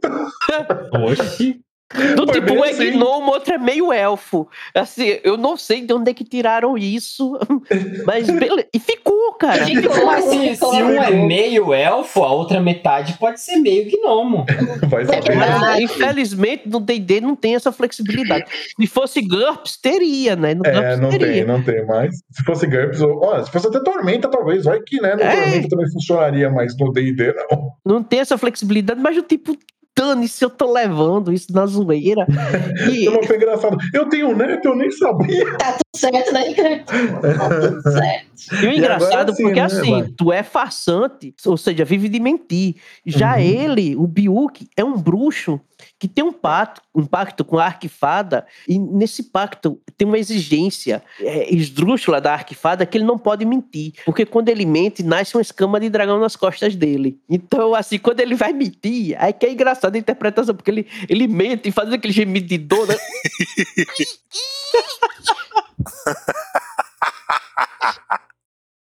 Oxi. 0.92 1.60
do 2.16 2.24
Foi 2.24 2.40
tipo, 2.40 2.52
um 2.52 2.64
é 2.64 2.70
assim. 2.70 2.92
gnomo, 2.92 3.32
outro 3.32 3.54
é 3.54 3.58
meio 3.58 3.92
elfo. 3.92 4.48
Assim, 4.74 5.18
eu 5.24 5.36
não 5.36 5.56
sei 5.56 5.82
de 5.84 5.92
onde 5.92 6.10
é 6.10 6.14
que 6.14 6.22
tiraram 6.24 6.78
isso, 6.78 7.36
mas 8.06 8.30
beleza. 8.30 8.66
E 8.72 8.78
ficou, 8.78 9.32
cara. 9.34 9.64
Ficou. 9.66 10.06
Mas 10.06 10.24
se, 10.26 10.56
se 10.56 10.64
um 10.64 11.02
é 11.02 11.10
meio 11.10 11.74
elfo, 11.74 12.22
a 12.22 12.32
outra 12.32 12.60
metade 12.60 13.14
pode 13.18 13.40
ser 13.40 13.56
meio 13.56 13.90
gnomo. 13.90 14.46
Vai 14.88 15.04
saber. 15.04 15.34
né? 15.36 15.58
Mas, 15.58 15.80
infelizmente, 15.80 16.68
no 16.68 16.78
D&D 16.78 17.20
não 17.20 17.34
tem 17.34 17.54
essa 17.56 17.72
flexibilidade. 17.72 18.44
Se 18.78 18.86
fosse 18.86 19.20
GURPS, 19.20 19.76
teria, 19.76 20.36
né? 20.36 20.54
No 20.54 20.64
É, 20.64 20.72
GURPS 20.72 21.00
não 21.00 21.10
teria. 21.10 21.26
tem, 21.32 21.44
não 21.44 21.62
tem 21.62 21.84
mais. 21.86 22.16
Se 22.30 22.44
fosse 22.44 22.66
GURPS, 22.66 23.00
ou, 23.00 23.18
ó, 23.24 23.42
se 23.42 23.50
fosse 23.50 23.66
até 23.66 23.80
Tormenta, 23.80 24.28
talvez, 24.28 24.64
vai 24.64 24.80
que, 24.80 25.00
né? 25.00 25.16
No 25.16 25.22
É. 25.22 25.34
Tormenta 25.42 25.68
também 25.68 25.90
funcionaria, 25.90 26.50
mas 26.50 26.76
no 26.78 26.92
D&D 26.92 27.34
não. 27.50 27.70
Não 27.84 28.02
tem 28.02 28.20
essa 28.20 28.38
flexibilidade, 28.38 29.00
mas 29.00 29.16
o 29.16 29.22
tipo, 29.22 29.56
dane-se, 29.96 30.44
eu 30.44 30.50
tô 30.50 30.72
levando 30.72 31.32
isso 31.32 31.52
na 31.52 31.66
zoeira. 31.66 32.26
E, 32.90 33.06
Então 33.06 33.22
foi 33.24 33.36
engraçado. 33.36 33.76
Eu 33.92 34.08
tenho 34.08 34.28
um 34.30 34.36
neto, 34.36 34.66
eu 34.66 34.76
nem 34.76 34.90
sabia. 34.90 35.44
Tá 35.58 35.72
tudo 35.72 35.96
certo, 36.00 36.32
né, 36.32 36.40
Ricardo? 36.48 36.84
Tá 37.20 37.60
tudo 37.60 37.82
certo. 37.82 38.30
E 38.62 38.66
o 38.66 38.70
E 38.72 38.78
engraçado, 38.78 39.12
agora 39.12 39.32
sim, 39.34 39.42
porque 39.42 39.60
né, 39.60 39.66
assim, 39.66 39.90
vai. 39.90 40.08
tu 40.16 40.32
é 40.32 40.42
farsante, 40.42 41.34
ou 41.44 41.56
seja, 41.56 41.84
vive 41.84 42.08
de 42.08 42.18
mentir. 42.20 42.76
Já 43.04 43.34
Uhum. 43.34 43.40
ele, 43.40 43.96
o 43.96 44.06
Biuk, 44.06 44.68
é 44.76 44.84
um 44.84 44.96
bruxo 44.96 45.60
que 46.00 46.08
tem 46.08 46.24
um 46.24 46.32
pacto, 46.32 46.80
um 46.94 47.04
pacto 47.04 47.44
com 47.44 47.58
a 47.58 47.66
arquifada, 47.66 48.46
e 48.66 48.78
nesse 48.78 49.24
pacto 49.24 49.78
tem 49.98 50.08
uma 50.08 50.18
exigência 50.18 51.02
é, 51.20 51.54
esdrúxula 51.54 52.22
da 52.22 52.32
arquifada 52.32 52.86
que 52.86 52.96
ele 52.96 53.04
não 53.04 53.18
pode 53.18 53.44
mentir. 53.44 53.92
Porque 54.06 54.24
quando 54.24 54.48
ele 54.48 54.64
mente, 54.64 55.02
nasce 55.02 55.36
uma 55.36 55.42
escama 55.42 55.78
de 55.78 55.90
dragão 55.90 56.18
nas 56.18 56.36
costas 56.36 56.74
dele. 56.74 57.20
Então, 57.28 57.74
assim, 57.74 57.98
quando 57.98 58.20
ele 58.20 58.34
vai 58.34 58.54
mentir, 58.54 59.14
aí 59.22 59.30
que 59.30 59.44
é 59.44 59.52
engraçado 59.52 59.94
a 59.94 59.98
interpretação, 59.98 60.54
porque 60.54 60.70
ele, 60.70 60.86
ele 61.06 61.28
mente 61.28 61.68
e 61.68 61.72
faz 61.72 61.92
aquele 61.92 62.14
gemido 62.14 62.46
de 62.46 62.56
dor, 62.56 62.88
né? 62.88 62.96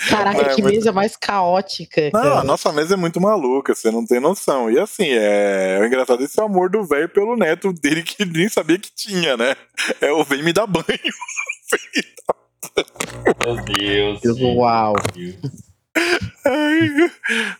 Caraca, 0.09 0.41
É, 0.41 0.55
que 0.55 0.61
muito- 0.61 0.75
mesa 0.75 0.91
mais 0.91 1.15
caótica. 1.15 2.09
Não, 2.13 2.21
cara. 2.21 2.39
a 2.39 2.43
nossa 2.43 2.71
mesa 2.71 2.93
é 2.93 2.97
muito 2.97 3.19
maluca, 3.21 3.73
você 3.75 3.89
não 3.91 4.05
tem 4.05 4.19
noção. 4.19 4.69
E 4.69 4.79
assim, 4.79 5.07
é, 5.09 5.77
o 5.81 5.85
engraçado 5.85 6.21
é 6.21 6.25
esse 6.25 6.39
amor 6.41 6.69
do 6.69 6.83
velho 6.83 7.09
pelo 7.09 7.35
neto 7.35 7.71
dele 7.73 8.03
que 8.03 8.25
nem 8.25 8.49
sabia 8.49 8.77
que 8.77 8.89
tinha, 8.95 9.35
né? 9.37 9.55
É 10.01 10.11
o 10.11 10.23
vem 10.23 10.43
me 10.43 10.53
dar 10.53 10.67
banho. 10.67 10.85
Meu 13.45 13.55
Deus. 13.63 14.21
Uau. 14.41 14.93
gente. 15.15 15.39
Ai, 16.45 16.89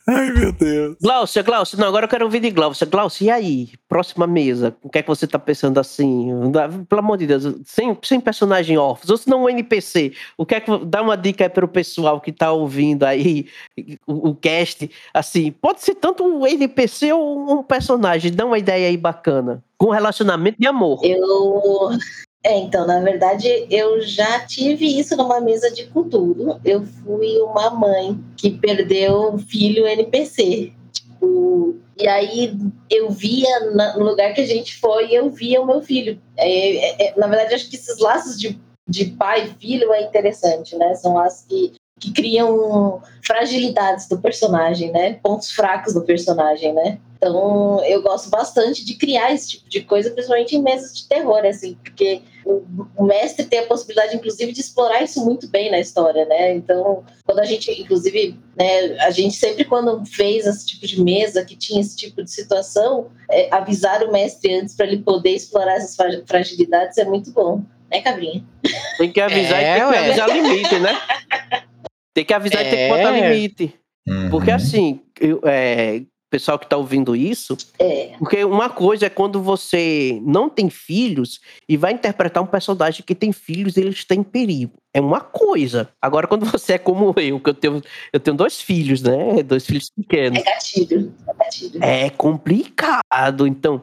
ai, 0.07 0.31
meu 0.31 0.51
Deus. 0.51 0.97
Glaucia, 1.01 1.41
Glaucia, 1.41 1.79
não, 1.79 1.87
agora 1.87 2.05
eu 2.05 2.09
quero 2.09 2.25
ouvir 2.25 2.39
de 2.39 2.51
Glaucia. 2.51 2.85
Glaucia, 2.85 3.25
e 3.25 3.31
aí? 3.31 3.69
Próxima 3.87 4.27
mesa, 4.27 4.75
o 4.83 4.89
que 4.89 4.99
é 4.99 5.01
que 5.01 5.07
você 5.07 5.25
tá 5.25 5.39
pensando 5.39 5.79
assim? 5.79 6.29
Pelo 6.87 6.99
amor 6.99 7.17
de 7.17 7.25
Deus, 7.25 7.55
sem, 7.65 7.97
sem 8.03 8.19
personagem 8.19 8.77
off, 8.77 9.09
ou 9.09 9.17
se 9.17 9.27
não 9.29 9.43
um 9.43 9.49
NPC, 9.49 10.13
o 10.37 10.45
que 10.45 10.55
é 10.55 10.59
que 10.59 10.85
dá 10.85 11.01
uma 11.01 11.17
dica 11.17 11.45
aí 11.45 11.49
pro 11.49 11.67
pessoal 11.67 12.21
que 12.21 12.31
tá 12.31 12.51
ouvindo 12.51 13.03
aí 13.03 13.47
o, 14.05 14.29
o 14.29 14.35
cast, 14.35 14.89
assim, 15.13 15.51
pode 15.51 15.81
ser 15.81 15.95
tanto 15.95 16.23
um 16.23 16.45
NPC 16.45 17.11
ou 17.13 17.59
um 17.59 17.63
personagem, 17.63 18.31
dá 18.31 18.45
uma 18.45 18.59
ideia 18.59 18.87
aí 18.87 18.97
bacana, 18.97 19.63
com 19.77 19.89
relacionamento 19.89 20.59
de 20.59 20.67
amor. 20.67 20.99
Eu. 21.03 21.89
É, 22.45 22.59
então, 22.59 22.85
na 22.85 22.99
verdade, 22.99 23.65
eu 23.71 23.99
já 24.01 24.39
tive 24.41 24.99
isso 24.99 25.17
numa 25.17 25.41
mesa 25.41 25.71
de 25.71 25.87
cultura. 25.87 26.59
Eu 26.63 26.85
fui 26.85 27.39
uma 27.39 27.71
mãe 27.71 28.23
que 28.37 28.51
perdeu 28.51 29.33
um 29.33 29.39
filho 29.39 29.87
NPC. 29.87 30.71
Tipo, 30.91 31.75
e 31.97 32.07
aí 32.07 32.55
eu 32.87 33.09
via 33.09 33.49
no 33.97 34.03
lugar 34.03 34.31
que 34.35 34.41
a 34.41 34.45
gente 34.45 34.79
foi, 34.79 35.11
eu 35.11 35.31
via 35.31 35.59
o 35.59 35.65
meu 35.65 35.81
filho. 35.81 36.21
É, 36.37 36.75
é, 36.75 37.07
é, 37.07 37.19
na 37.19 37.25
verdade, 37.25 37.55
acho 37.55 37.67
que 37.67 37.77
esses 37.77 37.97
laços 37.97 38.39
de, 38.39 38.59
de 38.87 39.05
pai 39.05 39.45
e 39.45 39.59
filho 39.59 39.91
é 39.91 40.03
interessante, 40.03 40.75
né? 40.75 40.93
São 40.93 41.15
laços 41.15 41.47
que, 41.47 41.73
que 41.99 42.13
criam 42.13 43.01
fragilidades 43.25 44.07
do 44.07 44.19
personagem, 44.19 44.91
né? 44.91 45.13
Pontos 45.23 45.49
fracos 45.49 45.95
do 45.95 46.03
personagem, 46.03 46.71
né? 46.73 46.99
Então, 47.17 47.83
eu 47.85 48.01
gosto 48.01 48.29
bastante 48.29 48.85
de 48.85 48.95
criar 48.95 49.31
esse 49.33 49.49
tipo 49.51 49.69
de 49.69 49.81
coisa, 49.81 50.11
principalmente 50.11 50.55
em 50.55 50.61
mesas 50.61 50.95
de 50.95 51.07
terror, 51.07 51.45
assim, 51.45 51.75
porque 51.83 52.21
o, 52.45 53.03
mestre 53.03 53.45
tem 53.45 53.59
a 53.59 53.65
possibilidade, 53.65 54.15
inclusive, 54.15 54.51
de 54.51 54.59
explorar 54.61 55.01
isso 55.01 55.23
muito 55.25 55.47
bem 55.47 55.71
na 55.71 55.79
história, 55.79 56.25
né? 56.25 56.53
Então, 56.53 57.03
quando 57.25 57.39
a 57.39 57.45
gente, 57.45 57.71
inclusive, 57.81 58.37
né, 58.55 58.97
a 58.99 59.09
gente 59.11 59.35
sempre 59.35 59.63
quando 59.65 60.05
fez 60.05 60.45
esse 60.45 60.65
tipo 60.67 60.85
de 60.85 61.01
mesa 61.01 61.43
que 61.43 61.55
tinha 61.55 61.81
esse 61.81 61.95
tipo 61.95 62.23
de 62.23 62.29
situação, 62.29 63.07
é, 63.31 63.47
avisar 63.53 64.03
o 64.03 64.11
mestre 64.11 64.53
antes 64.53 64.75
para 64.75 64.85
ele 64.85 64.97
poder 65.01 65.31
explorar 65.31 65.75
essas 65.77 65.95
fra- 65.95 66.21
fragilidades 66.27 66.97
é 66.97 67.05
muito 67.05 67.31
bom, 67.31 67.63
né, 67.89 68.01
Cabrinha? 68.01 68.43
Tem 68.97 69.11
que 69.11 69.21
avisar 69.21 69.63
É, 69.63 69.71
e 69.77 69.79
tem 69.79 69.87
que 69.89 69.93
ué. 69.95 69.99
avisar 70.07 70.29
limite, 70.29 70.79
né? 70.79 71.01
Tem 72.13 72.25
que 72.25 72.33
avisar 72.33 72.61
e 72.65 72.69
tem 72.69 72.77
que 72.77 72.87
botar 72.95 73.17
É. 73.17 73.21
limite. 73.29 73.73
Porque 74.29 74.51
Uhum. 74.51 74.55
assim, 74.55 75.01
eu, 75.19 75.41
é, 75.45 76.01
pessoal 76.35 76.59
que 76.59 76.67
tá 76.67 76.75
ouvindo 76.75 77.15
isso, 77.15 77.55
É, 77.79 78.13
porque 78.19 78.43
uma 78.43 78.69
coisa 78.69 79.05
é 79.05 79.09
quando 79.09 79.41
você 79.41 80.19
não 80.25 80.49
tem 80.49 80.69
filhos 80.69 81.39
e 81.67 81.77
vai 81.77 81.93
interpretar 81.93 82.43
um 82.43 82.45
personagem 82.45 83.05
que 83.05 83.15
tem 83.15 83.31
filhos 83.31 83.77
e 83.77 83.79
ele 83.79 83.91
está 83.91 84.13
em 84.13 84.21
perigo. 84.21 84.73
É 84.93 84.99
uma 84.99 85.21
coisa. 85.21 85.89
Agora, 86.01 86.27
quando 86.27 86.45
você 86.45 86.73
é 86.73 86.77
como 86.77 87.13
eu, 87.17 87.39
que 87.39 87.49
eu 87.49 87.53
tenho, 87.53 87.81
eu 88.11 88.19
tenho 88.19 88.35
dois 88.35 88.59
filhos, 88.61 89.01
né? 89.01 89.43
Dois 89.43 89.65
filhos 89.65 89.89
pequenos. 89.89 90.39
é 90.39 90.43
gatilho, 90.43 91.13
é 91.25 91.33
gatilho. 91.33 91.83
É 91.83 92.09
complicado. 92.09 93.47
Então, 93.47 93.81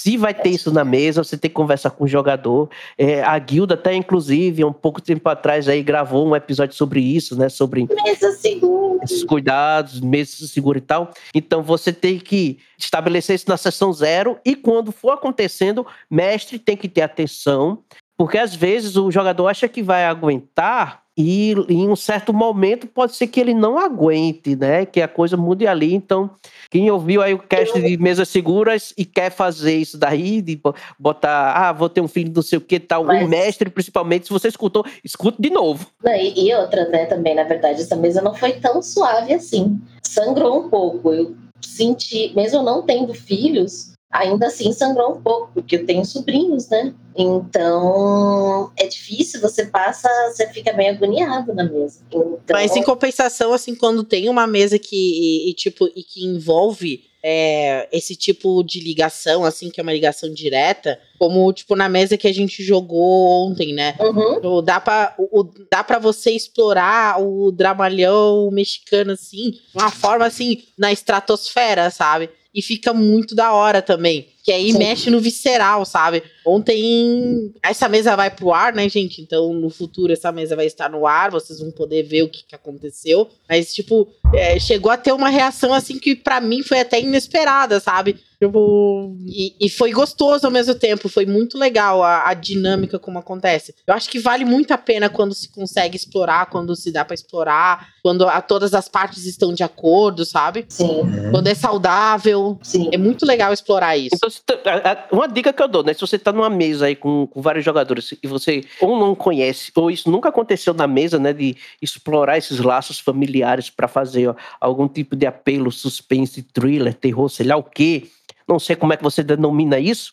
se 0.00 0.16
vai 0.16 0.32
ter 0.32 0.48
isso 0.48 0.72
na 0.72 0.82
mesa, 0.82 1.22
você 1.22 1.36
tem 1.36 1.50
que 1.50 1.54
conversar 1.54 1.90
com 1.90 2.04
o 2.04 2.08
jogador. 2.08 2.70
É, 2.96 3.22
a 3.22 3.38
guilda 3.38 3.74
até, 3.74 3.94
inclusive, 3.94 4.62
há 4.62 4.66
um 4.66 4.72
pouco 4.72 4.98
tempo 4.98 5.28
atrás 5.28 5.68
aí 5.68 5.82
gravou 5.82 6.26
um 6.26 6.34
episódio 6.34 6.74
sobre 6.74 7.00
isso, 7.00 7.38
né? 7.38 7.50
Sobre 7.50 7.86
Mesa 8.02 8.32
segura. 8.32 9.04
esses 9.04 9.22
cuidados, 9.22 10.00
meses 10.00 10.38
de 10.38 10.48
seguro 10.48 10.78
e 10.78 10.80
tal. 10.80 11.12
Então 11.34 11.62
você 11.62 11.92
tem 11.92 12.18
que 12.18 12.58
estabelecer 12.78 13.36
isso 13.36 13.44
na 13.46 13.58
sessão 13.58 13.92
zero 13.92 14.38
e 14.42 14.56
quando 14.56 14.90
for 14.90 15.10
acontecendo, 15.10 15.86
mestre 16.10 16.58
tem 16.58 16.78
que 16.78 16.88
ter 16.88 17.02
atenção, 17.02 17.82
porque 18.16 18.38
às 18.38 18.54
vezes 18.54 18.96
o 18.96 19.10
jogador 19.10 19.48
acha 19.48 19.68
que 19.68 19.82
vai 19.82 20.06
aguentar 20.06 21.02
e 21.20 21.52
em 21.68 21.88
um 21.88 21.94
certo 21.96 22.32
momento 22.32 22.86
pode 22.86 23.14
ser 23.14 23.26
que 23.26 23.38
ele 23.38 23.52
não 23.52 23.78
aguente, 23.78 24.56
né? 24.56 24.86
Que 24.86 25.02
a 25.02 25.08
coisa 25.08 25.36
mude 25.36 25.66
ali. 25.66 25.92
Então, 25.94 26.30
quem 26.70 26.90
ouviu 26.90 27.20
aí 27.20 27.34
o 27.34 27.38
cast 27.38 27.78
de 27.80 27.96
mesas 27.98 28.28
seguras 28.28 28.94
e 28.96 29.04
quer 29.04 29.30
fazer 29.30 29.76
isso 29.76 29.98
daí, 29.98 30.40
de 30.40 30.56
bo- 30.56 30.74
botar, 30.98 31.52
ah, 31.52 31.72
vou 31.72 31.88
ter 31.88 32.00
um 32.00 32.08
filho 32.08 32.32
não 32.34 32.42
sei 32.42 32.56
o 32.58 32.60
que 32.62 32.80
tal, 32.80 33.02
o 33.02 33.06
Mas- 33.06 33.28
mestre, 33.28 33.68
principalmente, 33.68 34.26
se 34.26 34.32
você 34.32 34.48
escutou, 34.48 34.84
escute 35.04 35.40
de 35.40 35.50
novo. 35.50 35.86
Não, 36.02 36.14
e, 36.14 36.48
e 36.48 36.54
outra, 36.54 36.88
né, 36.88 37.04
também, 37.06 37.34
na 37.34 37.44
verdade, 37.44 37.82
essa 37.82 37.96
mesa 37.96 38.22
não 38.22 38.34
foi 38.34 38.52
tão 38.52 38.80
suave 38.80 39.34
assim. 39.34 39.78
Sangrou 40.02 40.58
um 40.64 40.68
pouco. 40.70 41.12
Eu 41.12 41.34
senti, 41.60 42.32
mesmo 42.34 42.62
não 42.62 42.82
tendo 42.82 43.12
filhos, 43.12 43.89
ainda 44.10 44.48
assim 44.48 44.72
sangrou 44.72 45.12
um 45.16 45.20
pouco, 45.22 45.50
porque 45.54 45.76
eu 45.76 45.86
tenho 45.86 46.04
sobrinhos, 46.04 46.68
né? 46.68 46.92
Então 47.16 48.70
é 48.76 48.86
difícil, 48.86 49.40
você 49.40 49.66
passa, 49.66 50.08
você 50.32 50.46
fica 50.48 50.72
meio 50.72 50.92
agoniado 50.92 51.54
na 51.54 51.64
mesa. 51.64 52.00
Então, 52.08 52.38
Mas 52.50 52.74
em 52.76 52.82
compensação, 52.82 53.52
assim, 53.52 53.74
quando 53.74 54.02
tem 54.04 54.28
uma 54.28 54.46
mesa 54.46 54.78
que, 54.78 54.96
e, 54.96 55.50
e, 55.50 55.54
tipo, 55.54 55.88
e 55.94 56.02
que 56.02 56.24
envolve 56.24 57.04
é, 57.22 57.86
esse 57.92 58.16
tipo 58.16 58.62
de 58.64 58.80
ligação, 58.80 59.44
assim, 59.44 59.70
que 59.70 59.78
é 59.78 59.82
uma 59.82 59.92
ligação 59.92 60.32
direta, 60.32 60.98
como, 61.18 61.52
tipo, 61.52 61.76
na 61.76 61.86
mesa 61.88 62.16
que 62.16 62.26
a 62.26 62.32
gente 62.32 62.62
jogou 62.64 63.46
ontem, 63.46 63.74
né? 63.74 63.94
Uhum. 64.00 64.34
Tipo, 64.36 64.62
Dá 64.62 64.80
pra, 64.80 65.14
o- 65.18 65.44
dá 65.70 65.84
pra 65.84 65.98
você 65.98 66.30
explorar 66.30 67.20
o 67.22 67.52
dramalhão 67.52 68.50
mexicano, 68.50 69.12
assim, 69.12 69.50
de 69.50 69.60
uma 69.74 69.90
forma, 69.90 70.24
assim, 70.26 70.62
na 70.78 70.90
estratosfera, 70.92 71.90
sabe? 71.90 72.30
E 72.52 72.60
fica 72.60 72.92
muito 72.92 73.34
da 73.34 73.52
hora 73.52 73.80
também. 73.80 74.28
Que 74.42 74.50
aí 74.50 74.72
Sim. 74.72 74.78
mexe 74.78 75.10
no 75.10 75.20
visceral, 75.20 75.84
sabe? 75.84 76.22
Ontem. 76.44 77.52
Essa 77.62 77.88
mesa 77.88 78.16
vai 78.16 78.30
pro 78.30 78.52
ar, 78.52 78.72
né, 78.72 78.88
gente? 78.88 79.22
Então, 79.22 79.52
no 79.52 79.70
futuro, 79.70 80.12
essa 80.12 80.32
mesa 80.32 80.56
vai 80.56 80.66
estar 80.66 80.90
no 80.90 81.06
ar. 81.06 81.30
Vocês 81.30 81.60
vão 81.60 81.70
poder 81.70 82.02
ver 82.02 82.22
o 82.22 82.28
que, 82.28 82.42
que 82.44 82.54
aconteceu. 82.54 83.28
Mas, 83.48 83.72
tipo, 83.72 84.08
é, 84.34 84.58
chegou 84.58 84.90
a 84.90 84.96
ter 84.96 85.12
uma 85.12 85.28
reação, 85.28 85.72
assim, 85.74 85.98
que 85.98 86.14
pra 86.14 86.40
mim 86.40 86.62
foi 86.62 86.80
até 86.80 87.00
inesperada, 87.00 87.80
sabe? 87.80 88.16
Tipo, 88.42 89.14
e, 89.26 89.54
e 89.60 89.68
foi 89.68 89.92
gostoso 89.92 90.46
ao 90.46 90.50
mesmo 90.50 90.74
tempo. 90.74 91.10
Foi 91.10 91.26
muito 91.26 91.58
legal 91.58 92.02
a, 92.02 92.26
a 92.26 92.32
dinâmica 92.32 92.98
como 92.98 93.18
acontece. 93.18 93.74
Eu 93.86 93.92
acho 93.92 94.08
que 94.08 94.18
vale 94.18 94.46
muito 94.46 94.70
a 94.72 94.78
pena 94.78 95.10
quando 95.10 95.34
se 95.34 95.50
consegue 95.52 95.94
explorar, 95.94 96.46
quando 96.46 96.74
se 96.74 96.90
dá 96.90 97.04
pra 97.04 97.12
explorar, 97.12 97.88
quando 98.02 98.26
a, 98.26 98.40
todas 98.40 98.72
as 98.72 98.88
partes 98.88 99.26
estão 99.26 99.52
de 99.52 99.62
acordo, 99.62 100.24
sabe? 100.24 100.64
Sim, 100.70 101.02
Quando 101.30 101.48
é 101.48 101.54
saudável. 101.54 102.58
sim. 102.62 102.88
É 102.92 102.96
muito 102.96 103.26
legal 103.26 103.52
explorar 103.52 103.94
isso. 103.98 104.14
Então, 104.16 104.30
se 104.30 104.40
a- 104.64 104.92
a- 104.92 105.08
uma 105.12 105.28
dica 105.28 105.52
que 105.52 105.62
eu 105.62 105.68
dou, 105.68 105.82
né? 105.82 105.92
Se 105.92 106.00
você 106.00 106.18
tá 106.18 106.32
numa 106.32 106.48
mesa 106.48 106.86
aí 106.86 106.96
com, 106.96 107.26
com 107.26 107.42
vários 107.42 107.62
jogadores 107.62 108.14
e 108.22 108.26
você 108.26 108.64
ou 108.80 108.98
não 108.98 109.14
conhece, 109.14 109.70
ou 109.74 109.90
isso 109.90 110.10
nunca 110.10 110.30
aconteceu 110.30 110.72
na 110.72 110.86
mesa, 110.86 111.18
né? 111.18 111.34
De 111.34 111.54
explorar 111.82 112.38
esses 112.38 112.58
laços 112.58 112.98
familiares 112.98 113.68
para 113.68 113.86
fazer 113.86 114.19
ó, 114.26 114.34
algum 114.60 114.88
tipo 114.88 115.16
de 115.16 115.26
apelo, 115.26 115.70
suspense, 115.70 116.42
thriller, 116.42 116.94
terror, 116.94 117.28
sei 117.28 117.46
lá 117.46 117.56
o 117.56 117.62
quê. 117.62 118.08
Não 118.46 118.58
sei 118.58 118.74
como 118.76 118.92
é 118.92 118.96
que 118.96 119.02
você 119.02 119.22
denomina 119.22 119.78
isso. 119.78 120.12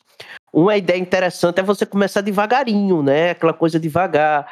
Uma 0.53 0.77
ideia 0.77 0.97
interessante 0.97 1.59
é 1.59 1.63
você 1.63 1.85
começar 1.85 2.21
devagarinho, 2.21 3.03
né? 3.03 3.31
Aquela 3.31 3.53
coisa 3.53 3.79
devagar. 3.79 4.47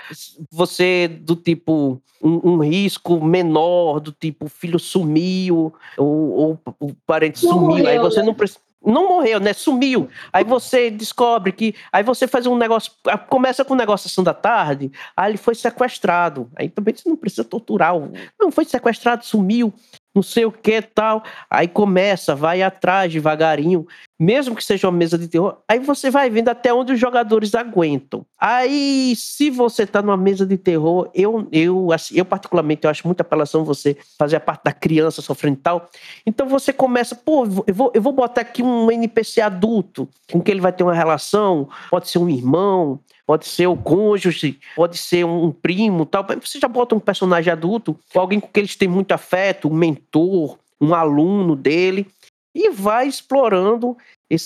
Você, 0.52 1.08
do 1.08 1.36
tipo, 1.36 2.02
um, 2.22 2.52
um 2.52 2.58
risco 2.60 3.24
menor, 3.24 4.00
do 4.00 4.12
tipo, 4.12 4.46
o 4.46 4.50
filho 4.50 4.78
sumiu, 4.80 5.74
ou, 5.98 6.32
ou 6.32 6.60
o 6.80 6.94
parente 7.08 7.44
Não 7.46 7.54
sumiu. 7.54 7.88
aí 7.88 7.98
morreu, 7.98 8.02
você 8.02 8.20
né? 8.20 8.26
não 8.26 8.34
precisa. 8.34 8.60
Não 8.86 9.10
morreu, 9.10 9.40
né? 9.40 9.52
Sumiu. 9.54 10.08
Aí 10.32 10.44
você 10.44 10.92
descobre 10.92 11.52
que. 11.52 11.76
Aí 11.92 12.04
você 12.04 12.28
faz 12.28 12.46
um 12.46 12.56
negócio. 12.56 12.92
ah, 13.08 13.18
Começa 13.18 13.66
com 13.66 13.74
um 13.74 13.78
negócio 13.78 14.08
sessão 14.08 14.24
da 14.24 14.34
tarde. 14.34 14.92
Aí 15.18 15.32
ele 15.32 15.38
foi 15.38 15.56
sequestrado. 15.56 16.50
Aí 16.56 16.70
também 16.70 16.96
você 16.96 17.10
não 17.10 17.16
precisa 17.18 17.44
torturar. 17.44 17.94
Não, 18.40 18.52
foi 18.52 18.66
sequestrado, 18.66 19.26
sumiu. 19.26 19.74
Não 20.14 20.24
sei 20.24 20.46
o 20.46 20.52
que 20.52 20.82
tal. 20.82 21.24
Aí 21.50 21.68
começa, 21.68 22.36
vai 22.36 22.62
atrás 22.62 23.12
devagarinho. 23.12 23.86
Mesmo 24.18 24.56
que 24.56 24.64
seja 24.64 24.88
uma 24.88 24.98
mesa 24.98 25.18
de 25.18 25.28
terror. 25.28 25.58
Aí 25.68 25.80
você 25.80 26.10
vai 26.10 26.30
vendo 26.30 26.48
até 26.48 26.74
onde 26.74 26.94
os 26.94 27.00
jogadores 27.00 27.54
aguentam. 27.54 28.26
Aí, 28.40 29.14
se 29.18 29.50
você 29.50 29.86
tá 29.86 30.02
numa 30.02 30.16
mesa 30.16 30.46
de 30.46 30.58
terror, 30.58 31.10
eu, 31.14 31.48
eu, 31.52 31.92
assim, 31.92 32.18
eu 32.18 32.24
particularmente, 32.24 32.86
eu 32.86 32.90
acho 32.90 33.06
muita 33.06 33.24
apelação 33.24 33.66
você 33.66 33.98
fazer 34.18 34.38
a 34.38 34.40
parte 34.40 34.64
da 34.64 34.72
criança 34.72 35.22
sofrendo 35.22 35.58
e 35.58 35.62
tal. 35.62 35.90
Então 36.26 36.48
você 36.48 36.72
começa, 36.72 37.14
pô, 37.14 37.44
eu 37.68 37.74
vou, 37.74 37.92
eu 37.94 38.02
vou 38.02 38.14
botar 38.14 38.42
aqui 38.42 38.64
um 38.64 38.90
NPC 38.90 39.42
adulto 39.42 40.08
com 40.32 40.42
que 40.42 40.50
ele 40.50 40.62
vai 40.62 40.72
ter 40.72 40.84
uma 40.84 40.94
relação, 40.94 41.68
pode 41.90 42.10
ser 42.10 42.20
um 42.20 42.30
irmão, 42.30 43.00
pode 43.26 43.46
ser 43.48 43.68
o 43.68 43.76
cônjuge, 43.76 44.60
pode 44.76 44.98
ser 44.98 45.26
um 45.26 45.52
primo 45.52 46.06
tal. 46.06 46.26
Você 46.42 46.60
já 46.60 46.68
bota 46.68 46.96
um 46.96 47.00
personagem 47.00 47.52
adulto, 47.52 47.98
alguém 48.14 48.40
com 48.40 48.48
que 48.48 48.60
eles 48.60 48.76
têm 48.76 48.88
muito 48.88 49.12
afeto, 49.12 49.68
um 49.68 49.74
mentor, 49.74 50.58
um 50.80 50.94
aluno 50.94 51.56
dele, 51.56 52.08
e 52.56 52.70
vai 52.70 53.08
explorando 53.08 53.98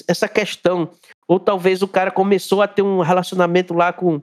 essa 0.07 0.27
questão. 0.27 0.89
Ou 1.27 1.39
talvez 1.39 1.83
o 1.83 1.87
cara 1.87 2.09
começou 2.09 2.61
a 2.63 2.67
ter 2.67 2.81
um 2.81 3.01
relacionamento 3.01 3.73
lá 3.75 3.93
com 3.93 4.19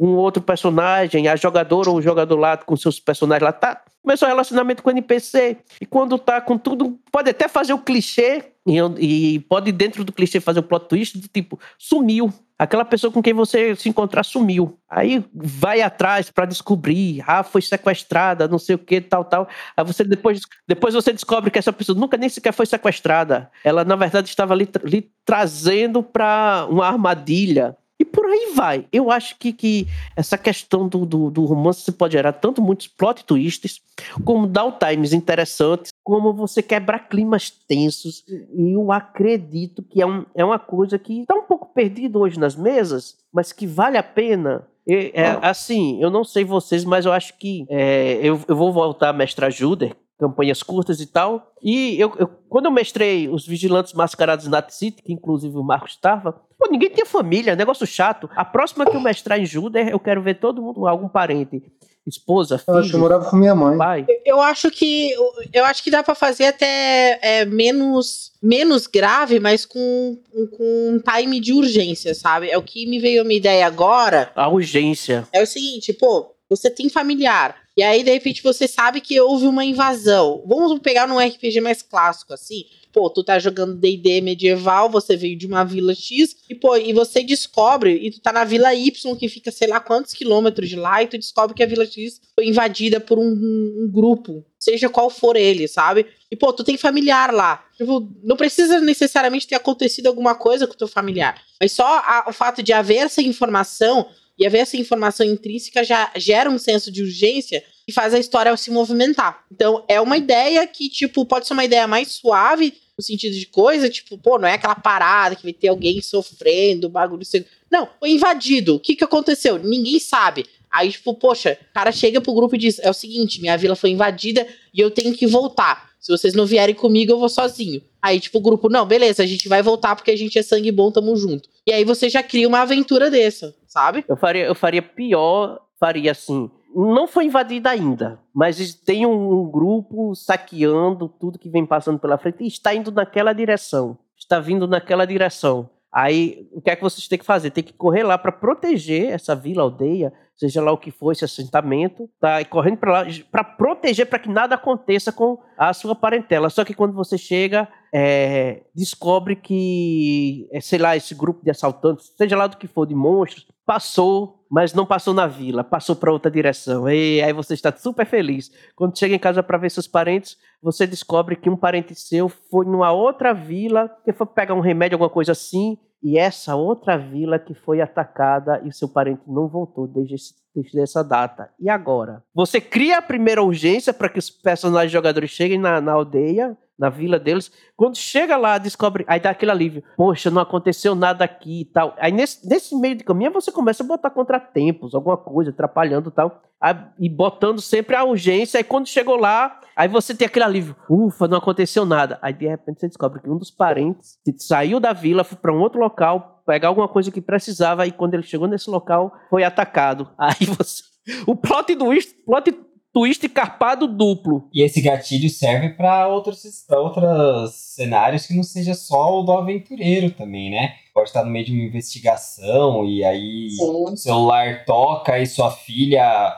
com 0.00 0.14
outro 0.14 0.42
personagem, 0.42 1.28
a 1.28 1.36
jogadora 1.36 1.90
ou 1.90 1.96
o 1.96 2.00
jogador 2.00 2.38
lá 2.38 2.56
com 2.56 2.74
seus 2.74 2.98
personagens 2.98 3.44
lá, 3.44 3.52
tá? 3.52 3.82
Começou 4.02 4.26
o 4.26 4.30
relacionamento 4.30 4.82
com 4.82 4.88
o 4.88 4.92
NPC. 4.92 5.58
E 5.78 5.84
quando 5.84 6.16
tá 6.16 6.40
com 6.40 6.56
tudo, 6.56 6.98
pode 7.12 7.28
até 7.28 7.46
fazer 7.48 7.74
o 7.74 7.78
clichê, 7.78 8.46
e, 8.66 8.78
e 8.98 9.40
pode 9.40 9.70
dentro 9.70 10.02
do 10.02 10.10
clichê 10.10 10.40
fazer 10.40 10.60
o 10.60 10.62
plot 10.62 10.88
twist 10.88 11.18
do 11.18 11.28
tipo, 11.28 11.60
sumiu. 11.78 12.32
Aquela 12.58 12.82
pessoa 12.82 13.12
com 13.12 13.22
quem 13.22 13.34
você 13.34 13.76
se 13.76 13.90
encontrar 13.90 14.22
sumiu. 14.22 14.78
Aí 14.88 15.22
vai 15.34 15.82
atrás 15.82 16.30
para 16.30 16.46
descobrir, 16.46 17.22
ah, 17.26 17.42
foi 17.42 17.60
sequestrada, 17.60 18.48
não 18.48 18.58
sei 18.58 18.76
o 18.76 18.78
que, 18.78 19.02
tal, 19.02 19.22
tal. 19.22 19.48
Aí 19.76 19.84
você 19.84 20.02
depois, 20.02 20.40
depois 20.66 20.94
você 20.94 21.12
descobre 21.12 21.50
que 21.50 21.58
essa 21.58 21.74
pessoa 21.74 21.98
nunca 21.98 22.16
nem 22.16 22.30
sequer 22.30 22.54
foi 22.54 22.64
sequestrada. 22.64 23.50
Ela, 23.62 23.84
na 23.84 23.96
verdade, 23.96 24.30
estava 24.30 24.54
ali, 24.54 24.66
ali 24.82 25.10
trazendo 25.26 26.02
para 26.02 26.66
uma 26.70 26.86
armadilha. 26.86 27.76
E 28.10 28.16
por 28.16 28.26
aí 28.26 28.52
vai. 28.54 28.86
Eu 28.92 29.10
acho 29.10 29.38
que, 29.38 29.52
que 29.52 29.86
essa 30.16 30.36
questão 30.36 30.88
do, 30.88 31.06
do, 31.06 31.30
do 31.30 31.44
romance 31.44 31.90
pode 31.92 32.12
gerar 32.12 32.32
tanto 32.32 32.60
muitos 32.60 32.88
plot 32.88 33.24
twists, 33.24 33.80
como 34.24 34.46
downtimes 34.46 35.12
interessantes, 35.12 35.92
como 36.02 36.32
você 36.32 36.62
quebrar 36.62 37.08
climas 37.08 37.50
tensos. 37.50 38.24
E 38.28 38.74
eu 38.74 38.90
acredito 38.90 39.82
que 39.82 40.02
é, 40.02 40.06
um, 40.06 40.24
é 40.34 40.44
uma 40.44 40.58
coisa 40.58 40.98
que 40.98 41.20
está 41.20 41.34
um 41.34 41.42
pouco 41.42 41.72
perdido 41.72 42.18
hoje 42.18 42.38
nas 42.38 42.56
mesas, 42.56 43.16
mas 43.32 43.52
que 43.52 43.66
vale 43.66 43.96
a 43.96 44.02
pena. 44.02 44.66
É, 44.88 45.38
assim, 45.42 46.02
eu 46.02 46.10
não 46.10 46.24
sei 46.24 46.42
vocês, 46.42 46.84
mas 46.84 47.06
eu 47.06 47.12
acho 47.12 47.38
que 47.38 47.64
é, 47.68 48.18
eu, 48.22 48.40
eu 48.48 48.56
vou 48.56 48.72
voltar 48.72 49.10
a 49.10 49.12
mestrar 49.12 49.50
Juder, 49.50 49.94
campanhas 50.20 50.62
curtas 50.62 51.00
e 51.00 51.06
tal. 51.06 51.52
E 51.62 51.98
eu, 51.98 52.14
eu, 52.18 52.28
quando 52.48 52.66
eu 52.66 52.70
mestrei 52.70 53.28
os 53.28 53.46
Vigilantes 53.46 53.94
Mascarados 53.94 54.46
na 54.46 54.62
City, 54.68 55.02
que 55.02 55.12
inclusive 55.12 55.56
o 55.56 55.64
Marcos 55.64 55.92
estava, 55.92 56.32
pô, 56.58 56.68
ninguém 56.70 56.90
tinha 56.90 57.06
família, 57.06 57.56
negócio 57.56 57.86
chato. 57.86 58.28
A 58.36 58.44
próxima 58.44 58.84
que 58.84 58.94
eu 58.94 59.00
mestrar 59.00 59.40
em 59.40 59.46
Juder, 59.46 59.88
eu 59.88 59.98
quero 59.98 60.22
ver 60.22 60.34
todo 60.34 60.60
mundo, 60.62 60.86
algum 60.86 61.08
parente. 61.08 61.62
Esposa, 62.06 62.58
filho, 62.58 62.74
Eu 62.74 62.78
acho 62.80 62.90
que 62.90 62.96
eu 62.96 63.00
morava 63.00 63.30
com 63.30 63.36
minha 63.36 63.54
mãe. 63.54 63.76
pai. 63.76 64.06
Eu 64.24 64.40
acho 64.40 64.70
que 64.70 65.12
eu 65.52 65.64
acho 65.64 65.84
que 65.84 65.90
dá 65.90 66.02
pra 66.02 66.14
fazer 66.14 66.46
até 66.46 67.18
é, 67.22 67.44
menos 67.44 68.32
menos 68.42 68.86
grave, 68.86 69.38
mas 69.38 69.66
com, 69.66 70.18
com 70.56 70.94
um 70.94 70.98
time 70.98 71.38
de 71.38 71.52
urgência, 71.52 72.14
sabe? 72.14 72.48
É 72.48 72.56
o 72.56 72.62
que 72.62 72.86
me 72.86 72.98
veio 72.98 73.22
uma 73.22 73.32
ideia 73.32 73.66
agora. 73.66 74.32
A 74.34 74.48
urgência. 74.48 75.28
É 75.30 75.42
o 75.42 75.46
seguinte, 75.46 75.92
pô, 75.92 76.34
você 76.48 76.70
tem 76.70 76.88
familiar. 76.88 77.54
E 77.80 77.82
aí, 77.82 78.02
de 78.02 78.10
repente, 78.12 78.42
você 78.42 78.68
sabe 78.68 79.00
que 79.00 79.18
houve 79.18 79.46
uma 79.46 79.64
invasão. 79.64 80.44
Vamos 80.46 80.78
pegar 80.80 81.08
num 81.08 81.18
RPG 81.18 81.62
mais 81.62 81.80
clássico, 81.80 82.34
assim. 82.34 82.66
Pô, 82.92 83.08
tu 83.08 83.24
tá 83.24 83.38
jogando 83.38 83.74
D&D 83.74 84.20
medieval, 84.20 84.90
você 84.90 85.16
veio 85.16 85.34
de 85.34 85.46
uma 85.46 85.64
vila 85.64 85.94
X, 85.94 86.36
e 86.50 86.54
pô, 86.54 86.76
e 86.76 86.92
você 86.92 87.22
descobre, 87.22 87.94
e 87.94 88.10
tu 88.10 88.20
tá 88.20 88.32
na 88.34 88.44
vila 88.44 88.74
Y, 88.74 89.16
que 89.16 89.28
fica 89.30 89.50
sei 89.50 89.68
lá 89.68 89.80
quantos 89.80 90.12
quilômetros 90.12 90.68
de 90.68 90.76
lá, 90.76 91.02
e 91.02 91.06
tu 91.06 91.16
descobre 91.16 91.56
que 91.56 91.62
a 91.62 91.66
vila 91.66 91.86
X 91.86 92.20
foi 92.34 92.48
invadida 92.48 93.00
por 93.00 93.18
um, 93.18 93.24
um 93.30 93.88
grupo, 93.90 94.44
seja 94.58 94.90
qual 94.90 95.08
for 95.08 95.34
ele, 95.36 95.66
sabe? 95.66 96.04
E 96.30 96.36
pô, 96.36 96.52
tu 96.52 96.62
tem 96.62 96.76
familiar 96.76 97.32
lá. 97.32 97.64
Tipo, 97.78 98.06
não 98.22 98.36
precisa 98.36 98.78
necessariamente 98.78 99.46
ter 99.46 99.54
acontecido 99.54 100.08
alguma 100.08 100.34
coisa 100.34 100.66
com 100.66 100.74
o 100.74 100.76
teu 100.76 100.88
familiar, 100.88 101.40
mas 101.58 101.72
só 101.72 101.86
a- 101.86 102.26
o 102.28 102.32
fato 102.32 102.62
de 102.62 102.74
haver 102.74 102.96
essa 103.06 103.22
informação 103.22 104.06
e 104.40 104.46
haver 104.46 104.60
essa 104.60 104.78
informação 104.78 105.26
intrínseca 105.26 105.84
já 105.84 106.10
gera 106.16 106.48
um 106.48 106.58
senso 106.58 106.90
de 106.90 107.02
urgência 107.02 107.62
e 107.86 107.92
faz 107.92 108.14
a 108.14 108.18
história 108.18 108.56
se 108.56 108.70
movimentar. 108.70 109.44
Então, 109.52 109.84
é 109.86 110.00
uma 110.00 110.16
ideia 110.16 110.66
que, 110.66 110.88
tipo, 110.88 111.26
pode 111.26 111.46
ser 111.46 111.52
uma 111.52 111.64
ideia 111.64 111.86
mais 111.86 112.08
suave, 112.12 112.72
no 112.96 113.04
sentido 113.04 113.34
de 113.34 113.46
coisa, 113.46 113.88
tipo, 113.88 114.16
pô, 114.16 114.38
não 114.38 114.48
é 114.48 114.54
aquela 114.54 114.74
parada 114.74 115.36
que 115.36 115.42
vai 115.42 115.52
ter 115.52 115.68
alguém 115.68 116.00
sofrendo, 116.00 116.88
bagulho. 116.88 117.22
Não, 117.70 117.88
foi 117.98 118.10
invadido. 118.10 118.76
O 118.76 118.80
que 118.80 118.96
que 118.96 119.04
aconteceu? 119.04 119.58
Ninguém 119.58 119.98
sabe. 119.98 120.46
Aí, 120.70 120.90
tipo, 120.90 121.14
poxa, 121.14 121.58
o 121.70 121.74
cara 121.74 121.90
chega 121.90 122.20
pro 122.20 122.34
grupo 122.34 122.54
e 122.54 122.58
diz: 122.58 122.78
é 122.78 122.88
o 122.88 122.94
seguinte, 122.94 123.40
minha 123.40 123.56
vila 123.56 123.74
foi 123.74 123.90
invadida 123.90 124.46
e 124.72 124.80
eu 124.80 124.90
tenho 124.90 125.14
que 125.14 125.26
voltar. 125.26 125.90
Se 125.98 126.10
vocês 126.10 126.32
não 126.32 126.46
vierem 126.46 126.74
comigo, 126.74 127.12
eu 127.12 127.18
vou 127.18 127.28
sozinho. 127.28 127.82
Aí, 128.00 128.20
tipo, 128.20 128.38
o 128.38 128.40
grupo, 128.40 128.70
não, 128.70 128.86
beleza, 128.86 129.22
a 129.22 129.26
gente 129.26 129.48
vai 129.48 129.62
voltar 129.62 129.94
porque 129.96 130.10
a 130.10 130.16
gente 130.16 130.38
é 130.38 130.42
sangue 130.42 130.70
bom, 130.70 130.90
tamo 130.90 131.14
junto. 131.16 131.48
E 131.66 131.72
aí 131.72 131.84
você 131.84 132.08
já 132.08 132.22
cria 132.22 132.48
uma 132.48 132.60
aventura 132.60 133.10
dessa, 133.10 133.54
sabe? 133.70 134.04
Eu 134.08 134.16
faria, 134.16 134.44
eu 134.44 134.54
faria 134.54 134.82
pior, 134.82 135.60
faria 135.78 136.10
assim. 136.10 136.50
Não 136.74 137.08
foi 137.08 137.24
invadida 137.24 137.70
ainda, 137.70 138.20
mas 138.34 138.74
tem 138.74 139.06
um, 139.06 139.40
um 139.40 139.50
grupo 139.50 140.14
saqueando 140.14 141.08
tudo 141.08 141.38
que 141.38 141.48
vem 141.48 141.64
passando 141.64 141.98
pela 141.98 142.18
frente 142.18 142.44
e 142.44 142.48
está 142.48 142.74
indo 142.74 142.92
naquela 142.92 143.32
direção. 143.32 143.96
Está 144.16 144.38
vindo 144.38 144.68
naquela 144.68 145.06
direção. 145.06 145.70
Aí, 145.92 146.48
o 146.52 146.60
que 146.60 146.70
é 146.70 146.76
que 146.76 146.82
vocês 146.82 147.08
têm 147.08 147.18
que 147.18 147.24
fazer? 147.24 147.50
Tem 147.50 147.64
que 147.64 147.72
correr 147.72 148.04
lá 148.04 148.16
para 148.16 148.30
proteger 148.30 149.10
essa 149.10 149.34
vila, 149.34 149.62
aldeia, 149.62 150.12
seja 150.36 150.62
lá 150.62 150.70
o 150.70 150.78
que 150.78 150.92
for 150.92 151.10
esse 151.10 151.24
assentamento, 151.24 152.08
tá? 152.20 152.40
E 152.40 152.44
correndo 152.44 152.78
para 152.78 152.92
lá 152.92 153.06
para 153.30 153.42
proteger 153.42 154.06
para 154.06 154.20
que 154.20 154.28
nada 154.28 154.54
aconteça 154.54 155.12
com 155.12 155.38
a 155.58 155.72
sua 155.74 155.94
parentela. 155.94 156.48
Só 156.48 156.64
que 156.64 156.74
quando 156.74 156.94
você 156.94 157.18
chega, 157.18 157.68
é, 157.92 158.62
descobre 158.74 159.34
que, 159.34 160.48
é, 160.52 160.60
sei 160.60 160.78
lá, 160.78 160.96
esse 160.96 161.14
grupo 161.14 161.44
de 161.44 161.50
assaltantes, 161.50 162.12
seja 162.16 162.36
lá 162.36 162.46
do 162.46 162.56
que 162.56 162.68
for, 162.68 162.86
de 162.86 162.94
monstros, 162.94 163.48
passou, 163.70 164.44
mas 164.50 164.74
não 164.74 164.84
passou 164.84 165.14
na 165.14 165.28
vila, 165.28 165.62
passou 165.62 165.94
para 165.94 166.10
outra 166.10 166.28
direção. 166.28 166.88
E 166.90 167.22
aí 167.22 167.32
você 167.32 167.54
está 167.54 167.70
super 167.70 168.04
feliz. 168.04 168.50
Quando 168.74 168.98
chega 168.98 169.14
em 169.14 169.18
casa 169.18 169.44
para 169.44 169.56
ver 169.58 169.70
seus 169.70 169.86
parentes, 169.86 170.36
você 170.60 170.88
descobre 170.88 171.36
que 171.36 171.48
um 171.48 171.56
parente 171.56 171.94
seu 171.94 172.28
foi 172.28 172.66
numa 172.66 172.90
outra 172.90 173.32
vila, 173.32 173.88
que 174.04 174.12
foi 174.12 174.26
pegar 174.26 174.54
um 174.54 174.60
remédio, 174.60 174.96
alguma 174.96 175.08
coisa 175.08 175.30
assim, 175.30 175.78
e 176.02 176.18
essa 176.18 176.56
outra 176.56 176.98
vila 176.98 177.38
que 177.38 177.54
foi 177.54 177.80
atacada 177.80 178.60
e 178.64 178.72
seu 178.72 178.88
parente 178.88 179.22
não 179.28 179.46
voltou 179.46 179.86
desde, 179.86 180.16
esse- 180.16 180.34
desde 180.52 180.80
essa 180.80 181.04
data. 181.04 181.48
E 181.60 181.70
agora? 181.70 182.24
Você 182.34 182.60
cria 182.60 182.98
a 182.98 183.02
primeira 183.02 183.40
urgência 183.40 183.94
para 183.94 184.08
que 184.08 184.18
os 184.18 184.28
personagens 184.30 184.90
jogadores 184.90 185.30
cheguem 185.30 185.58
na, 185.58 185.80
na 185.80 185.92
aldeia, 185.92 186.58
na 186.80 186.88
vila 186.88 187.18
deles. 187.18 187.52
Quando 187.76 187.96
chega 187.96 188.36
lá, 188.36 188.56
descobre. 188.58 189.04
Aí 189.06 189.20
dá 189.20 189.30
aquele 189.30 189.50
alívio. 189.52 189.84
Poxa, 189.96 190.30
não 190.30 190.40
aconteceu 190.42 190.94
nada 190.94 191.24
aqui 191.24 191.60
e 191.60 191.64
tal. 191.66 191.94
Aí 191.98 192.10
nesse, 192.10 192.48
nesse 192.48 192.74
meio 192.74 192.96
de 192.96 193.04
caminho 193.04 193.30
você 193.30 193.52
começa 193.52 193.82
a 193.82 193.86
botar 193.86 194.10
contratempos, 194.10 194.94
alguma 194.94 195.16
coisa, 195.16 195.50
atrapalhando 195.50 196.08
e 196.08 196.12
tal. 196.12 196.42
Aí- 196.60 196.76
E 196.98 197.08
botando 197.08 197.60
sempre 197.60 197.94
a 197.94 198.02
urgência. 198.04 198.58
Aí 198.58 198.64
quando 198.64 198.86
chegou 198.88 199.16
lá, 199.16 199.60
aí 199.76 199.86
você 199.88 200.14
tem 200.14 200.26
aquele 200.26 200.44
alívio. 200.44 200.74
Ufa, 200.88 201.28
não 201.28 201.38
aconteceu 201.38 201.84
nada. 201.84 202.18
Aí 202.22 202.32
de 202.32 202.46
repente 202.48 202.80
você 202.80 202.88
descobre 202.88 203.20
que 203.20 203.28
um 203.30 203.36
dos 203.36 203.50
parentes 203.50 204.18
saiu 204.38 204.80
da 204.80 204.92
vila, 204.94 205.22
foi 205.22 205.36
para 205.38 205.52
um 205.52 205.60
outro 205.60 205.78
local, 205.78 206.42
pegar 206.46 206.68
alguma 206.68 206.88
coisa 206.88 207.10
que 207.10 207.20
precisava. 207.20 207.86
E 207.86 207.92
quando 207.92 208.14
ele 208.14 208.22
chegou 208.22 208.48
nesse 208.48 208.70
local, 208.70 209.12
foi 209.28 209.44
atacado. 209.44 210.08
Aí 210.18 210.46
você. 210.46 210.82
O 211.26 211.34
plot 211.34 211.74
twist, 211.76 212.14
plot 212.26 212.52
twist 212.92 213.28
carpado 213.28 213.86
duplo. 213.86 214.48
E 214.52 214.62
esse 214.62 214.80
gatilho 214.80 215.28
serve 215.30 215.70
pra 215.70 216.08
outros, 216.08 216.42
outros 216.68 217.54
cenários 217.54 218.26
que 218.26 218.34
não 218.34 218.42
seja 218.42 218.74
só 218.74 219.20
o 219.20 219.22
do 219.22 219.32
aventureiro 219.32 220.10
também, 220.10 220.50
né? 220.50 220.74
Pode 220.92 221.08
estar 221.08 221.24
no 221.24 221.30
meio 221.30 221.46
de 221.46 221.52
uma 221.52 221.62
investigação 221.62 222.84
e 222.84 223.04
aí 223.04 223.50
Sim. 223.50 223.62
o 223.62 223.96
celular 223.96 224.64
toca 224.64 225.18
e 225.18 225.26
sua 225.26 225.50
filha. 225.50 226.36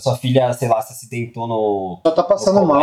Sua 0.00 0.16
filha, 0.16 0.52
sei 0.54 0.68
lá, 0.68 0.80
se 0.80 0.92
acidentou 0.92 1.46
no, 1.46 2.00
Só 2.06 2.12
tá 2.12 2.22
passando 2.22 2.60
no 2.60 2.66
mal. 2.66 2.80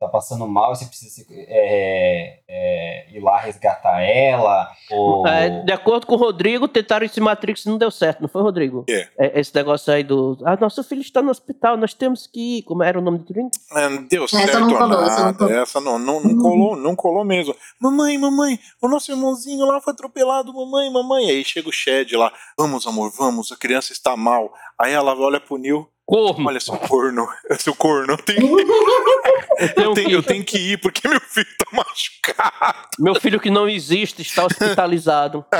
Tá 0.00 0.08
passando 0.08 0.48
mal, 0.48 0.74
você 0.74 0.86
precisa 0.86 1.10
se- 1.14 1.26
é, 1.30 2.38
é, 2.48 3.06
ir 3.12 3.20
lá 3.20 3.38
resgatar 3.38 4.00
ela. 4.00 4.70
Ou... 4.90 5.26
É, 5.26 5.62
de 5.62 5.72
acordo 5.72 6.06
com 6.06 6.14
o 6.14 6.18
Rodrigo, 6.18 6.66
tentaram 6.66 7.04
esse 7.04 7.20
Matrix 7.20 7.66
e 7.66 7.68
não 7.68 7.76
deu 7.76 7.90
certo, 7.90 8.20
não 8.22 8.28
foi, 8.28 8.40
Rodrigo? 8.40 8.84
É. 8.88 9.06
É, 9.18 9.40
esse 9.40 9.54
negócio 9.54 9.92
aí 9.92 10.02
do. 10.02 10.38
Ah, 10.44 10.56
nosso 10.58 10.82
filho 10.82 11.02
está 11.02 11.20
no 11.20 11.30
hospital, 11.30 11.76
nós 11.76 11.92
temos 11.92 12.26
que 12.26 12.58
ir. 12.58 12.62
Como 12.62 12.82
era 12.82 12.98
o 12.98 13.02
nome 13.02 13.18
do 13.18 13.24
trio? 13.24 13.50
É, 13.76 13.88
Não 13.90 14.02
deu 14.04 14.24
Essa 14.24 14.38
certo 14.38 14.60
não 14.60 14.74
colou, 14.78 15.02
essa 15.04 15.24
não 15.26 15.34
colou. 15.34 15.52
Essa 15.52 15.80
não, 15.80 15.98
não, 15.98 16.20
não 16.22 16.38
colou, 16.38 16.76
não 16.76 16.96
colou 16.96 17.24
mesmo. 17.24 17.54
Mamãe, 17.78 18.16
mamãe, 18.16 18.58
o 18.80 18.88
nosso 18.88 19.12
irmãozinho 19.12 19.66
lá 19.66 19.80
foi 19.82 19.92
atropelado, 19.92 20.54
mamãe, 20.54 20.90
mamãe. 20.90 21.28
Aí 21.28 21.44
chega 21.44 21.68
o 21.68 21.72
Shed 21.72 22.16
lá. 22.16 22.32
Vamos, 22.56 22.86
amor, 22.86 23.10
vamos, 23.10 23.52
a 23.52 23.56
criança 23.56 23.92
está 23.92 24.16
mal. 24.16 24.50
Aí 24.80 24.92
ela 24.92 25.14
olha 25.14 25.38
pro 25.40 25.58
Neil. 25.58 25.86
Corno. 26.06 26.48
Olha, 26.48 26.58
seu 26.58 26.76
corno, 26.76 27.28
seu 27.60 27.72
corno, 27.74 28.14
eu 28.14 28.18
tenho, 28.18 28.56
Tem 29.76 29.84
eu 29.84 29.92
tenho, 29.94 30.08
que- 30.08 30.12
eu 30.14 30.22
tenho 30.24 30.44
que 30.44 30.58
ir 30.58 30.80
porque 30.80 31.06
meu 31.06 31.20
filho 31.20 31.46
tá 31.56 31.66
machucado. 31.72 32.88
Meu 32.98 33.14
filho 33.14 33.38
que 33.38 33.48
não 33.50 33.68
existe 33.68 34.20
está 34.22 34.44
hospitalizado. 34.44 35.44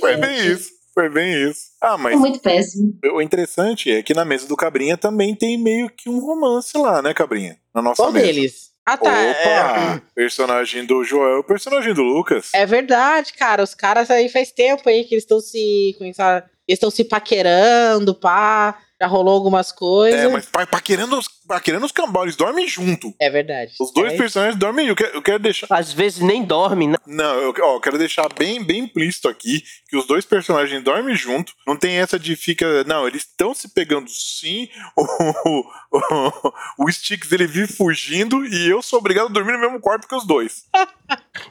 Foi 0.00 0.16
bem 0.16 0.46
isso, 0.46 0.70
foi 0.94 1.08
bem 1.08 1.48
isso. 1.50 1.60
Ah, 1.82 1.98
mas 1.98 2.14
É 2.14 2.16
muito 2.16 2.40
péssimo. 2.40 2.98
o 3.12 3.20
interessante 3.20 3.90
é 3.90 4.02
que 4.02 4.14
na 4.14 4.24
mesa 4.24 4.46
do 4.46 4.56
Cabrinha 4.56 4.96
também 4.96 5.34
tem 5.34 5.58
meio 5.62 5.90
que 5.90 6.08
um 6.08 6.18
romance 6.18 6.76
lá, 6.78 7.02
né, 7.02 7.12
Cabrinha? 7.12 7.58
Na 7.74 7.82
nossa 7.82 8.02
Qual 8.02 8.12
mesa. 8.12 8.26
deles? 8.26 8.70
Ah, 8.86 8.96
tá. 8.96 9.12
é- 9.18 9.30
Opa! 9.30 10.02
Personagem 10.14 10.86
do 10.86 11.02
Joel, 11.04 11.42
personagem 11.44 11.92
do 11.92 12.02
Lucas. 12.02 12.50
É 12.54 12.64
verdade, 12.64 13.32
cara. 13.34 13.62
Os 13.62 13.74
caras 13.74 14.10
aí 14.10 14.28
faz 14.28 14.50
tempo 14.52 14.88
aí 14.88 15.04
que 15.04 15.14
eles 15.14 15.24
estão 15.24 15.40
se. 15.40 15.94
começaram- 15.98 16.38
Eles 16.46 16.55
estão 16.74 16.90
se 16.90 17.04
paquerando, 17.04 18.14
pá. 18.14 18.78
Já 19.00 19.06
rolou 19.06 19.34
algumas 19.34 19.70
coisas. 19.72 20.20
É, 20.20 20.28
mas 20.28 20.46
pa- 20.46 20.66
paquerando 20.66 21.18
Aquele 21.48 21.78
nos 21.78 21.92
cambal, 21.92 22.24
eles 22.24 22.34
dormem 22.34 22.66
junto. 22.66 23.14
É 23.20 23.30
verdade. 23.30 23.72
Os 23.78 23.92
dois 23.92 24.14
É. 24.14 24.16
personagens 24.16 24.58
dormem 24.58 24.88
junto. 24.88 25.00
Eu 25.00 25.06
quero- 25.06 25.18
Eu 25.18 25.22
quero 25.22 25.38
deixar. 25.38 25.66
Às 25.70 25.92
vezes 25.92 26.18
nem 26.20 26.42
dorme, 26.42 26.88
né? 26.88 26.96
Não, 27.06 27.34
eu 27.36 27.54
ó, 27.62 27.74
eu 27.76 27.80
quero 27.80 27.96
deixar 27.98 28.28
bem, 28.36 28.64
bem 28.64 28.80
implícito 28.80 29.28
aqui 29.28 29.62
que 29.88 29.96
os 29.96 30.08
dois 30.08 30.24
personagens 30.24 30.82
dormem 30.82 31.14
junto. 31.14 31.52
Não 31.64 31.76
tem 31.76 31.98
essa 31.98 32.18
de 32.18 32.34
fica. 32.34 32.82
Não, 32.82 33.06
eles 33.06 33.22
estão 33.22 33.54
se 33.54 33.68
pegando 33.72 34.10
sim. 34.10 34.68
O, 34.96 35.60
o, 35.98 36.84
o 36.86 36.90
Sticks 36.92 37.30
ele 37.32 37.46
vive 37.46 37.72
fugindo 37.72 38.44
e 38.44 38.68
eu 38.68 38.82
sou 38.82 38.98
obrigado 38.98 39.26
a 39.26 39.32
dormir 39.32 39.52
no 39.52 39.60
mesmo 39.60 39.80
quarto 39.80 40.08
que 40.08 40.14
os 40.16 40.26
dois. 40.26 40.64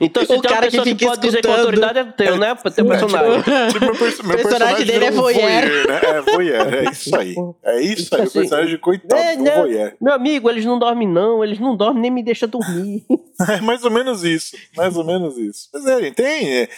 Então 0.02 0.26
se 0.26 0.34
O 0.34 0.42
tem 0.42 0.50
uma 0.52 0.56
cara 0.56 0.66
que 0.70 0.78
pessoa 0.78 0.96
que, 0.96 1.06
pode 1.06 1.22
dizer 1.22 1.42
que 1.42 1.48
a 1.48 1.56
autoridade 1.58 2.00
é 2.00 2.04
teu, 2.04 2.38
né? 2.38 2.56
Pra 2.56 2.70
teu 2.72 2.86
É, 2.86 2.90
personagem. 2.90 3.42
Tipo, 3.72 3.86
meu, 3.86 3.96
perso- 3.96 4.24
meu 4.28 4.36
O 4.40 4.42
personagem 4.44 4.86
dele 4.86 5.06
é 5.06 5.12
um 5.12 5.14
voyeur. 5.14 5.42
né? 5.88 6.00
É 6.04 6.22
voyeur, 6.22 6.74
é 6.74 6.92
isso 6.92 7.16
aí. 7.16 7.35
É 7.64 7.82
isso 7.82 8.03
Tipo 8.03 8.16
aí. 8.16 8.22
assim, 8.22 8.38
o 8.38 8.41
personagem, 8.41 8.78
coitado, 8.80 9.22
é, 9.22 9.34
é, 9.34 9.38
um 9.38 9.44
né? 9.44 9.56
voyeur. 9.57 9.94
Meu 10.02 10.14
amigo, 10.14 10.49
eles 10.49 10.66
não 10.66 10.78
dormem 10.80 11.07
não, 11.07 11.44
eles 11.44 11.60
não 11.60 11.76
dormem 11.76 12.02
nem 12.02 12.12
me 12.12 12.24
deixam 12.24 12.49
dormir. 12.49 13.06
É 13.49 13.60
mais 13.60 13.84
ou 13.84 13.91
menos 13.91 14.24
isso. 14.24 14.56
Mais 14.78 14.95
ou 14.95 15.03
menos 15.03 15.38
isso. 15.38 15.68
Mas 15.74 15.86
é, 15.86 15.99
gente, 15.99 16.16
tem. 16.16 16.62
é, 16.62 16.70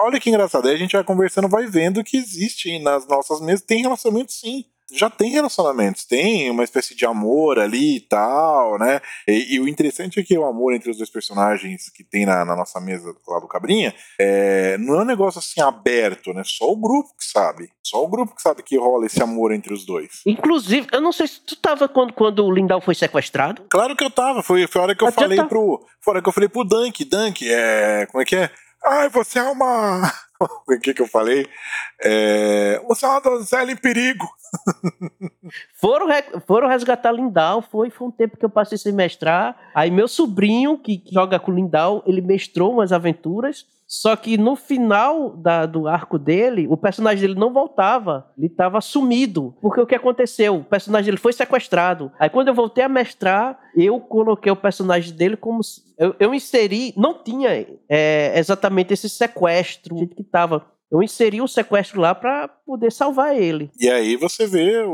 olha 0.00 0.18
que 0.18 0.28
engraçado. 0.28 0.66
Aí 0.66 0.74
a 0.74 0.78
gente 0.78 0.92
vai 0.96 1.04
conversando, 1.04 1.48
vai 1.48 1.66
vendo 1.66 2.02
que 2.02 2.16
existe 2.16 2.76
nas 2.80 3.06
nossas 3.06 3.40
mesas. 3.40 3.64
Tem 3.64 3.82
relacionamento 3.82 4.32
sim. 4.32 4.64
Já 4.92 5.10
tem 5.10 5.30
relacionamentos, 5.30 6.04
tem 6.04 6.50
uma 6.50 6.62
espécie 6.62 6.94
de 6.94 7.04
amor 7.04 7.58
ali 7.58 7.96
e 7.96 8.00
tal, 8.00 8.78
né? 8.78 9.00
E, 9.26 9.56
e 9.56 9.60
o 9.60 9.66
interessante 9.66 10.20
é 10.20 10.22
que 10.22 10.38
o 10.38 10.44
amor 10.44 10.74
entre 10.74 10.90
os 10.90 10.96
dois 10.96 11.10
personagens 11.10 11.90
que 11.90 12.04
tem 12.04 12.24
na, 12.24 12.44
na 12.44 12.54
nossa 12.54 12.80
mesa 12.80 13.12
lá 13.26 13.40
do 13.40 13.48
Cabrinha 13.48 13.94
é, 14.18 14.78
não 14.78 14.94
é 14.94 15.02
um 15.02 15.06
negócio 15.06 15.40
assim 15.40 15.60
aberto, 15.60 16.32
né? 16.32 16.42
Só 16.44 16.70
o 16.70 16.76
grupo 16.76 17.10
que 17.18 17.24
sabe. 17.24 17.70
Só 17.82 18.02
o 18.04 18.08
grupo 18.08 18.34
que 18.34 18.42
sabe 18.42 18.62
que 18.62 18.78
rola 18.78 19.06
esse 19.06 19.22
amor 19.22 19.52
entre 19.52 19.74
os 19.74 19.84
dois. 19.84 20.22
Inclusive, 20.24 20.86
eu 20.92 21.00
não 21.00 21.12
sei 21.12 21.26
se 21.26 21.40
tu 21.40 21.56
tava 21.56 21.88
quando, 21.88 22.12
quando 22.12 22.44
o 22.44 22.52
Lindau 22.52 22.80
foi 22.80 22.94
sequestrado. 22.94 23.66
Claro 23.68 23.96
que 23.96 24.04
eu 24.04 24.10
tava. 24.10 24.42
Foi, 24.42 24.66
foi 24.66 24.80
a 24.80 24.84
hora 24.84 24.94
que 24.94 25.04
eu 25.04 25.12
falei 25.12 25.36
tá. 25.36 25.46
pro. 25.46 25.84
Foi 26.00 26.12
a 26.12 26.14
hora 26.14 26.22
que 26.22 26.28
eu 26.28 26.32
falei 26.32 26.48
pro 26.48 26.64
Dunk. 26.64 27.04
Dunk, 27.04 27.48
é. 27.48 28.06
Como 28.06 28.22
é 28.22 28.24
que 28.24 28.36
é? 28.36 28.50
Ai, 28.84 29.08
você 29.08 29.38
é 29.38 29.42
uma. 29.42 30.12
O 30.68 30.78
que 30.80 30.92
que 30.94 31.00
eu 31.02 31.06
falei? 31.06 31.46
É, 32.02 32.82
você 32.88 33.06
é 33.06 33.08
uma 33.08 33.20
donzela 33.20 33.70
em 33.70 33.76
perigo. 33.76 34.26
Foram, 35.80 36.06
foram 36.46 36.68
resgatar 36.68 37.12
Lindau, 37.12 37.62
foi, 37.62 37.90
foi 37.90 38.08
um 38.08 38.10
tempo 38.10 38.36
que 38.36 38.44
eu 38.44 38.50
passei 38.50 38.76
sem 38.78 38.92
mestrar. 38.92 39.56
Aí 39.74 39.90
meu 39.90 40.08
sobrinho, 40.08 40.78
que 40.78 40.98
que 40.98 41.12
joga 41.14 41.38
com 41.38 41.50
o 41.50 41.54
Lindau, 41.54 42.02
ele 42.06 42.20
mestrou 42.20 42.72
umas 42.72 42.92
aventuras. 42.92 43.64
Só 43.88 44.16
que 44.16 44.36
no 44.36 44.56
final 44.56 45.36
da- 45.36 45.64
do 45.64 45.86
arco 45.86 46.18
dele, 46.18 46.66
o 46.68 46.76
personagem 46.76 47.20
dele 47.28 47.38
não 47.38 47.52
voltava. 47.52 48.26
Ele 48.36 48.48
estava 48.48 48.80
sumido. 48.80 49.54
Porque 49.62 49.80
o 49.80 49.86
que 49.86 49.94
aconteceu? 49.94 50.56
O 50.56 50.64
personagem 50.64 51.04
dele 51.06 51.16
foi 51.18 51.32
sequestrado. 51.32 52.10
Aí 52.18 52.28
quando 52.28 52.48
eu 52.48 52.54
voltei 52.54 52.82
a 52.82 52.88
mestrar, 52.88 53.56
eu 53.76 54.00
coloquei 54.00 54.50
o 54.50 54.56
personagem 54.56 55.14
dele 55.14 55.36
como. 55.36 55.62
se- 55.62 55.82
Eu, 55.96 56.16
eu 56.18 56.34
inseri. 56.34 56.92
Não 56.96 57.22
tinha 57.22 57.64
é, 57.88 58.36
exatamente 58.36 58.92
esse 58.92 59.08
sequestro 59.08 59.96
jeito 59.96 60.16
que 60.16 60.24
tava. 60.30 60.66
Eu 60.90 61.02
inseri 61.02 61.40
o 61.40 61.48
sequestro 61.48 62.00
lá 62.00 62.14
para 62.14 62.48
poder 62.48 62.92
salvar 62.92 63.36
ele. 63.36 63.70
E 63.78 63.88
aí 63.88 64.16
você 64.16 64.46
vê 64.46 64.82
o, 64.86 64.92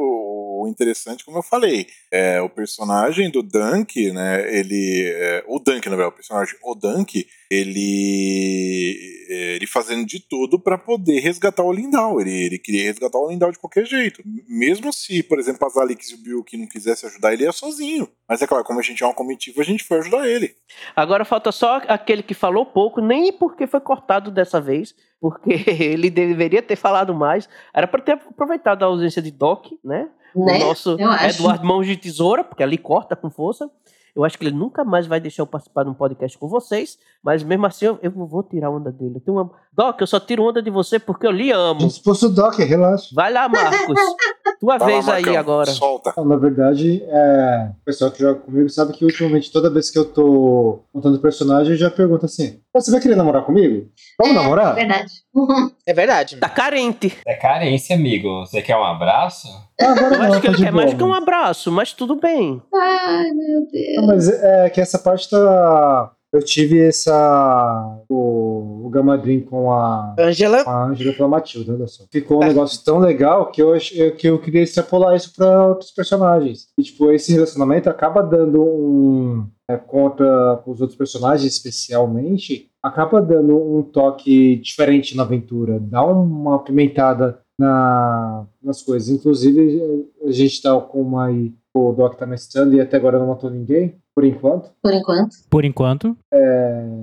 interessante, 0.68 1.24
como 1.24 1.38
eu 1.38 1.42
falei. 1.42 1.86
É, 2.10 2.40
o 2.40 2.48
personagem 2.48 3.30
do 3.30 3.42
Dunk, 3.42 4.10
né? 4.12 4.56
Ele. 4.56 5.10
é, 5.14 5.44
o 5.46 5.58
Dunk, 5.58 5.88
na 5.88 5.96
verdade, 5.96 6.14
o 6.14 6.16
personagem, 6.16 6.54
o 6.62 6.74
Dunk, 6.74 7.26
ele. 7.50 9.26
é, 9.28 9.56
Ele 9.56 9.66
fazendo 9.66 10.06
de 10.06 10.20
tudo 10.20 10.58
pra 10.58 10.78
poder 10.78 11.20
resgatar 11.20 11.62
o 11.62 11.72
Lindau. 11.72 12.20
Ele, 12.20 12.30
ele 12.30 12.58
queria 12.58 12.84
resgatar 12.84 13.18
o 13.18 13.30
Lindau 13.30 13.50
de 13.52 13.58
qualquer 13.58 13.86
jeito. 13.86 14.22
Mesmo 14.48 14.92
se, 14.92 15.22
por 15.22 15.38
exemplo, 15.38 15.66
as 15.66 15.76
Alix 15.76 16.10
e 16.10 16.14
o 16.14 16.22
Bill 16.22 16.44
que 16.44 16.56
não 16.56 16.66
quisesse 16.66 17.06
ajudar, 17.06 17.32
ele 17.32 17.44
ia 17.44 17.52
sozinho. 17.52 18.08
Mas 18.28 18.40
é 18.42 18.46
claro, 18.46 18.64
como 18.64 18.78
a 18.80 18.82
gente 18.82 19.02
é 19.02 19.06
uma 19.06 19.14
comitiva, 19.14 19.60
a 19.60 19.64
gente 19.64 19.84
foi 19.84 19.98
ajudar 19.98 20.28
ele. 20.28 20.54
Agora 20.96 21.24
falta 21.24 21.52
só 21.52 21.76
aquele 21.88 22.22
que 22.22 22.34
falou 22.34 22.64
pouco, 22.64 23.00
nem 23.00 23.32
porque 23.32 23.66
foi 23.66 23.80
cortado 23.80 24.30
dessa 24.30 24.60
vez, 24.60 24.94
porque 25.20 25.52
ele 25.80 26.10
deveria 26.10 26.62
ter 26.62 26.76
falado 26.76 27.14
mais. 27.14 27.48
Era 27.74 27.86
para 27.86 28.02
ter 28.02 28.12
aproveitado 28.12 28.82
a 28.82 28.86
ausência 28.86 29.20
de 29.22 29.30
Doc, 29.30 29.66
né? 29.84 30.08
Né? 30.34 30.56
O 30.56 30.58
nosso. 30.66 30.96
Eduardo 31.28 31.66
Mãos 31.66 31.86
de 31.86 31.96
Tesoura, 31.96 32.44
porque 32.44 32.62
ali 32.62 32.78
corta 32.78 33.14
com 33.16 33.30
força. 33.30 33.70
Eu 34.14 34.24
acho 34.24 34.38
que 34.38 34.44
ele 34.44 34.54
nunca 34.54 34.84
mais 34.84 35.06
vai 35.06 35.18
deixar 35.18 35.42
eu 35.42 35.46
participar 35.46 35.84
de 35.84 35.90
um 35.90 35.94
podcast 35.94 36.36
com 36.36 36.46
vocês, 36.46 36.98
mas 37.24 37.42
mesmo 37.42 37.64
assim 37.64 37.86
eu, 37.86 37.98
eu 38.02 38.10
vou 38.10 38.42
tirar 38.42 38.68
onda 38.70 38.92
dele. 38.92 39.16
Eu 39.16 39.20
tenho 39.20 39.38
uma... 39.38 39.50
Doc, 39.72 39.98
eu 40.02 40.06
só 40.06 40.20
tiro 40.20 40.46
onda 40.46 40.60
de 40.60 40.70
você 40.70 40.98
porque 40.98 41.26
eu 41.26 41.30
lhe 41.30 41.50
amo. 41.50 41.86
Disposto 41.86 42.28
Doc, 42.28 42.58
relaxa. 42.58 43.08
Vai 43.14 43.32
lá, 43.32 43.48
Marcos. 43.48 43.98
Tua 44.60 44.78
Vai 44.78 44.92
lá, 44.92 45.00
vez 45.00 45.08
aí 45.08 45.36
agora. 45.36 45.70
Solta. 45.70 46.12
Na 46.22 46.36
verdade, 46.36 47.02
é, 47.04 47.70
o 47.80 47.84
pessoal 47.84 48.12
que 48.12 48.20
joga 48.20 48.38
comigo 48.38 48.68
sabe 48.68 48.92
que 48.92 49.04
ultimamente, 49.04 49.50
toda 49.50 49.68
vez 49.68 49.90
que 49.90 49.98
eu 49.98 50.04
tô 50.04 50.84
montando 50.94 51.18
personagem, 51.18 51.72
eu 51.72 51.76
já 51.78 51.90
pergunto 51.90 52.26
assim: 52.26 52.60
"Pô, 52.72 52.80
Você 52.80 52.92
vai 52.92 53.00
querer 53.00 53.16
namorar 53.16 53.44
comigo? 53.44 53.88
Vamos 54.20 54.36
namorar? 54.36 54.76
Verdade. 54.76 55.10
Uhum. 55.34 55.68
É 55.84 55.92
verdade. 55.92 56.36
Tá 56.36 56.48
carente. 56.48 57.12
É 57.26 57.34
carência, 57.34 57.96
amigo. 57.96 58.46
Você 58.46 58.62
quer 58.62 58.76
um 58.76 58.84
abraço? 58.84 59.48
Ah, 59.82 59.92
agora 59.92 60.14
Eu 60.14 60.18
não, 60.18 60.22
acho 60.26 60.40
que 60.40 60.46
tá 60.46 60.48
ele 60.48 60.56
de 60.56 60.62
quer 60.64 60.72
boa, 60.72 60.84
mais 60.84 60.94
que 60.94 61.04
um 61.04 61.14
abraço, 61.14 61.72
mas 61.72 61.92
tudo 61.92 62.16
bem. 62.16 62.62
Ai, 62.74 63.30
meu 63.32 63.66
Deus. 63.70 63.96
Não, 63.96 64.06
mas 64.06 64.28
é 64.28 64.70
que 64.70 64.80
essa 64.80 64.98
parte 64.98 65.28
tá. 65.28 66.12
Eu 66.32 66.42
tive 66.42 66.80
essa. 66.80 68.00
O, 68.08 68.86
o 68.86 68.88
Gamadrim 68.88 69.40
com 69.40 69.70
a. 69.70 70.14
Angela, 70.18 70.64
com 70.64 70.70
A 70.70 70.86
Angela 70.86 71.12
pela 71.12 71.28
Matilda, 71.28 71.74
olha 71.74 71.86
só. 71.86 72.04
Ficou 72.10 72.42
um 72.42 72.46
negócio 72.46 72.82
tão 72.82 72.98
legal 72.98 73.50
que 73.50 73.60
eu, 73.60 73.74
que 74.16 74.28
eu 74.28 74.38
queria 74.38 74.62
extrapolar 74.62 75.14
isso 75.14 75.30
pra 75.36 75.68
outros 75.68 75.90
personagens. 75.90 76.68
E, 76.78 76.82
tipo, 76.82 77.10
esse 77.12 77.32
relacionamento 77.32 77.90
acaba 77.90 78.22
dando 78.22 78.62
um. 78.62 79.46
É, 79.68 79.76
contra 79.76 80.60
os 80.66 80.80
outros 80.80 80.96
personagens, 80.96 81.52
especialmente, 81.52 82.70
acaba 82.82 83.20
dando 83.20 83.56
um 83.56 83.82
toque 83.82 84.56
diferente 84.56 85.16
na 85.16 85.22
aventura. 85.22 85.78
Dá 85.78 86.02
uma 86.02 86.58
pimentada 86.58 87.41
na, 87.62 88.44
nas 88.62 88.82
coisas. 88.82 89.08
Inclusive, 89.08 90.08
a 90.26 90.32
gente 90.32 90.60
tá 90.60 90.78
com 90.80 91.00
uma. 91.00 91.26
aí, 91.26 91.52
O 91.72 91.92
Doc 91.92 92.16
tá 92.16 92.26
mestrando 92.26 92.74
e 92.74 92.80
até 92.80 92.96
agora 92.96 93.18
não 93.18 93.28
matou 93.28 93.48
ninguém, 93.48 93.94
por 94.14 94.24
enquanto. 94.24 94.70
Por 94.82 94.92
enquanto. 94.92 95.36
Por 95.48 95.64
enquanto, 95.64 96.16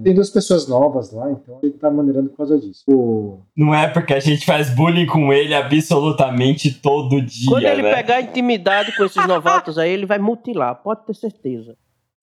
Tem 0.03 0.13
duas 0.13 0.29
pessoas 0.29 0.67
novas 0.67 1.11
lá, 1.11 1.31
então 1.31 1.59
ele 1.63 1.73
tá 1.73 1.89
maneirando 1.89 2.29
por 2.29 2.37
causa 2.37 2.59
disso. 2.59 2.83
O, 2.87 3.39
Não 3.55 3.73
é 3.73 3.87
porque 3.87 4.13
a 4.13 4.19
gente 4.19 4.45
faz 4.45 4.69
bullying 4.69 5.07
com 5.07 5.33
ele 5.33 5.53
absolutamente 5.53 6.71
todo 6.81 7.21
dia, 7.21 7.49
Quando 7.49 7.65
ele 7.65 7.81
né? 7.81 7.95
pegar 7.95 8.21
intimidade 8.21 8.95
com 8.95 9.05
esses 9.05 9.25
novatos 9.27 9.77
aí, 9.77 9.91
ele 9.91 10.05
vai 10.05 10.19
mutilar, 10.19 10.75
pode 10.83 11.05
ter 11.05 11.15
certeza. 11.15 11.75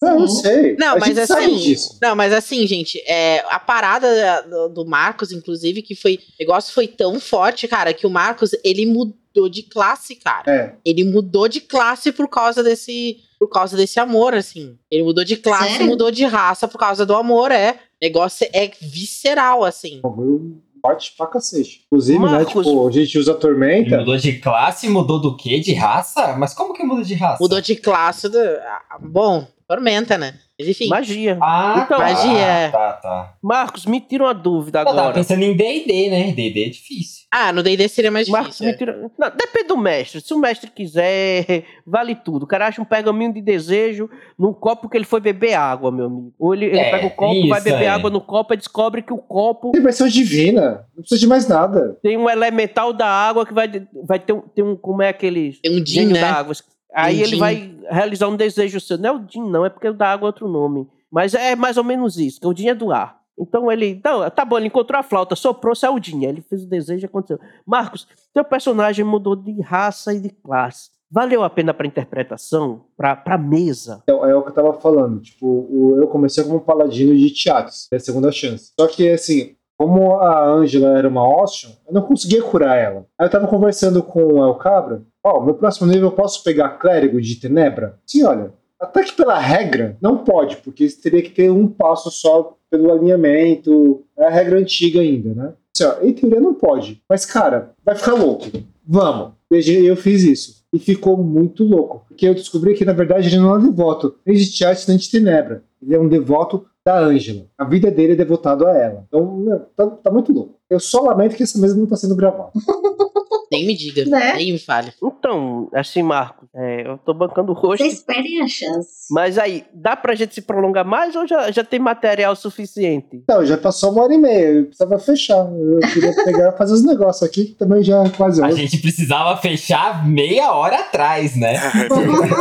Não, 0.03 0.21
eu 0.21 0.29
sei. 0.29 0.77
Não, 0.77 0.97
a 0.97 0.99
mas 0.99 1.09
gente 1.15 1.27
sabe 1.27 1.45
assim. 1.47 1.57
disso. 1.57 1.99
Não, 2.03 2.15
mas 2.15 2.33
assim, 2.33 2.67
gente, 2.67 2.99
é, 3.07 3.45
a 3.51 3.59
parada 3.59 4.43
do, 4.43 4.69
do 4.69 4.85
Marcos, 4.87 5.33
inclusive, 5.33 5.81
que 5.83 5.95
foi. 5.95 6.17
O 6.17 6.21
negócio 6.41 6.73
foi 6.75 6.87
tão 6.87 7.19
forte, 7.19 7.67
cara, 7.67 7.95
que 7.95 8.07
o 8.07 8.11
Marcos, 8.11 8.51
ele 8.63 8.85
mudou 8.85 9.49
de 9.49 9.63
classe, 9.63 10.17
cara. 10.17 10.51
É. 10.53 10.75
Ele 10.85 11.03
mudou 11.05 11.49
de 11.49 11.61
classe 11.61 12.13
por 12.13 12.29
causa 12.29 12.63
desse. 12.63 13.19
Por 13.39 13.49
causa 13.49 13.77
desse 13.77 13.99
amor, 14.01 14.33
assim. 14.35 14.79
Ele 14.91 15.03
mudou 15.03 15.23
de 15.25 15.37
classe 15.37 15.71
Sério? 15.73 15.87
e 15.87 15.89
mudou 15.89 16.11
de 16.11 16.25
raça 16.25 16.67
por 16.67 16.79
causa 16.79 17.05
do 17.07 17.15
amor, 17.15 17.51
é. 17.51 17.73
O 17.73 17.77
negócio 18.05 18.47
é 18.53 18.71
visceral, 18.81 19.65
assim. 19.65 20.01
O 20.03 20.09
bagulho 20.11 20.63
forte 20.81 21.15
pra 21.17 21.27
cacete. 21.27 21.83
Inclusive, 21.87 22.19
né, 22.19 22.25
Marcos- 22.31 22.67
tipo, 22.67 22.89
a 22.89 22.91
gente 22.93 23.19
usa 23.19 23.33
Ele 23.33 23.41
Tormenta. 23.41 23.99
mudou 23.99 24.17
de 24.17 24.33
classe, 24.39 24.89
mudou 24.89 25.21
do 25.21 25.37
quê? 25.37 25.59
De 25.61 25.75
raça? 25.75 26.35
Mas 26.39 26.55
como 26.55 26.73
que 26.73 26.83
muda 26.85 27.03
de 27.03 27.15
raça? 27.15 27.39
Mudou 27.43 27.61
de 27.61 27.77
classe. 27.77 28.29
Do, 28.29 28.39
ah, 28.39 28.99
bom, 29.01 29.47
tormenta, 29.69 30.17
né? 30.17 30.35
Mas 30.59 30.69
enfim. 30.69 30.89
Magia. 30.89 31.37
Ah, 31.43 31.83
Então, 31.85 31.99
tá, 31.99 32.05
magia, 32.05 32.39
é. 32.39 32.69
Tá, 32.71 32.93
tá. 32.95 33.35
Marcos, 33.43 33.85
me 33.85 34.01
tira 34.01 34.25
uma 34.25 34.33
dúvida 34.33 34.81
Eu 34.81 34.85
tava 34.87 34.99
agora. 35.01 35.15
pensando 35.15 35.43
em 35.43 35.55
D&D, 35.55 36.09
né? 36.09 36.33
D&D 36.33 36.65
é 36.65 36.69
difícil. 36.71 37.27
Ah, 37.31 37.53
no 37.53 37.63
DD 37.63 37.87
seria 37.89 38.11
mais 38.11 38.27
Marcos, 38.29 38.57
difícil. 38.57 38.67
me 38.67 38.73
é. 38.73 38.77
tira... 38.77 39.11
Não, 39.19 39.31
depende 39.37 39.69
do 39.69 39.77
mestre. 39.77 40.21
Se 40.23 40.33
o 40.33 40.39
mestre 40.39 40.71
quiser, 40.71 41.65
vale 41.87 42.15
tudo. 42.15 42.45
O 42.45 42.47
cara 42.47 42.69
acha 42.69 42.81
um 42.81 42.87
pergaminho 42.87 43.35
de 43.35 43.43
desejo 43.43 44.09
num 44.39 44.55
copo 44.55 44.89
que 44.89 44.97
ele 44.97 45.05
foi 45.05 45.21
beber 45.21 45.53
água, 45.55 45.91
meu 45.93 46.07
amigo. 46.07 46.33
Ou 46.39 46.55
ele, 46.55 46.67
ele 46.67 46.79
É, 46.79 46.91
pega 46.91 47.07
o 47.09 47.11
copo, 47.11 47.33
tem 47.33 47.49
vai 47.51 47.59
isso 47.59 47.65
beber 47.65 47.79
aí. 47.81 47.89
água 47.89 48.09
no 48.09 48.21
copo 48.23 48.55
e 48.55 48.57
descobre 48.57 49.03
que 49.03 49.13
o 49.13 49.19
copo 49.19 49.73
Tem 49.73 49.83
versão 49.83 50.09
divina. 50.09 50.87
Não 50.95 51.03
precisa 51.03 51.21
de 51.21 51.27
mais 51.27 51.47
nada. 51.47 51.99
tem 52.03 52.17
um 52.17 52.31
elemental 52.31 52.95
da 52.95 53.07
água 53.09 53.45
que 53.45 53.53
vai, 53.53 53.69
vai 54.07 54.19
ter, 54.19 54.33
um, 54.33 54.41
tem 54.41 54.65
um. 54.65 54.75
Como 54.75 55.03
é 55.03 55.11
aquele. 55.11 55.53
Tem 55.63 55.79
um 55.83 55.85
gênio 55.85 56.15
né? 56.15 56.21
da 56.23 56.33
água. 56.33 56.55
Aí 56.97 57.21
ele 57.23 57.37
vai 57.37 57.75
realizar 57.91 58.29
um 58.29 58.37
desejo 58.37 58.81
seu. 58.81 58.97
Não 58.99 59.09
é 59.11 59.13
o 59.13 59.25
Jin, 59.29 59.49
não, 59.49 59.65
é 59.67 59.69
porque 59.71 59.89
o 59.89 59.95
da 59.95 60.09
água 60.13 60.27
é 60.27 60.31
outro 60.31 60.49
nome. 60.49 60.89
Mas 61.11 61.35
é 61.35 61.55
mais 61.55 61.77
ou 61.77 61.85
menos 61.85 62.17
isso, 62.19 62.41
que 62.41 62.47
o 62.47 62.57
Jin 62.57 62.69
é 62.69 62.75
do 62.75 62.91
ar. 62.93 63.21
Então 63.39 63.71
ele. 63.71 64.01
Não, 64.05 64.29
tá 64.31 64.45
bom, 64.45 64.57
ele 64.57 64.67
encontrou 64.69 64.99
a 64.99 65.03
flauta, 65.03 65.37
soprou, 65.37 65.75
saiu 65.75 65.95
o. 65.95 65.97
Aí 65.97 66.25
ele 66.25 66.41
fez 66.49 66.63
o 66.65 66.69
desejo 66.69 67.05
e 67.05 67.07
aconteceu. 67.07 67.39
Marcos, 67.67 68.09
teu 68.33 68.43
personagem 68.45 69.05
mudou 69.05 69.37
de 69.37 69.61
raça 69.61 70.15
e 70.15 70.21
de 70.21 70.31
classe. 70.31 70.91
Valeu 71.11 71.45
a 71.45 71.51
pena 71.51 71.73
pra 71.73 71.87
interpretação? 71.87 72.87
Pra, 72.97 73.15
pra 73.15 73.39
mesa? 73.39 74.01
Então, 74.03 74.25
é 74.27 74.35
o 74.35 74.43
que 74.43 74.49
eu 74.49 74.55
tava 74.55 74.73
falando. 74.73 75.21
Tipo, 75.21 75.47
o- 75.47 75.97
eu 76.01 76.09
comecei 76.09 76.43
como 76.43 76.57
um 76.57 76.61
paladino 76.61 77.15
de 77.15 77.31
Tiatos. 77.33 77.87
É 77.93 77.97
a 77.97 78.01
segunda 78.01 78.33
chance. 78.33 78.73
Só 78.79 78.87
que, 78.89 79.09
assim, 79.11 79.55
como 79.79 80.17
a 80.17 80.45
Angela 80.49 80.99
era 80.99 81.09
uma 81.09 81.23
Ocean, 81.43 81.71
eu 81.87 81.95
não 81.95 82.03
conseguia 82.03 82.43
curar 82.43 82.77
ela. 82.77 83.07
Aí 83.19 83.27
eu 83.27 83.31
tava 83.31 83.47
conversando 83.47 84.03
com 84.03 84.21
o 84.25 84.45
El 84.45 84.55
Cabra. 84.57 85.03
Ó, 85.27 85.45
meu 85.45 85.55
próximo 85.55 85.89
nível 85.89 86.07
eu 86.07 86.13
posso 86.13 86.45
pegar 86.45 86.79
clérigo 86.79 87.21
de 87.21 87.35
Tenebra? 87.35 87.99
Sim, 88.07 88.23
olha. 88.23 88.53
Até 88.79 89.03
que 89.03 89.13
pela 89.13 89.37
regra, 89.37 89.97
não 90.01 90.19
pode, 90.19 90.59
porque 90.59 90.87
teria 91.03 91.21
que 91.21 91.31
ter 91.31 91.51
um 91.51 91.67
passo 91.67 92.13
só 92.13 92.57
pelo 92.71 92.93
alinhamento. 92.93 94.05
É 94.17 94.27
a 94.27 94.31
regra 94.31 94.57
antiga 94.57 95.01
ainda, 95.01 95.35
né? 95.35 95.53
Assim, 95.75 95.85
ó, 95.85 96.07
em 96.07 96.13
teoria 96.13 96.41
não 96.41 96.55
pode. 96.55 97.03
Mas, 97.09 97.27
cara, 97.27 97.73
vai 97.85 97.97
ficar 97.97 98.15
louco. 98.15 98.47
Vamos. 98.87 99.33
Eu 99.51 99.97
fiz 99.97 100.23
isso. 100.23 100.65
E 100.73 100.79
ficou 100.79 101.17
muito 101.17 101.65
louco. 101.65 102.05
Porque 102.07 102.29
eu 102.29 102.35
descobri 102.35 102.75
que, 102.75 102.85
na 102.85 102.93
verdade, 102.93 103.27
ele 103.27 103.39
não 103.39 103.57
é 103.57 103.61
devoto 103.61 104.15
Tiat 104.25 104.87
nem 104.87 104.97
de 104.97 105.11
Tenebra. 105.11 105.65
Ele 105.83 105.97
é 105.97 105.99
um 105.99 106.09
devoto 106.09 106.67
da 106.85 107.01
Ângela. 107.01 107.47
A 107.59 107.65
vida 107.65 107.91
dele 107.91 108.13
é 108.13 108.17
devotado 108.17 108.65
a 108.65 108.79
ela. 108.79 109.05
Então, 109.09 109.39
meu, 109.39 109.59
tá, 109.77 109.87
tá 109.89 110.11
muito 110.13 110.33
louco. 110.33 110.55
Eu 110.71 110.79
só 110.79 111.01
lamento 111.01 111.35
que 111.35 111.43
essa 111.43 111.59
mesa 111.59 111.77
não 111.77 111.87
tá 111.87 111.97
sendo 111.97 112.15
gravada. 112.15 112.53
Nem 113.51 113.67
me 113.67 113.77
diga, 113.77 114.05
Né? 114.05 114.35
nem 114.35 114.53
me 114.53 114.59
fale. 114.59 114.93
Então, 115.03 115.69
assim, 115.75 116.03
Marco, 116.03 116.47
é, 116.55 116.87
eu 116.89 116.99
tô 116.99 117.15
bancando 117.15 117.53
o 117.53 117.55
rosto. 117.55 117.83
Vocês 117.85 118.03
perdem 118.03 118.43
a 118.43 118.49
chance. 118.49 119.07
Mas 119.11 119.39
aí, 119.39 119.65
dá 119.73 119.95
pra 119.97 120.15
gente 120.15 120.35
se 120.35 120.43
prolongar 120.43 120.85
mais 120.85 121.15
ou 121.15 121.27
já, 121.27 121.51
já 121.51 121.63
tem 121.63 121.79
material 121.79 122.35
suficiente? 122.35 123.23
Não, 123.29 123.45
já 123.47 123.57
passou 123.57 123.93
uma 123.93 124.03
hora 124.05 124.15
e 124.15 124.19
meia. 124.19 124.47
Eu 124.49 124.65
precisava 124.67 124.99
fechar. 124.99 125.47
Eu 125.53 125.79
queria 125.93 126.13
pegar 126.25 126.53
e 126.53 126.59
fazer 126.59 126.73
os 126.75 126.85
negócios 126.85 127.23
aqui, 127.23 127.47
que 127.47 127.55
também 127.55 127.83
já 127.83 128.03
é 128.05 128.09
quase 128.11 128.43
A 128.43 128.47
hoje. 128.49 128.57
gente 128.67 128.79
precisava 128.79 129.37
fechar 129.41 130.07
meia 130.07 130.53
hora 130.53 130.81
atrás, 130.81 131.37
né? 131.37 131.55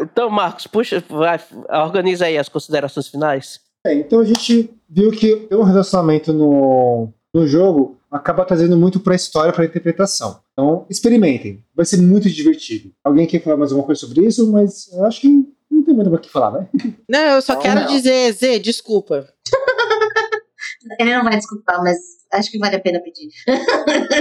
Então, 0.00 0.30
Marcos, 0.30 0.66
puxa, 0.66 1.02
vai, 1.08 1.38
organiza 1.84 2.26
aí 2.26 2.38
as 2.38 2.48
considerações 2.48 3.08
finais. 3.08 3.60
É, 3.86 3.94
então 3.94 4.20
a 4.20 4.24
gente 4.24 4.70
viu 4.88 5.10
que 5.10 5.36
ter 5.36 5.56
um 5.56 5.62
relacionamento 5.62 6.32
no, 6.32 7.08
no 7.34 7.46
jogo 7.46 7.96
acaba 8.10 8.44
trazendo 8.44 8.76
muito 8.76 9.00
pra 9.00 9.14
história, 9.14 9.52
pra 9.52 9.64
interpretação. 9.64 10.40
Então, 10.52 10.86
experimentem. 10.88 11.62
Vai 11.74 11.84
ser 11.84 11.98
muito 11.98 12.28
divertido. 12.30 12.92
Alguém 13.04 13.26
quer 13.26 13.42
falar 13.42 13.56
mais 13.56 13.70
alguma 13.72 13.86
coisa 13.86 14.00
sobre 14.00 14.26
isso? 14.26 14.50
Mas 14.50 14.90
eu 14.92 15.04
acho 15.04 15.20
que 15.20 15.28
não 15.70 15.84
tem 15.84 15.94
muito 15.94 16.12
o 16.14 16.18
que 16.18 16.30
falar, 16.30 16.52
né? 16.52 16.68
Não, 17.08 17.34
eu 17.36 17.42
só 17.42 17.54
Não, 17.54 17.60
quero 17.60 17.80
não. 17.80 17.86
dizer, 17.88 18.32
Zê, 18.32 18.58
desculpa. 18.58 19.26
Ele 21.00 21.14
não 21.16 21.24
vai 21.24 21.36
desculpar, 21.36 21.82
mas 21.82 21.96
acho 22.32 22.50
que 22.50 22.58
vale 22.58 22.76
a 22.76 22.80
pena 22.80 23.00
pedir. 23.00 23.28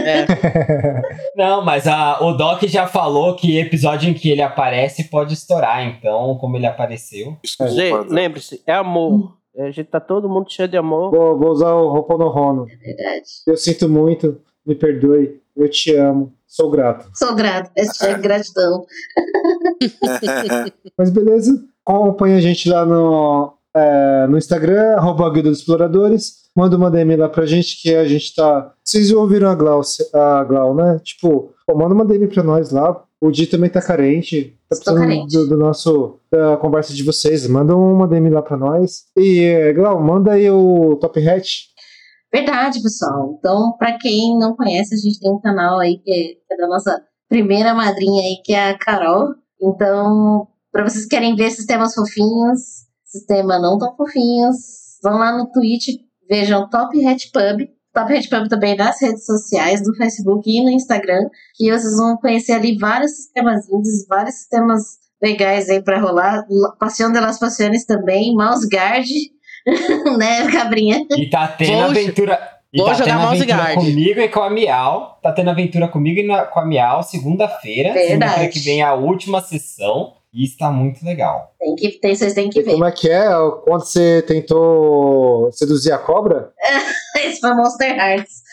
É, 0.03 0.25
Não, 1.37 1.63
mas 1.63 1.85
a, 1.87 2.23
o 2.23 2.33
Doc 2.33 2.63
já 2.63 2.87
falou 2.87 3.35
que 3.35 3.59
episódio 3.59 4.09
em 4.09 4.13
que 4.15 4.29
ele 4.31 4.41
aparece 4.41 5.03
pode 5.05 5.33
estourar, 5.35 5.85
então, 5.85 6.35
como 6.39 6.57
ele 6.57 6.65
apareceu. 6.65 7.37
Desculpa. 7.43 7.71
Zé. 7.71 7.91
lembre-se, 8.09 8.63
é 8.65 8.73
amor. 8.73 9.37
A 9.57 9.71
gente 9.71 9.85
tá 9.85 9.99
todo 9.99 10.29
mundo 10.29 10.51
cheio 10.51 10.67
de 10.67 10.77
amor. 10.77 11.11
Vou, 11.11 11.37
vou 11.37 11.51
usar 11.51 11.73
o 11.73 11.87
Ho'oponopono. 11.87 12.65
É 12.69 12.75
verdade. 12.75 13.25
Eu 13.47 13.55
sinto 13.55 13.87
muito, 13.87 14.41
me 14.65 14.75
perdoe, 14.75 15.39
eu 15.55 15.69
te 15.69 15.95
amo, 15.95 16.33
sou 16.45 16.69
grato. 16.69 17.09
Sou 17.13 17.33
grato. 17.33 17.71
Esse 17.75 18.05
é 18.05 18.17
gratidão. 18.17 18.85
Mas 20.97 21.09
beleza, 21.09 21.63
acompanha 21.85 22.37
a 22.37 22.41
gente 22.41 22.69
lá 22.69 22.85
no, 22.85 23.53
é, 23.73 24.27
no 24.27 24.37
Instagram, 24.37 24.95
arroba 24.95 25.29
Guilda 25.29 25.49
dos 25.49 25.59
Exploradores. 25.59 26.45
Manda 26.55 26.75
uma 26.75 26.91
DM 26.91 27.15
lá 27.15 27.29
pra 27.29 27.45
gente 27.45 27.81
que 27.81 27.93
a 27.93 28.05
gente 28.05 28.33
tá. 28.35 28.73
Vocês 28.83 29.11
ouviram 29.11 29.49
a 29.49 29.55
Glau, 29.55 29.81
a 30.13 30.43
Glau 30.43 30.73
né? 30.73 30.99
Tipo, 31.03 31.53
pô, 31.65 31.75
manda 31.75 31.93
uma 31.93 32.05
DM 32.05 32.27
pra 32.27 32.43
nós 32.43 32.71
lá. 32.71 33.04
O 33.25 33.31
Di 33.31 33.47
também 33.47 33.71
tá 33.71 33.81
carente. 33.81 34.55
Tá 34.69 34.75
Estou 34.75 34.93
precisando 34.93 35.17
carente. 35.17 35.35
do, 35.35 35.47
do 35.47 35.57
nosso. 35.57 36.19
da 36.31 36.57
conversa 36.57 36.93
de 36.93 37.01
vocês. 37.01 37.47
Manda 37.47 37.75
uma 37.75 38.07
DM 38.07 38.29
lá 38.29 38.43
pra 38.43 38.55
nós. 38.55 39.05
E, 39.17 39.39
é, 39.39 39.73
Glau, 39.73 39.99
manda 39.99 40.33
aí 40.33 40.47
o 40.51 40.95
Top 40.97 41.19
Hat. 41.27 41.65
Verdade, 42.31 42.83
pessoal. 42.83 43.35
Então, 43.39 43.75
pra 43.79 43.97
quem 43.97 44.37
não 44.37 44.55
conhece, 44.55 44.93
a 44.93 44.97
gente 44.97 45.19
tem 45.19 45.31
um 45.31 45.39
canal 45.39 45.79
aí 45.79 45.97
que 45.97 46.11
é, 46.11 46.23
que 46.35 46.53
é 46.53 46.57
da 46.57 46.67
nossa 46.67 47.01
primeira 47.27 47.73
madrinha 47.73 48.21
aí, 48.21 48.37
que 48.43 48.53
é 48.53 48.69
a 48.69 48.77
Carol. 48.77 49.29
Então, 49.59 50.47
pra 50.71 50.87
vocês 50.87 51.05
que 51.05 51.09
querem 51.09 51.35
ver 51.35 51.49
sistemas 51.49 51.95
fofinhos, 51.95 52.59
sistema 53.03 53.57
não 53.57 53.79
tão 53.79 53.95
fofinhos, 53.95 54.55
vão 55.01 55.17
lá 55.17 55.35
no 55.35 55.51
Twitch, 55.51 55.95
vejam 56.29 56.69
Top 56.69 56.95
Hat 57.03 57.31
Pub. 57.31 57.67
Top 57.95 58.13
Hat 58.13 58.27
Pub 58.29 58.47
também 58.49 58.75
nas 58.75 59.01
redes 59.01 59.25
sociais, 59.25 59.81
no 59.87 59.95
Facebook 59.95 60.47
e 60.49 60.61
no 60.63 60.69
Instagram, 60.69 61.29
que 61.55 61.71
vocês 61.71 61.95
vão 61.97 62.17
conhecer 62.17 62.51
ali 62.53 62.77
vários 62.77 63.11
sistemas 63.15 63.67
indies, 63.69 64.05
vários 64.07 64.35
sistemas 64.35 64.81
legais 65.23 65.69
aí 65.69 65.81
pra 65.81 65.99
rolar. 65.99 66.45
Passeão 66.79 67.11
de 67.11 67.19
las 67.19 67.39
Passiones 67.39 67.85
também, 67.85 68.35
Mouse 68.35 68.67
Guard, 68.67 69.07
né, 70.17 70.51
Cabrinha? 70.51 71.05
E 71.17 71.29
tá 71.29 71.47
tendo 71.47 71.71
Vou- 71.73 71.85
aventura. 71.85 72.39
E 72.73 72.77
vou 72.77 72.87
tá 72.87 72.93
jogar 72.95 73.05
tendo 73.13 73.21
Mouse 73.21 73.37
aventura 73.41 73.57
Guard. 73.63 73.75
comigo 73.75 74.19
e 74.19 74.27
com 74.27 74.39
a 74.41 74.49
Miau. 74.49 75.19
Tá 75.23 75.31
tendo 75.31 75.49
aventura 75.49 75.87
comigo 75.87 76.19
e 76.19 76.27
na- 76.27 76.43
com 76.43 76.59
a 76.59 76.65
Miau 76.65 77.01
segunda-feira. 77.03 77.93
Segunda-feira 77.93 78.51
que 78.51 78.59
vem 78.59 78.81
a 78.81 78.93
última 78.93 79.41
sessão. 79.41 80.13
E 80.35 80.43
está 80.43 80.69
muito 80.69 81.03
legal. 81.05 81.53
Tem 81.57 81.75
que, 81.75 81.91
tem, 81.99 82.13
vocês 82.13 82.33
têm 82.33 82.49
que 82.49 82.59
E 82.59 82.63
ver. 82.63 82.71
como 82.73 82.83
é 82.85 82.91
que 82.91 83.09
é? 83.09 83.25
Quando 83.63 83.85
você 83.85 84.21
tentou 84.23 85.49
seduzir 85.53 85.93
a 85.93 85.97
cobra? 85.97 86.51
Esse 87.23 87.39
foi 87.39 87.53
Monster 87.55 87.97
Hearts. 87.97 88.43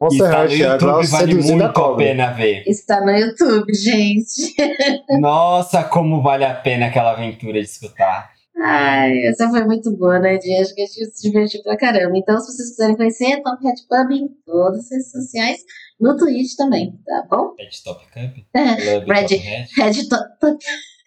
Monster 0.00 0.26
está 0.26 0.44
no 0.44 0.50
Heart, 0.50 0.52
a 0.62 0.76
Glau 0.76 0.96
YouTube, 1.00 1.10
vale 1.10 1.32
seduzindo 1.32 1.52
a 1.62 1.64
muito 1.66 1.78
a 1.78 1.82
cobra. 1.82 2.04
pena 2.06 2.30
ver. 2.32 2.62
Está 2.66 3.00
no 3.00 3.10
YouTube, 3.10 3.74
gente. 3.74 4.54
Nossa, 5.18 5.82
como 5.84 6.22
vale 6.22 6.44
a 6.44 6.54
pena 6.54 6.86
aquela 6.86 7.12
aventura 7.12 7.54
de 7.60 7.66
escutar. 7.66 8.30
Ai, 8.62 9.24
essa 9.24 9.48
foi 9.48 9.64
muito 9.64 9.90
boa, 9.96 10.18
né, 10.18 10.36
Di? 10.36 10.54
Acho 10.56 10.74
que 10.74 10.82
a 10.82 10.86
gente 10.86 11.06
se 11.16 11.22
divertiu 11.30 11.62
pra 11.62 11.78
caramba. 11.78 12.16
Então, 12.18 12.38
se 12.38 12.52
vocês 12.52 12.70
quiserem 12.70 12.96
conhecer, 12.96 13.40
Top 13.42 13.66
Hat 13.66 13.80
Pub 13.88 14.10
em 14.12 14.28
todas 14.44 14.80
as 14.84 14.90
redes 14.90 15.10
sociais, 15.10 15.60
no 16.00 16.16
Twitch 16.16 16.56
também, 16.56 16.98
tá 17.04 17.26
bom? 17.30 17.54
Red 17.58 17.68
Top 17.84 18.04
Cup? 18.06 18.36
Red, 18.54 18.76
Club 18.76 19.06
Top 19.06 19.36
Red? 19.36 19.66
Red 19.76 20.08
Top. 20.08 20.24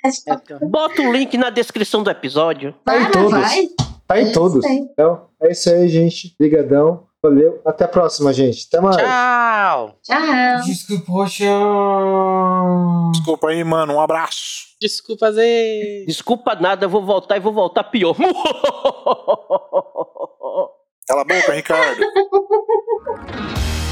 Red 0.04 0.12
Top. 0.26 0.66
Bota 0.66 1.02
o 1.02 1.12
link 1.12 1.38
na 1.38 1.50
descrição 1.50 2.04
do 2.04 2.10
episódio. 2.10 2.74
Tá 2.86 3.02
em 3.02 3.12
todos. 3.12 3.32
vai. 3.32 3.68
Tá 4.08 4.18
É 4.18 4.22
em 4.22 4.32
todos. 4.32 4.66
Então, 4.66 5.28
é 5.42 5.52
isso 5.52 5.70
aí, 5.70 5.88
gente. 5.88 6.36
Brigadão. 6.38 7.08
Valeu. 7.24 7.62
Até 7.66 7.86
a 7.86 7.88
próxima, 7.88 8.34
gente. 8.34 8.68
Até 8.68 8.82
mais. 8.82 8.98
tchau. 8.98 9.98
Tchau. 10.04 10.62
Desculpa, 10.66 11.06
poxa. 11.06 11.46
Desculpa 13.14 13.48
aí, 13.50 13.64
mano. 13.64 13.94
Um 13.94 14.02
abraço. 14.02 14.74
Desculpa, 14.82 15.32
Zê. 15.32 16.04
Desculpa 16.06 16.54
nada, 16.56 16.84
eu 16.86 16.90
vou 16.90 17.02
voltar 17.06 17.38
e 17.38 17.40
vou 17.40 17.54
voltar 17.54 17.86
pior. 17.86 18.14
Cala 21.08 21.22
a 21.22 21.24
boca, 21.24 21.54
Ricardo. 21.54 22.02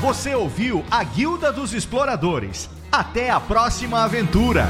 Você 0.00 0.34
ouviu 0.34 0.82
a 0.90 1.04
Guilda 1.04 1.52
dos 1.52 1.74
Exploradores. 1.74 2.70
Até 2.90 3.28
a 3.28 3.38
próxima 3.38 4.02
aventura! 4.02 4.66